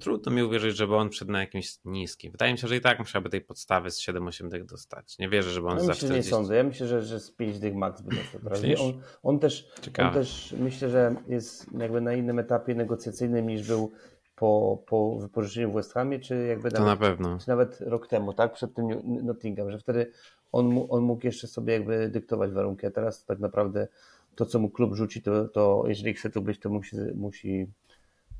trudno 0.00 0.32
mi 0.32 0.42
uwierzyć, 0.42 0.76
żeby 0.76 0.96
on 0.96 1.08
przed 1.08 1.28
na 1.28 1.40
jakimś 1.40 1.78
niskim. 1.84 2.32
Wydaje 2.32 2.52
mi 2.52 2.58
się, 2.58 2.68
że 2.68 2.76
i 2.76 2.80
tak 2.80 2.98
musiałby 2.98 3.28
tej 3.28 3.40
podstawy 3.40 3.90
z 3.90 4.00
7-8 4.00 4.48
dych 4.48 4.64
dostać. 4.64 5.18
Nie 5.18 5.28
wierzę, 5.28 5.50
żeby 5.50 5.66
on 5.66 5.78
ja 5.78 5.84
za 5.84 5.88
myślę, 5.88 6.08
40... 6.08 6.28
nie 6.28 6.30
sądzę. 6.30 6.56
Ja 6.56 6.64
myślę, 6.64 6.86
że, 6.86 7.02
że 7.02 7.20
z 7.20 7.30
5 7.30 7.58
dych 7.58 7.74
max 7.74 8.02
by 8.02 8.16
dostał. 8.16 8.40
On, 8.86 9.00
on, 9.22 9.38
też, 9.38 9.68
on 9.98 10.12
też 10.12 10.54
myślę, 10.58 10.90
że 10.90 11.14
jest 11.28 11.66
jakby 11.78 12.00
na 12.00 12.14
innym 12.14 12.38
etapie 12.38 12.74
negocjacyjnym 12.74 13.46
niż 13.46 13.66
był 13.66 13.92
po, 14.36 14.82
po 14.86 15.18
wypożyczeniu 15.18 15.70
w 15.70 15.74
West 15.74 15.92
Hamie, 15.92 16.20
czy 16.20 16.46
jakby 16.46 16.70
to 16.70 16.84
nawet, 16.84 17.00
na 17.00 17.06
pewno. 17.06 17.38
Czy 17.38 17.48
nawet 17.48 17.80
rok 17.80 18.08
temu, 18.08 18.32
tak? 18.32 18.52
Przed 18.52 18.74
tym 18.74 18.86
Nottingham, 19.04 19.70
że 19.70 19.78
wtedy 19.78 20.10
on, 20.52 20.86
on 20.88 21.02
mógł 21.02 21.26
jeszcze 21.26 21.46
sobie 21.46 21.72
jakby 21.72 22.08
dyktować 22.08 22.50
warunki, 22.50 22.86
a 22.86 22.90
teraz 22.90 23.24
tak 23.24 23.38
naprawdę 23.38 23.88
to, 24.34 24.46
co 24.46 24.58
mu 24.58 24.70
klub 24.70 24.94
rzuci, 24.94 25.22
to, 25.22 25.48
to 25.48 25.84
jeżeli 25.86 26.14
chce 26.14 26.30
tu 26.30 26.42
być, 26.42 26.60
to 26.60 26.70
musi, 26.70 26.96
musi 27.14 27.66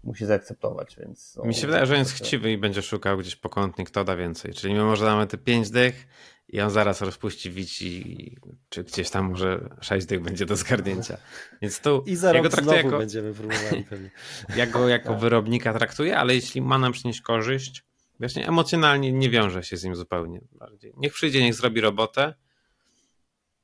musi 0.05 0.27
zaakceptować, 0.27 0.97
więc... 0.97 1.39
Mi 1.45 1.55
się 1.55 1.67
wydaje, 1.67 1.87
że 1.87 1.95
on 1.95 1.99
jest 1.99 2.13
chciwy 2.13 2.53
i 2.53 2.59
będzie 2.59 2.83
szukał 2.83 3.19
gdzieś 3.19 3.37
pokątnik, 3.37 3.91
kto 3.91 4.05
da 4.05 4.17
więcej. 4.17 4.55
Czyli 4.55 4.75
my 4.75 4.85
może 4.85 5.05
damy 5.05 5.27
te 5.27 5.39
5 5.39 5.71
dych 5.71 6.07
i 6.49 6.61
on 6.61 6.71
zaraz 6.71 7.01
rozpuści 7.01 7.51
wici, 7.51 8.37
czy 8.69 8.85
gdzieś 8.85 9.11
tam 9.11 9.31
może 9.31 9.69
6 9.81 10.07
dych 10.07 10.21
będzie 10.21 10.47
do 10.47 10.57
zgarnięcia. 10.57 11.17
Więc 11.63 11.81
tu 11.81 12.03
I 12.07 12.17
za 12.17 12.33
ja 12.33 12.43
rok 12.43 12.53
znowu 12.53 12.77
jako, 12.77 12.99
będziemy 12.99 13.35
próbowali 13.35 13.85
pewnie. 13.85 14.11
Ja 14.57 14.67
go 14.67 14.89
jako 14.89 15.09
tak. 15.09 15.21
wyrobnika 15.21 15.73
traktuję, 15.73 16.19
ale 16.19 16.35
jeśli 16.35 16.61
ma 16.61 16.79
nam 16.79 16.93
przynieść 16.93 17.21
korzyść, 17.21 17.85
właśnie 18.19 18.49
emocjonalnie 18.49 19.13
nie 19.13 19.31
wiąże 19.31 19.65
się 19.65 19.77
z 19.77 19.85
nim 19.85 19.97
zupełnie 19.97 20.41
bardziej. 20.53 20.93
Niech 20.97 21.13
przyjdzie, 21.13 21.43
niech 21.43 21.55
zrobi 21.55 21.81
robotę, 21.81 22.35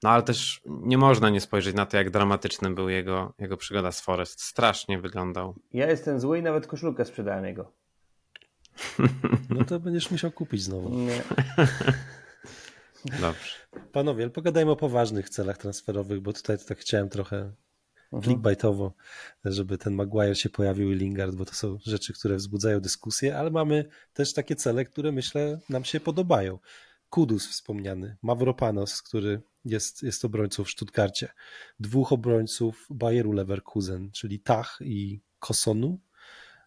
no 0.02 0.10
ale 0.10 0.22
też 0.22 0.60
nie 0.66 0.98
można 0.98 1.30
nie 1.30 1.40
spojrzeć 1.40 1.76
na 1.76 1.86
to, 1.86 1.96
jak 1.96 2.10
dramatyczny 2.10 2.74
był 2.74 2.88
jego, 2.88 3.34
jego 3.38 3.56
przygoda 3.56 3.92
z 3.92 4.00
Forest. 4.00 4.42
Strasznie 4.42 4.98
wyglądał. 4.98 5.54
Ja 5.72 5.90
jestem 5.90 6.20
zły 6.20 6.38
i 6.38 6.42
nawet 6.42 6.66
koszulkę 6.66 7.04
sprzedałem 7.04 7.44
jego. 7.44 7.72
No 9.50 9.64
to 9.64 9.80
będziesz 9.80 10.10
musiał 10.10 10.30
kupić 10.30 10.62
znowu. 10.62 10.88
Nie. 10.88 11.22
Dobrze. 13.20 13.54
Panowie, 13.92 14.30
pogadajmy 14.30 14.70
o 14.70 14.76
poważnych 14.76 15.28
celach 15.28 15.58
transferowych, 15.58 16.20
bo 16.20 16.32
tutaj 16.32 16.56
tak 16.68 16.78
chciałem 16.78 17.08
trochę 17.08 17.36
mhm. 17.36 18.22
clickbaitowo, 18.22 18.92
żeby 19.44 19.78
ten 19.78 19.94
Maguire 19.94 20.34
się 20.34 20.50
pojawił 20.50 20.92
i 20.92 20.94
Lingard, 20.94 21.34
bo 21.34 21.44
to 21.44 21.54
są 21.54 21.78
rzeczy, 21.82 22.12
które 22.12 22.36
wzbudzają 22.36 22.80
dyskusję, 22.80 23.38
ale 23.38 23.50
mamy 23.50 23.84
też 24.12 24.32
takie 24.34 24.56
cele, 24.56 24.84
które 24.84 25.12
myślę 25.12 25.60
nam 25.68 25.84
się 25.84 26.00
podobają. 26.00 26.58
Kudus 27.10 27.48
wspomniany, 27.48 28.16
Mavropanos, 28.22 29.02
który 29.02 29.40
jest, 29.64 30.02
jest 30.02 30.24
obrońcą 30.24 30.64
w 30.64 30.70
Stuttgarcie. 30.70 31.28
Dwóch 31.80 32.12
obrońców 32.12 32.86
Bayeru 32.90 33.32
Leverkusen, 33.32 34.10
czyli 34.12 34.40
Tach 34.40 34.78
i 34.80 35.20
Kosonu. 35.38 36.00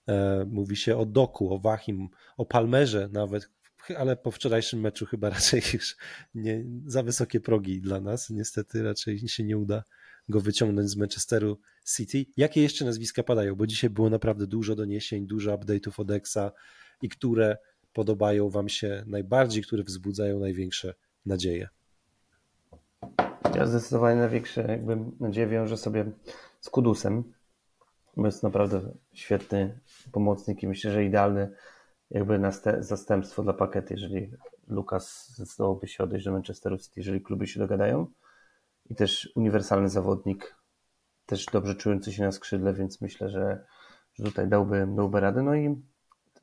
E, 0.07 0.45
mówi 0.45 0.75
się 0.75 0.97
o 0.97 1.05
Doku, 1.05 1.53
o 1.53 1.59
Wachim, 1.59 2.09
o 2.37 2.45
Palmerze 2.45 3.09
nawet, 3.11 3.49
ale 3.97 4.15
po 4.17 4.31
wczorajszym 4.31 4.79
meczu 4.79 5.05
chyba 5.05 5.29
raczej 5.39 5.61
już 5.73 5.95
nie, 6.35 6.65
za 6.85 7.03
wysokie 7.03 7.39
progi 7.39 7.81
dla 7.81 8.01
nas. 8.01 8.29
Niestety 8.29 8.83
raczej 8.83 9.27
się 9.27 9.43
nie 9.43 9.57
uda 9.57 9.83
go 10.29 10.41
wyciągnąć 10.41 10.89
z 10.89 10.95
Manchesteru 10.95 11.59
City. 11.95 12.25
Jakie 12.37 12.61
jeszcze 12.61 12.85
nazwiska 12.85 13.23
padają? 13.23 13.55
Bo 13.55 13.67
dzisiaj 13.67 13.89
było 13.89 14.09
naprawdę 14.09 14.47
dużo 14.47 14.75
doniesień, 14.75 15.27
dużo 15.27 15.57
update'ów 15.57 16.01
od 16.01 16.11
Exa 16.11 16.51
i 17.01 17.09
które 17.09 17.57
podobają 17.93 18.49
Wam 18.49 18.69
się 18.69 19.03
najbardziej, 19.07 19.63
które 19.63 19.83
wzbudzają 19.83 20.39
największe 20.39 20.93
nadzieje? 21.25 21.69
Ja 23.55 23.65
zdecydowanie 23.65 24.19
największe 24.19 24.61
jakby 24.61 24.97
nadzieję 25.19 25.47
wiążę 25.47 25.77
sobie 25.77 26.05
z 26.59 26.69
Kudusem, 26.69 27.33
bo 28.17 28.25
jest 28.25 28.43
naprawdę 28.43 28.81
świetny 29.13 29.79
pomocnik 30.11 30.63
i 30.63 30.67
myślę, 30.67 30.91
że 30.91 31.05
idealny 31.05 31.51
jakby 32.11 32.39
zastępstwo 32.79 33.43
dla 33.43 33.53
pakety, 33.53 33.93
jeżeli 33.93 34.31
Lukas 34.67 35.29
zdecydowałby 35.29 35.87
się 35.87 36.03
odejść 36.03 36.25
do 36.25 36.31
Manchesteru 36.31 36.77
City, 36.77 36.93
jeżeli 36.99 37.21
kluby 37.21 37.47
się 37.47 37.59
dogadają. 37.59 38.07
I 38.89 38.95
też 38.95 39.31
uniwersalny 39.35 39.89
zawodnik, 39.89 40.55
też 41.25 41.45
dobrze 41.45 41.75
czujący 41.75 42.13
się 42.13 42.23
na 42.23 42.31
skrzydle, 42.31 42.73
więc 42.73 43.01
myślę, 43.01 43.29
że, 43.29 43.65
że 44.13 44.23
tutaj 44.23 44.47
dałby, 44.47 44.87
dałby 44.95 45.19
radę. 45.19 45.43
No 45.43 45.55
i 45.55 45.81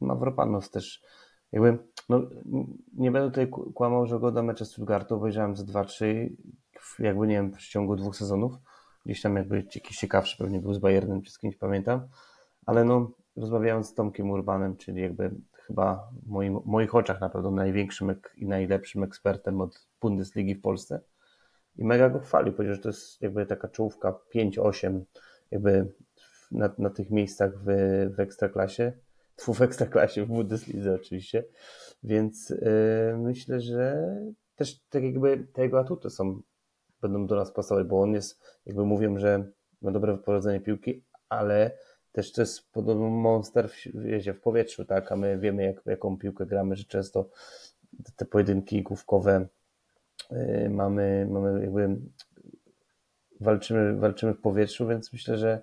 Mavropanos 0.01 0.71
też 0.71 1.03
jakby, 1.53 1.79
no, 2.09 2.23
nie 2.95 3.11
będę 3.11 3.29
tutaj 3.29 3.49
kłamał, 3.75 4.07
że 4.07 4.19
go 4.19 4.33
do 4.33 4.43
meczu 4.43 4.65
Stuttgartu 4.65 5.15
obejrzałem 5.15 5.57
ze 5.57 5.65
2-3, 5.65 6.31
jakby 6.99 7.27
nie 7.27 7.35
wiem, 7.35 7.53
w 7.53 7.59
ciągu 7.59 7.97
dwóch 7.97 8.17
sezonów. 8.17 8.55
Gdzieś 9.05 9.23
tam 9.23 9.37
jakby 9.37 9.57
jakiś 9.57 9.99
ciekawszy 9.99 10.39
pewnie 10.39 10.61
był 10.61 10.75
z 10.75 10.79
Bayernem, 10.79 11.23
czy 11.23 11.33
z 11.33 11.39
kimś 11.39 11.57
pamiętam. 11.57 12.09
Ale 12.67 12.85
no, 12.85 13.11
rozmawiając 13.37 13.89
z 13.89 13.95
Tomkiem 13.95 14.31
Urbanem, 14.31 14.77
czyli 14.77 15.03
jakby 15.03 15.31
chyba 15.53 16.11
w 16.23 16.29
moim, 16.29 16.59
moich 16.65 16.95
oczach 16.95 17.21
na 17.21 17.29
pewno 17.29 17.51
największym 17.51 18.15
i 18.37 18.47
najlepszym 18.47 19.03
ekspertem 19.03 19.61
od 19.61 19.87
Bundesligi 20.01 20.55
w 20.55 20.61
Polsce. 20.61 21.01
I 21.77 21.85
mega 21.85 22.11
go 22.11 22.21
chwalił, 22.21 22.53
powiedział, 22.53 22.75
że 22.75 22.83
to 22.83 22.89
jest 22.89 23.23
jakby 23.23 23.47
taka 23.47 23.69
czołówka 23.69 24.15
5-8 24.35 25.01
jakby 25.51 25.93
na, 26.51 26.71
na 26.79 26.91
tych 26.91 27.11
miejscach 27.11 27.53
w, 27.59 27.67
w 28.17 28.21
Ekstraklasie 28.21 28.93
w 29.39 29.63
ekstraklasie, 29.63 30.25
w 30.25 30.29
Bundeslidze 30.29 30.95
oczywiście, 30.95 31.45
więc 32.03 32.51
yy, 32.51 33.17
myślę, 33.19 33.61
że 33.61 34.17
też 34.57 34.81
tak 34.89 35.03
jakby 35.03 35.47
te 35.53 35.63
jego 35.63 35.81
atuty 35.81 36.11
są, 36.11 36.41
będą 37.01 37.27
do 37.27 37.37
nas 37.37 37.53
pasować, 37.53 37.87
bo 37.87 38.01
on 38.01 38.13
jest, 38.13 38.41
jakby 38.67 38.85
mówią, 38.85 39.19
że 39.19 39.51
ma 39.83 39.91
dobre 39.91 40.17
wyprowadzenie 40.17 40.61
piłki, 40.61 41.05
ale 41.29 41.71
też 42.13 42.33
to 42.33 42.43
jest 42.43 42.73
podobno 42.73 43.09
monster 43.09 43.69
w, 43.69 43.75
wiecie, 43.95 44.35
w 44.35 44.41
powietrzu, 44.41 44.85
tak, 44.85 45.13
a 45.13 45.17
my 45.17 45.39
wiemy 45.39 45.65
jak, 45.65 45.83
jaką 45.87 46.19
piłkę 46.19 46.47
gramy, 46.47 46.77
że 46.77 46.85
często 46.85 47.31
te 48.17 48.25
pojedynki 48.25 48.83
główkowe 48.83 49.49
yy, 50.31 50.71
mamy, 50.71 51.27
mamy 51.31 51.61
jakby 51.61 51.97
walczymy, 53.41 53.97
walczymy 53.97 54.35
w 54.35 54.41
powietrzu, 54.41 54.87
więc 54.87 55.13
myślę, 55.13 55.39
że, 55.39 55.63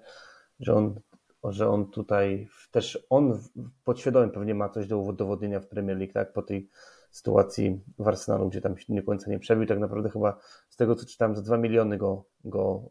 że 0.59 0.73
on 0.73 0.99
że 1.51 1.69
on 1.69 1.85
tutaj 1.85 2.47
też 2.71 3.05
on 3.09 3.39
podświadomie 3.83 4.31
pewnie 4.31 4.55
ma 4.55 4.69
coś 4.69 4.87
do 4.87 4.97
udowodnienia 4.97 5.59
w 5.59 5.67
Premier 5.67 5.97
League, 5.97 6.13
tak? 6.13 6.33
Po 6.33 6.41
tej 6.41 6.69
sytuacji 7.11 7.79
w 7.99 8.07
Arsenalu, 8.07 8.49
gdzie 8.49 8.61
tam 8.61 8.77
się 8.77 8.93
nie 8.93 9.03
końca 9.03 9.31
nie 9.31 9.39
przebił, 9.39 9.65
tak 9.65 9.79
naprawdę 9.79 10.09
chyba 10.09 10.37
z 10.69 10.75
tego 10.75 10.95
co 10.95 11.05
czytałem, 11.05 11.35
za 11.35 11.41
2 11.41 11.57
miliony 11.57 11.97
go, 11.97 12.23
go 12.45 12.81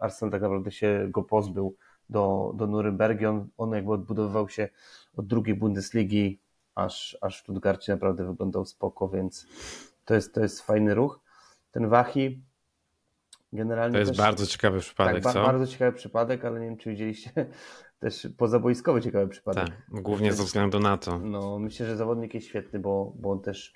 Arsenal 0.00 0.32
tak 0.32 0.42
naprawdę 0.42 0.70
się 0.70 1.06
go 1.10 1.22
pozbył 1.22 1.76
do, 2.10 2.52
do 2.54 2.66
Nurembergi. 2.66 3.26
On, 3.26 3.48
on 3.56 3.72
jakby 3.72 3.92
odbudowywał 3.92 4.48
się 4.48 4.68
od 5.16 5.26
drugiej 5.26 5.54
Bundesligi, 5.54 6.40
aż, 6.74 7.18
aż 7.20 7.38
w 7.38 7.42
Stuttgarcie 7.42 7.92
naprawdę 7.92 8.26
wyglądał 8.26 8.64
spoko, 8.64 9.08
więc 9.08 9.46
to 10.04 10.14
jest, 10.14 10.34
to 10.34 10.40
jest 10.40 10.60
fajny 10.60 10.94
ruch. 10.94 11.20
Ten 11.70 11.88
Wahi 11.88 12.42
generalnie. 13.52 13.92
To 13.92 13.98
jest 13.98 14.10
też, 14.10 14.18
bardzo 14.18 14.46
ciekawy 14.46 14.80
przypadek, 14.80 15.22
tak, 15.22 15.32
co? 15.32 15.42
Bardzo 15.42 15.66
ciekawy 15.66 15.96
przypadek, 15.96 16.44
ale 16.44 16.60
nie 16.60 16.66
wiem, 16.66 16.76
czy 16.76 16.90
widzieliście 16.90 17.30
też 18.04 18.28
pozaboiskowy 18.36 19.02
ciekawy 19.02 19.28
przypadek. 19.28 19.64
Tak, 19.66 20.02
głównie 20.02 20.32
ze 20.32 20.44
względu 20.44 20.80
na 20.80 20.96
to. 20.96 21.18
No, 21.18 21.58
myślę, 21.58 21.86
że 21.86 21.96
zawodnik 21.96 22.34
jest 22.34 22.46
świetny, 22.46 22.78
bo, 22.78 23.12
bo 23.16 23.30
on 23.30 23.40
też, 23.40 23.74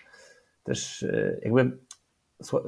też 0.62 1.02
e, 1.02 1.38
jakby 1.42 1.78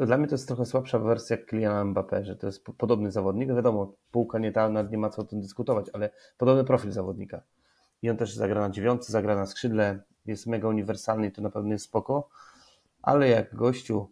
dla 0.06 0.16
mnie 0.16 0.26
to 0.26 0.34
jest 0.34 0.46
trochę 0.46 0.66
słabsza 0.66 0.98
wersja 0.98 1.36
Kyliana 1.36 1.84
Mbappé, 1.84 2.24
że 2.24 2.36
to 2.36 2.46
jest 2.46 2.64
podobny 2.64 3.10
zawodnik. 3.10 3.48
No 3.48 3.54
wiadomo, 3.54 3.92
półka 4.10 4.38
nie 4.38 4.52
ta, 4.52 4.82
nie 4.82 4.98
ma 4.98 5.10
co 5.10 5.22
o 5.22 5.24
tym 5.24 5.40
dyskutować, 5.40 5.86
ale 5.92 6.10
podobny 6.38 6.64
profil 6.64 6.92
zawodnika. 6.92 7.42
I 8.02 8.10
on 8.10 8.16
też 8.16 8.34
zagra 8.34 8.60
na 8.60 8.70
dziewiątce, 8.70 9.12
zagra 9.12 9.36
na 9.36 9.46
skrzydle, 9.46 10.02
jest 10.26 10.46
mega 10.46 10.68
uniwersalny 10.68 11.26
i 11.26 11.32
to 11.32 11.42
na 11.42 11.50
pewno 11.50 11.72
jest 11.72 11.84
spoko, 11.84 12.28
ale 13.02 13.28
jak 13.28 13.54
gościu 13.54 14.10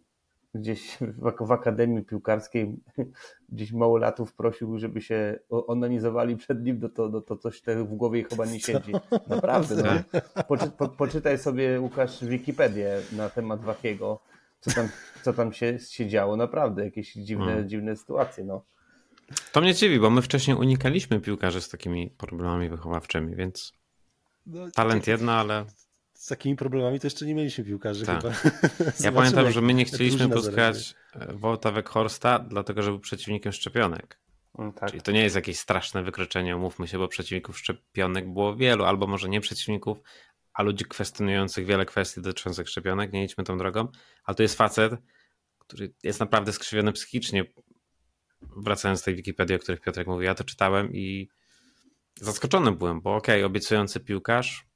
gdzieś 0.55 0.97
w, 1.01 1.47
w 1.47 1.51
akademii 1.51 2.03
piłkarskiej 2.03 2.75
gdzieś 3.49 3.71
małolatów 3.71 4.33
prosił, 4.33 4.79
żeby 4.79 5.01
się 5.01 5.39
onanizowali 5.49 6.37
przed 6.37 6.63
nim, 6.63 6.79
no 6.81 6.89
to, 6.89 7.09
no 7.09 7.21
to 7.21 7.37
coś 7.37 7.61
te 7.61 7.83
w 7.83 7.93
głowie 7.93 8.23
chyba 8.29 8.45
nie 8.45 8.59
siedzi. 8.59 8.91
Naprawdę. 9.27 9.75
No. 9.75 10.19
Poczy, 10.43 10.71
po, 10.77 10.89
poczytaj 10.89 11.37
sobie, 11.37 11.81
Łukasz, 11.81 12.25
Wikipedię 12.25 13.01
na 13.11 13.29
temat 13.29 13.61
Wachiego, 13.61 14.19
co 14.59 14.71
tam, 14.71 14.89
co 15.23 15.33
tam 15.33 15.53
się, 15.53 15.79
się 15.79 16.07
działo. 16.07 16.35
Naprawdę, 16.35 16.85
jakieś 16.85 17.13
dziwne, 17.13 17.45
hmm. 17.45 17.69
dziwne 17.69 17.95
sytuacje. 17.95 18.43
No. 18.43 18.65
To 19.51 19.61
mnie 19.61 19.73
dziwi, 19.73 19.99
bo 19.99 20.09
my 20.09 20.21
wcześniej 20.21 20.57
unikaliśmy 20.57 21.19
piłkarzy 21.19 21.61
z 21.61 21.69
takimi 21.69 22.09
problemami 22.09 22.69
wychowawczymi, 22.69 23.35
więc 23.35 23.73
no, 24.45 24.71
talent 24.71 25.07
jedno, 25.07 25.31
ale 25.31 25.65
z 26.19 26.27
takimi 26.27 26.55
problemami 26.55 26.99
to 26.99 27.07
jeszcze 27.07 27.25
nie 27.25 27.35
mieliśmy 27.35 27.63
piłkarzy 27.63 28.05
tak. 28.05 28.21
chyba. 28.21 28.33
Ja 28.99 29.11
pamiętam, 29.21 29.51
że 29.51 29.61
my 29.61 29.73
nie 29.73 29.85
chcieliśmy 29.85 30.29
poskać 30.29 30.95
Wolta 31.29 31.71
Weghorsta, 31.71 32.39
dlatego 32.39 32.81
że 32.81 32.91
był 32.91 32.99
przeciwnikiem 32.99 33.51
szczepionek. 33.51 34.19
Mm, 34.57 34.73
tak. 34.73 34.89
Czyli 34.89 35.01
to 35.01 35.11
nie 35.11 35.23
jest 35.23 35.35
jakieś 35.35 35.59
straszne 35.59 36.03
wykroczenie, 36.03 36.57
umówmy 36.57 36.87
się, 36.87 36.97
bo 36.97 37.07
przeciwników 37.07 37.57
szczepionek 37.59 38.33
było 38.33 38.55
wielu, 38.55 38.83
albo 38.83 39.07
może 39.07 39.29
nie 39.29 39.41
przeciwników, 39.41 39.97
a 40.53 40.63
ludzi 40.63 40.85
kwestionujących 40.85 41.65
wiele 41.65 41.85
kwestii 41.85 42.21
dotyczących 42.21 42.69
szczepionek, 42.69 43.13
nie 43.13 43.23
idźmy 43.23 43.43
tą 43.43 43.57
drogą, 43.57 43.87
ale 44.23 44.35
to 44.35 44.43
jest 44.43 44.57
facet, 44.57 44.93
który 45.59 45.93
jest 46.03 46.19
naprawdę 46.19 46.53
skrzywiony 46.53 46.91
psychicznie. 46.91 47.45
Wracając 48.41 49.01
do 49.01 49.05
tej 49.05 49.15
Wikipedii, 49.15 49.55
o 49.55 49.59
których 49.59 49.81
Piotrek 49.81 50.07
mówił, 50.07 50.21
ja 50.21 50.35
to 50.35 50.43
czytałem 50.43 50.93
i 50.93 51.29
zaskoczony 52.15 52.71
byłem, 52.71 53.01
bo 53.01 53.15
okej, 53.15 53.35
okay, 53.35 53.45
obiecujący 53.45 53.99
piłkarz, 53.99 54.68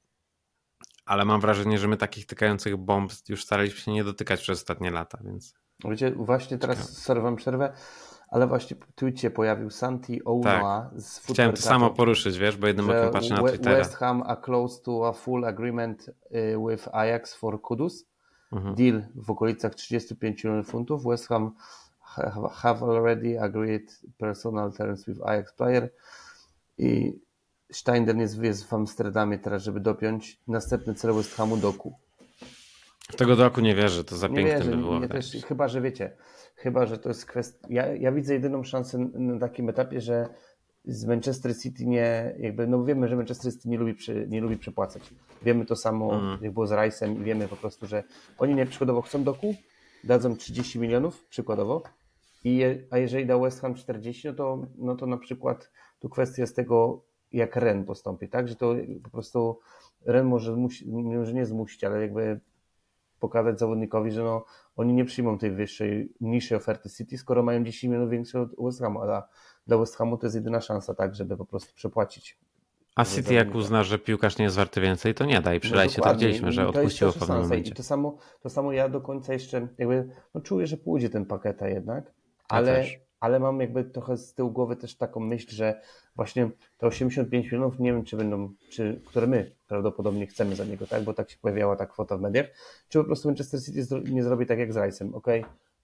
ale 1.06 1.24
mam 1.24 1.40
wrażenie, 1.40 1.78
że 1.78 1.88
my 1.88 1.96
takich 1.96 2.26
tykających 2.26 2.76
bomb 2.76 3.12
już 3.28 3.44
staraliśmy 3.44 3.80
się 3.80 3.92
nie 3.92 4.04
dotykać 4.04 4.40
przez 4.40 4.58
ostatnie 4.58 4.90
lata, 4.90 5.18
więc... 5.24 5.54
Wiecie, 5.84 6.10
właśnie 6.10 6.58
teraz, 6.58 6.98
sorry 6.98 7.20
wam 7.20 7.36
przerwę, 7.36 7.72
ale 8.28 8.46
właśnie 8.46 8.76
w 8.76 8.92
Twitcie 8.94 9.30
pojawił 9.30 9.70
Santi 9.70 10.24
Ouma 10.24 10.90
tak. 10.90 11.00
z 11.00 11.26
Chciałem 11.32 11.52
to 11.52 11.62
samo 11.62 11.90
poruszyć, 11.90 12.38
wiesz, 12.38 12.56
bo 12.56 12.66
jednym 12.66 12.90
okiem 12.90 13.10
patrzę 13.10 13.34
na 13.34 13.42
Twittera. 13.42 13.76
West 13.76 13.94
Ham 13.94 14.22
are 14.26 14.40
close 14.40 14.82
to 14.82 15.08
a 15.08 15.12
full 15.12 15.44
agreement 15.44 16.08
y, 16.08 16.56
with 16.68 16.88
Ajax 16.92 17.34
for 17.34 17.60
Kudus. 17.60 18.06
Mhm. 18.52 18.74
Deal 18.74 19.02
w 19.14 19.30
okolicach 19.30 19.74
35 19.74 20.44
milionów 20.44 20.66
funtów. 20.66 21.04
West 21.04 21.28
Ham 21.28 21.54
have 22.52 22.82
already 22.82 23.38
agreed 23.38 24.00
personal 24.18 24.72
terms 24.72 25.06
with 25.06 25.22
Ajax 25.22 25.52
player 25.52 25.90
i 26.78 27.18
Steiner 27.72 28.16
jest, 28.16 28.42
jest 28.42 28.64
w 28.64 28.74
Amsterdamie 28.74 29.38
teraz, 29.38 29.62
żeby 29.62 29.80
dopiąć 29.80 30.40
następny 30.48 30.94
cel 30.94 31.14
West 31.14 31.34
Hamu 31.34 31.56
doku. 31.56 31.98
W 33.12 33.16
tego 33.16 33.36
doku 33.36 33.60
nie 33.60 33.74
wierzę, 33.74 34.04
to 34.04 34.16
za 34.16 34.28
nie 34.28 34.36
piękne 34.36 34.58
wierzę, 34.58 34.70
by 34.70 34.76
było. 34.76 34.98
Nie 34.98 35.08
też, 35.08 35.36
chyba, 35.48 35.68
że 35.68 35.80
wiecie, 35.80 36.16
chyba, 36.56 36.86
że 36.86 36.98
to 36.98 37.08
jest 37.08 37.26
kwestia. 37.26 37.66
Ja, 37.70 37.86
ja 37.86 38.12
widzę 38.12 38.34
jedyną 38.34 38.64
szansę 38.64 38.98
na 39.14 39.38
takim 39.38 39.68
etapie, 39.68 40.00
że 40.00 40.28
z 40.84 41.04
Manchester 41.04 41.58
City 41.58 41.86
nie, 41.86 42.34
jakby, 42.38 42.66
no 42.66 42.84
wiemy, 42.84 43.08
że 43.08 43.16
Manchester 43.16 43.52
City 43.52 43.68
nie 43.68 43.78
lubi, 43.78 43.94
przy, 43.94 44.26
nie 44.28 44.40
lubi 44.40 44.56
przepłacać. 44.56 45.02
Wiemy 45.42 45.66
to 45.66 45.76
samo, 45.76 46.14
mm. 46.14 46.38
jak 46.42 46.52
było 46.52 46.66
z 46.66 46.70
Rice'em 46.70 47.20
i 47.20 47.24
wiemy 47.24 47.48
po 47.48 47.56
prostu, 47.56 47.86
że 47.86 48.02
oni 48.38 48.54
nie 48.54 48.66
przykładowo 48.66 49.02
chcą 49.02 49.24
doku, 49.24 49.54
dadzą 50.04 50.36
30 50.36 50.78
milionów, 50.78 51.24
przykładowo, 51.28 51.82
i 52.44 52.56
je, 52.56 52.78
a 52.90 52.98
jeżeli 52.98 53.26
da 53.26 53.38
West 53.38 53.60
Ham 53.60 53.74
40, 53.74 54.28
no 54.28 54.34
to, 54.34 54.66
no 54.76 54.96
to 54.96 55.06
na 55.06 55.16
przykład 55.16 55.70
tu 56.00 56.08
kwestia 56.08 56.46
z 56.46 56.54
tego, 56.54 57.04
jak 57.36 57.56
Ren 57.56 57.84
postąpi, 57.84 58.28
tak? 58.28 58.48
Że 58.48 58.56
to 58.56 58.74
po 59.02 59.10
prostu 59.10 59.58
Ren 60.06 60.26
może, 60.26 60.56
musi, 60.56 60.90
może 60.90 61.32
nie 61.32 61.46
zmusić, 61.46 61.84
ale 61.84 62.00
jakby 62.00 62.40
pokazać 63.20 63.58
zawodnikowi, 63.58 64.10
że 64.10 64.22
no, 64.22 64.44
oni 64.76 64.92
nie 64.92 65.04
przyjmą 65.04 65.38
tej 65.38 65.50
wyższej, 65.50 66.12
niższej 66.20 66.58
oferty 66.58 66.90
City, 66.90 67.18
skoro 67.18 67.42
mają 67.42 67.64
10 67.64 67.82
milionów 67.82 68.10
większe 68.10 68.40
od 68.40 68.50
West 68.58 68.80
Hamu, 68.80 69.00
a 69.00 69.04
dla, 69.04 69.28
dla 69.66 69.78
West 69.78 69.96
Hamu 69.96 70.18
to 70.18 70.26
jest 70.26 70.36
jedyna 70.36 70.60
szansa, 70.60 70.94
tak, 70.94 71.14
żeby 71.14 71.36
po 71.36 71.44
prostu 71.44 71.74
przepłacić. 71.74 72.38
A 72.96 73.04
City 73.04 73.34
jak 73.34 73.54
uzna, 73.54 73.84
że 73.84 73.98
piłkarz 73.98 74.38
nie 74.38 74.44
jest 74.44 74.56
warty 74.56 74.80
więcej, 74.80 75.14
to 75.14 75.24
nie 75.24 75.40
da 75.40 75.54
i 75.54 75.60
no, 75.70 76.02
tak 76.02 76.14
widzieliśmy, 76.14 76.52
że 76.52 76.68
odpuściło 76.68 77.12
w 77.12 77.18
pewnym 77.18 77.40
momencie. 77.40 77.70
I 77.70 77.74
to 77.74 77.82
samo, 77.82 78.16
to 78.40 78.50
samo 78.50 78.72
ja 78.72 78.88
do 78.88 79.00
końca 79.00 79.32
jeszcze 79.32 79.68
jakby, 79.78 80.08
no 80.34 80.40
czuję, 80.40 80.66
że 80.66 80.76
pójdzie 80.76 81.10
ten 81.10 81.26
paketa 81.26 81.68
jednak, 81.68 82.12
ale, 82.48 82.78
ja 82.78 82.84
ale 83.24 83.40
mam 83.40 83.60
jakby 83.60 83.84
trochę 83.84 84.16
z 84.16 84.34
tyłu 84.34 84.50
głowy 84.50 84.76
też 84.76 84.96
taką 84.96 85.20
myśl, 85.20 85.54
że 85.54 85.80
właśnie 86.16 86.50
te 86.78 86.86
85 86.86 87.44
milionów, 87.46 87.80
nie 87.80 87.92
wiem 87.92 88.04
czy 88.04 88.16
będą, 88.16 88.52
czy, 88.70 89.00
które 89.06 89.26
my 89.26 89.50
prawdopodobnie 89.68 90.26
chcemy 90.26 90.56
za 90.56 90.64
niego, 90.64 90.86
tak, 90.86 91.02
bo 91.02 91.14
tak 91.14 91.30
się 91.30 91.36
pojawiała 91.38 91.76
ta 91.76 91.86
kwota 91.86 92.16
w 92.16 92.20
mediach, 92.20 92.46
czy 92.88 92.98
po 92.98 93.04
prostu 93.04 93.28
Manchester 93.28 93.62
City 93.62 94.02
nie 94.10 94.22
zrobi 94.22 94.46
tak 94.46 94.58
jak 94.58 94.72
z 94.72 94.76
Rice'em, 94.76 95.14
ok, 95.14 95.26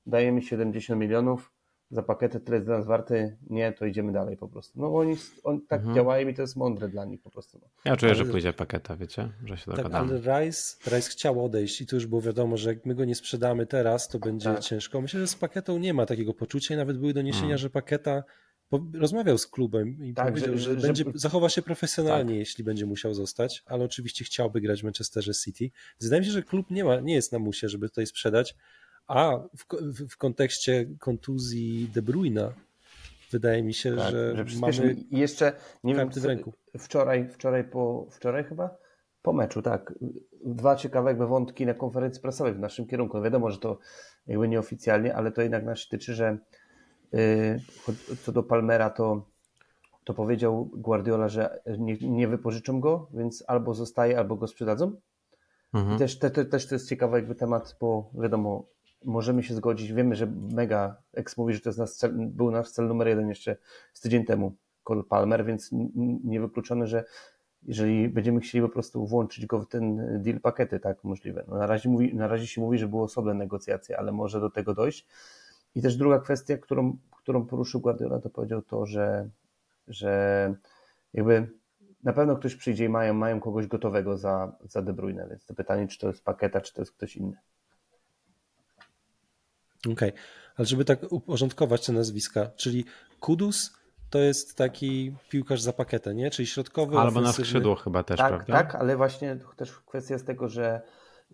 dajemy 0.06 0.42
70 0.42 1.00
milionów, 1.00 1.52
za 1.90 2.02
pakiety, 2.02 2.40
tyle 2.40 2.56
jest 2.56 2.66
dla 2.66 2.78
nas 2.78 2.86
warty, 2.86 3.36
nie, 3.50 3.72
to 3.72 3.86
idziemy 3.86 4.12
dalej 4.12 4.36
po 4.36 4.48
prostu. 4.48 4.80
No 4.80 4.94
oni, 4.94 5.16
oni 5.44 5.60
tak 5.60 5.78
mhm. 5.78 5.96
działają 5.96 6.28
i 6.28 6.34
to 6.34 6.42
jest 6.42 6.56
mądre 6.56 6.88
dla 6.88 7.04
nich 7.04 7.22
po 7.22 7.30
prostu. 7.30 7.58
No. 7.62 7.68
Ja 7.84 7.96
czuję, 7.96 8.12
ale, 8.12 8.24
że 8.24 8.30
pójdzie 8.30 8.52
pakieta, 8.52 8.96
wiecie, 8.96 9.28
że 9.44 9.56
się 9.56 9.72
tak, 9.72 9.86
ale 9.92 10.18
Rice, 10.18 10.76
Rice 10.86 11.10
chciał 11.10 11.44
odejść 11.44 11.80
i 11.80 11.86
to 11.86 11.96
już 11.96 12.06
było 12.06 12.20
wiadomo, 12.20 12.56
że 12.56 12.70
jak 12.70 12.86
my 12.86 12.94
go 12.94 13.04
nie 13.04 13.14
sprzedamy 13.14 13.66
teraz, 13.66 14.08
to 14.08 14.18
będzie 14.18 14.50
tak. 14.54 14.60
ciężko. 14.60 15.00
Myślę, 15.00 15.20
że 15.20 15.26
z 15.26 15.36
pakietą 15.36 15.78
nie 15.78 15.94
ma 15.94 16.06
takiego 16.06 16.34
poczucia 16.34 16.74
i 16.74 16.76
nawet 16.76 16.98
były 16.98 17.12
doniesienia, 17.12 17.44
mhm. 17.44 17.58
że 17.58 17.70
pakieta 17.70 18.22
rozmawiał 18.94 19.38
z 19.38 19.46
klubem 19.46 20.04
i 20.04 20.14
tak, 20.14 20.28
powiedział, 20.28 20.58
że, 20.58 20.58
że, 20.58 20.80
że 20.80 20.86
będzie, 20.86 21.04
zachowa 21.14 21.48
się 21.48 21.62
profesjonalnie, 21.62 22.32
tak. 22.32 22.38
jeśli 22.38 22.64
będzie 22.64 22.86
musiał 22.86 23.14
zostać, 23.14 23.62
ale 23.66 23.84
oczywiście 23.84 24.24
chciałby 24.24 24.60
grać 24.60 24.80
w 24.80 24.84
Manchesterze 24.84 25.32
City. 25.34 25.70
Wydaje 26.00 26.20
mi 26.20 26.26
się, 26.26 26.32
że 26.32 26.42
klub 26.42 26.70
nie, 26.70 26.84
ma, 26.84 27.00
nie 27.00 27.14
jest 27.14 27.32
na 27.32 27.38
musie, 27.38 27.68
żeby 27.68 27.88
tutaj 27.88 28.06
sprzedać, 28.06 28.54
a 29.10 29.38
w, 29.56 29.64
w, 29.82 30.12
w 30.12 30.16
kontekście 30.16 30.86
kontuzji 30.98 31.90
De 31.94 32.02
Bruyna 32.02 32.52
wydaje 33.30 33.62
mi 33.62 33.74
się, 33.74 33.96
tak, 33.96 34.10
że, 34.10 34.46
że 34.46 34.60
mamy 34.60 34.96
jeszcze 35.10 35.52
nie 35.84 35.94
wiem, 35.94 36.10
w 36.10 36.24
ręku. 36.24 36.52
Wczoraj, 36.78 37.28
wczoraj, 37.28 37.64
po, 37.64 38.06
wczoraj 38.10 38.44
chyba 38.44 38.76
po 39.22 39.32
meczu, 39.32 39.62
tak. 39.62 39.94
Dwa 40.44 40.76
ciekawe 40.76 41.10
jakby 41.10 41.26
wątki 41.26 41.66
na 41.66 41.74
konferencji 41.74 42.22
prasowej 42.22 42.54
w 42.54 42.58
naszym 42.58 42.86
kierunku. 42.86 43.16
No 43.16 43.22
wiadomo, 43.22 43.50
że 43.50 43.58
to 43.58 43.78
jakby 44.26 44.48
nieoficjalnie, 44.48 45.14
ale 45.14 45.32
to 45.32 45.42
jednak 45.42 45.64
nas 45.64 45.88
tyczy, 45.88 46.14
że 46.14 46.38
yy, 47.12 47.60
co 48.22 48.32
do 48.32 48.42
Palmera, 48.42 48.90
to, 48.90 49.26
to 50.04 50.14
powiedział 50.14 50.70
Guardiola, 50.74 51.28
że 51.28 51.62
nie, 51.78 51.96
nie 51.96 52.28
wypożyczą 52.28 52.80
go, 52.80 53.08
więc 53.14 53.44
albo 53.46 53.74
zostaje, 53.74 54.18
albo 54.18 54.36
go 54.36 54.46
sprzedadzą. 54.46 54.92
Mhm. 55.74 55.96
I 55.96 55.98
też, 55.98 56.18
te, 56.18 56.30
te, 56.30 56.44
też 56.44 56.66
to 56.66 56.74
jest 56.74 56.88
ciekawy 56.88 57.16
jakby 57.16 57.34
temat, 57.34 57.76
bo 57.80 58.10
wiadomo, 58.14 58.66
możemy 59.04 59.42
się 59.42 59.54
zgodzić. 59.54 59.92
Wiemy, 59.92 60.14
że 60.14 60.26
Mega 60.52 60.96
X 61.14 61.36
mówi, 61.36 61.54
że 61.54 61.60
to 61.60 61.68
jest 61.68 61.78
nasz 61.78 61.90
cel, 61.90 62.12
był 62.14 62.50
nasz 62.50 62.70
cel 62.70 62.86
numer 62.86 63.08
jeden 63.08 63.28
jeszcze 63.28 63.56
z 63.92 64.00
tydzień 64.00 64.24
temu, 64.24 64.54
Cole 64.84 65.02
Palmer, 65.02 65.44
więc 65.44 65.70
niewykluczone, 66.24 66.86
że 66.86 67.04
jeżeli 67.62 68.08
będziemy 68.08 68.40
chcieli 68.40 68.62
po 68.62 68.68
prostu 68.68 69.06
włączyć 69.06 69.46
go 69.46 69.60
w 69.60 69.68
ten 69.68 70.06
deal 70.22 70.40
pakety, 70.40 70.80
tak 70.80 71.04
możliwe. 71.04 71.44
No 71.48 71.56
na, 71.56 71.66
razie 71.66 71.88
mówi, 71.88 72.14
na 72.14 72.28
razie 72.28 72.46
się 72.46 72.60
mówi, 72.60 72.78
że 72.78 72.88
były 72.88 73.02
osobne 73.02 73.34
negocjacje, 73.34 73.98
ale 73.98 74.12
może 74.12 74.40
do 74.40 74.50
tego 74.50 74.74
dojść. 74.74 75.06
I 75.74 75.82
też 75.82 75.96
druga 75.96 76.18
kwestia, 76.18 76.56
którą, 76.56 76.96
którą 77.10 77.46
poruszył 77.46 77.80
Guardiola, 77.80 78.20
to 78.20 78.30
powiedział 78.30 78.62
to, 78.62 78.86
że, 78.86 79.28
że 79.88 80.54
jakby 81.14 81.48
na 82.04 82.12
pewno 82.12 82.36
ktoś 82.36 82.56
przyjdzie 82.56 82.84
i 82.84 82.88
mają, 82.88 83.14
mają 83.14 83.40
kogoś 83.40 83.66
gotowego 83.66 84.18
za, 84.18 84.52
za 84.64 84.82
De 84.82 84.92
Bruyne, 84.92 85.26
więc 85.30 85.46
to 85.46 85.54
pytanie, 85.54 85.88
czy 85.88 85.98
to 85.98 86.06
jest 86.08 86.24
paketa, 86.24 86.60
czy 86.60 86.74
to 86.74 86.82
jest 86.82 86.92
ktoś 86.92 87.16
inny. 87.16 87.36
Okej, 89.80 89.92
okay. 89.92 90.12
ale 90.56 90.66
żeby 90.66 90.84
tak 90.84 91.12
uporządkować 91.12 91.86
te 91.86 91.92
nazwiska, 91.92 92.50
czyli 92.56 92.84
Kudus 93.20 93.80
to 94.10 94.18
jest 94.18 94.56
taki 94.56 95.14
piłkarz 95.28 95.62
za 95.62 95.72
pakietę, 95.72 96.14
nie? 96.14 96.30
Czyli 96.30 96.46
środkowy. 96.46 96.96
Albo 96.96 97.20
ofensywny. 97.20 97.26
na 97.26 97.32
skrzydło 97.32 97.74
chyba 97.74 98.02
też, 98.02 98.18
tak, 98.18 98.28
prawda? 98.28 98.52
Tak, 98.52 98.74
ale 98.74 98.96
właśnie 98.96 99.36
też 99.56 99.72
kwestia 99.72 100.18
z 100.18 100.24
tego, 100.24 100.48
że, 100.48 100.80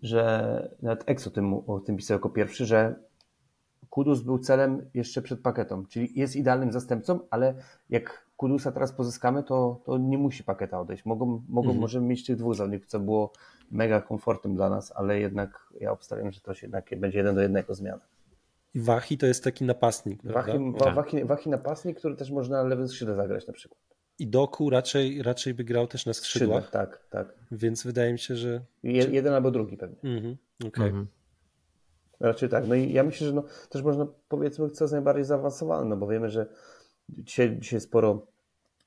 że 0.01 0.77
nawet 0.81 1.03
Ex 1.05 1.27
o 1.27 1.31
tym, 1.31 1.53
o 1.53 1.79
tym 1.79 1.97
pisał 1.97 2.15
jako 2.15 2.29
pierwszy, 2.29 2.65
że 2.65 2.95
Kudus 3.89 4.21
był 4.21 4.39
celem 4.39 4.89
jeszcze 4.93 5.21
przed 5.21 5.41
pakietą, 5.41 5.85
czyli 5.85 6.19
jest 6.19 6.35
idealnym 6.35 6.71
zastępcą, 6.71 7.19
ale 7.29 7.53
jak 7.89 8.27
Kudusa 8.37 8.71
teraz 8.71 8.93
pozyskamy, 8.93 9.43
to, 9.43 9.81
to 9.85 9.97
nie 9.97 10.17
musi 10.17 10.43
pakieta 10.43 10.79
odejść. 10.79 11.05
Mogą, 11.05 11.25
mogą, 11.49 11.67
mhm. 11.67 11.79
Możemy 11.81 12.07
mieć 12.07 12.25
tych 12.25 12.35
dwóch 12.35 12.55
zawodników, 12.55 12.87
co 12.87 12.99
było 12.99 13.31
mega 13.71 14.01
komfortem 14.01 14.55
dla 14.55 14.69
nas, 14.69 14.93
ale 14.95 15.19
jednak 15.19 15.73
ja 15.79 15.91
obstawiam, 15.91 16.31
że 16.31 16.41
to 16.41 16.53
się 16.53 16.67
jednak 16.67 16.85
będzie 16.97 17.17
jeden 17.17 17.35
do 17.35 17.41
jednego 17.41 17.75
zmiana. 17.75 18.01
I 18.77 18.81
Wachi 18.81 19.17
to 19.17 19.25
jest 19.25 19.43
taki 19.43 19.65
napastnik. 19.65 20.23
Wachi, 20.23 20.51
tak. 20.79 20.95
Wachi, 21.25 21.49
napastnik, 21.49 21.97
który 21.99 22.15
też 22.15 22.31
można 22.31 22.63
na 22.63 22.69
lewym 22.69 22.87
skrzydle 22.87 23.15
zagrać 23.15 23.47
na 23.47 23.53
przykład. 23.53 23.79
I 24.19 24.27
Doku 24.27 24.69
raczej, 24.69 25.23
raczej 25.23 25.53
by 25.53 25.63
grał 25.63 25.87
też 25.87 26.05
na 26.05 26.13
skrzydłach. 26.13 26.63
Skrzydle, 26.63 26.87
tak, 26.87 27.07
tak. 27.09 27.35
Więc 27.51 27.83
wydaje 27.83 28.13
mi 28.13 28.19
się, 28.19 28.35
że. 28.35 28.61
Je, 28.83 29.03
jeden 29.03 29.33
albo 29.33 29.51
drugi 29.51 29.77
pewnie. 29.77 29.97
Mhm, 30.03 30.37
okay. 30.67 30.85
mhm. 30.85 31.07
Raczej 32.19 32.49
tak. 32.49 32.67
No 32.67 32.75
i 32.75 32.93
ja 32.93 33.03
myślę, 33.03 33.27
że 33.27 33.33
no, 33.33 33.43
też 33.69 33.83
można 33.83 34.07
powiedzmy 34.29 34.69
coraz 34.69 34.91
najbardziej 34.91 35.25
zaawansowane, 35.25 35.89
no 35.89 35.97
bo 35.97 36.07
wiemy, 36.07 36.29
że 36.29 36.45
dzisiaj, 37.09 37.57
dzisiaj 37.59 37.81
sporo 37.81 38.27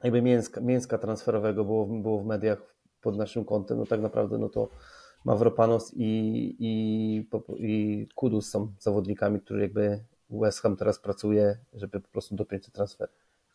jakby 0.02 0.22
mięska, 0.22 0.60
mięska 0.60 0.98
transferowego 0.98 1.64
było, 1.64 1.86
było 1.86 2.20
w 2.22 2.26
mediach 2.26 2.74
pod 3.00 3.16
naszym 3.16 3.44
kątem, 3.44 3.78
no 3.78 3.86
tak 3.86 4.00
naprawdę 4.00 4.38
no 4.38 4.48
to 4.48 4.68
Mavropanos 5.24 5.92
i, 5.96 6.56
i, 6.58 7.26
i 7.58 8.08
Kudus 8.14 8.50
są 8.50 8.72
zawodnikami, 8.78 9.40
którzy 9.40 9.60
jakby 9.60 10.04
West 10.30 10.60
Ham 10.60 10.76
teraz 10.76 10.98
pracuje, 10.98 11.58
żeby 11.72 12.00
po 12.00 12.08
prostu 12.08 12.36
dopiąć 12.36 12.64
te 12.64 12.70
transfery. 12.70 13.12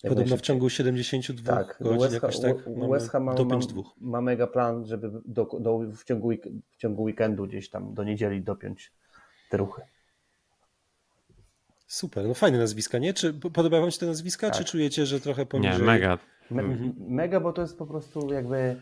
Podobno 0.10 0.38
w 0.38 0.42
ciągu 0.42 0.70
72 0.70 1.56
tak, 1.56 1.78
godzin 1.82 2.00
West, 2.00 2.14
jakoś 2.14 2.40
tak 2.40 2.58
West 2.92 3.10
Ham 3.10 3.24
ma, 3.24 3.34
ma, 3.34 3.60
ma, 4.02 4.22
mega 4.22 4.48
plan, 4.48 4.86
żeby 4.86 5.12
do, 5.26 5.46
do, 5.60 5.80
w, 5.80 6.04
ciągu, 6.04 6.32
w 6.72 6.78
ciągu 6.78 7.04
weekendu 7.04 7.48
gdzieś 7.48 7.70
tam 7.70 7.94
do 7.94 8.04
niedzieli 8.04 8.42
dopiąć 8.42 8.92
te 9.50 9.58
ruchy. 9.58 9.82
Super, 11.88 12.28
no 12.28 12.34
fajne 12.34 12.58
nazwiska, 12.58 12.98
nie? 12.98 13.14
Czy 13.14 13.34
podobają 13.34 13.82
wam 13.82 13.92
się 13.92 14.00
te 14.00 14.06
nazwiska, 14.06 14.50
tak. 14.50 14.58
czy 14.58 14.66
czujecie, 14.66 15.06
że 15.06 15.20
trochę 15.20 15.46
poniżej? 15.46 15.80
Nie, 15.80 15.86
mega. 15.86 16.18
Me, 16.52 16.64
mhm. 16.64 16.94
Mega, 17.00 17.40
bo 17.40 17.54
to 17.54 17.62
jest 17.62 17.78
po 17.78 17.86
prostu 17.86 18.34
jakby 18.34 18.82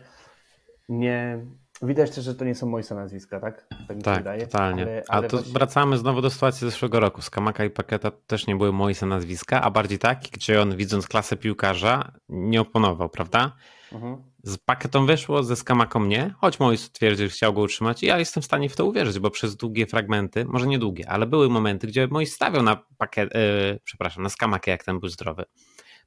nie... 0.88 1.46
Widać 1.82 2.10
też, 2.10 2.24
że 2.24 2.34
to 2.34 2.44
nie 2.44 2.54
są 2.54 2.66
moje 2.66 2.84
nazwiska, 2.90 3.40
tak? 3.40 3.66
Tak, 3.88 4.02
tak 4.02 4.18
wydaje. 4.18 4.46
totalnie. 4.46 4.82
Ale, 4.82 5.02
ale 5.08 5.26
A 5.26 5.30
to 5.30 5.36
właśnie... 5.36 5.52
wracamy 5.52 5.98
znowu 5.98 6.20
do 6.20 6.30
sytuacji 6.30 6.58
z 6.58 6.72
zeszłego 6.72 7.00
roku. 7.00 7.22
Z 7.22 7.30
Kamaka 7.30 7.64
i 7.64 7.70
Paketa 7.70 8.10
też 8.10 8.46
nie 8.46 8.56
były 8.56 8.72
moje 8.72 8.94
nazwiska, 9.06 9.62
a 9.62 9.70
bardziej 9.70 9.98
taki, 9.98 10.30
gdzie 10.30 10.62
on 10.62 10.76
widząc 10.76 11.08
klasę 11.08 11.36
piłkarza 11.36 12.12
nie 12.28 12.60
oponował, 12.60 13.08
prawda? 13.08 13.56
Mhm. 13.92 14.16
Z 14.42 14.58
Paketą 14.58 15.06
wyszło, 15.06 15.42
ze 15.42 15.56
Skamaką 15.56 16.04
nie, 16.04 16.34
choć 16.38 16.60
Mois 16.60 16.92
twierdził, 16.92 17.26
że 17.26 17.32
chciał 17.32 17.52
go 17.52 17.60
utrzymać 17.60 18.02
i 18.02 18.06
ja 18.06 18.18
jestem 18.18 18.42
w 18.42 18.46
stanie 18.46 18.68
w 18.68 18.76
to 18.76 18.84
uwierzyć, 18.84 19.18
bo 19.18 19.30
przez 19.30 19.56
długie 19.56 19.86
fragmenty, 19.86 20.44
może 20.44 20.66
nie 20.66 20.78
długie, 20.78 21.08
ale 21.08 21.26
były 21.26 21.48
momenty, 21.48 21.86
gdzie 21.86 22.06
Mois 22.06 22.34
stawiał 22.34 22.62
na 22.62 22.84
pakiet, 22.98 23.34
yy, 23.34 23.80
przepraszam, 23.84 24.22
na 24.22 24.28
Skamakę, 24.28 24.70
jak 24.70 24.84
ten 24.84 25.00
był 25.00 25.08
zdrowy. 25.08 25.44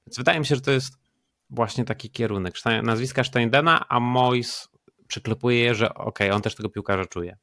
Więc 0.07 0.17
wydaje 0.17 0.39
mi 0.39 0.45
się, 0.45 0.55
że 0.55 0.61
to 0.61 0.71
jest 0.71 0.93
właśnie 1.49 1.85
taki 1.85 2.09
kierunek. 2.09 2.53
Nazwiska 2.83 3.23
Steindena, 3.23 3.85
a 3.89 3.99
Mois 3.99 4.69
przyklepuje 5.07 5.59
je, 5.59 5.75
że 5.75 5.93
okej, 5.93 6.07
okay, 6.07 6.33
on 6.33 6.41
też 6.41 6.55
tego 6.55 6.69
piłkarza 6.69 7.05
czuje. 7.05 7.37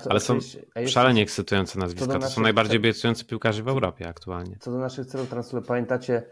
Co, 0.00 0.10
Ale 0.10 0.20
są 0.20 0.38
szalenie 0.86 1.22
ekscytujące 1.22 1.78
nazwiska. 1.78 2.12
To 2.12 2.18
naszych, 2.18 2.34
są 2.34 2.40
najbardziej 2.40 2.78
obiecujący 2.78 3.24
piłkarze 3.24 3.62
w 3.62 3.68
Europie 3.68 4.08
aktualnie. 4.08 4.56
Co 4.60 4.70
do 4.70 4.78
naszych 4.78 5.06
celów 5.06 5.28
transferu, 5.28 5.62
pamiętacie, 5.62 6.22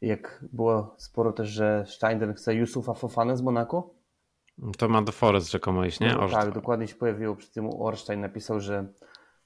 jak 0.00 0.44
było 0.52 0.94
sporo 0.98 1.32
też, 1.32 1.48
że 1.48 1.84
Steiner 1.88 2.34
chce 2.34 2.54
Yusufa 2.54 2.94
Fofana 2.94 3.36
z 3.36 3.42
Monaco? 3.42 3.90
To 4.78 4.88
ma 4.88 5.02
do 5.02 5.12
Forest 5.12 5.50
rzekomo 5.50 5.84
iść, 5.84 6.00
nie? 6.00 6.14
No, 6.14 6.28
tak, 6.28 6.54
dokładnie 6.54 6.88
się 6.88 6.94
pojawiło 6.94 7.36
przy 7.36 7.50
tym 7.50 7.70
Orstein 7.78 8.20
napisał, 8.20 8.60
że 8.60 8.92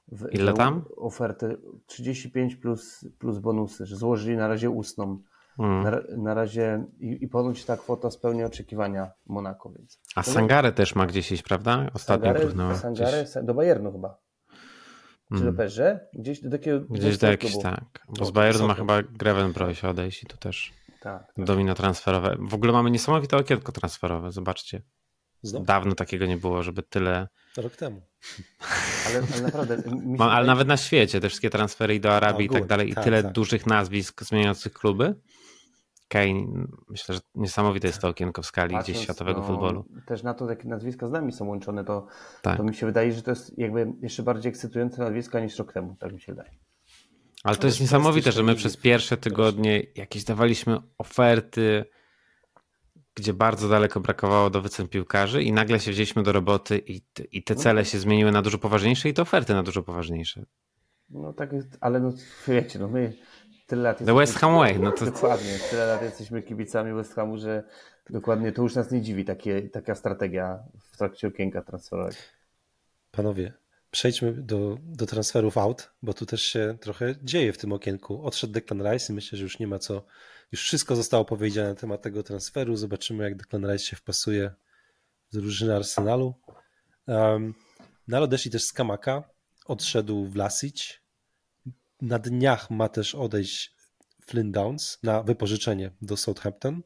w, 0.09 0.33
Ile 0.33 0.53
tam? 0.53 0.85
Ofertę 0.97 1.57
35 1.87 2.57
plus, 2.57 3.09
plus 3.19 3.39
bonusy, 3.39 3.87
że 3.87 3.97
złożyli 3.97 4.37
na 4.37 4.49
razie 4.49 4.71
ustną. 4.71 5.23
Mm. 5.59 5.83
Na, 5.83 6.01
na, 6.17 6.35
razie 6.35 6.85
i, 6.99 7.19
i 7.25 7.29
ponoć 7.29 7.65
ta 7.65 7.77
kwota 7.77 8.11
spełnia 8.11 8.47
oczekiwania 8.47 9.11
Monako. 9.27 9.71
Więc. 9.71 10.01
A 10.17 10.23
Sangare 10.23 10.73
też 10.73 10.95
ma 10.95 11.07
gdzieś 11.07 11.33
iść, 11.33 11.43
prawda? 11.43 11.91
Ostatnio 11.95 12.35
Sangare, 12.35 12.77
Sangare 12.77 13.23
gdzieś... 13.23 13.45
do 13.45 13.55
Bayernu 13.55 13.93
chyba. 13.93 14.19
Czy 15.29 15.41
mm. 15.41 15.57
do 15.57 15.63
PSG? 15.63 15.81
Gdzieś 16.13 16.41
do 16.41 16.51
takiego. 16.51 16.81
Gdzieś 16.91 17.19
do 17.19 17.27
jakiś, 17.27 17.59
tak. 17.63 18.07
Bo 18.19 18.25
z 18.25 18.31
Bayernu 18.31 18.67
ma 18.67 18.75
chyba 18.75 19.03
Grevenbroich 19.03 19.79
się 19.79 19.89
odejść 19.89 20.23
i 20.23 20.27
tu 20.27 20.37
też 20.37 20.73
tak, 21.01 21.33
tak. 21.35 21.47
domino 21.47 21.75
transferowe. 21.75 22.37
W 22.41 22.55
ogóle 22.55 22.73
mamy 22.73 22.91
niesamowite 22.91 23.37
okienko 23.37 23.73
transferowe, 23.73 24.33
zobaczcie. 24.33 24.83
Znowu? 25.43 25.65
Dawno 25.65 25.95
takiego 25.95 26.27
nie 26.27 26.37
było, 26.37 26.63
żeby 26.63 26.83
tyle. 26.83 27.29
Rok 27.57 27.77
temu. 27.77 28.01
Ale, 29.07 29.23
ale 29.33 29.43
naprawdę. 29.43 29.83
Mam, 30.05 30.29
ale 30.37 30.47
nawet 30.47 30.69
na 30.69 30.77
świecie, 30.77 31.21
te 31.21 31.29
wszystkie 31.29 31.51
transfery 31.51 31.95
i 31.95 32.01
do 32.01 32.13
Arabii 32.13 32.47
i 32.47 32.49
tak 32.49 32.67
dalej, 32.67 32.91
i 32.91 32.95
tak, 32.95 33.05
tyle 33.05 33.23
tak. 33.23 33.33
dużych 33.33 33.67
nazwisk 33.67 34.23
zmieniających 34.23 34.73
kluby. 34.73 35.15
Kane, 36.15 36.67
myślę, 36.89 37.15
że 37.15 37.21
niesamowite 37.35 37.87
jest 37.87 38.01
to 38.01 38.09
okienko 38.09 38.43
w 38.43 38.47
skali 38.47 38.75
Patrząc, 38.75 38.91
gdzieś 38.91 39.05
światowego 39.05 39.41
no, 39.41 39.47
futbolu. 39.47 39.85
Też 40.07 40.23
na 40.23 40.35
to, 40.35 40.51
jakie 40.51 40.69
nazwiska 40.69 41.09
z 41.09 41.11
nami 41.11 41.33
są 41.33 41.47
łączone, 41.47 41.85
to, 41.85 42.07
tak. 42.43 42.57
to 42.57 42.63
mi 42.65 42.75
się 42.75 42.87
wydaje, 42.87 43.13
że 43.13 43.23
to 43.23 43.31
jest 43.31 43.59
jakby 43.59 43.93
jeszcze 44.03 44.23
bardziej 44.23 44.51
ekscytujące 44.51 45.03
nazwiska 45.03 45.41
niż 45.41 45.59
rok 45.59 45.73
temu, 45.73 45.97
tak 46.01 46.13
mi 46.13 46.21
się 46.21 46.33
wydaje. 46.33 46.51
Ale 47.45 47.57
to, 47.57 47.61
to 47.61 47.67
jest 47.67 47.81
niesamowite, 47.81 48.33
że 48.33 48.43
my 48.43 48.55
przez 48.55 48.77
pierwsze 48.77 49.17
tygodnie 49.17 49.83
jakieś 49.95 50.25
dawaliśmy 50.25 50.79
oferty, 50.99 51.85
gdzie 53.15 53.35
bardzo 53.35 53.69
daleko 53.69 54.01
brakowało 54.01 54.51
do 54.51 54.61
wycen 54.61 54.89
piłkarzy 54.89 55.43
i 55.43 55.53
nagle 55.53 55.81
się 55.81 55.91
wzięliśmy 55.91 56.23
do 56.23 56.33
roboty 56.33 56.83
i, 56.87 57.01
i 57.33 57.43
te 57.43 57.55
no 57.55 57.61
cele 57.61 57.85
się 57.85 57.99
zmieniły 57.99 58.33
na 58.33 58.43
dużo 58.43 58.59
poważniejsze 58.59 59.09
i 59.09 59.15
te 59.15 59.23
oferty 59.23 59.55
na 59.55 59.63
dużo 59.63 59.83
poważniejsze. 59.83 60.45
No 61.11 61.33
tak, 61.33 61.51
ale 61.81 62.01
no 62.01 62.13
wiecie, 62.49 62.79
no 62.79 62.89
my 62.89 63.13
tyle 63.67 63.83
lat 63.83 63.99
The 63.99 64.15
West 64.15 64.35
Ham 64.35 64.55
Way. 64.55 64.81
No 64.81 64.93
to... 64.93 65.05
Dokładnie, 65.05 65.59
tyle 65.71 65.87
lat 65.87 66.03
jesteśmy 66.03 66.43
kibicami 66.43 66.93
West 66.93 67.15
Hamu, 67.15 67.39
że 67.39 67.65
dokładnie 68.11 68.53
to 68.53 68.63
już 68.63 68.75
nas 68.75 68.91
nie 68.91 69.03
dziwi 69.03 69.25
takie, 69.25 69.63
taka 69.63 69.95
strategia 69.95 70.59
w 70.93 70.97
trakcie 70.97 71.29
okienka 71.29 71.63
transferowego. 71.63 72.17
Panowie, 73.11 73.53
przejdźmy 73.91 74.33
do, 74.33 74.79
do 74.83 75.07
transferów 75.07 75.59
out, 75.59 75.91
bo 76.03 76.15
tu 76.15 76.27
też 76.27 76.43
się 76.43 76.77
trochę 76.81 77.15
dzieje 77.23 77.53
w 77.53 77.59
tym 77.59 77.73
okienku. 77.73 78.27
Odszedł 78.27 78.53
Declan 78.53 78.93
Rice 78.93 79.13
i 79.13 79.17
myślę, 79.17 79.39
że 79.39 79.45
już 79.45 79.59
nie 79.59 79.67
ma 79.67 79.79
co, 79.79 80.05
już 80.53 80.63
wszystko 80.63 80.97
zostało 80.97 81.25
powiedziane 81.25 81.69
na 81.69 81.75
temat 81.75 82.03
tego 82.03 82.23
transferu. 82.23 82.77
Zobaczymy, 82.77 83.25
jak 83.25 83.37
Declan 83.37 83.73
Rice 83.73 83.85
się 83.85 83.97
wpasuje 83.97 84.51
w 85.33 85.37
drużynę 85.37 85.77
Arsenalu. 85.77 86.35
Um, 87.07 87.55
no 88.09 88.17
ale 88.17 88.25
odeszli 88.25 88.51
też 88.51 88.65
z 88.65 88.73
Kamaka, 88.73 89.23
odszedł 89.67 90.25
Vlasic, 90.25 91.01
na 92.05 92.19
dniach 92.19 92.71
ma 92.71 92.89
też 92.89 93.15
odejść 93.15 93.75
Flynn 94.27 94.53
Downs 94.53 94.99
na 95.03 95.23
wypożyczenie 95.23 95.91
do 96.03 96.17
Southampton. 96.17 96.83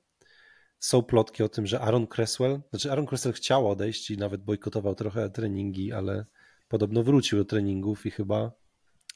Są 0.81 1.03
plotki 1.03 1.43
o 1.43 1.49
tym, 1.49 1.67
że 1.67 1.81
Aaron 1.81 2.07
Cresswell, 2.07 2.61
znaczy 2.71 2.91
Aaron 2.91 3.07
Cresswell 3.07 3.33
chciał 3.33 3.71
odejść 3.71 4.11
i 4.11 4.19
nawet 4.19 4.43
bojkotował 4.43 4.95
trochę 4.95 5.31
treningi, 5.31 5.93
ale 5.93 6.27
podobno 6.69 7.03
wrócił 7.03 7.39
do 7.39 7.45
treningów 7.45 8.07
i 8.07 8.11
chyba, 8.11 8.53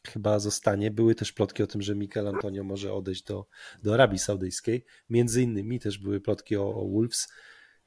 chyba 0.07 0.39
zostanie. 0.39 0.91
Były 0.91 1.15
też 1.15 1.33
plotki 1.33 1.63
o 1.63 1.67
tym, 1.67 1.83
że 1.83 1.95
Mikel 1.95 2.29
Antonio 2.29 2.65
może 2.65 2.93
odejść 2.93 3.25
do, 3.25 3.47
do 3.83 3.95
Arabii 3.95 4.19
Saudyjskiej. 4.19 4.85
Między 5.11 5.43
innymi 5.43 5.81
też 5.81 5.99
były 5.99 6.21
plotki 6.21 6.57
o, 6.57 6.75
o 6.75 6.89
Wolves. 6.89 7.29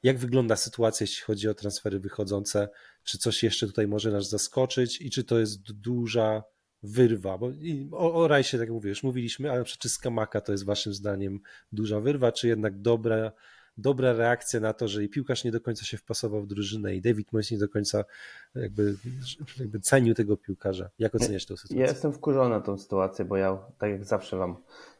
Jak 0.02 0.18
wygląda 0.18 0.56
sytuacja, 0.56 1.04
jeśli 1.04 1.22
chodzi 1.22 1.48
o 1.48 1.54
transfery 1.54 2.00
wychodzące? 2.00 2.68
Czy 3.04 3.18
coś 3.18 3.42
jeszcze 3.42 3.66
tutaj 3.66 3.88
może 3.88 4.10
nas 4.10 4.28
zaskoczyć 4.28 5.00
i 5.00 5.10
czy 5.10 5.24
to 5.24 5.38
jest 5.38 5.72
duża 5.72 6.42
wyrwa, 6.82 7.38
bo 7.38 7.50
o, 7.92 8.14
o 8.14 8.28
Rajsie, 8.28 8.58
tak 8.58 8.60
jak 8.60 8.70
mówisz, 8.70 9.02
mówiliśmy, 9.02 9.50
ale 9.50 9.64
czy 9.64 9.88
Skamaka 9.88 10.40
to 10.40 10.52
jest 10.52 10.64
waszym 10.64 10.94
zdaniem 10.94 11.40
duża 11.72 12.00
wyrwa, 12.00 12.32
czy 12.32 12.48
jednak 12.48 12.80
dobra, 12.80 13.32
dobra 13.78 14.12
reakcja 14.12 14.60
na 14.60 14.72
to, 14.72 14.88
że 14.88 15.04
i 15.04 15.08
piłkarz 15.08 15.44
nie 15.44 15.52
do 15.52 15.60
końca 15.60 15.84
się 15.84 15.96
wpasował 15.96 16.42
w 16.42 16.46
drużynę 16.46 16.94
i 16.94 17.00
David 17.00 17.32
Moyes 17.32 17.50
nie 17.50 17.58
do 17.58 17.68
końca 17.68 18.04
jakby, 18.54 18.96
jakby 19.58 19.80
cenił 19.80 20.14
tego 20.14 20.36
piłkarza. 20.36 20.90
Jak 20.98 21.14
oceniasz 21.14 21.46
tę 21.46 21.56
sytuację? 21.56 21.80
Ja 21.80 21.86
jestem 21.86 22.12
wkurzony 22.12 22.50
na 22.50 22.60
tą 22.60 22.78
sytuację, 22.78 23.24
bo 23.24 23.36
ja 23.36 23.58
tak 23.78 23.90
jak 23.90 24.04
zawsze 24.04 24.36
wam 24.36 24.56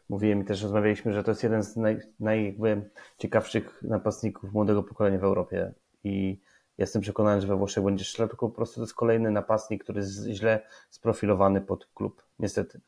mówiłem 0.08 0.42
i 0.42 0.44
też 0.44 0.62
rozmawialiśmy, 0.62 1.12
że 1.12 1.24
to 1.24 1.30
jest 1.30 1.42
jeden 1.42 1.62
z 1.62 1.76
naj, 1.76 1.98
naj 2.20 2.58
ciekawszych 3.18 3.82
napastników 3.82 4.52
młodego 4.52 4.82
pokolenia 4.82 5.18
w 5.18 5.24
Europie 5.24 5.72
i 6.04 6.40
Jestem 6.78 7.02
przekonany, 7.02 7.40
że 7.40 7.46
we 7.46 7.56
Włoszech 7.56 7.84
będzie 7.84 8.04
strzelał, 8.04 8.28
tylko 8.28 8.48
po 8.48 8.54
prostu 8.54 8.74
to 8.74 8.80
jest 8.80 8.94
kolejny 8.94 9.30
napastnik, 9.30 9.84
który 9.84 10.00
jest 10.00 10.26
źle 10.26 10.62
sprofilowany 10.90 11.60
pod 11.60 11.86
klub. 11.94 12.22
Niestety. 12.38 12.80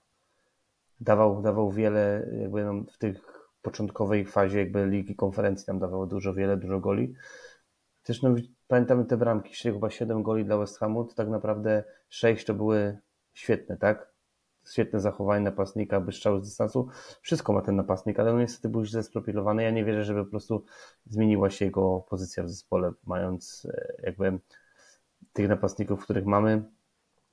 Dawał, 1.01 1.43
dawał 1.43 1.73
wiele, 1.73 2.31
jakby 2.41 2.65
w 2.93 2.99
tych 2.99 3.39
początkowej 3.63 4.27
fazie 4.27 4.59
jakby 4.59 4.87
Ligi 4.87 5.17
Konferencji 5.17 5.65
nam 5.69 5.79
dawało 5.79 6.07
dużo, 6.07 6.35
wiele, 6.35 6.57
dużo 6.57 6.81
goli. 6.81 7.15
Też 8.03 8.23
no, 8.23 8.35
pamiętamy 8.69 9.05
te 9.05 9.17
bramki, 9.17 9.55
chyba 9.55 9.91
7 9.91 10.23
goli 10.23 10.45
dla 10.45 10.57
West 10.57 10.79
Hamu, 10.79 11.05
to 11.05 11.15
tak 11.15 11.29
naprawdę 11.29 11.85
6 12.09 12.45
to 12.45 12.55
były 12.55 12.99
świetne, 13.33 13.77
tak? 13.77 14.13
Świetne 14.71 15.01
zachowanie 15.01 15.45
napastnika, 15.45 16.05
strzały 16.11 16.41
z 16.41 16.45
dystansu. 16.45 16.89
Wszystko 17.21 17.53
ma 17.53 17.63
ten 17.63 17.77
napastnik, 17.77 18.21
ale 18.21 18.33
on 18.33 18.39
niestety 18.39 18.69
był 18.69 18.85
źle 18.85 19.03
sprofilowany. 19.03 19.63
Ja 19.63 19.71
nie 19.71 19.85
wierzę, 19.85 20.05
żeby 20.05 20.25
po 20.25 20.31
prostu 20.31 20.65
zmieniła 21.07 21.51
się 21.51 21.65
jego 21.65 22.01
pozycja 22.01 22.43
w 22.43 22.49
zespole, 22.49 22.93
mając 23.07 23.67
e, 23.71 23.95
jakby 24.03 24.39
tych 25.33 25.49
napastników, 25.49 26.03
których 26.03 26.27
mamy. 26.27 26.63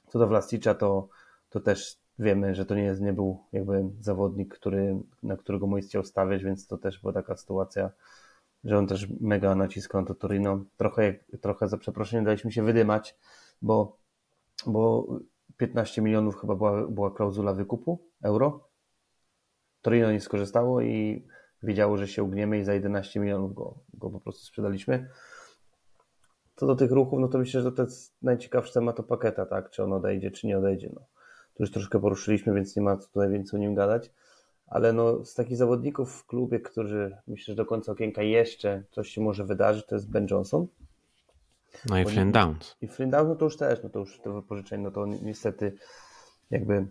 Co 0.08 0.20
do 0.20 0.28
Wlasicza, 0.28 0.74
to, 0.74 1.08
to 1.50 1.60
też 1.60 1.98
wiemy, 2.20 2.56
że 2.56 2.66
to 2.66 2.76
nie, 2.76 2.84
jest, 2.84 3.02
nie 3.02 3.14
był 3.14 3.44
jakby 3.52 3.84
zawodnik, 4.00 4.56
który, 4.56 5.00
na 5.24 5.38
którego 5.38 5.68
Mois 5.68 5.88
chciał 5.88 6.04
stawiać, 6.04 6.44
więc 6.44 6.68
to 6.68 6.78
też 6.78 7.00
była 7.02 7.14
taka 7.14 7.36
sytuacja, 7.36 7.90
że 8.64 8.78
on 8.78 8.88
też 8.88 9.08
mega 9.22 9.56
naciskał 9.56 10.02
na 10.02 10.08
to 10.08 10.16
Torino. 10.16 10.66
Trochę, 10.78 11.14
trochę 11.42 11.68
za 11.68 11.78
przeproszeniem 11.78 12.26
daliśmy 12.26 12.52
się 12.52 12.64
wydymać, 12.64 13.18
bo, 13.62 13.98
bo 14.66 15.08
15 15.58 16.02
milionów 16.02 16.42
chyba 16.42 16.56
była, 16.56 16.88
była 16.88 17.12
klauzula 17.12 17.54
wykupu 17.54 18.00
euro. 18.24 18.70
Torino 19.82 20.12
nie 20.12 20.22
skorzystało 20.22 20.82
i 20.82 21.28
wiedziało, 21.64 21.98
że 21.98 22.08
się 22.08 22.24
ugniemy 22.24 22.60
i 22.60 22.64
za 22.64 22.74
11 22.74 23.20
milionów 23.20 23.54
go, 23.54 23.80
go 23.94 24.10
po 24.10 24.20
prostu 24.20 24.46
sprzedaliśmy. 24.46 25.10
Co 26.56 26.68
do 26.68 26.76
tych 26.76 26.92
ruchów, 26.92 27.20
no 27.20 27.28
to 27.28 27.38
myślę, 27.38 27.62
że 27.62 27.72
to 27.72 27.84
jest 27.84 28.16
najciekawszy 28.22 28.74
temat 28.74 28.96
to 28.96 29.04
paketa, 29.04 29.46
tak? 29.46 29.70
Czy 29.70 29.84
on 29.84 29.94
odejdzie, 29.94 30.32
czy 30.32 30.48
nie 30.48 30.58
odejdzie. 30.58 30.92
No. 30.94 31.02
Tu 31.54 31.64
już 31.64 31.72
troszkę 31.72 32.00
poruszyliśmy, 32.00 32.54
więc 32.54 32.76
nie 32.76 32.82
ma 32.82 32.98
co 32.98 33.08
tutaj 33.08 33.30
więcej 33.30 33.60
o 33.60 33.62
nim 33.62 33.76
gadać. 33.76 34.12
Ale 34.68 34.94
no, 34.94 35.26
z 35.26 35.34
takich 35.34 35.58
zawodników 35.58 36.14
w 36.14 36.26
klubie, 36.26 36.60
którzy 36.60 37.18
myślę, 37.28 37.52
że 37.52 37.56
do 37.56 37.66
końca 37.66 37.92
okienka 37.92 38.22
jeszcze 38.22 38.84
coś 38.92 39.10
się 39.10 39.22
może 39.22 39.46
wydarzyć, 39.46 39.86
to 39.86 39.96
jest 39.96 40.10
Ben 40.10 40.28
Johnson. 40.32 40.68
No 41.90 42.00
i 42.00 42.06
Flynn 42.06 42.32
Downs. 42.32 42.76
I 42.82 42.88
Flynn 42.88 43.12
Downs, 43.12 43.30
no 43.30 43.36
to 43.36 43.46
już 43.46 43.58
też, 43.58 43.80
no 43.84 43.90
to 43.90 44.00
już 44.00 44.22
to 44.22 44.34
wypożyczenie, 44.34 44.84
no 44.84 44.92
to 44.92 45.06
niestety 45.06 45.78
jakby... 46.52 46.88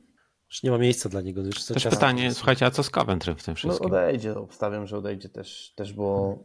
Już 0.51 0.63
nie 0.63 0.71
ma 0.71 0.79
miejsca 0.79 1.09
dla 1.09 1.21
niego. 1.21 1.43
Już 1.43 1.65
też 1.65 1.85
pytanie, 1.85 2.25
jest... 2.25 2.37
słuchajcie, 2.37 2.67
a 2.67 2.71
co 2.71 2.83
z 2.83 2.91
Coventry 2.91 3.35
w 3.35 3.45
tym 3.45 3.53
no 3.53 3.57
wszystkim? 3.57 3.91
No 3.91 3.97
odejdzie, 3.97 4.35
obstawiam, 4.35 4.87
że 4.87 4.99
odejdzie 4.99 5.29
też, 5.29 5.73
też 5.77 5.93
bo 5.93 6.39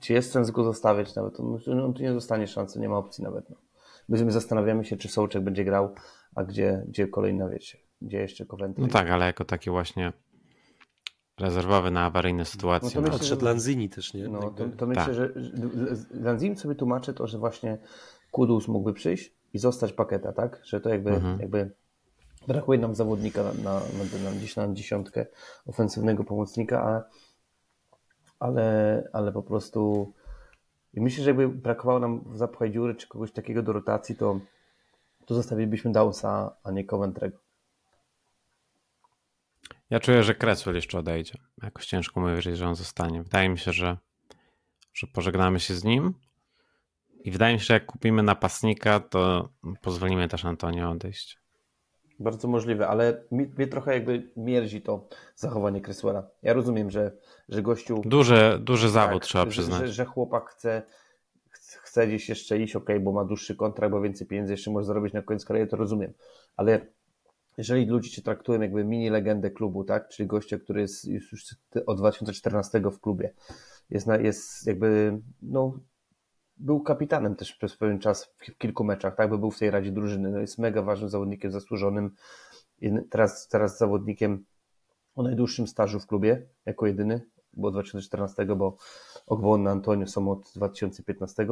czy 0.00 0.12
jest 0.12 0.32
sens 0.32 0.50
go 0.50 0.64
zostawiać 0.64 1.14
nawet? 1.14 1.40
On, 1.40 1.80
on 1.80 1.94
tu 1.94 2.02
nie 2.02 2.12
dostanie 2.12 2.46
szansy, 2.46 2.80
nie 2.80 2.88
ma 2.88 2.96
opcji 2.96 3.24
nawet. 3.24 3.50
No. 3.50 3.56
My 4.08 4.32
zastanawiamy 4.32 4.84
się, 4.84 4.96
czy 4.96 5.08
Sołczek 5.08 5.44
będzie 5.44 5.64
grał, 5.64 5.94
a 6.34 6.44
gdzie, 6.44 6.84
gdzie 6.88 7.08
kolejna, 7.08 7.48
wiecie, 7.48 7.78
gdzie 8.02 8.18
jeszcze 8.18 8.46
Coventry. 8.46 8.82
No 8.82 8.88
tak, 8.88 9.10
ale 9.10 9.26
jako 9.26 9.44
taki 9.44 9.70
właśnie 9.70 10.12
rezerwowy 11.40 11.90
na 11.90 12.04
awaryjne 12.04 12.44
sytuacje. 12.44 12.88
No 12.88 12.94
to 12.94 13.00
myślę, 13.00 13.16
Odszedł 13.16 13.44
Lanzini 13.44 13.88
też, 13.88 14.14
nie? 14.14 14.28
No, 14.28 14.50
to, 14.50 14.64
to 14.76 14.86
myślę, 14.86 15.04
tak. 15.04 15.14
że 15.14 15.30
Lanzini 16.10 16.56
sobie 16.56 16.74
tłumaczy 16.74 17.14
to, 17.14 17.26
że 17.26 17.38
właśnie 17.38 17.78
Kudus 18.30 18.68
mógłby 18.68 18.92
przyjść 18.92 19.32
i 19.54 19.58
zostać 19.58 19.92
paketa, 19.92 20.32
tak? 20.32 20.60
Że 20.64 20.80
to 20.80 20.88
jakby, 20.88 21.10
mhm. 21.10 21.40
jakby 21.40 21.70
brakuje 22.46 22.78
nam 22.78 22.94
zawodnika 22.94 23.42
na, 23.42 23.52
na, 23.52 23.80
na, 23.80 24.30
na, 24.30 24.36
gdzieś 24.36 24.56
na 24.56 24.72
dziesiątkę 24.72 25.26
ofensywnego 25.66 26.24
pomocnika, 26.24 26.82
a, 26.82 27.04
ale, 28.38 29.08
ale 29.12 29.32
po 29.32 29.42
prostu 29.42 30.12
i 30.94 31.00
myślę, 31.00 31.24
że 31.24 31.30
jakby 31.30 31.48
brakowało 31.48 32.00
nam 32.00 32.20
w 32.26 32.36
zapchaj 32.36 32.70
dziury 32.70 32.94
czy 32.94 33.08
kogoś 33.08 33.32
takiego 33.32 33.62
do 33.62 33.72
rotacji, 33.72 34.16
to, 34.16 34.40
to 35.26 35.34
zostawilibyśmy 35.34 35.92
Dawsa, 35.92 36.56
a 36.62 36.70
nie 36.70 36.86
Coventry'ego. 36.86 37.43
Ja 39.90 40.00
czuję, 40.00 40.22
że 40.22 40.34
Cresswell 40.34 40.74
jeszcze 40.74 40.98
odejdzie. 40.98 41.38
Jakoś 41.62 41.86
ciężko 41.86 42.20
mu 42.20 42.28
wierzyć, 42.28 42.56
że 42.56 42.68
on 42.68 42.74
zostanie. 42.74 43.22
Wydaje 43.22 43.48
mi 43.48 43.58
się, 43.58 43.72
że, 43.72 43.96
że 44.94 45.06
pożegnamy 45.06 45.60
się 45.60 45.74
z 45.74 45.84
nim 45.84 46.14
i 47.24 47.30
wydaje 47.30 47.54
mi 47.54 47.60
się, 47.60 47.66
że 47.66 47.74
jak 47.74 47.86
kupimy 47.86 48.22
napastnika, 48.22 49.00
to 49.00 49.48
pozwolimy 49.82 50.28
też 50.28 50.44
Antonio 50.44 50.90
odejść. 50.90 51.38
Bardzo 52.18 52.48
możliwe, 52.48 52.88
ale 52.88 53.24
mnie 53.30 53.66
trochę 53.66 53.94
jakby 53.94 54.30
mierzi 54.36 54.82
to 54.82 55.08
zachowanie 55.36 55.80
Cresswella. 55.80 56.26
Ja 56.42 56.52
rozumiem, 56.52 56.90
że, 56.90 57.12
że 57.48 57.62
gościu... 57.62 58.02
Duży, 58.04 58.58
duży 58.60 58.88
zawód 58.88 59.22
tak, 59.22 59.28
trzeba 59.28 59.46
przyznać. 59.46 59.80
Że, 59.80 59.88
że 59.88 60.04
chłopak 60.04 60.50
chce, 60.50 60.82
chce 61.82 62.06
gdzieś 62.06 62.28
jeszcze 62.28 62.58
iść, 62.58 62.76
ok, 62.76 62.88
bo 63.00 63.12
ma 63.12 63.24
dłuższy 63.24 63.56
kontrakt, 63.56 63.92
bo 63.92 64.00
więcej 64.00 64.26
pieniędzy 64.26 64.52
jeszcze 64.52 64.70
może 64.70 64.86
zarobić 64.86 65.12
na 65.12 65.22
koniec 65.22 65.44
kariery, 65.44 65.66
to 65.66 65.76
rozumiem. 65.76 66.12
Ale 66.56 66.86
jeżeli 67.56 67.86
ludzie 67.86 68.10
cię 68.10 68.22
traktują 68.22 68.60
jakby 68.60 68.84
mini 68.84 69.10
legendę 69.10 69.50
klubu, 69.50 69.84
tak, 69.84 70.08
czyli 70.08 70.26
gościa, 70.26 70.58
który 70.58 70.80
jest 70.80 71.04
już 71.04 71.56
od 71.86 71.98
2014 71.98 72.80
w 72.80 73.00
klubie, 73.00 73.34
jest, 73.90 74.06
na, 74.06 74.16
jest 74.16 74.66
jakby, 74.66 75.20
no, 75.42 75.78
był 76.56 76.80
kapitanem 76.80 77.36
też 77.36 77.52
przez 77.52 77.76
pewien 77.76 77.98
czas 77.98 78.24
w 78.24 78.58
kilku 78.58 78.84
meczach, 78.84 79.16
tak, 79.16 79.30
bo 79.30 79.38
był 79.38 79.50
w 79.50 79.58
tej 79.58 79.70
radzie 79.70 79.92
drużyny, 79.92 80.30
no, 80.30 80.38
jest 80.38 80.58
mega 80.58 80.82
ważnym 80.82 81.10
zawodnikiem, 81.10 81.50
zasłużonym, 81.50 82.10
teraz, 83.10 83.48
teraz 83.48 83.78
zawodnikiem 83.78 84.44
o 85.14 85.22
najdłuższym 85.22 85.66
stażu 85.66 86.00
w 86.00 86.06
klubie, 86.06 86.46
jako 86.66 86.86
jedyny, 86.86 87.20
bo 87.52 87.70
2014, 87.70 88.46
bo 88.46 88.76
Ogbon 89.26 89.62
na 89.62 89.70
Antonio 89.70 90.06
są 90.06 90.30
od 90.30 90.52
2015, 90.56 91.46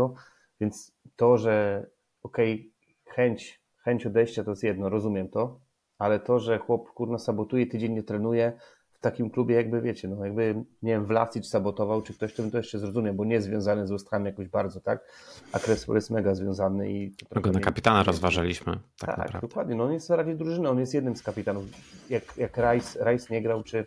więc 0.60 0.92
to, 1.16 1.38
że 1.38 1.86
okej, 2.22 2.72
okay, 3.04 3.14
chęć, 3.14 3.62
chęć 3.76 4.06
odejścia 4.06 4.44
to 4.44 4.50
jest 4.50 4.62
jedno, 4.62 4.88
rozumiem 4.88 5.28
to, 5.28 5.60
ale 6.02 6.20
to, 6.20 6.38
że 6.38 6.58
chłop 6.58 6.90
kurno 6.90 7.18
sabotuje, 7.18 7.66
tydzień 7.66 7.92
nie 7.92 8.02
trenuje 8.02 8.52
w 8.92 9.00
takim 9.00 9.30
klubie, 9.30 9.54
jakby 9.54 9.80
wiecie, 9.80 10.08
no 10.08 10.24
jakby, 10.24 10.54
nie 10.82 10.92
wiem, 10.92 11.06
Vlasic 11.06 11.46
sabotował, 11.46 12.02
czy 12.02 12.14
ktoś 12.14 12.34
to 12.34 12.42
bym 12.42 12.50
to 12.50 12.56
jeszcze 12.56 12.78
zrozumiał, 12.78 13.14
bo 13.14 13.24
nie 13.24 13.34
jest 13.34 13.46
związany 13.46 13.86
z 13.86 13.90
West 13.90 14.08
jakoś 14.24 14.48
bardzo, 14.48 14.80
tak? 14.80 15.04
A 15.52 15.58
Creswell 15.58 15.94
jest 15.94 16.10
mega 16.10 16.34
związany 16.34 16.92
i... 16.92 17.14
go 17.40 17.52
na 17.52 17.60
kapitana 17.60 17.98
nie, 17.98 18.04
rozważaliśmy, 18.04 18.78
tak, 18.98 19.32
tak 19.32 19.40
dokładnie, 19.40 19.74
no 19.74 19.84
on 19.84 19.92
jest 19.92 20.10
Radzie 20.10 20.34
Drużyny, 20.34 20.68
on 20.68 20.78
jest 20.78 20.94
jednym 20.94 21.16
z 21.16 21.22
kapitanów. 21.22 21.64
Jak, 22.10 22.36
jak 22.36 22.56
Rice, 22.56 23.10
Rice 23.10 23.34
nie 23.34 23.42
grał, 23.42 23.62
czy, 23.62 23.86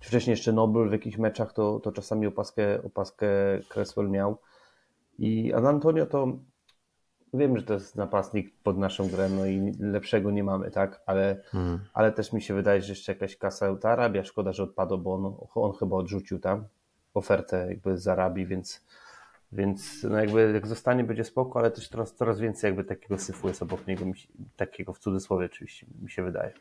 czy 0.00 0.08
wcześniej 0.08 0.32
jeszcze 0.32 0.52
Nobel 0.52 0.88
w 0.88 0.92
jakichś 0.92 1.18
meczach, 1.18 1.52
to, 1.52 1.80
to 1.80 1.92
czasami 1.92 2.26
opaskę, 2.26 2.82
opaskę 2.82 3.26
Creswell 3.68 4.08
miał. 4.10 4.38
I 5.18 5.52
Antonio 5.52 6.06
to 6.06 6.38
wiem, 7.34 7.56
że 7.58 7.62
to 7.62 7.74
jest 7.74 7.96
napastnik 7.96 8.54
pod 8.62 8.78
naszą 8.78 9.08
grę, 9.08 9.28
no 9.28 9.46
i 9.46 9.72
lepszego 9.80 10.30
nie 10.30 10.44
mamy, 10.44 10.70
tak? 10.70 11.02
Ale, 11.06 11.42
hmm. 11.44 11.80
ale 11.94 12.12
też 12.12 12.32
mi 12.32 12.42
się 12.42 12.54
wydaje, 12.54 12.82
że 12.82 12.92
jeszcze 12.92 13.12
jakaś 13.12 13.36
kasa 13.36 13.66
Eutarabia, 13.66 14.24
szkoda, 14.24 14.52
że 14.52 14.62
odpadł, 14.62 14.98
bo 14.98 15.14
on, 15.14 15.36
on 15.54 15.72
chyba 15.78 15.96
odrzucił 15.96 16.38
tam 16.38 16.64
ofertę 17.14 17.66
jakby 17.68 17.98
z 17.98 18.08
Arabii, 18.08 18.46
więc, 18.46 18.84
więc 19.52 20.02
no 20.02 20.18
jakby 20.18 20.52
jak 20.52 20.66
zostanie 20.66 21.04
będzie 21.04 21.24
spoko, 21.24 21.58
ale 21.58 21.70
też 21.70 21.88
coraz, 21.88 22.14
coraz 22.14 22.40
więcej 22.40 22.68
jakby 22.68 22.84
takiego 22.84 23.18
syfu 23.18 23.48
jest 23.48 23.62
obok 23.62 23.86
niego, 23.86 24.04
takiego 24.56 24.92
w 24.92 24.98
cudzysłowie 24.98 25.46
oczywiście, 25.46 25.86
mi 26.02 26.10
się 26.10 26.22
wydaje. 26.22 26.52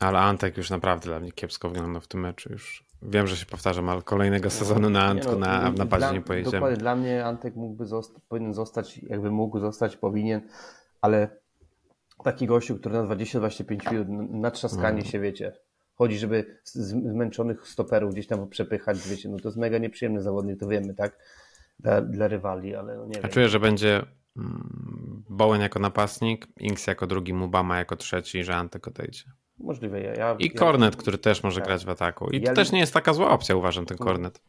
Ale 0.00 0.18
Antek 0.18 0.56
już 0.56 0.70
naprawdę 0.70 1.08
dla 1.08 1.20
mnie 1.20 1.32
kiepsko 1.32 1.68
wygląda 1.70 2.00
w 2.00 2.06
tym 2.06 2.20
meczu. 2.20 2.52
Już 2.52 2.84
wiem, 3.02 3.26
że 3.26 3.36
się 3.36 3.46
powtarzam, 3.46 3.88
ale 3.88 4.02
kolejnego 4.02 4.50
sezonu 4.50 4.90
na 4.90 5.04
Antku 5.04 5.32
no, 5.32 5.38
na, 5.38 5.70
na 5.70 5.86
padzie 5.86 6.12
nie 6.12 6.20
pojedziemy. 6.20 6.52
Dokładnie, 6.52 6.76
dla 6.76 6.96
mnie 6.96 7.24
Antek 7.24 7.56
mógłby 7.56 7.86
zosta 7.86 8.20
powinien 8.28 8.54
zostać, 8.54 8.98
jakby 8.98 9.30
mógł 9.30 9.60
zostać, 9.60 9.96
powinien, 9.96 10.40
ale 11.00 11.28
taki 12.24 12.46
gościu, 12.46 12.78
który 12.78 12.94
na 12.94 13.04
20-25 13.04 13.92
minut 13.92 14.30
na 14.30 14.50
trzaskanie 14.50 15.02
no. 15.02 15.10
się, 15.10 15.20
wiecie, 15.20 15.52
chodzi, 15.94 16.18
żeby 16.18 16.58
zmęczonych 16.64 17.68
stoperów 17.68 18.12
gdzieś 18.12 18.26
tam 18.26 18.48
przepychać, 18.48 19.08
wiecie, 19.08 19.28
no 19.28 19.38
to 19.38 19.48
jest 19.48 19.58
mega 19.58 19.78
nieprzyjemny 19.78 20.22
zawodnik, 20.22 20.60
to 20.60 20.68
wiemy, 20.68 20.94
tak? 20.94 21.18
Dla, 21.80 22.00
dla 22.00 22.28
rywali, 22.28 22.74
ale 22.74 22.96
no 22.96 23.06
nie 23.06 23.16
ja 23.16 23.22
wiem. 23.22 23.30
czuję, 23.30 23.48
że 23.48 23.60
będzie 23.60 24.06
mm, 24.36 25.24
Bowen 25.28 25.60
jako 25.60 25.78
napastnik, 25.78 26.46
Inks 26.60 26.86
jako 26.86 27.06
drugi, 27.06 27.34
Mubama 27.34 27.78
jako 27.78 27.96
trzeci, 27.96 28.44
że 28.44 28.56
Antek 28.56 28.88
odejdzie. 28.88 29.24
Możliwe. 29.60 30.00
Ja, 30.00 30.14
ja, 30.14 30.36
I 30.38 30.50
Kornet, 30.50 30.94
ja, 30.94 31.00
który 31.00 31.18
też 31.18 31.42
może 31.42 31.60
tak. 31.60 31.68
grać 31.68 31.84
w 31.84 31.88
ataku. 31.88 32.30
I 32.30 32.42
to 32.42 32.52
też 32.52 32.72
nie 32.72 32.80
jest 32.80 32.94
taka 32.94 33.12
zła 33.12 33.30
opcja, 33.30 33.56
uważam, 33.56 33.86
ten 33.86 33.98
Kornet. 33.98 34.40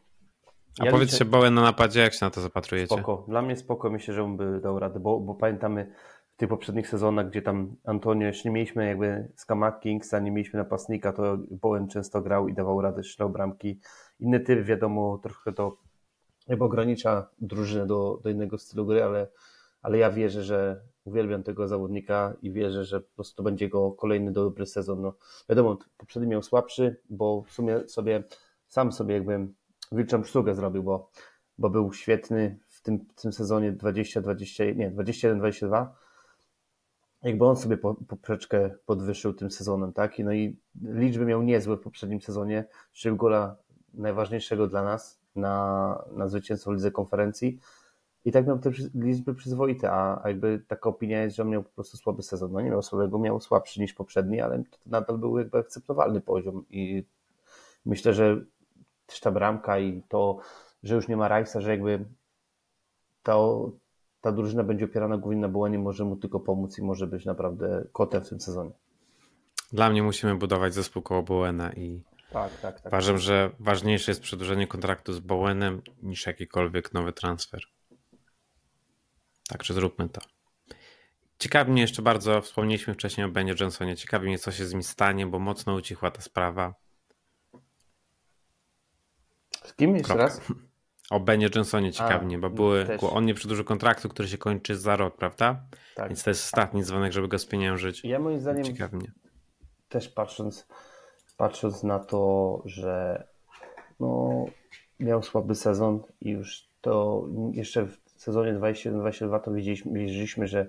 A 0.80 0.84
ja 0.84 0.90
powiedzcie, 0.90 1.14
liczę... 1.14 1.24
Bowen 1.24 1.54
na 1.54 1.62
napadzie, 1.62 2.00
jak 2.00 2.12
się 2.12 2.26
na 2.26 2.30
to 2.30 2.40
zapatrujecie? 2.40 2.94
Spoko. 2.94 3.24
Dla 3.28 3.42
mnie 3.42 3.56
spoko, 3.56 3.90
myślę, 3.90 4.14
że 4.14 4.24
on 4.24 4.36
by 4.36 4.60
dał 4.60 4.78
radę, 4.78 5.00
bo, 5.00 5.20
bo 5.20 5.34
pamiętamy 5.34 5.92
w 6.34 6.36
tych 6.36 6.48
poprzednich 6.48 6.88
sezonach, 6.88 7.30
gdzie 7.30 7.42
tam 7.42 7.76
Antonio, 7.84 8.26
jeśli 8.26 8.50
nie 8.50 8.54
mieliśmy 8.54 8.86
jakby 8.86 9.28
Skamak 9.36 9.80
Kingsa, 9.80 10.18
nie 10.18 10.30
mieliśmy 10.30 10.58
napastnika, 10.58 11.12
to 11.12 11.38
Bowen 11.50 11.88
często 11.88 12.20
grał 12.22 12.48
i 12.48 12.54
dawał 12.54 12.80
radę, 12.80 13.02
strzelał 13.02 13.30
bramki. 13.30 13.80
Inny 14.20 14.40
typ, 14.40 14.64
wiadomo, 14.64 15.18
trochę 15.22 15.52
to 15.52 15.76
jakby 16.48 16.64
ogranicza 16.64 17.28
drużynę 17.40 17.86
do, 17.86 18.20
do 18.22 18.30
innego 18.30 18.58
stylu 18.58 18.86
gry, 18.86 19.04
ale, 19.04 19.26
ale 19.82 19.98
ja 19.98 20.10
wierzę, 20.10 20.42
że, 20.42 20.80
uwielbiam 21.04 21.42
tego 21.42 21.68
zawodnika 21.68 22.36
i 22.42 22.52
wierzę, 22.52 22.84
że 22.84 23.00
po 23.00 23.14
prostu 23.14 23.42
będzie 23.42 23.68
go 23.68 23.92
kolejny 23.92 24.32
dobry 24.32 24.66
sezon. 24.66 25.02
No, 25.02 25.14
wiadomo, 25.48 25.78
poprzedni 25.96 26.28
miał 26.28 26.42
słabszy, 26.42 27.00
bo 27.10 27.42
w 27.42 27.52
sumie 27.52 27.88
sobie 27.88 28.24
sam 28.66 28.92
sobie 28.92 29.14
jakby 29.14 29.48
wilczą 29.92 30.24
sztukę 30.24 30.54
zrobił, 30.54 30.82
bo, 30.82 31.10
bo 31.58 31.70
był 31.70 31.92
świetny 31.92 32.58
w 32.68 32.82
tym, 32.82 33.06
w 33.16 33.22
tym 33.22 33.32
sezonie 33.32 33.72
20-20, 33.72 34.76
nie, 34.76 34.90
21-22. 34.90 35.86
Jakby 37.22 37.44
on 37.44 37.56
sobie 37.56 37.76
poprzeczkę 38.08 38.70
podwyższył 38.86 39.34
tym 39.34 39.50
sezonem, 39.50 39.92
tak? 39.92 40.18
I 40.18 40.24
no 40.24 40.32
i 40.32 40.56
liczby 40.82 41.24
miał 41.24 41.42
niezłe 41.42 41.76
w 41.76 41.80
poprzednim 41.80 42.20
sezonie, 42.20 42.64
strzelił 42.92 43.16
gola 43.16 43.56
najważniejszego 43.94 44.66
dla 44.66 44.82
nas 44.82 45.20
na, 45.36 46.04
na 46.12 46.28
zwycięstwo 46.28 46.72
Lidze 46.72 46.90
Konferencji 46.90 47.58
i 48.24 48.32
tak 48.32 48.46
miał 48.46 48.58
te 48.58 48.70
liczby 48.94 49.34
przyzwoite, 49.34 49.92
a 49.92 50.22
jakby 50.28 50.62
taka 50.68 50.90
opinia 50.90 51.22
jest, 51.22 51.36
że 51.36 51.42
on 51.42 51.48
miał 51.48 51.62
po 51.62 51.70
prostu 51.70 51.96
słaby 51.96 52.22
sezon. 52.22 52.52
No 52.52 52.60
nie 52.60 52.70
miał 52.70 52.82
słabego, 52.82 53.18
miał 53.18 53.40
słabszy 53.40 53.80
niż 53.80 53.94
poprzedni, 53.94 54.40
ale 54.40 54.58
to 54.58 54.78
nadal 54.86 55.18
był 55.18 55.38
jakby 55.38 55.58
akceptowalny 55.58 56.20
poziom 56.20 56.64
i 56.70 57.04
myślę, 57.86 58.14
że 58.14 58.44
też 59.06 59.20
ta 59.20 59.30
bramka 59.30 59.78
i 59.78 60.02
to, 60.08 60.38
że 60.82 60.94
już 60.94 61.08
nie 61.08 61.16
ma 61.16 61.28
Rajsa, 61.28 61.60
że 61.60 61.70
jakby 61.70 62.04
to, 63.22 63.70
ta 64.20 64.32
drużyna 64.32 64.64
będzie 64.64 64.84
opierana 64.84 65.18
głównie 65.18 65.40
na 65.40 65.48
Bołanie, 65.48 65.78
może 65.78 66.04
mu 66.04 66.16
tylko 66.16 66.40
pomóc 66.40 66.78
i 66.78 66.82
może 66.82 67.06
być 67.06 67.24
naprawdę 67.24 67.84
kotem 67.92 68.24
w 68.24 68.28
tym 68.28 68.40
sezonie. 68.40 68.70
Dla 69.72 69.90
mnie 69.90 70.02
musimy 70.02 70.34
budować 70.34 70.74
zespół 70.74 71.02
koło 71.02 71.22
Bowena 71.22 71.72
i 71.72 72.02
tak, 72.32 72.60
tak, 72.60 72.80
tak. 72.80 72.92
uważam, 72.92 73.18
że 73.18 73.50
ważniejsze 73.60 74.10
jest 74.10 74.20
przedłużenie 74.20 74.66
kontraktu 74.66 75.12
z 75.12 75.20
Bowenem 75.20 75.82
niż 76.02 76.26
jakikolwiek 76.26 76.94
nowy 76.94 77.12
transfer. 77.12 77.60
Także 79.50 79.74
zróbmy 79.74 80.08
to. 80.08 80.20
Ciekawi 81.38 81.72
mnie 81.72 81.82
jeszcze 81.82 82.02
bardzo, 82.02 82.40
wspomnieliśmy 82.40 82.94
wcześniej 82.94 83.26
o 83.26 83.30
Benie 83.30 83.54
Johnsonie, 83.60 83.96
ciekawi 83.96 84.26
mnie 84.26 84.38
co 84.38 84.52
się 84.52 84.66
z 84.66 84.72
nim 84.72 84.82
stanie, 84.82 85.26
bo 85.26 85.38
mocno 85.38 85.74
ucichła 85.74 86.10
ta 86.10 86.20
sprawa. 86.20 86.74
Z 89.64 89.74
kim 89.74 89.96
jeszcze 89.96 90.16
raz? 90.16 90.40
O 91.10 91.20
Benie 91.20 91.48
Johnsonie 91.54 91.92
ciekawi 91.92 92.26
mnie, 92.26 92.38
bo 92.38 92.50
były, 92.50 92.86
on 93.12 93.24
nie 93.24 93.34
przedłużył 93.34 93.64
kontraktu, 93.64 94.08
który 94.08 94.28
się 94.28 94.38
kończy 94.38 94.76
za 94.76 94.96
rok, 94.96 95.16
prawda? 95.16 95.62
Tak. 95.94 96.08
Więc 96.08 96.22
to 96.22 96.30
jest 96.30 96.44
ostatni 96.44 96.84
dzwonek, 96.84 97.12
żeby 97.12 97.28
go 97.28 97.38
spieniężyć. 97.38 98.04
Ja 98.04 98.18
moim 98.18 98.40
zdaniem 98.40 98.64
ciekawi 98.64 98.96
mnie. 98.96 99.12
też 99.88 100.08
patrząc, 100.08 100.66
patrząc 101.36 101.82
na 101.82 101.98
to, 101.98 102.62
że 102.64 103.24
no, 104.00 104.44
miał 105.00 105.22
słaby 105.22 105.54
sezon 105.54 106.02
i 106.20 106.30
już 106.30 106.68
to 106.80 107.24
jeszcze 107.52 107.86
w 107.86 108.09
sezonie 108.22 108.54
21-22 108.54 109.40
to 109.40 109.52
widzieliśmy 109.86 110.46
że, 110.46 110.66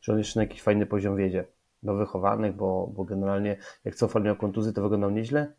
że 0.00 0.12
on 0.12 0.18
jeszcze 0.18 0.40
na 0.40 0.44
jakiś 0.44 0.62
fajny 0.62 0.86
poziom 0.86 1.16
wiedzie 1.16 1.44
do 1.82 1.94
wychowanych, 1.94 2.56
bo, 2.56 2.86
bo 2.86 3.04
generalnie 3.04 3.56
jak 3.84 3.94
cofal 3.94 4.22
miał 4.22 4.36
kontuzję, 4.36 4.72
to 4.72 4.82
wyglądał 4.82 5.10
nieźle, 5.10 5.52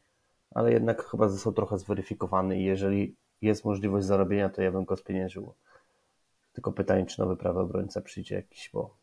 ale 0.52 0.72
jednak 0.72 1.06
chyba 1.06 1.30
został 1.30 1.54
trochę 1.54 1.78
zweryfikowany 1.78 2.60
i 2.60 2.64
jeżeli 2.64 3.16
jest 3.42 3.66
możliwość 3.66 4.06
zarobienia, 4.06 4.50
to 4.50 4.62
ja 4.62 4.72
bym 4.72 4.86
go 4.86 4.96
spieniężył. 4.96 5.54
Tylko 6.54 6.72
pytanie, 6.72 7.06
czy 7.06 7.20
nowy 7.20 7.38
prawy 7.38 7.60
obrońca 7.60 8.02
przyjdzie 8.02 8.36
jakiś, 8.36 8.70
bo 8.74 8.98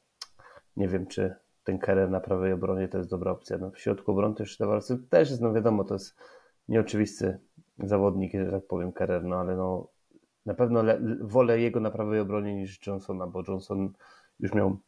nie 0.76 0.88
wiem, 0.88 1.06
czy 1.06 1.34
ten 1.64 1.78
Kerer 1.78 2.10
na 2.10 2.20
prawej 2.20 2.52
obronie 2.52 2.88
to 2.88 2.98
jest 2.98 3.10
dobra 3.10 3.32
opcja. 3.32 3.58
No, 3.58 3.70
w 3.70 3.78
środku 3.78 4.12
obrony 4.12 4.34
też 4.34 4.58
też 5.10 5.30
jest, 5.30 5.42
no 5.42 5.52
wiadomo, 5.52 5.84
to 5.84 5.94
jest 5.94 6.16
nieoczywisty 6.68 7.38
zawodnik, 7.78 8.32
że 8.32 8.50
tak 8.50 8.66
powiem, 8.66 8.92
Kerer, 8.92 9.24
no 9.24 9.36
ale 9.36 9.56
no 9.56 9.93
na 10.46 10.54
pewno 10.54 10.82
le, 10.82 11.00
wolę 11.20 11.60
jego 11.60 11.80
na 11.80 11.90
prawej 11.90 12.20
obronie 12.20 12.54
niż 12.54 12.86
Johnsona, 12.86 13.26
bo 13.26 13.42
Johnson 13.48 13.92
już 14.40 14.52
miał 14.52 14.78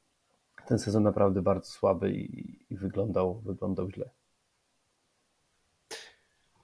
ten 0.67 0.79
sezon 0.79 1.03
naprawdę 1.03 1.43
bardzo 1.43 1.71
słaby 1.71 2.13
i, 2.13 2.59
i 2.71 2.77
wyglądał, 2.77 3.41
wyglądał 3.41 3.91
źle. 3.91 4.11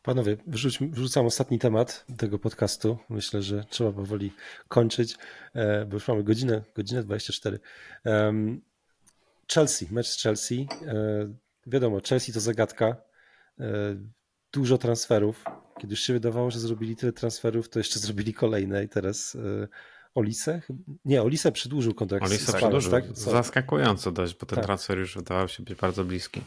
Panowie, 0.03 0.37
wrzuć, 0.47 0.79
wrzucam 0.79 1.27
ostatni 1.27 1.59
temat 1.59 2.07
tego 2.19 2.39
podcastu. 2.39 2.99
Myślę, 3.09 3.43
że 3.43 3.65
trzeba 3.65 3.93
powoli 3.93 4.33
kończyć, 4.69 5.17
e, 5.55 5.87
bo 5.87 5.95
już 5.95 6.09
mamy 6.09 6.25
godzinę, 6.25 6.63
godzinę 6.75 7.03
24. 7.03 7.59
Chelsea, 9.55 9.87
mecz 9.91 10.07
z 10.07 10.23
Chelsea. 10.23 10.69
E, 10.87 10.95
wiadomo, 11.67 12.01
Chelsea 12.09 12.33
to 12.33 12.41
zagadka. 12.41 12.97
E, 13.61 13.67
dużo 14.53 14.79
transferów. 14.79 15.45
Kiedy 15.83 15.93
już 15.93 16.01
się 16.01 16.13
wydawało, 16.13 16.51
że 16.51 16.61
zrobili 16.61 16.97
tyle 16.97 17.13
transferów, 17.13 17.69
to 17.69 17.79
jeszcze 17.79 17.99
zrobili 17.99 18.35
kolejne 18.35 18.85
i 18.85 18.89
teraz 18.89 19.37
Olise? 20.15 20.63
Nie, 21.05 21.23
Olise 21.23 21.53
przedłużył 21.53 21.95
kontrakt. 21.95 22.27
Olise 22.27 22.53
przedłużył, 22.53 22.91
tak? 22.91 23.05
Zaskakująco 23.17 24.13
dość, 24.13 24.37
bo 24.41 24.47
ten 24.47 24.57
tak. 24.57 24.65
transfer 24.65 24.99
już 24.99 25.17
wydawał 25.17 25.49
się 25.49 25.63
być 25.63 25.79
bardzo 25.79 26.05
bliski. 26.05 26.41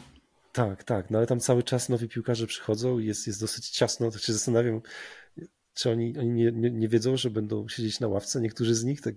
Tak, 0.52 0.84
tak, 0.84 1.10
no 1.10 1.18
ale 1.18 1.26
tam 1.26 1.40
cały 1.40 1.62
czas 1.62 1.88
nowi 1.88 2.08
piłkarze 2.08 2.46
przychodzą 2.46 2.98
i 2.98 3.06
jest, 3.06 3.26
jest 3.26 3.40
dosyć 3.40 3.70
ciasno, 3.70 4.10
tak 4.10 4.22
się 4.22 4.32
zastanawiam, 4.32 4.80
czy 5.74 5.90
oni, 5.90 6.18
oni 6.18 6.30
nie, 6.30 6.52
nie, 6.52 6.70
nie, 6.70 6.88
wiedzą, 6.88 7.16
że 7.16 7.30
będą 7.30 7.68
siedzieć 7.68 8.00
na 8.00 8.08
ławce. 8.08 8.40
Niektórzy 8.40 8.74
z 8.74 8.84
nich 8.84 9.00
tak, 9.00 9.14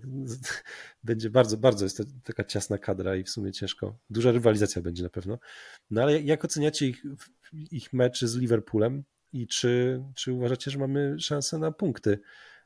będzie 1.04 1.30
bardzo, 1.30 1.56
bardzo 1.56 1.84
jest 1.84 1.96
to 1.96 2.04
taka 2.24 2.44
ciasna 2.44 2.78
kadra 2.78 3.16
i 3.16 3.24
w 3.24 3.30
sumie 3.30 3.52
ciężko. 3.52 3.98
Duża 4.10 4.32
rywalizacja 4.32 4.82
będzie 4.82 5.02
na 5.02 5.10
pewno. 5.10 5.38
No 5.90 6.02
ale 6.02 6.20
jak 6.20 6.44
oceniacie 6.44 6.86
ich, 6.86 7.02
ich 7.52 7.92
mecz 7.92 8.24
z 8.24 8.36
Liverpoolem 8.36 9.04
i 9.32 9.46
czy, 9.46 10.02
czy 10.14 10.32
uważacie, 10.32 10.70
że 10.70 10.78
mamy 10.78 11.20
szansę 11.20 11.58
na 11.58 11.72
punkty? 11.72 12.18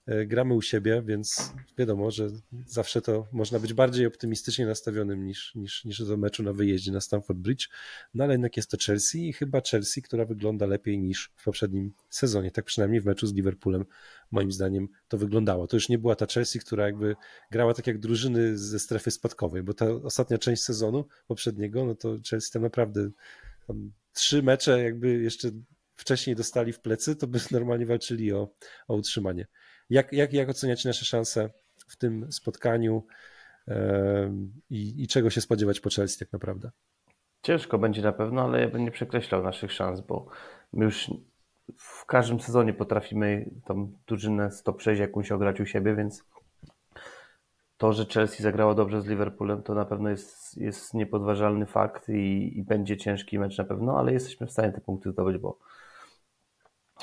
E, 0.06 0.26
gramy 0.26 0.54
u 0.54 0.62
siebie, 0.62 1.02
więc 1.06 1.52
wiadomo, 1.78 2.10
że 2.10 2.28
zawsze 2.66 3.02
to 3.02 3.26
można 3.32 3.58
być 3.58 3.72
bardziej 3.72 4.06
optymistycznie 4.06 4.66
nastawionym 4.66 5.26
niż, 5.26 5.54
niż, 5.54 5.84
niż 5.84 6.04
do 6.04 6.16
meczu 6.16 6.42
na 6.42 6.52
wyjeździe 6.52 6.92
na 6.92 7.00
Stamford 7.00 7.38
Bridge, 7.38 7.68
no 8.14 8.24
ale 8.24 8.34
jednak 8.34 8.56
jest 8.56 8.70
to 8.70 8.76
Chelsea 8.86 9.28
i 9.28 9.32
chyba 9.32 9.60
Chelsea, 9.60 10.02
która 10.02 10.24
wygląda 10.24 10.66
lepiej 10.66 10.98
niż 10.98 11.32
w 11.36 11.44
poprzednim 11.44 11.92
sezonie, 12.10 12.50
tak 12.50 12.64
przynajmniej 12.64 13.00
w 13.00 13.06
meczu 13.06 13.26
z 13.26 13.34
Liverpoolem 13.34 13.84
moim 14.30 14.52
zdaniem 14.52 14.88
to 15.08 15.18
wyglądało. 15.18 15.66
To 15.66 15.76
już 15.76 15.88
nie 15.88 15.98
była 15.98 16.16
ta 16.16 16.26
Chelsea, 16.26 16.58
która 16.58 16.86
jakby 16.86 17.16
grała 17.50 17.74
tak 17.74 17.86
jak 17.86 17.98
drużyny 17.98 18.58
ze 18.58 18.78
strefy 18.78 19.10
spadkowej, 19.10 19.62
bo 19.62 19.74
ta 19.74 19.86
ostatnia 19.90 20.38
część 20.38 20.62
sezonu 20.62 21.04
poprzedniego, 21.26 21.84
no 21.84 21.94
to 21.94 22.16
Chelsea 22.30 22.52
tam 22.52 22.62
naprawdę 22.62 23.10
tam 23.66 23.92
trzy 24.12 24.42
mecze 24.42 24.82
jakby 24.82 25.22
jeszcze 25.22 25.50
wcześniej 25.96 26.36
dostali 26.36 26.72
w 26.72 26.80
plecy, 26.80 27.16
to 27.16 27.26
by 27.26 27.38
normalnie 27.50 27.86
walczyli 27.86 28.32
o, 28.32 28.48
o 28.88 28.94
utrzymanie. 28.94 29.46
Jak, 29.90 30.12
jak, 30.12 30.32
jak 30.32 30.48
oceniacie 30.48 30.88
nasze 30.88 31.04
szanse 31.04 31.50
w 31.88 31.96
tym 31.96 32.32
spotkaniu 32.32 33.06
i, 34.70 35.02
i 35.02 35.08
czego 35.08 35.30
się 35.30 35.40
spodziewać 35.40 35.80
po 35.80 35.90
Chelsea 35.90 36.18
tak 36.18 36.32
naprawdę? 36.32 36.70
Ciężko 37.42 37.78
będzie 37.78 38.02
na 38.02 38.12
pewno, 38.12 38.42
ale 38.42 38.60
ja 38.60 38.68
bym 38.68 38.84
nie 38.84 38.90
przekreślał 38.90 39.42
naszych 39.42 39.72
szans, 39.72 40.00
bo 40.00 40.26
my 40.72 40.84
już 40.84 41.10
w 41.76 42.04
każdym 42.06 42.40
sezonie 42.40 42.74
potrafimy 42.74 43.50
tą 43.64 43.92
drużynę 44.06 44.50
stop 44.50 44.82
6 44.82 45.00
jakąś 45.00 45.32
ograć 45.32 45.60
u 45.60 45.66
siebie, 45.66 45.94
więc 45.94 46.24
to, 47.76 47.92
że 47.92 48.06
Chelsea 48.06 48.42
zagrała 48.42 48.74
dobrze 48.74 49.02
z 49.02 49.06
Liverpoolem, 49.06 49.62
to 49.62 49.74
na 49.74 49.84
pewno 49.84 50.08
jest, 50.08 50.56
jest 50.56 50.94
niepodważalny 50.94 51.66
fakt 51.66 52.08
i, 52.08 52.58
i 52.58 52.62
będzie 52.62 52.96
ciężki 52.96 53.38
mecz 53.38 53.58
na 53.58 53.64
pewno, 53.64 53.98
ale 53.98 54.12
jesteśmy 54.12 54.46
w 54.46 54.50
stanie 54.50 54.72
te 54.72 54.80
punkty 54.80 55.10
zdobyć, 55.10 55.38
bo 55.38 55.58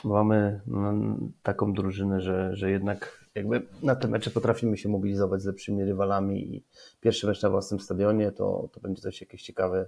mamy 0.03 0.61
no, 0.67 0.93
taką 1.43 1.73
drużynę, 1.73 2.21
że, 2.21 2.55
że 2.55 2.71
jednak 2.71 3.25
jakby 3.35 3.67
na 3.83 3.95
te 3.95 4.07
mecze 4.07 4.31
potrafimy 4.31 4.77
się 4.77 4.89
mobilizować 4.89 5.41
z 5.41 5.45
lepszymi 5.45 5.83
rywalami 5.83 6.55
i 6.55 6.65
pierwszy 6.99 7.27
mecz 7.27 7.41
na 7.41 7.49
własnym 7.49 7.79
stadionie 7.79 8.31
to, 8.31 8.69
to 8.71 8.79
będzie 8.79 9.01
coś 9.01 9.21
jakieś 9.21 9.43
ciekawe 9.43 9.87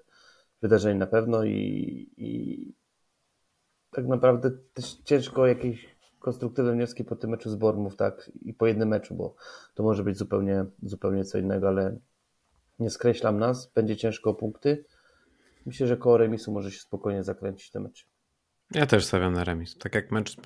wydarzenie 0.62 1.00
na 1.00 1.08
pewno 1.08 1.44
i, 1.44 2.10
i 2.18 2.74
tak 3.92 4.08
naprawdę 4.08 4.52
też 4.74 4.94
ciężko 4.94 5.48
jakieś 5.48 5.94
konstruktywne 6.20 6.74
wnioski 6.74 7.04
po 7.04 7.16
tym 7.16 7.30
meczu 7.30 7.50
z 7.50 7.56
Bormów, 7.56 7.96
tak, 7.96 8.32
i 8.42 8.54
po 8.54 8.68
jednym 8.68 8.90
meczu, 8.90 9.16
bo 9.16 9.36
to 9.74 9.84
może 9.84 10.04
być 10.04 10.18
zupełnie, 10.18 10.66
zupełnie 10.84 11.26
co 11.26 11.38
innego, 11.38 11.68
ale 11.68 11.98
nie 12.80 12.90
skreślam 12.90 13.40
nas, 13.40 13.72
będzie 13.76 13.98
ciężko 13.98 14.30
o 14.30 14.34
punkty. 14.34 14.86
Myślę, 15.66 15.88
że 15.88 15.98
koło 15.98 16.18
remisu 16.18 16.52
może 16.52 16.72
się 16.72 16.80
spokojnie 16.80 17.24
zakręcić 17.24 17.72
ten 17.72 17.84
mecz. 17.84 18.13
Ja 18.74 18.86
też 18.86 19.06
stawiam 19.06 19.34
na 19.34 19.44
remis. 19.44 19.78
Tak 19.78 19.96
jak 19.96 20.12
mecz 20.12 20.32
z 20.32 20.38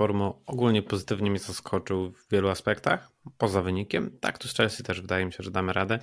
ogólnie 0.46 0.84
pozytywnie 0.84 1.30
mnie 1.32 1.40
zaskoczył 1.40 2.12
w 2.12 2.30
wielu 2.32 2.50
aspektach, 2.50 3.12
poza 3.38 3.62
wynikiem. 3.62 4.18
Tak, 4.20 4.38
tu 4.38 4.48
z 4.48 4.56
Chelsea 4.56 4.84
też 4.84 5.02
wydaje 5.02 5.26
mi 5.26 5.34
się, 5.34 5.44
że 5.44 5.52
damy 5.52 5.74
radę. 5.74 6.00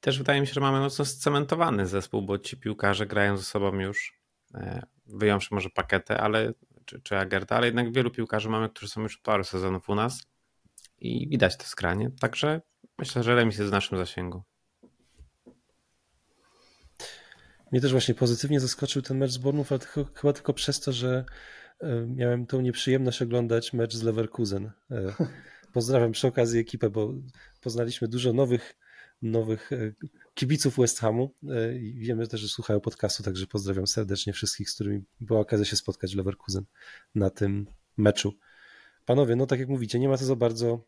Też 0.00 0.18
wydaje 0.18 0.40
mi 0.40 0.46
się, 0.46 0.52
że 0.52 0.60
mamy 0.60 0.80
mocno 0.80 1.04
scementowany 1.04 1.86
zespół, 1.86 2.22
bo 2.22 2.38
ci 2.38 2.56
piłkarze 2.56 3.06
grają 3.06 3.36
ze 3.36 3.44
sobą 3.44 3.74
już, 3.74 4.20
e, 4.54 4.82
wyjąwszy 5.06 5.54
może 5.54 5.70
paketę, 5.70 6.20
ale, 6.20 6.52
czy, 6.84 7.00
czy 7.00 7.18
Agerta, 7.18 7.56
ale 7.56 7.66
jednak 7.66 7.92
wielu 7.92 8.10
piłkarzy 8.10 8.48
mamy, 8.48 8.68
którzy 8.68 8.88
są 8.88 9.02
już 9.02 9.16
od 9.16 9.22
paru 9.22 9.44
sezonów 9.44 9.88
u 9.88 9.94
nas 9.94 10.26
i 10.98 11.28
widać 11.28 11.56
to 11.56 11.64
skranie. 11.64 12.10
Także 12.20 12.60
myślę, 12.98 13.22
że 13.22 13.34
remis 13.34 13.58
jest 13.58 13.70
w 13.70 13.72
naszym 13.72 13.98
zasięgu. 13.98 14.42
Mnie 17.72 17.80
też 17.80 17.92
właśnie 17.92 18.14
pozytywnie 18.14 18.60
zaskoczył 18.60 19.02
ten 19.02 19.18
mecz 19.18 19.30
z 19.30 19.38
Bornów, 19.38 19.72
ale 19.72 19.78
tylko, 19.78 20.04
chyba 20.14 20.32
tylko 20.32 20.54
przez 20.54 20.80
to, 20.80 20.92
że 20.92 21.24
e, 21.80 22.06
miałem 22.06 22.46
tą 22.46 22.60
nieprzyjemność 22.60 23.22
oglądać 23.22 23.72
mecz 23.72 23.96
z 23.96 24.02
Leverkusen. 24.02 24.70
E, 24.90 25.14
pozdrawiam 25.74 26.12
przy 26.12 26.26
okazji 26.26 26.60
ekipę, 26.60 26.90
bo 26.90 27.14
poznaliśmy 27.60 28.08
dużo 28.08 28.32
nowych, 28.32 28.74
nowych 29.22 29.72
e, 29.72 29.92
kibiców 30.34 30.76
West 30.76 30.98
Hamu 30.98 31.34
i 31.80 31.94
wiemy 31.98 32.26
też, 32.26 32.40
że 32.40 32.48
słuchają 32.48 32.80
podcastu, 32.80 33.22
także 33.22 33.46
pozdrawiam 33.46 33.86
serdecznie 33.86 34.32
wszystkich, 34.32 34.70
z 34.70 34.74
którymi 34.74 35.04
była 35.20 35.40
okazja 35.40 35.64
się 35.64 35.76
spotkać 35.76 36.14
w 36.14 36.16
Leverkusen 36.16 36.64
na 37.14 37.30
tym 37.30 37.66
meczu. 37.96 38.34
Panowie, 39.04 39.36
no 39.36 39.46
tak 39.46 39.60
jak 39.60 39.68
mówicie, 39.68 39.98
nie 39.98 40.08
ma 40.08 40.18
to 40.18 40.24
za 40.24 40.36
bardzo 40.36 40.84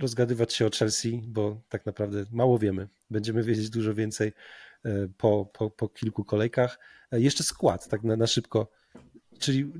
rozgadywać 0.00 0.54
się 0.54 0.66
o 0.66 0.70
Chelsea, 0.70 1.22
bo 1.26 1.60
tak 1.68 1.86
naprawdę 1.86 2.24
mało 2.30 2.58
wiemy. 2.58 2.88
Będziemy 3.10 3.42
wiedzieć 3.42 3.70
dużo 3.70 3.94
więcej 3.94 4.32
po, 5.16 5.50
po, 5.52 5.70
po 5.70 5.88
kilku 5.88 6.24
kolejkach. 6.24 6.78
E, 7.12 7.20
jeszcze 7.20 7.44
skład, 7.44 7.88
tak 7.88 8.02
na, 8.02 8.16
na 8.16 8.26
szybko. 8.26 8.70
Czyli 9.38 9.72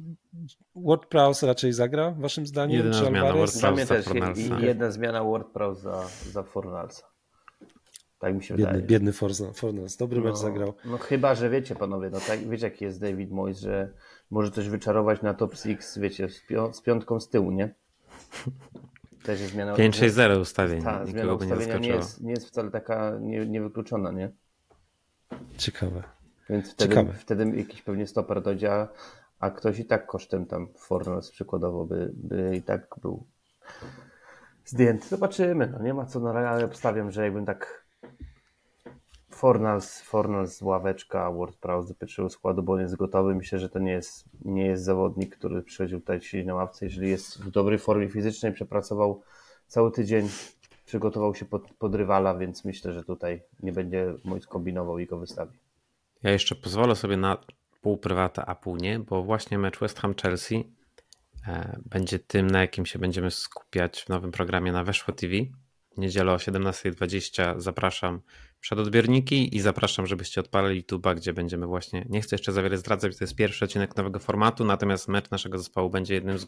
WordPress 0.76 1.42
raczej 1.42 1.72
zagra, 1.72 2.10
waszym 2.10 2.46
zdaniem? 2.46 2.76
Jedna 2.76 3.00
czy 3.00 3.06
zmiana 3.06 3.32
WordPress 3.32 3.88
też 3.88 4.06
i 4.36 4.64
jedna 4.64 4.90
zmiana 4.90 5.24
WordPress 5.24 5.78
za, 5.78 6.08
za 6.32 6.42
Fornalsa. 6.42 7.06
Tak 8.18 8.34
mi 8.34 8.44
się 8.44 8.54
biedny, 8.54 8.72
wydaje. 8.72 8.86
Biedny 8.86 9.12
Fornals. 9.54 9.96
Dobry 9.96 10.20
no, 10.20 10.24
mecz 10.24 10.36
zagrał. 10.36 10.74
No 10.84 10.98
chyba, 10.98 11.34
że 11.34 11.50
wiecie 11.50 11.74
panowie, 11.74 12.10
no 12.10 12.20
tak, 12.20 12.48
wiecie 12.48 12.66
jaki 12.66 12.84
jest 12.84 13.00
David 13.00 13.30
Moyes, 13.30 13.60
że 13.60 13.92
może 14.30 14.50
coś 14.50 14.68
wyczarować 14.68 15.22
na 15.22 15.34
top 15.34 15.54
6, 15.56 15.78
wiecie, 15.96 16.28
z, 16.28 16.46
pią 16.46 16.72
z 16.72 16.82
piątką 16.82 17.20
z 17.20 17.28
tyłu, 17.28 17.50
nie? 17.50 17.74
Też 19.24 19.40
jest 19.40 19.52
zmiana... 19.52 19.74
5-6-0 19.74 20.40
ustawień. 20.40 20.82
Ta, 20.82 21.06
zmiana 21.06 21.34
ustawienia 21.34 21.74
nie, 21.74 21.80
nie, 21.80 21.94
jest, 21.94 22.22
nie 22.22 22.30
jest 22.30 22.48
wcale 22.48 22.70
taka 22.70 23.18
nie, 23.20 23.46
niewykluczona, 23.46 24.12
nie? 24.12 24.32
Ciekawe. 25.56 26.02
Więc 26.50 26.72
wtedy, 26.72 26.94
Ciekawe. 26.94 27.12
wtedy 27.12 27.56
jakiś 27.56 27.82
pewnie 27.82 28.06
stoper 28.06 28.42
dojdzie, 28.42 28.72
a, 28.72 28.88
a 29.38 29.50
ktoś 29.50 29.78
i 29.78 29.84
tak 29.84 30.06
kosztem 30.06 30.46
tam 30.46 30.68
Fornals 30.78 31.30
przykładowo 31.30 31.84
by, 31.84 32.12
by 32.14 32.56
i 32.56 32.62
tak 32.62 32.94
był 33.02 33.26
zdjęty. 34.64 35.08
Zobaczymy, 35.08 35.66
no 35.72 35.82
nie 35.82 35.94
ma 35.94 36.06
co 36.06 36.20
na 36.20 36.32
razie, 36.32 36.48
ale 36.48 36.64
obstawiam, 36.64 37.10
że 37.10 37.24
jakbym 37.24 37.46
tak 37.46 37.88
Fornals, 39.30 40.00
Fornals 40.00 40.56
z 40.56 40.62
ławeczka, 40.62 41.30
WordPress 41.32 41.88
do 41.88 41.94
pierwszego 41.94 42.30
składu, 42.30 42.62
bo 42.62 42.72
on 42.72 42.80
jest 42.80 42.96
gotowy. 42.96 43.34
Myślę, 43.34 43.58
że 43.58 43.68
to 43.68 43.78
nie 43.78 43.92
jest, 43.92 44.24
nie 44.44 44.66
jest 44.66 44.84
zawodnik, 44.84 45.36
który 45.36 45.62
przychodził 45.62 46.00
tutaj 46.00 46.20
siedzieć 46.20 46.46
na 46.46 46.54
ławce. 46.54 46.86
Jeżeli 46.86 47.10
jest 47.10 47.42
w 47.42 47.50
dobrej 47.50 47.78
formie 47.78 48.08
fizycznej, 48.08 48.52
przepracował 48.52 49.22
cały 49.66 49.92
tydzień, 49.92 50.28
przygotował 50.88 51.34
się 51.34 51.44
pod, 51.44 51.70
pod 51.78 51.94
rywala, 51.94 52.34
więc 52.34 52.64
myślę, 52.64 52.92
że 52.92 53.04
tutaj 53.04 53.42
nie 53.62 53.72
będzie 53.72 54.14
mój 54.24 54.40
skombinował 54.40 54.98
i 54.98 55.06
go 55.06 55.18
wystawi. 55.18 55.58
Ja 56.22 56.30
jeszcze 56.30 56.54
pozwolę 56.54 56.96
sobie 56.96 57.16
na 57.16 57.36
pół 57.82 57.96
prywata, 57.96 58.46
a 58.46 58.54
pół 58.54 58.76
nie, 58.76 58.98
bo 58.98 59.22
właśnie 59.22 59.58
mecz 59.58 59.78
West 59.78 59.98
Ham-Chelsea 60.00 60.72
e, 61.48 61.80
będzie 61.86 62.18
tym, 62.18 62.46
na 62.46 62.60
jakim 62.60 62.86
się 62.86 62.98
będziemy 62.98 63.30
skupiać 63.30 64.02
w 64.02 64.08
nowym 64.08 64.32
programie 64.32 64.72
na 64.72 64.84
Weszło 64.84 65.14
TV. 65.14 65.34
Niedzielę 65.96 66.32
o 66.32 66.36
17.20 66.36 67.60
zapraszam 67.60 68.20
przed 68.60 68.78
odbiorniki 68.78 69.56
i 69.56 69.60
zapraszam, 69.60 70.06
żebyście 70.06 70.40
odpalili 70.40 70.82
YouTube'a, 70.82 71.16
gdzie 71.16 71.32
będziemy 71.32 71.66
właśnie, 71.66 72.06
nie 72.08 72.20
chcę 72.20 72.36
jeszcze 72.36 72.52
za 72.52 72.62
wiele 72.62 72.76
zdradzać, 72.76 73.16
to 73.16 73.24
jest 73.24 73.34
pierwszy 73.34 73.64
odcinek 73.64 73.96
nowego 73.96 74.18
formatu, 74.18 74.64
natomiast 74.64 75.08
mecz 75.08 75.30
naszego 75.30 75.58
zespołu 75.58 75.90
będzie 75.90 76.14
jednym 76.14 76.38
z 76.38 76.46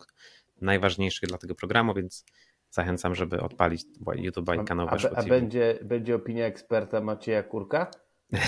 najważniejszych 0.61 1.29
dla 1.29 1.39
tego 1.39 1.55
programu, 1.55 1.95
więc 1.95 2.25
zachęcam, 2.71 3.15
żeby 3.15 3.41
odpalić 3.41 3.85
YouTube'a 4.07 4.63
i 4.63 4.65
kanał 4.65 4.89
a, 4.89 4.91
a, 4.91 5.19
a 5.19 5.23
będzie, 5.23 5.79
będzie 5.83 6.15
opinia 6.15 6.47
eksperta 6.47 7.01
Macieja 7.01 7.43
Kurka? 7.43 7.91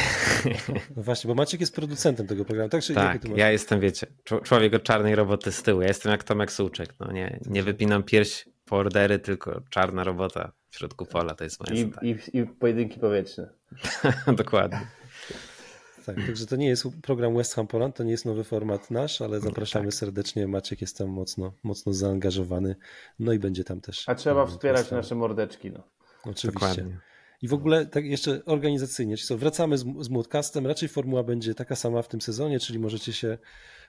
No 0.96 1.02
właśnie, 1.02 1.28
bo 1.28 1.34
Maciek 1.34 1.60
jest 1.60 1.74
producentem 1.74 2.26
tego 2.26 2.44
programu, 2.44 2.70
tak? 2.70 2.82
Czy 2.82 2.94
tak, 2.94 3.24
ja 3.36 3.50
jestem, 3.50 3.80
wiecie, 3.80 4.06
człowiek 4.44 4.74
od 4.74 4.82
czarnej 4.82 5.14
roboty 5.14 5.52
z 5.52 5.62
tyłu. 5.62 5.80
Ja 5.80 5.88
jestem 5.88 6.12
jak 6.12 6.24
Tomek 6.24 6.52
Suczek. 6.52 6.94
No 7.00 7.12
nie, 7.12 7.40
nie 7.46 7.62
wypinam 7.62 8.02
pierś 8.02 8.48
po 8.64 8.76
ordery, 8.76 9.18
tylko 9.18 9.62
czarna 9.70 10.04
robota 10.04 10.52
w 10.68 10.76
środku 10.76 11.06
pola. 11.06 11.34
To 11.34 11.44
jest 11.44 11.60
moja 11.60 11.82
I, 11.82 12.10
i, 12.10 12.38
I 12.38 12.46
pojedynki 12.46 13.00
powietrzne. 13.00 13.48
Dokładnie. 14.36 14.80
Tak, 16.06 16.16
także 16.26 16.46
to 16.46 16.56
nie 16.56 16.68
jest 16.68 16.86
program 17.02 17.36
West 17.36 17.54
Ham 17.54 17.66
Poland, 17.66 17.96
to 17.96 18.04
nie 18.04 18.10
jest 18.10 18.24
nowy 18.24 18.44
format 18.44 18.90
nasz, 18.90 19.20
ale 19.20 19.40
zapraszamy 19.40 19.86
tak. 19.86 19.94
serdecznie. 19.94 20.48
Maciek 20.48 20.80
jest 20.80 20.98
tam 20.98 21.08
mocno, 21.08 21.52
mocno 21.62 21.92
zaangażowany, 21.92 22.76
no 23.18 23.32
i 23.32 23.38
będzie 23.38 23.64
tam 23.64 23.80
też. 23.80 24.08
A 24.08 24.14
trzeba 24.14 24.46
wspierać 24.46 24.90
nasze 24.90 25.14
mordeczki. 25.14 25.70
No. 25.70 25.82
Oczywiście. 26.24 26.52
Dokładnie. 26.52 26.98
I 27.42 27.48
w 27.48 27.54
ogóle 27.54 27.86
tak 27.86 28.04
jeszcze 28.04 28.44
organizacyjnie, 28.44 29.16
czyli 29.16 29.28
co, 29.28 29.38
wracamy 29.38 29.78
z, 29.78 29.84
z 30.00 30.08
Moodcastem, 30.08 30.66
raczej 30.66 30.88
formuła 30.88 31.22
będzie 31.22 31.54
taka 31.54 31.76
sama 31.76 32.02
w 32.02 32.08
tym 32.08 32.20
sezonie, 32.20 32.60
czyli 32.60 32.78
możecie 32.78 33.12
się 33.12 33.38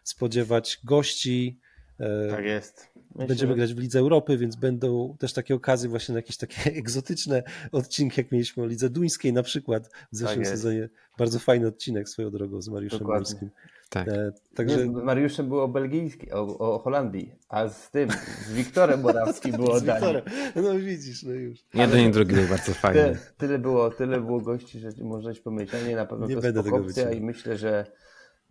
spodziewać 0.04 0.80
gości. 0.84 1.60
E, 2.00 2.30
tak 2.30 2.46
jest. 2.46 2.93
Myślę, 3.16 3.28
Będziemy 3.28 3.56
grać 3.56 3.74
w 3.74 3.80
Lidze 3.80 4.00
Europy, 4.00 4.38
więc 4.38 4.56
będą 4.56 5.16
też 5.20 5.34
takie 5.34 5.56
okazje 5.56 5.90
właśnie 5.90 6.14
na 6.14 6.20
jakieś 6.20 6.38
takie 6.38 6.72
egzotyczne 6.80 7.44
odcinki, 7.72 8.22
jak 8.22 8.32
mieliśmy 8.32 8.64
o 8.64 8.66
Lidze 8.66 8.90
Duńskiej 8.90 9.34
na 9.34 9.44
przykład 9.44 9.90
w 10.12 10.16
zeszłym 10.18 10.44
tak 10.44 10.48
sezonie. 10.48 10.90
Bardzo 11.18 11.40
fajny 11.40 11.68
odcinek 11.68 12.10
swoją 12.10 12.32
drogą 12.32 12.62
z 12.62 12.70
Mariuszem 12.70 13.00
Górskim. 13.00 13.50
Tak. 13.90 14.08
E, 14.08 14.32
także... 14.56 14.88
Nie, 14.88 14.94
z 14.94 15.04
Mariuszem 15.04 15.48
było 15.48 15.68
belgijski, 15.68 16.32
o, 16.32 16.58
o, 16.58 16.80
Holandii, 16.80 17.36
a 17.50 17.70
z 17.70 17.92
tym, 17.92 18.10
z 18.48 18.54
Wiktorem 18.54 19.02
Morawskim 19.02 19.52
było 19.58 19.74
o 19.74 19.82
Danii. 19.82 20.16
No 20.56 20.80
widzisz, 20.80 21.24
no 21.24 21.32
już. 21.32 21.60
Jeden 21.74 22.10
i 22.10 22.12
drugi 22.12 22.36
był 22.36 22.48
bardzo 22.48 22.74
fajny. 22.74 23.02
Tyle, 23.02 23.18
tyle, 23.38 23.60
było, 23.60 23.90
tyle 23.90 24.22
było 24.22 24.42
gości, 24.42 24.80
że 24.80 24.90
możesz 25.02 25.40
pomyśleć, 25.40 25.86
nie 25.88 25.96
na 25.96 26.06
pewno 26.06 26.28
nie 26.28 26.36
to 26.36 26.42
będę 26.42 26.60
jest 26.60 26.74
opcja 26.74 27.12
i 27.12 27.22
myślę, 27.22 27.58
że, 27.58 27.86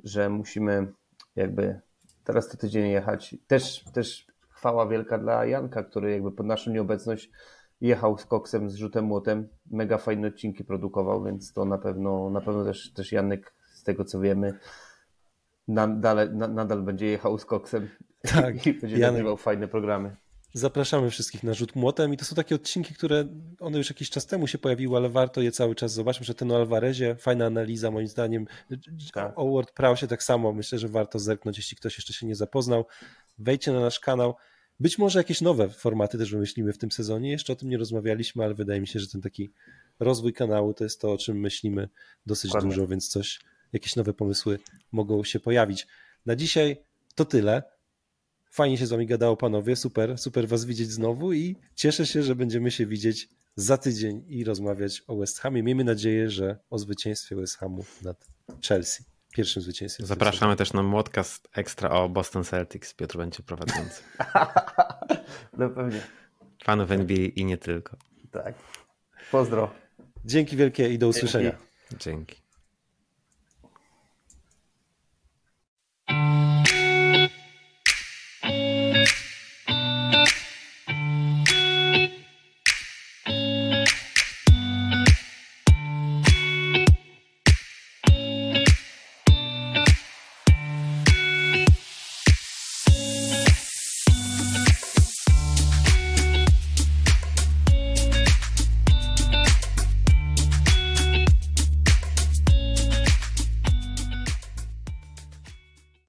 że 0.04 0.28
musimy 0.28 0.92
jakby 1.36 1.80
teraz 2.24 2.48
to 2.48 2.56
tydzień 2.56 2.90
jechać. 2.90 3.36
Też, 3.46 3.84
też 3.92 4.31
chwała 4.62 4.86
wielka 4.86 5.18
dla 5.18 5.46
Janka, 5.46 5.82
który 5.82 6.12
jakby 6.12 6.32
pod 6.32 6.46
naszą 6.46 6.70
nieobecność 6.70 7.30
jechał 7.80 8.18
z 8.18 8.26
koksem, 8.26 8.70
z 8.70 8.74
rzutem 8.74 9.04
młotem, 9.04 9.48
mega 9.70 9.98
fajne 9.98 10.28
odcinki 10.28 10.64
produkował, 10.64 11.24
więc 11.24 11.52
to 11.52 11.64
na 11.64 11.78
pewno, 11.78 12.30
na 12.30 12.40
pewno 12.40 12.64
też, 12.64 12.92
też 12.92 13.12
Janek, 13.12 13.54
z 13.74 13.82
tego 13.82 14.04
co 14.04 14.20
wiemy, 14.20 14.58
nadal, 15.68 16.36
nadal 16.36 16.82
będzie 16.82 17.06
jechał 17.06 17.38
z 17.38 17.44
koksem 17.44 17.88
tak, 18.34 18.66
i 18.66 18.74
będzie 18.74 18.96
Janek. 18.96 19.12
nagrywał 19.12 19.36
fajne 19.36 19.68
programy. 19.68 20.16
Zapraszamy 20.54 21.10
wszystkich 21.10 21.42
na 21.42 21.54
rzut 21.54 21.76
młotem 21.76 22.14
i 22.14 22.16
to 22.16 22.24
są 22.24 22.36
takie 22.36 22.54
odcinki, 22.54 22.94
które 22.94 23.24
one 23.60 23.78
już 23.78 23.88
jakiś 23.90 24.10
czas 24.10 24.26
temu 24.26 24.46
się 24.46 24.58
pojawiły, 24.58 24.96
ale 24.96 25.08
warto 25.08 25.40
je 25.40 25.52
cały 25.52 25.74
czas 25.74 25.92
zobaczyć, 25.92 26.26
że 26.26 26.34
ten 26.34 26.52
o 26.52 26.56
Alvarezie, 26.56 27.16
fajna 27.16 27.46
analiza 27.46 27.90
moim 27.90 28.06
zdaniem, 28.06 28.46
tak. 29.14 29.32
o 29.36 29.50
Word 29.50 29.72
Prowsie 29.72 30.06
tak 30.06 30.22
samo, 30.22 30.52
myślę, 30.52 30.78
że 30.78 30.88
warto 30.88 31.18
zerknąć, 31.18 31.56
jeśli 31.56 31.76
ktoś 31.76 31.96
jeszcze 31.98 32.12
się 32.12 32.26
nie 32.26 32.34
zapoznał. 32.34 32.86
Wejdźcie 33.38 33.72
na 33.72 33.80
nasz 33.80 34.00
kanał, 34.00 34.34
być 34.82 34.98
może 34.98 35.18
jakieś 35.18 35.40
nowe 35.40 35.68
formaty 35.68 36.18
też 36.18 36.30
wymyślimy 36.30 36.72
w 36.72 36.78
tym 36.78 36.90
sezonie. 36.90 37.30
Jeszcze 37.30 37.52
o 37.52 37.56
tym 37.56 37.68
nie 37.68 37.78
rozmawialiśmy, 37.78 38.44
ale 38.44 38.54
wydaje 38.54 38.80
mi 38.80 38.86
się, 38.86 39.00
że 39.00 39.08
ten 39.08 39.20
taki 39.20 39.52
rozwój 40.00 40.32
kanału 40.32 40.74
to 40.74 40.84
jest 40.84 41.00
to, 41.00 41.12
o 41.12 41.18
czym 41.18 41.40
myślimy 41.40 41.88
dosyć 42.26 42.52
dużo, 42.62 42.86
więc 42.86 43.08
coś, 43.08 43.40
jakieś 43.72 43.96
nowe 43.96 44.14
pomysły 44.14 44.58
mogą 44.92 45.24
się 45.24 45.40
pojawić. 45.40 45.86
Na 46.26 46.36
dzisiaj 46.36 46.76
to 47.14 47.24
tyle. 47.24 47.62
Fajnie 48.50 48.78
się 48.78 48.86
z 48.86 48.90
wami 48.90 49.06
gadało, 49.06 49.36
panowie. 49.36 49.76
Super, 49.76 50.18
super 50.18 50.48
was 50.48 50.64
widzieć 50.64 50.90
znowu 50.90 51.32
i 51.32 51.56
cieszę 51.74 52.06
się, 52.06 52.22
że 52.22 52.36
będziemy 52.36 52.70
się 52.70 52.86
widzieć 52.86 53.28
za 53.56 53.78
tydzień 53.78 54.24
i 54.28 54.44
rozmawiać 54.44 55.02
o 55.06 55.16
West 55.16 55.38
Hamie. 55.38 55.62
Miejmy 55.62 55.84
nadzieję, 55.84 56.30
że 56.30 56.58
o 56.70 56.78
zwycięstwie 56.78 57.36
West 57.36 57.56
Hamu 57.56 57.84
nad 58.02 58.26
Chelsea 58.68 59.11
pierwszym 59.32 59.62
zwycięstwie. 59.62 60.06
Zapraszamy 60.06 60.56
też 60.56 60.72
na 60.72 60.90
podcast 60.90 61.48
ekstra 61.52 61.90
o 61.90 62.08
Boston 62.08 62.44
Celtics. 62.44 62.94
Piotr 62.94 63.16
będzie 63.16 63.42
prowadzący. 63.42 64.02
no 65.58 65.70
pewnie. 65.70 66.00
Fanów 66.64 66.90
NBA 66.90 67.26
i 67.36 67.44
nie 67.44 67.58
tylko. 67.58 67.96
Tak. 68.30 68.54
Pozdro. 69.30 69.70
Dzięki 70.24 70.56
wielkie 70.56 70.88
i 70.88 70.98
do 70.98 71.08
usłyszenia. 71.08 71.50
Dzięki. 71.90 72.04
Dzięki. 72.04 72.41